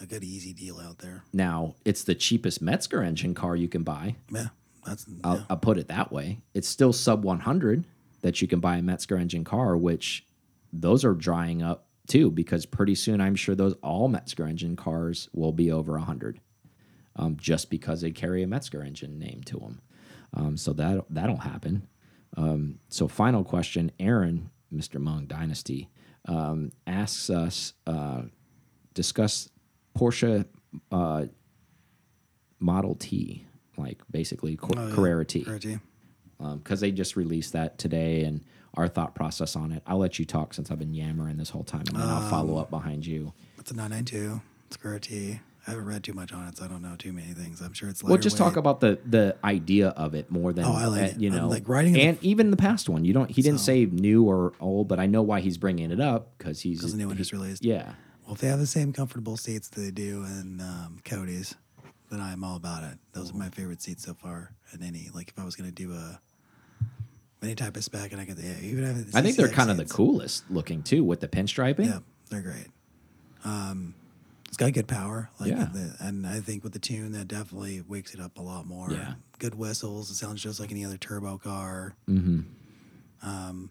a 0.00 0.06
good 0.06 0.22
easy 0.22 0.52
deal 0.52 0.78
out 0.78 0.98
there. 0.98 1.24
Now 1.32 1.74
it's 1.84 2.04
the 2.04 2.14
cheapest 2.14 2.62
Metzger 2.62 3.02
engine 3.02 3.34
car 3.34 3.56
you 3.56 3.68
can 3.68 3.82
buy. 3.82 4.16
Yeah. 4.30 4.48
That's 4.86 5.06
I'll, 5.24 5.36
yeah. 5.36 5.42
I'll 5.50 5.56
put 5.56 5.78
it 5.78 5.88
that 5.88 6.12
way. 6.12 6.40
It's 6.54 6.68
still 6.68 6.92
sub 6.92 7.24
100 7.24 7.84
that 8.22 8.40
you 8.42 8.48
can 8.48 8.60
buy 8.60 8.76
a 8.78 8.82
Metzger 8.82 9.16
engine 9.16 9.44
car, 9.44 9.76
which 9.76 10.26
those 10.72 11.04
are 11.04 11.14
drying 11.14 11.62
up 11.62 11.86
too, 12.08 12.30
because 12.30 12.66
pretty 12.66 12.94
soon 12.94 13.20
I'm 13.20 13.34
sure 13.36 13.54
those 13.54 13.74
all 13.82 14.08
Metzger 14.08 14.46
engine 14.46 14.74
cars 14.76 15.28
will 15.32 15.52
be 15.52 15.70
over 15.70 15.92
100, 15.92 16.40
um, 17.16 17.36
just 17.36 17.70
because 17.70 18.00
they 18.00 18.10
carry 18.10 18.42
a 18.42 18.46
Metzger 18.46 18.82
engine 18.82 19.18
name 19.18 19.42
to 19.46 19.58
them. 19.58 19.80
Um, 20.34 20.56
so 20.56 20.72
that 20.72 21.04
that'll 21.10 21.36
happen. 21.36 21.86
Um, 22.36 22.78
so 22.88 23.06
final 23.08 23.44
question, 23.44 23.92
Aaron, 24.00 24.50
Mr. 24.72 24.98
Mung 24.98 25.26
Dynasty, 25.26 25.90
um, 26.26 26.72
asks 26.86 27.28
us 27.28 27.74
uh, 27.86 28.22
discuss 28.94 29.50
Porsche 29.96 30.46
uh, 30.90 31.26
Model 32.58 32.94
T, 32.94 33.46
like 33.76 34.00
basically 34.10 34.56
Cor- 34.56 34.78
Oh, 34.78 34.88
yeah. 34.88 34.94
Carrera 34.94 35.24
T 35.24 35.44
Carrera 35.44 35.60
T. 35.60 35.78
because 36.56 36.80
they 36.80 36.90
just 36.90 37.16
released 37.16 37.52
that 37.52 37.78
today 37.78 38.24
and 38.24 38.40
our 38.74 38.88
thought 38.88 39.14
process 39.14 39.54
on 39.56 39.70
it. 39.72 39.82
I'll 39.86 39.98
let 39.98 40.18
you 40.18 40.24
talk 40.24 40.54
since 40.54 40.70
I've 40.70 40.78
been 40.78 40.94
yammering 40.94 41.36
this 41.36 41.50
whole 41.50 41.64
time, 41.64 41.84
and 41.88 41.96
then 41.96 42.08
I'll 42.08 42.28
follow 42.30 42.54
Um, 42.54 42.60
up 42.60 42.70
behind 42.70 43.04
you. 43.06 43.32
It's 43.58 43.70
a 43.70 43.74
992. 43.74 44.40
It's 44.70 45.06
T. 45.06 45.40
I 45.64 45.70
haven't 45.70 45.84
read 45.86 46.02
too 46.02 46.12
much 46.14 46.32
on 46.32 46.48
it, 46.48 46.56
so 46.56 46.64
I 46.64 46.68
don't 46.68 46.82
know 46.82 46.96
too 46.96 47.12
many 47.12 47.34
things. 47.34 47.60
I'm 47.60 47.72
sure 47.72 47.88
it's 47.88 48.02
Well, 48.02 48.16
just 48.18 48.36
talk 48.36 48.56
about 48.56 48.80
the 48.80 48.98
the 49.08 49.36
idea 49.44 49.90
of 49.90 50.14
it 50.14 50.28
more 50.30 50.52
than 50.52 50.64
Oh, 50.64 50.72
I 50.72 50.86
like 50.86 51.00
uh, 51.02 51.04
it. 51.04 51.20
you 51.20 51.30
I'm, 51.30 51.36
know, 51.36 51.48
like, 51.48 51.68
writing, 51.68 51.94
in 51.94 52.00
the- 52.00 52.06
and 52.08 52.18
even 52.22 52.50
the 52.50 52.56
past 52.56 52.88
one. 52.88 53.04
You 53.04 53.12
don't. 53.12 53.30
He 53.30 53.42
didn't 53.42 53.60
So- 53.60 53.66
say 53.66 53.84
new 53.86 54.24
or 54.24 54.54
old, 54.58 54.88
but 54.88 54.98
I 54.98 55.06
know 55.06 55.22
why 55.22 55.40
he's 55.40 55.58
bringing 55.58 55.90
it 55.92 56.00
up 56.00 56.36
because 56.38 56.60
he's 56.62 56.78
because 56.78 56.92
the 56.92 56.98
new 56.98 57.06
one 57.08 57.16
just 57.16 57.32
released. 57.32 57.64
yeah. 57.64 57.92
Well, 58.24 58.34
if 58.34 58.40
they 58.40 58.48
have 58.48 58.58
the 58.58 58.66
same 58.66 58.92
comfortable 58.92 59.36
seats 59.36 59.68
that 59.68 59.80
they 59.80 59.90
do 59.92 60.24
in 60.24 60.60
um, 60.60 60.98
Cody's, 61.04 61.54
then 62.10 62.20
I'm 62.20 62.42
all 62.42 62.56
about 62.56 62.82
it. 62.84 62.98
Those 63.12 63.32
are 63.32 63.36
my 63.36 63.50
favorite 63.50 63.82
seats 63.82 64.04
so 64.04 64.14
far. 64.14 64.54
In 64.72 64.82
any 64.82 65.10
like, 65.14 65.28
if 65.28 65.38
I 65.38 65.44
was 65.44 65.54
going 65.54 65.68
to 65.70 65.74
do 65.74 65.92
a 65.92 66.20
any 67.42 67.54
type 67.54 67.76
of 67.76 67.84
spec, 67.84 68.12
and 68.12 68.20
I 68.20 68.24
could, 68.24 68.38
yeah, 68.38 68.54
even 68.62 68.84
if 68.84 69.14
I 69.16 69.22
think 69.22 69.36
they're 69.36 69.48
kind 69.48 69.70
of 69.70 69.76
the 69.76 69.84
coolest 69.84 70.50
looking 70.50 70.82
too 70.82 71.02
with 71.04 71.20
the 71.20 71.28
pinstriping. 71.28 71.86
Yeah, 71.86 71.98
they're 72.30 72.42
great. 72.42 72.68
Um, 73.44 73.94
it's 74.46 74.56
got 74.56 74.72
good 74.72 74.86
power, 74.86 75.30
like, 75.40 75.50
Yeah. 75.50 75.68
the, 75.72 75.96
and 76.00 76.26
I 76.26 76.40
think 76.40 76.62
with 76.62 76.72
the 76.74 76.78
tune, 76.78 77.12
that 77.12 77.26
definitely 77.26 77.80
wakes 77.88 78.14
it 78.14 78.20
up 78.20 78.38
a 78.38 78.42
lot 78.42 78.66
more. 78.66 78.90
Yeah. 78.90 79.14
good 79.38 79.54
whistles. 79.56 80.08
It 80.08 80.14
sounds 80.14 80.40
just 80.40 80.60
like 80.60 80.70
any 80.70 80.84
other 80.84 80.96
turbo 80.96 81.36
car. 81.36 81.94
Mm-hmm. 82.08 82.42
Um, 83.28 83.70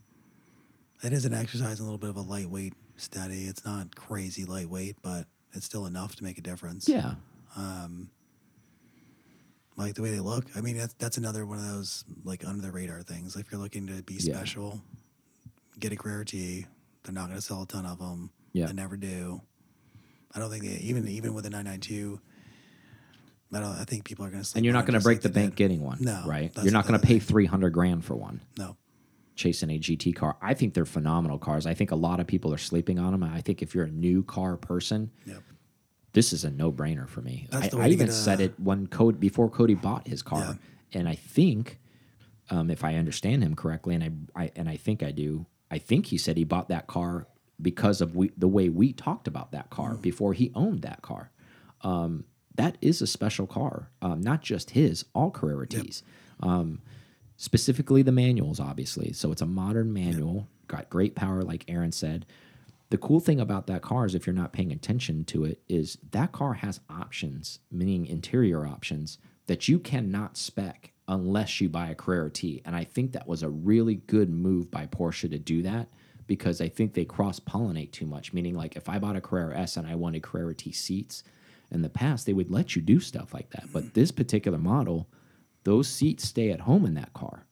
it 1.02 1.14
is 1.14 1.24
an 1.24 1.34
exercise, 1.34 1.80
a 1.80 1.84
little 1.84 1.98
bit 1.98 2.10
of 2.10 2.18
a 2.18 2.22
lightweight 2.22 2.74
study. 2.98 3.46
It's 3.46 3.64
not 3.64 3.96
crazy 3.96 4.44
lightweight, 4.44 4.98
but 5.02 5.28
it's 5.54 5.66
still 5.66 5.86
enough 5.86 6.16
to 6.18 6.26
make 6.26 6.38
a 6.38 6.42
difference. 6.42 6.90
Yeah. 6.90 7.14
Um, 7.56 8.10
like 9.78 9.96
the 9.96 10.02
way 10.02 10.12
they 10.12 10.20
look. 10.20 10.46
I 10.56 10.62
mean, 10.62 10.78
that's 10.78 10.94
that's 10.96 11.18
another 11.18 11.46
one 11.46 11.58
of 11.60 11.66
those 11.68 12.04
like 12.24 12.46
under 12.46 12.62
the 12.62 12.72
radar 12.72 13.02
things. 13.02 13.36
If 13.36 13.52
you're 13.52 13.62
looking 13.62 13.88
to 13.88 14.02
be 14.04 14.16
Yeah. 14.20 14.36
special, 14.36 14.82
get 15.80 15.92
a 15.92 15.96
Carrera 15.96 16.26
T. 16.26 16.66
They're 17.04 17.14
not 17.14 17.28
going 17.28 17.38
to 17.40 17.42
sell 17.42 17.64
a 17.64 17.68
ton 17.68 17.86
of 17.86 18.00
them. 18.00 18.30
Yeah. 18.54 18.68
they 18.68 18.74
never 18.74 18.98
do. 18.98 19.42
I 20.34 20.40
don't 20.40 20.50
think 20.52 20.64
they 20.64 20.76
even 20.84 21.08
even 21.08 21.34
with 21.34 21.46
a 21.46 21.50
992. 21.50 22.20
I 23.54 23.60
don't. 23.60 23.76
I 23.78 23.84
think 23.84 24.06
people 24.06 24.26
are 24.26 24.30
going 24.30 24.44
to. 24.44 24.52
and 24.56 24.64
you're 24.64 24.74
not 24.74 24.86
going 24.86 24.98
to 24.98 25.04
break 25.04 25.22
the 25.22 25.30
bank 25.30 25.56
getting 25.56 25.82
one, 25.82 25.98
No, 26.00 26.24
right? 26.26 26.52
You're 26.64 26.72
not 26.72 26.88
going 26.88 27.00
to 27.00 27.06
pay 27.06 27.20
thing. 27.20 27.28
300 27.28 27.72
grand 27.72 28.06
for 28.06 28.16
one. 28.16 28.42
No. 28.58 28.78
chasing 29.36 29.70
a 29.72 29.80
GT 29.80 30.16
car. 30.16 30.38
I 30.42 30.54
think 30.54 30.74
they're 30.74 30.86
phenomenal 30.86 31.38
cars. 31.40 31.66
I 31.66 31.74
think 31.74 31.92
a 31.92 31.96
lot 31.96 32.20
of 32.22 32.28
people 32.28 32.54
are 32.54 32.58
sleeping 32.58 32.98
on 33.00 33.12
them. 33.12 33.24
I 33.24 33.42
think 33.42 33.62
if 33.62 33.74
you're 33.76 33.86
a 33.86 33.90
new 33.92 34.24
car 34.24 34.56
person, 34.56 35.12
Yep. 35.26 35.42
This 36.14 36.34
is 36.34 36.44
a 36.44 36.50
no 36.52 36.72
brainer 36.72 37.08
for 37.08 37.22
me. 37.22 37.48
I, 37.52 37.66
I 37.66 37.68
to 37.70 37.86
even 37.88 38.10
a- 38.10 38.12
said 38.12 38.40
it 38.42 38.60
when 38.60 38.88
Cody 38.88 39.18
before 39.18 39.50
Cody 39.50 39.76
bought 39.76 40.08
his 40.08 40.22
car, 40.22 40.58
Yeah. 40.94 41.00
and 41.00 41.10
I 41.10 41.16
think, 41.16 41.80
um, 42.50 42.70
if 42.70 42.84
I 42.84 42.96
understand 42.96 43.44
him 43.44 43.56
correctly, 43.56 43.96
and 43.96 44.04
I, 44.36 44.44
I 44.44 44.52
and 44.56 44.68
I 44.70 44.78
think 44.78 45.04
I 45.04 45.12
do, 45.12 45.46
I 45.70 45.78
think 45.78 46.08
he 46.08 46.18
said 46.18 46.38
he 46.38 46.44
bought 46.44 46.70
that 46.70 46.88
car 46.88 47.28
because 47.62 48.02
of 48.02 48.16
we, 48.16 48.32
the 48.38 48.48
way 48.48 48.70
we 48.70 48.92
talked 48.92 49.28
about 49.28 49.52
that 49.52 49.70
car 49.70 49.94
Mm. 49.96 50.02
before 50.02 50.34
he 50.34 50.52
owned 50.56 50.82
that 50.82 51.02
car. 51.02 51.32
Um, 51.82 52.26
that 52.56 52.78
is 52.82 53.02
a 53.02 53.08
special 53.08 53.48
car, 53.48 53.90
um, 54.02 54.20
not 54.22 54.42
just 54.42 54.72
his, 54.72 55.06
all 55.14 55.32
Carrera 55.32 55.66
T's. 55.68 56.04
Um, 56.42 56.82
specifically 57.38 58.02
the 58.02 58.12
manuals, 58.12 58.60
obviously. 58.60 59.14
So 59.14 59.32
it's 59.32 59.42
a 59.42 59.46
modern 59.46 59.94
manual, 59.94 60.48
got 60.68 60.90
great 60.90 61.16
power, 61.16 61.42
like 61.44 61.64
Aaron 61.68 61.92
said. 61.92 62.26
The 62.92 62.98
cool 62.98 63.22
thing 63.22 63.40
about 63.40 63.68
that 63.68 63.82
car 63.82 64.06
is 64.06 64.16
if 64.16 64.28
you're 64.28 64.36
not 64.36 64.52
paying 64.52 64.74
attention 64.74 65.24
to 65.26 65.46
it, 65.46 65.62
is 65.70 65.98
that 66.12 66.34
car 66.34 66.56
has 66.56 66.82
options, 66.90 67.60
meaning 67.72 68.06
interior 68.06 68.68
options, 68.68 69.18
that 69.48 69.70
you 69.70 69.80
cannot 69.80 70.36
spec 70.36 70.92
unless 71.08 71.62
you 71.62 71.70
buy 71.70 71.88
a 71.88 71.96
Carrera 71.96 72.30
T. 72.30 72.62
And 72.66 72.76
I 72.76 72.84
think 72.84 73.14
that 73.14 73.30
was 73.30 73.44
a 73.44 73.50
really 73.50 73.96
good 73.96 74.30
move 74.30 74.70
by 74.70 74.88
Porsche 74.88 75.32
to 75.32 75.40
do 75.40 75.62
that 75.62 75.88
because 76.28 76.60
I 76.60 76.68
think 76.68 76.94
they 76.94 77.06
cross 77.06 77.40
pollinate 77.40 77.94
too 77.94 78.06
much. 78.06 78.34
Meaning, 78.34 78.56
like 78.56 78.76
if 78.76 78.90
I 78.90 79.00
bought 79.00 79.16
a 79.16 79.22
Carrera 79.22 79.58
S 79.58 79.78
and 79.78 79.88
I 79.88 79.96
wanted 79.96 80.22
Carrera 80.22 80.54
T 80.54 80.74
seats, 80.74 81.24
in 81.72 81.84
the 81.84 81.90
past 81.90 82.26
they 82.26 82.34
would 82.34 82.52
let 82.52 82.76
you 82.76 82.82
do 82.82 83.00
stuff 83.00 83.34
like 83.34 83.52
that. 83.52 83.70
But 83.72 83.94
this 83.94 84.12
particular 84.12 84.58
model, 84.58 85.08
those 85.64 85.88
seats 85.88 86.28
stay 86.28 86.52
at 86.52 86.60
home 86.60 86.86
in 86.86 86.96
that 86.96 87.14
car. 87.14 87.46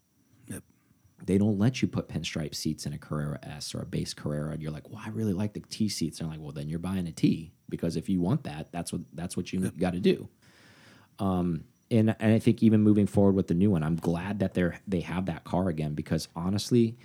They 1.25 1.37
don't 1.37 1.57
let 1.57 1.81
you 1.81 1.87
put 1.87 2.07
pinstripe 2.07 2.55
seats 2.55 2.85
in 2.85 2.93
a 2.93 2.97
Carrera 2.97 3.39
S 3.43 3.73
or 3.75 3.81
a 3.81 3.85
base 3.85 4.13
Carrera, 4.13 4.51
and 4.51 4.61
you're 4.61 4.71
like, 4.71 4.89
"Well, 4.89 5.01
I 5.03 5.09
really 5.09 5.33
like 5.33 5.53
the 5.53 5.61
T 5.61 5.89
seats." 5.89 6.19
And 6.19 6.29
They're 6.29 6.37
like, 6.37 6.43
"Well, 6.43 6.53
then 6.53 6.69
you're 6.69 6.79
buying 6.79 7.07
a 7.07 7.11
T 7.11 7.51
because 7.69 7.95
if 7.95 8.09
you 8.09 8.21
want 8.21 8.43
that, 8.43 8.71
that's 8.71 8.91
what 8.93 9.01
that's 9.13 9.35
what 9.37 9.51
you 9.51 9.71
got 9.71 9.93
to 9.93 9.99
do." 9.99 10.29
Um, 11.19 11.65
and 11.91 12.15
and 12.19 12.33
I 12.33 12.39
think 12.39 12.63
even 12.63 12.81
moving 12.81 13.07
forward 13.07 13.35
with 13.35 13.47
the 13.47 13.53
new 13.53 13.71
one, 13.71 13.83
I'm 13.83 13.95
glad 13.95 14.39
that 14.39 14.53
they're 14.53 14.79
they 14.87 15.01
have 15.01 15.25
that 15.25 15.43
car 15.43 15.69
again 15.69 15.93
because 15.93 16.27
honestly, 16.35 16.97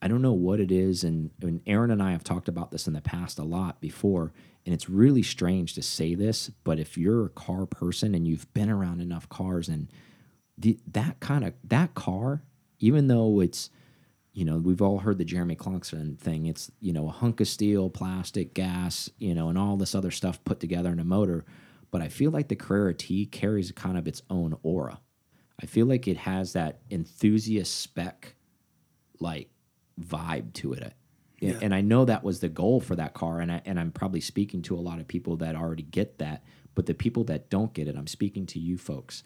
I 0.00 0.08
don't 0.08 0.22
know 0.22 0.32
what 0.32 0.60
it 0.60 0.70
is, 0.70 1.04
and, 1.04 1.30
and 1.42 1.60
Aaron 1.66 1.90
and 1.90 2.02
I 2.02 2.12
have 2.12 2.24
talked 2.24 2.48
about 2.48 2.70
this 2.70 2.86
in 2.86 2.92
the 2.92 3.00
past 3.00 3.38
a 3.38 3.44
lot 3.44 3.80
before, 3.80 4.32
and 4.64 4.74
it's 4.74 4.88
really 4.88 5.22
strange 5.22 5.74
to 5.74 5.82
say 5.82 6.14
this, 6.14 6.50
but 6.62 6.78
if 6.78 6.96
you're 6.96 7.26
a 7.26 7.30
car 7.30 7.66
person 7.66 8.14
and 8.14 8.26
you've 8.26 8.52
been 8.54 8.70
around 8.70 9.00
enough 9.00 9.28
cars 9.28 9.68
and 9.68 9.90
the, 10.56 10.78
that 10.92 11.20
kind 11.20 11.44
of 11.44 11.54
that 11.64 11.94
car, 11.94 12.42
even 12.78 13.08
though 13.08 13.40
it's 13.40 13.70
you 14.32 14.44
know 14.44 14.58
we've 14.58 14.82
all 14.82 14.98
heard 14.98 15.18
the 15.18 15.24
Jeremy 15.24 15.54
Clarkson 15.54 16.16
thing, 16.16 16.46
it's 16.46 16.70
you 16.80 16.92
know 16.92 17.08
a 17.08 17.12
hunk 17.12 17.40
of 17.40 17.48
steel, 17.48 17.90
plastic, 17.90 18.54
gas, 18.54 19.10
you 19.18 19.34
know, 19.34 19.48
and 19.48 19.58
all 19.58 19.76
this 19.76 19.94
other 19.94 20.10
stuff 20.10 20.42
put 20.44 20.60
together 20.60 20.90
in 20.90 21.00
a 21.00 21.04
motor, 21.04 21.44
but 21.90 22.02
I 22.02 22.08
feel 22.08 22.30
like 22.30 22.48
the 22.48 22.56
Carrera 22.56 22.94
T 22.94 23.26
carries 23.26 23.72
kind 23.72 23.98
of 23.98 24.06
its 24.06 24.22
own 24.30 24.56
aura. 24.62 25.00
I 25.60 25.66
feel 25.66 25.86
like 25.86 26.06
it 26.06 26.18
has 26.18 26.52
that 26.52 26.80
enthusiast 26.90 27.80
spec 27.80 28.36
like 29.18 29.50
vibe 30.00 30.52
to 30.54 30.72
it. 30.72 30.94
Yeah. 31.40 31.58
And 31.62 31.74
I 31.74 31.80
know 31.82 32.04
that 32.04 32.24
was 32.24 32.40
the 32.40 32.48
goal 32.48 32.80
for 32.80 32.96
that 32.96 33.14
car, 33.14 33.40
and 33.40 33.52
I 33.52 33.62
and 33.64 33.78
I'm 33.78 33.92
probably 33.92 34.20
speaking 34.20 34.62
to 34.62 34.76
a 34.76 34.80
lot 34.80 35.00
of 35.00 35.06
people 35.06 35.36
that 35.36 35.54
already 35.54 35.84
get 35.84 36.18
that, 36.18 36.44
but 36.74 36.86
the 36.86 36.94
people 36.94 37.24
that 37.24 37.48
don't 37.48 37.72
get 37.72 37.88
it, 37.88 37.96
I'm 37.96 38.08
speaking 38.08 38.46
to 38.46 38.58
you 38.58 38.76
folks. 38.76 39.22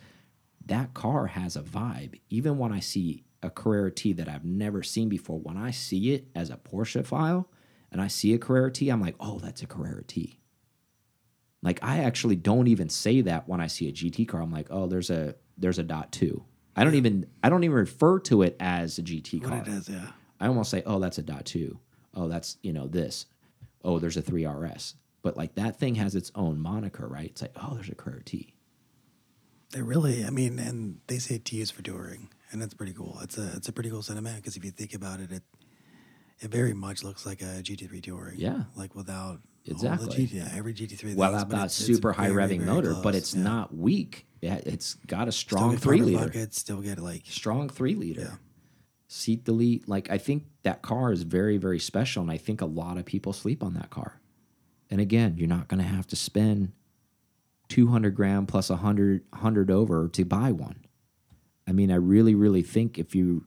That 0.67 0.95
car 0.95 1.27
has 1.27 1.57
a 1.57 1.63
vibe. 1.63 2.21
Even 2.31 2.59
when 2.59 2.73
I 2.73 2.81
see 2.81 3.25
a 3.43 3.51
Carrera 3.51 3.91
T 3.91 4.13
that 4.15 4.29
I've 4.29 4.45
never 4.45 4.83
seen 4.83 5.09
before, 5.09 5.39
when 5.39 5.57
I 5.57 5.71
see 5.71 6.13
it 6.13 6.29
as 6.35 6.51
a 6.51 6.57
Porschephile 6.57 7.47
and 7.91 8.01
I 8.01 8.09
see 8.09 8.33
a 8.35 8.39
Carrera 8.39 8.71
T, 8.71 8.89
I'm 8.89 9.01
like, 9.01 9.17
oh, 9.21 9.39
that's 9.39 9.63
a 9.63 9.67
Carrera 9.67 10.03
T. 10.05 10.39
Like 11.63 11.79
I 11.83 11.99
actually 12.01 12.37
don't 12.37 12.67
even 12.67 12.89
say 12.89 13.21
that 13.23 13.49
when 13.49 13.61
I 13.61 13.69
see 13.69 13.89
a 13.89 13.93
GT 13.93 14.27
car. 14.27 14.41
I'm 14.41 14.53
like, 14.53 14.67
oh, 14.71 14.87
there's 14.87 15.11
a 15.11 15.37
there's 15.57 15.79
a 15.79 15.85
dot 15.85 16.11
two. 16.13 16.45
I 16.75 16.85
don't 16.85 16.95
even 16.95 17.27
I 17.43 17.49
don't 17.51 17.65
even 17.65 17.77
refer 17.77 18.19
to 18.21 18.43
it 18.43 18.57
as 18.59 18.99
a 18.99 19.03
GT 19.03 19.43
car. 19.43 19.59
What 19.59 19.69
it 19.69 19.73
is, 19.73 19.89
yeah. 19.89 20.09
I 20.41 20.49
almost 20.49 20.71
say, 20.71 20.83
oh, 20.85 20.99
that's 20.99 21.19
a 21.19 21.23
dot 21.23 21.45
two. 21.45 21.79
Oh, 22.15 22.29
that's 22.29 22.57
you 22.63 22.73
know 22.73 22.89
this. 22.89 23.27
Oh, 23.85 23.99
there's 23.99 24.17
a 24.17 24.23
three 24.23 24.47
RS. 24.47 24.95
But 25.23 25.37
like 25.37 25.55
that 25.55 25.79
thing 25.79 25.95
has 25.97 26.15
its 26.17 26.33
own 26.35 26.61
moniker, 26.61 27.07
right? 27.07 27.27
It's 27.27 27.43
like, 27.43 27.53
oh, 27.57 27.75
there's 27.75 27.89
a 27.89 27.95
Carrera 27.95 28.25
T. 28.25 28.55
They 29.71 29.83
really, 29.83 30.25
I 30.25 30.31
mean, 30.31 30.59
and 30.59 30.99
they 31.07 31.19
say 31.19 31.39
T 31.39 31.61
is 31.61 31.71
for 31.71 31.83
touring, 31.83 32.29
and 32.53 32.61
that's 32.61 32.75
pretty 32.75 32.93
cool. 32.93 33.19
It's 33.23 33.39
a 33.39 33.53
it's 33.57 33.69
a 33.69 33.73
pretty 33.73 33.91
cool 33.91 34.03
sentiment 34.03 34.37
because 34.37 34.57
if 34.57 34.65
you 34.65 34.71
think 34.71 34.95
about 34.95 35.21
it, 35.21 35.33
it 35.33 35.43
it 36.41 36.51
very 36.51 36.75
much 36.75 37.05
looks 37.05 37.25
like 37.25 37.41
a 37.41 37.63
GT3 37.63 38.03
touring. 38.03 38.39
Yeah. 38.39 38.65
like 38.75 38.95
without 38.95 39.41
Exactly. 39.65 40.07
all 40.09 40.13
the 40.13 40.27
GT, 40.27 40.33
yeah, 40.35 40.49
every 40.57 40.75
GT3. 40.75 41.15
Well, 41.15 41.31
things, 41.31 41.43
that, 41.43 41.51
that 41.51 41.57
it's- 41.57 41.75
super 41.75 42.13
high 42.13 42.31
very, 42.31 42.43
revving 42.43 42.63
very 42.63 42.67
motor, 42.71 42.95
but 43.01 43.15
it's 43.15 43.33
yeah. 43.35 43.43
not 43.43 43.75
weak. 43.75 44.27
Yeah, 44.41 44.59
it's 44.67 44.95
got 45.07 45.29
a 45.29 45.33
strong 45.33 45.77
three 45.77 46.03
liter. 46.03 46.49
still 46.51 46.81
get 46.81 46.99
like 46.99 47.23
strong 47.27 47.69
three 47.69 47.95
liter. 47.95 48.23
Yeah. 48.23 48.35
Seat 49.07 49.45
delete. 49.45 49.89
Like 49.89 50.11
I 50.11 50.19
think 50.19 50.47
that 50.65 50.83
car 50.83 51.13
is 51.13 51.23
very, 51.23 51.59
very 51.59 51.79
special, 51.79 52.23
and 52.23 52.31
I 52.31 52.39
think 52.39 52.61
a 52.61 52.67
lot 52.67 52.97
of 52.99 53.05
people 53.05 53.33
sleep 53.33 53.63
on 53.63 53.75
that 53.75 53.91
car. 53.91 54.21
And 54.91 55.01
again, 55.01 55.37
you're 55.39 55.49
not 55.49 55.69
going 55.69 55.81
to 55.81 55.89
have 55.89 56.07
to 56.09 56.17
spend 56.17 56.73
200 57.69 58.15
grand 58.15 58.49
plus 58.49 58.69
100, 58.69 59.23
100 59.31 59.71
over 59.71 60.09
to 60.09 60.25
buy 60.25 60.51
one. 60.51 60.85
I 61.67 61.73
mean, 61.73 61.91
I 61.91 61.97
really, 61.97 62.35
really 62.35 62.63
think 62.63 62.99
if 62.99 63.15
you, 63.15 63.47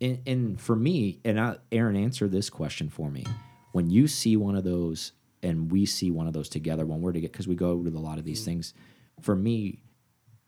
and, 0.00 0.20
and 0.26 0.60
for 0.60 0.76
me, 0.76 1.20
and 1.24 1.40
I, 1.40 1.56
Aaron, 1.72 1.96
answer 1.96 2.28
this 2.28 2.50
question 2.50 2.88
for 2.88 3.10
me. 3.10 3.24
When 3.72 3.90
you 3.90 4.06
see 4.08 4.36
one 4.36 4.56
of 4.56 4.64
those, 4.64 5.12
and 5.42 5.70
we 5.70 5.86
see 5.86 6.10
one 6.10 6.26
of 6.26 6.32
those 6.32 6.48
together 6.48 6.86
when 6.86 7.00
we're 7.00 7.12
together, 7.12 7.30
because 7.32 7.48
we 7.48 7.54
go 7.54 7.82
to 7.82 7.88
a 7.90 7.98
lot 7.98 8.18
of 8.18 8.24
these 8.24 8.44
things, 8.44 8.74
for 9.20 9.36
me, 9.36 9.82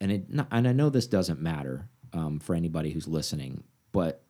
and 0.01 0.11
it, 0.13 0.33
not- 0.33 0.49
and 0.51 0.67
I 0.67 0.73
know 0.73 0.89
this 0.89 1.07
doesn't 1.07 1.41
matter 1.41 1.89
um, 2.13 2.41
for 2.41 2.55
anybody 2.55 2.91
who's 2.91 3.07
listening, 3.07 3.65
but 3.93 4.23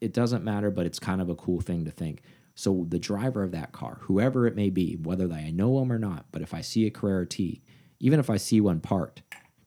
it 0.00 0.12
doesn't 0.12 0.44
matter. 0.44 0.70
But 0.70 0.86
it's 0.86 0.98
kind 0.98 1.20
of 1.20 1.28
a 1.28 1.34
cool 1.34 1.60
thing 1.60 1.84
to 1.86 1.90
think. 1.90 2.22
So 2.54 2.86
the 2.88 2.98
driver 2.98 3.42
of 3.42 3.50
that 3.52 3.72
car, 3.72 3.98
whoever 4.02 4.46
it 4.46 4.54
may 4.54 4.70
be, 4.70 4.94
whether 4.94 5.30
I 5.32 5.50
know 5.50 5.80
him 5.80 5.90
or 5.90 5.98
not, 5.98 6.26
but 6.30 6.40
if 6.42 6.54
I 6.54 6.60
see 6.60 6.86
a 6.86 6.90
Carrera 6.90 7.26
T, 7.26 7.62
even 7.98 8.20
if 8.20 8.30
I 8.30 8.36
see 8.36 8.60
one 8.60 8.80
parked, 8.80 9.22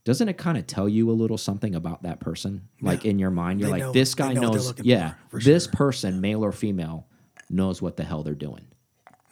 doesn't 0.08 0.30
it 0.30 0.38
kind 0.38 0.58
of 0.58 0.66
tell 0.66 0.88
you 0.88 1.12
a 1.12 1.12
little 1.12 1.38
something 1.38 1.76
about 1.76 2.04
that 2.04 2.22
person? 2.22 2.70
Like 2.82 3.04
in 3.04 3.20
your 3.20 3.30
mind, 3.30 3.60
you're 3.60 3.68
They 3.68 3.74
like, 3.74 3.82
know- 3.82 3.92
this 3.92 4.16
guy 4.16 4.32
know 4.32 4.42
knows, 4.54 4.74
yeah, 4.82 5.16
for, 5.30 5.40
for 5.40 5.44
this 5.44 5.66
sure. 5.66 5.74
person, 5.74 6.22
male 6.22 6.46
or 6.46 6.54
female, 6.54 7.06
knows 7.50 7.82
what 7.82 7.98
the 7.98 8.06
hell 8.06 8.24
they're 8.24 8.34
doing. 8.34 8.68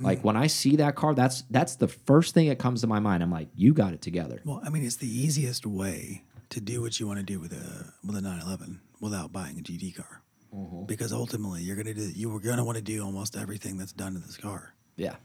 Like 0.01 0.25
when 0.25 0.35
I 0.35 0.47
see 0.47 0.75
that 0.75 0.95
car, 0.95 1.15
that's 1.15 1.43
that's 1.49 1.77
the 1.77 1.87
first 1.87 2.33
thing 2.33 2.49
that 2.49 2.59
comes 2.59 2.81
to 2.81 2.87
my 2.87 2.99
mind. 2.99 3.23
I'm 3.23 3.31
like, 3.31 3.47
you 3.55 3.73
got 3.73 3.93
it 3.93 4.01
together. 4.01 4.41
Well, 4.43 4.61
I 4.65 4.69
mean, 4.69 4.83
it's 4.83 4.97
the 4.97 5.07
easiest 5.07 5.65
way 5.65 6.23
to 6.49 6.59
do 6.59 6.81
what 6.81 6.99
you 6.99 7.07
want 7.07 7.19
to 7.19 7.25
do 7.25 7.39
with 7.39 7.53
a 7.53 7.93
with 8.05 8.17
a 8.17 8.21
911 8.21 8.81
without 8.99 9.31
buying 9.31 9.57
a 9.57 9.61
GT 9.61 9.95
car, 9.95 10.21
Mm-hmm. 10.53 10.85
because 10.85 11.13
ultimately 11.13 11.61
you're 11.63 11.77
gonna 11.77 11.93
do 11.93 12.09
you 12.13 12.29
were 12.29 12.41
gonna 12.41 12.65
want 12.65 12.75
to 12.77 12.83
do 12.83 13.01
almost 13.05 13.37
everything 13.37 13.77
that's 13.77 13.93
done 13.93 14.13
to 14.15 14.19
this 14.19 14.35
car. 14.35 14.73
Yeah. 14.97 15.15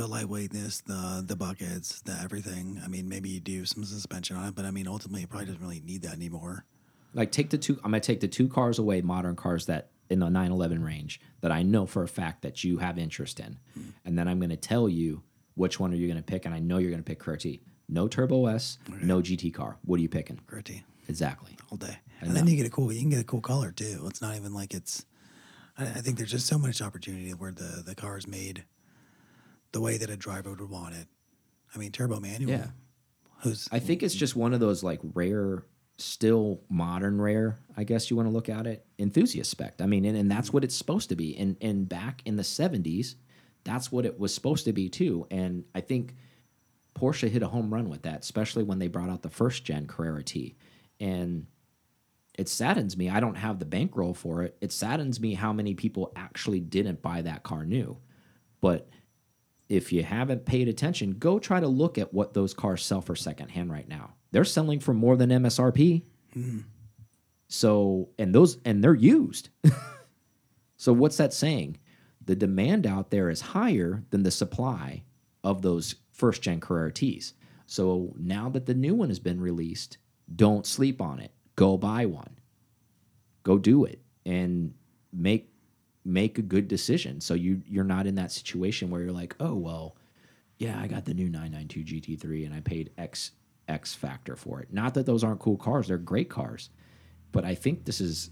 The 0.00 0.08
lightweightness, 0.08 0.82
the 0.84 1.22
the 1.26 1.36
buckets, 1.36 2.00
the 2.00 2.18
everything. 2.22 2.80
I 2.82 2.88
mean, 2.88 3.06
maybe 3.06 3.28
you 3.28 3.38
do 3.38 3.66
some 3.66 3.84
suspension 3.84 4.34
on 4.34 4.48
it, 4.48 4.54
but 4.54 4.64
I 4.64 4.70
mean, 4.70 4.88
ultimately, 4.88 5.24
it 5.24 5.28
probably 5.28 5.44
doesn't 5.44 5.60
really 5.60 5.82
need 5.84 6.00
that 6.04 6.14
anymore. 6.14 6.64
Like 7.12 7.30
take 7.30 7.50
the 7.50 7.58
two. 7.58 7.74
I'm 7.84 7.90
gonna 7.90 8.00
take 8.00 8.20
the 8.20 8.26
two 8.26 8.48
cars 8.48 8.78
away, 8.78 9.02
modern 9.02 9.36
cars 9.36 9.66
that 9.66 9.90
in 10.08 10.20
the 10.20 10.30
911 10.30 10.82
range 10.82 11.20
that 11.42 11.52
I 11.52 11.62
know 11.62 11.84
for 11.84 12.02
a 12.02 12.08
fact 12.08 12.40
that 12.40 12.64
you 12.64 12.78
have 12.78 12.96
interest 12.98 13.40
in, 13.40 13.58
hmm. 13.74 13.90
and 14.06 14.18
then 14.18 14.26
I'm 14.26 14.40
gonna 14.40 14.56
tell 14.56 14.88
you 14.88 15.22
which 15.54 15.78
one 15.78 15.92
are 15.92 15.96
you 15.96 16.08
gonna 16.08 16.22
pick, 16.22 16.46
and 16.46 16.54
I 16.54 16.60
know 16.60 16.78
you're 16.78 16.90
gonna 16.90 17.02
pick 17.02 17.22
T. 17.38 17.60
No 17.86 18.08
Turbo 18.08 18.46
S, 18.46 18.78
no 19.02 19.20
GT 19.20 19.52
car. 19.52 19.76
What 19.84 19.98
are 19.98 20.02
you 20.02 20.08
picking? 20.08 20.40
Gritty 20.46 20.82
Exactly. 21.08 21.58
all 21.70 21.76
day, 21.76 21.98
I 22.22 22.24
and 22.24 22.34
then 22.34 22.46
you 22.46 22.56
get 22.56 22.64
a 22.64 22.70
cool. 22.70 22.90
You 22.90 23.00
can 23.00 23.10
get 23.10 23.20
a 23.20 23.24
cool 23.24 23.42
color 23.42 23.70
too. 23.70 24.04
It's 24.06 24.22
not 24.22 24.34
even 24.34 24.54
like 24.54 24.72
it's. 24.72 25.04
I, 25.76 25.82
I 25.82 26.00
think 26.00 26.16
there's 26.16 26.30
just 26.30 26.46
so 26.46 26.56
much 26.56 26.80
opportunity 26.80 27.34
where 27.34 27.52
the 27.52 27.82
the 27.84 27.94
car 27.94 28.16
is 28.16 28.26
made 28.26 28.64
the 29.72 29.80
way 29.80 29.96
that 29.98 30.10
a 30.10 30.16
driver 30.16 30.50
would 30.50 30.70
want 30.70 30.94
it. 30.94 31.06
I 31.74 31.78
mean, 31.78 31.92
turbo 31.92 32.20
manual. 32.20 32.50
Yeah. 32.52 32.66
Who's 33.42 33.68
I 33.72 33.78
think 33.78 34.02
it's 34.02 34.14
just 34.14 34.36
one 34.36 34.52
of 34.52 34.60
those 34.60 34.82
like 34.82 35.00
rare, 35.14 35.64
still 35.98 36.60
modern 36.68 37.20
rare. 37.20 37.58
I 37.76 37.84
guess 37.84 38.10
you 38.10 38.16
want 38.16 38.28
to 38.28 38.32
look 38.32 38.48
at 38.48 38.66
it 38.66 38.84
enthusiast 38.98 39.50
spec. 39.50 39.80
I 39.80 39.86
mean, 39.86 40.04
and, 40.04 40.16
and 40.16 40.30
that's 40.30 40.52
what 40.52 40.64
it's 40.64 40.74
supposed 40.74 41.08
to 41.08 41.16
be. 41.16 41.36
And 41.36 41.56
and 41.60 41.88
back 41.88 42.22
in 42.26 42.36
the 42.36 42.42
'70s, 42.42 43.14
that's 43.64 43.90
what 43.90 44.04
it 44.04 44.18
was 44.18 44.34
supposed 44.34 44.64
to 44.66 44.72
be 44.72 44.88
too. 44.88 45.26
And 45.30 45.64
I 45.74 45.80
think 45.80 46.16
Porsche 46.94 47.30
hit 47.30 47.42
a 47.42 47.48
home 47.48 47.72
run 47.72 47.88
with 47.88 48.02
that, 48.02 48.20
especially 48.20 48.64
when 48.64 48.78
they 48.78 48.88
brought 48.88 49.08
out 49.08 49.22
the 49.22 49.30
first 49.30 49.64
gen 49.64 49.86
Carrera 49.86 50.22
T. 50.22 50.56
And 50.98 51.46
it 52.38 52.48
saddens 52.48 52.96
me. 52.96 53.08
I 53.08 53.20
don't 53.20 53.36
have 53.36 53.58
the 53.58 53.64
bankroll 53.64 54.14
for 54.14 54.42
it. 54.42 54.56
It 54.60 54.72
saddens 54.72 55.20
me 55.20 55.34
how 55.34 55.52
many 55.52 55.74
people 55.74 56.12
actually 56.16 56.60
didn't 56.60 57.02
buy 57.02 57.22
that 57.22 57.42
car 57.42 57.64
new. 57.64 57.98
But 58.60 58.88
if 59.70 59.92
you 59.92 60.02
haven't 60.02 60.44
paid 60.44 60.66
attention, 60.68 61.12
go 61.12 61.38
try 61.38 61.60
to 61.60 61.68
look 61.68 61.96
at 61.96 62.12
what 62.12 62.34
those 62.34 62.52
cars 62.52 62.84
sell 62.84 63.00
for 63.00 63.14
secondhand 63.14 63.70
right 63.70 63.88
now. 63.88 64.14
They're 64.32 64.44
selling 64.44 64.80
for 64.80 64.92
more 64.92 65.16
than 65.16 65.30
MSRP. 65.30 66.02
Mm-hmm. 66.36 66.58
So, 67.46 68.08
and 68.18 68.34
those, 68.34 68.58
and 68.64 68.82
they're 68.82 68.94
used. 68.94 69.48
so, 70.76 70.92
what's 70.92 71.16
that 71.18 71.32
saying? 71.32 71.78
The 72.24 72.34
demand 72.34 72.84
out 72.86 73.10
there 73.10 73.30
is 73.30 73.40
higher 73.40 74.02
than 74.10 74.24
the 74.24 74.30
supply 74.32 75.04
of 75.44 75.62
those 75.62 75.94
first 76.12 76.42
gen 76.42 76.60
Carrera 76.60 76.92
T's. 76.92 77.34
So, 77.66 78.12
now 78.18 78.48
that 78.50 78.66
the 78.66 78.74
new 78.74 78.96
one 78.96 79.08
has 79.08 79.20
been 79.20 79.40
released, 79.40 79.98
don't 80.34 80.66
sleep 80.66 81.00
on 81.00 81.20
it. 81.20 81.32
Go 81.54 81.76
buy 81.76 82.06
one. 82.06 82.38
Go 83.44 83.56
do 83.56 83.84
it 83.84 84.00
and 84.26 84.74
make 85.12 85.49
make 86.04 86.38
a 86.38 86.42
good 86.42 86.68
decision. 86.68 87.20
So 87.20 87.34
you 87.34 87.62
you're 87.66 87.84
not 87.84 88.06
in 88.06 88.14
that 88.16 88.32
situation 88.32 88.90
where 88.90 89.02
you're 89.02 89.12
like, 89.12 89.34
oh 89.40 89.54
well, 89.54 89.96
yeah, 90.58 90.80
I 90.80 90.86
got 90.86 91.04
the 91.04 91.14
new 91.14 91.28
992 91.28 92.16
GT3 92.16 92.46
and 92.46 92.54
I 92.54 92.60
paid 92.60 92.90
X 92.98 93.32
X 93.68 93.94
factor 93.94 94.36
for 94.36 94.60
it. 94.60 94.72
Not 94.72 94.94
that 94.94 95.06
those 95.06 95.24
aren't 95.24 95.40
cool 95.40 95.56
cars; 95.56 95.88
they're 95.88 95.98
great 95.98 96.28
cars. 96.28 96.70
But 97.32 97.44
I 97.44 97.54
think 97.54 97.84
this 97.84 98.00
is, 98.00 98.30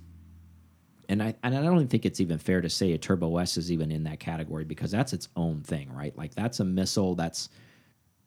and 1.08 1.22
I 1.22 1.34
and 1.42 1.56
I 1.56 1.62
don't 1.62 1.76
even 1.76 1.88
think 1.88 2.04
it's 2.04 2.20
even 2.20 2.38
fair 2.38 2.60
to 2.60 2.68
say 2.68 2.92
a 2.92 2.98
Turbo 2.98 3.36
S 3.38 3.56
is 3.56 3.70
even 3.70 3.90
in 3.90 4.04
that 4.04 4.20
category 4.20 4.64
because 4.64 4.90
that's 4.90 5.12
its 5.12 5.28
own 5.36 5.60
thing, 5.62 5.92
right? 5.92 6.16
Like 6.16 6.34
that's 6.34 6.60
a 6.60 6.64
missile. 6.64 7.14
That's 7.14 7.48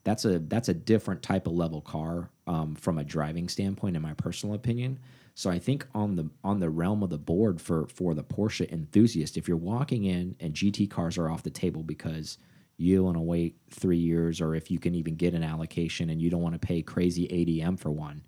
that's 0.03 0.25
a 0.25 0.39
that's 0.39 0.69
a 0.69 0.73
different 0.73 1.21
type 1.21 1.47
of 1.47 1.53
level 1.53 1.81
car 1.81 2.29
um, 2.47 2.75
from 2.75 2.97
a 2.97 3.03
driving 3.03 3.49
standpoint, 3.49 3.95
in 3.95 4.01
my 4.01 4.13
personal 4.13 4.55
opinion. 4.55 4.99
So 5.41 5.49
I 5.49 5.57
think 5.57 5.87
on 5.95 6.17
the 6.17 6.29
on 6.43 6.59
the 6.59 6.69
realm 6.69 7.01
of 7.01 7.09
the 7.09 7.17
board 7.17 7.59
for 7.59 7.87
for 7.87 8.13
the 8.13 8.23
Porsche 8.23 8.71
enthusiast, 8.71 9.37
if 9.37 9.47
you're 9.47 9.57
walking 9.57 10.03
in 10.03 10.35
and 10.39 10.53
GT 10.53 10.87
cars 10.87 11.17
are 11.17 11.31
off 11.31 11.41
the 11.41 11.49
table 11.49 11.81
because 11.81 12.37
you 12.77 13.03
want 13.03 13.17
to 13.17 13.21
wait 13.21 13.57
three 13.71 13.97
years, 13.97 14.39
or 14.39 14.53
if 14.53 14.69
you 14.69 14.77
can 14.77 14.93
even 14.93 15.15
get 15.15 15.33
an 15.33 15.41
allocation 15.41 16.11
and 16.11 16.21
you 16.21 16.29
don't 16.29 16.43
want 16.43 16.53
to 16.53 16.59
pay 16.59 16.83
crazy 16.83 17.27
ADM 17.27 17.79
for 17.79 17.89
one, 17.89 18.21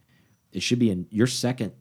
it 0.53 0.63
should 0.63 0.79
be 0.79 0.89
in 0.89 1.05
your 1.11 1.27
second 1.27 1.73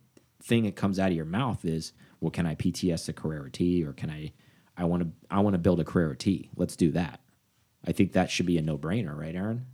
thing 0.42 0.64
that 0.64 0.76
comes 0.76 0.98
out 0.98 1.08
of 1.08 1.16
your 1.16 1.24
mouth 1.24 1.64
is, 1.64 1.94
well, 2.20 2.30
can 2.30 2.44
I 2.44 2.54
PTS 2.54 3.08
a 3.08 3.14
Carrera 3.14 3.50
T, 3.50 3.82
or 3.82 3.94
can 3.94 4.10
I 4.10 4.34
I 4.76 4.84
want 4.84 5.02
to 5.02 5.08
I 5.30 5.40
want 5.40 5.54
to 5.54 5.58
build 5.58 5.80
a 5.80 5.84
Carrera 5.84 6.14
T. 6.14 6.50
Let's 6.56 6.76
do 6.76 6.90
that. 6.90 7.20
I 7.86 7.92
think 7.92 8.12
that 8.12 8.30
should 8.30 8.44
be 8.44 8.58
a 8.58 8.62
no 8.62 8.76
brainer, 8.76 9.16
right, 9.16 9.34
Aaron? 9.34 9.64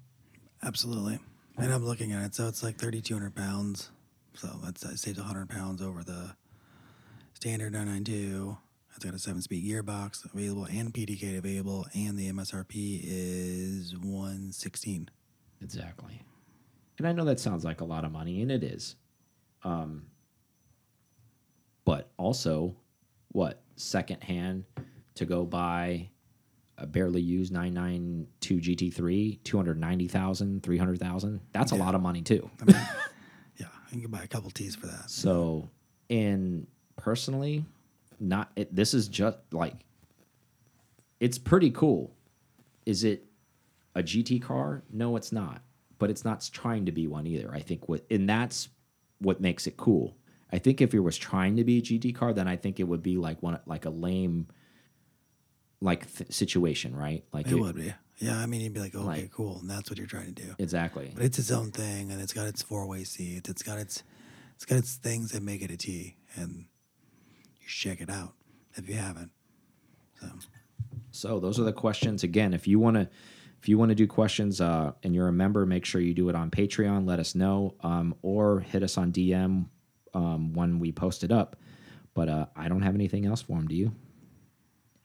Absolutely. 0.62 1.18
And 1.56 1.72
I'm 1.72 1.84
looking 1.84 2.12
at 2.12 2.24
it. 2.24 2.34
So 2.36 2.46
it's 2.46 2.62
like 2.62 2.78
3,200 2.78 3.34
pounds. 3.34 3.90
So 4.38 4.48
that's 4.62 4.82
that 4.82 4.98
saves 4.98 5.18
100 5.18 5.48
pounds 5.48 5.82
over 5.82 6.04
the 6.04 6.36
standard 7.34 7.72
992. 7.72 8.56
It's 8.94 9.04
got 9.04 9.14
a 9.14 9.18
seven 9.18 9.42
speed 9.42 9.64
gearbox 9.64 10.24
available 10.32 10.64
and 10.64 10.92
PDK 10.92 11.38
available. 11.38 11.86
And 11.94 12.16
the 12.18 12.30
MSRP 12.32 13.00
is 13.02 13.96
116. 13.96 15.10
Exactly. 15.60 16.22
And 16.98 17.06
I 17.06 17.12
know 17.12 17.24
that 17.24 17.40
sounds 17.40 17.64
like 17.64 17.80
a 17.80 17.84
lot 17.84 18.04
of 18.04 18.12
money, 18.12 18.42
and 18.42 18.50
it 18.50 18.64
is. 18.64 18.96
Um, 19.62 20.06
but 21.84 22.10
also, 22.16 22.76
what 23.28 23.62
secondhand 23.76 24.64
to 25.14 25.24
go 25.24 25.44
buy 25.44 26.10
a 26.76 26.86
barely 26.86 27.20
used 27.20 27.52
992 27.52 28.90
GT3, 28.92 29.42
290,000, 29.44 30.62
300,000? 30.62 31.40
That's 31.52 31.72
a 31.72 31.76
lot 31.76 31.94
of 31.94 32.02
money, 32.02 32.22
too. 32.22 32.50
I 32.60 32.64
mean, 32.64 32.76
yeah, 32.76 32.88
you 33.92 34.02
can 34.02 34.10
buy 34.10 34.22
a 34.22 34.26
couple 34.26 34.50
T's 34.50 34.74
for 34.74 34.86
that. 34.86 35.10
So, 35.10 35.68
and 36.10 36.66
personally, 36.96 37.64
not 38.20 38.50
it, 38.56 38.74
this 38.74 38.94
is 38.94 39.08
just 39.08 39.38
like 39.52 39.74
it's 41.20 41.38
pretty 41.38 41.70
cool. 41.70 42.14
Is 42.86 43.04
it 43.04 43.24
a 43.94 44.02
GT 44.02 44.42
car? 44.42 44.82
No, 44.92 45.16
it's 45.16 45.32
not. 45.32 45.62
But 45.98 46.10
it's 46.10 46.24
not 46.24 46.48
trying 46.52 46.86
to 46.86 46.92
be 46.92 47.06
one 47.06 47.26
either. 47.26 47.52
I 47.52 47.60
think 47.60 47.88
what 47.88 48.04
and 48.10 48.28
that's 48.28 48.68
what 49.18 49.40
makes 49.40 49.66
it 49.66 49.76
cool. 49.76 50.16
I 50.52 50.58
think 50.58 50.80
if 50.80 50.94
it 50.94 51.00
was 51.00 51.18
trying 51.18 51.56
to 51.56 51.64
be 51.64 51.78
a 51.78 51.82
GT 51.82 52.14
car, 52.14 52.32
then 52.32 52.48
I 52.48 52.56
think 52.56 52.80
it 52.80 52.84
would 52.84 53.02
be 53.02 53.16
like 53.16 53.42
one 53.42 53.58
like 53.66 53.84
a 53.84 53.90
lame 53.90 54.46
like 55.80 56.12
th 56.12 56.32
situation, 56.32 56.96
right? 56.96 57.24
Like 57.32 57.48
It 57.48 57.54
would 57.54 57.76
be. 57.76 57.92
Yeah, 58.18 58.36
I 58.38 58.46
mean, 58.46 58.60
you'd 58.60 58.72
be 58.74 58.80
like, 58.80 58.94
okay, 58.94 59.04
Like- 59.06 59.30
cool. 59.32 59.58
And 59.60 59.70
that's 59.70 59.88
what 59.90 59.98
you're 59.98 60.08
trying 60.08 60.34
to 60.34 60.42
do. 60.42 60.54
exactly. 60.58 61.12
But 61.14 61.24
it's 61.24 61.38
its 61.38 61.50
own 61.50 61.70
thing, 61.70 62.10
and 62.10 62.20
it's 62.20 62.32
got 62.32 62.46
its 62.46 62.62
four 62.62 62.86
way 62.86 63.04
seats. 63.04 63.48
It's 63.48 63.62
got 63.62 63.78
its, 63.78 64.02
it's 64.56 64.64
got 64.64 64.76
its 64.78 64.96
things 64.96 65.30
that 65.32 65.42
make 65.42 65.62
it 65.62 65.70
a 65.70 65.76
T, 65.76 66.16
and 66.34 66.66
you 67.60 67.66
should 67.68 67.90
check 67.90 68.00
it 68.00 68.10
out 68.10 68.34
if 68.74 68.88
you 68.88 68.96
haven't. 68.96 69.30
So 70.20 70.26
So 71.12 71.40
those 71.40 71.60
are 71.60 71.64
the 71.64 71.72
questions. 71.72 72.24
Again, 72.24 72.52
if 72.54 72.66
you 72.66 72.78
want 72.80 72.96
to, 72.96 73.08
if 73.60 73.68
you 73.68 73.78
want 73.78 73.90
to 73.90 73.94
do 73.94 74.06
questions 74.06 74.60
uh, 74.60 74.92
and 75.02 75.14
you're 75.14 75.28
a 75.28 75.32
member, 75.32 75.64
make 75.66 75.84
sure 75.84 76.00
you 76.00 76.14
do 76.14 76.28
it 76.28 76.34
on 76.34 76.50
Patreon. 76.50 77.06
Let 77.06 77.18
us 77.20 77.34
know, 77.36 77.74
um, 77.82 78.14
or 78.22 78.60
hit 78.60 78.82
us 78.82 78.98
on 78.98 79.12
DM 79.12 79.66
um, 80.14 80.52
when 80.54 80.78
we 80.80 80.90
post 80.92 81.22
it 81.24 81.30
up. 81.32 81.56
But 82.14 82.28
uh, 82.28 82.46
I 82.56 82.68
don't 82.68 82.82
have 82.82 82.94
anything 82.96 83.26
else 83.26 83.42
for 83.42 83.56
them. 83.56 83.68
Do 83.68 83.76
you? 83.76 83.92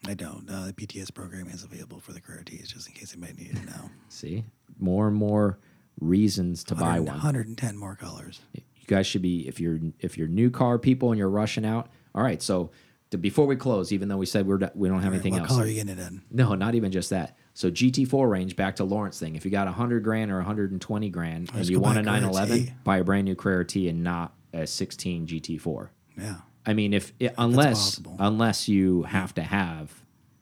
I 0.05 0.13
don't. 0.13 0.49
Uh, 0.49 0.67
the 0.67 0.73
PTS 0.73 1.13
program 1.13 1.47
is 1.47 1.63
available 1.63 1.99
for 1.99 2.11
the 2.11 2.21
T's, 2.45 2.71
just 2.71 2.87
in 2.87 2.93
case 2.93 3.13
anybody 3.13 3.43
needed 3.43 3.57
to 3.57 3.65
know. 3.65 3.89
See, 4.09 4.43
more 4.79 5.07
and 5.07 5.15
more 5.15 5.59
reasons 5.99 6.63
to 6.65 6.75
buy 6.75 6.99
one. 6.99 7.13
110 7.13 7.77
more 7.77 7.95
colors. 7.95 8.41
You 8.53 8.61
guys 8.87 9.07
should 9.07 9.21
be 9.21 9.47
if 9.47 9.59
you're 9.59 9.79
if 9.99 10.17
you're 10.17 10.27
new 10.27 10.49
car 10.49 10.77
people 10.77 11.11
and 11.11 11.17
you're 11.19 11.29
rushing 11.29 11.65
out. 11.65 11.89
All 12.13 12.23
right, 12.23 12.41
so 12.41 12.71
to, 13.11 13.17
before 13.17 13.45
we 13.45 13.55
close, 13.55 13.93
even 13.93 14.09
though 14.09 14.17
we 14.17 14.25
said 14.25 14.45
we're 14.45 14.59
we 14.75 14.89
don't 14.89 15.01
have 15.01 15.11
right, 15.11 15.15
anything 15.15 15.33
what 15.33 15.43
else. 15.43 15.49
color 15.49 15.63
are 15.63 15.67
you 15.67 15.75
getting 15.75 15.97
it 15.97 15.99
in? 15.99 16.21
No, 16.31 16.53
not 16.55 16.75
even 16.75 16.91
just 16.91 17.09
that. 17.11 17.37
So 17.53 17.71
GT4 17.71 18.29
range, 18.29 18.55
back 18.55 18.75
to 18.77 18.83
Lawrence 18.83 19.19
thing. 19.19 19.35
If 19.35 19.45
you 19.45 19.51
got 19.51 19.67
100 19.67 20.03
grand 20.03 20.31
or 20.31 20.37
120 20.37 21.09
grand 21.09 21.51
and 21.53 21.69
you 21.69 21.79
want 21.79 21.97
a 21.97 22.01
a 22.01 22.03
911, 22.03 22.75
buy 22.83 22.97
a 22.97 23.03
brand 23.03 23.25
new 23.25 23.35
Carrera 23.35 23.63
T 23.63 23.87
and 23.87 24.03
not 24.03 24.33
a 24.51 24.65
16 24.67 25.27
GT4. 25.27 25.89
Yeah. 26.17 26.37
I 26.65 26.73
mean, 26.73 26.93
if 26.93 27.13
it, 27.19 27.33
unless 27.37 28.01
unless 28.19 28.67
you 28.67 29.03
have 29.03 29.33
to 29.35 29.41
have 29.41 29.91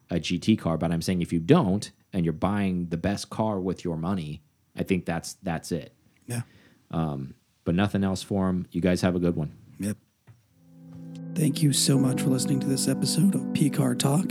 a 0.10 0.15
GT 0.15 0.60
car, 0.60 0.77
but 0.77 0.91
I'm 0.91 1.02
saying 1.02 1.22
if 1.22 1.34
you 1.34 1.39
don't 1.39 1.91
and 2.14 2.26
you're 2.26 2.34
buying 2.34 2.89
the 2.89 2.98
best 2.98 3.30
car 3.30 3.60
with 3.60 3.84
your 3.84 3.98
money, 3.98 4.41
I 4.76 4.84
think 4.84 5.06
that's 5.06 5.34
that's 5.41 5.72
it. 5.72 5.93
Yeah. 6.27 6.41
Um, 6.91 7.35
but 7.64 7.76
nothing 7.76 8.03
else 8.03 8.22
for 8.22 8.48
them. 8.48 8.68
You 8.72 8.81
guys 8.81 9.02
have 9.02 9.15
a 9.15 9.19
good 9.19 9.35
one. 9.35 9.56
Yep. 9.80 9.98
Thank 11.35 11.64
you 11.64 11.72
so 11.73 11.98
much 11.98 12.22
for 12.22 12.30
listening 12.30 12.60
to 12.60 12.68
this 12.68 12.88
episode 12.88 13.35
of 13.35 13.41
PCAR 13.53 13.98
Talk. 13.98 14.30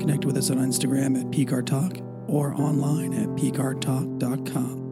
Connect 0.00 0.24
with 0.24 0.36
us 0.36 0.50
on 0.50 0.58
Instagram 0.58 1.18
at 1.18 1.26
PCAR 1.26 1.66
Talk 1.66 1.98
or 2.28 2.54
online 2.54 3.12
at 3.14 3.28
PCARTalk.com. 3.30 4.89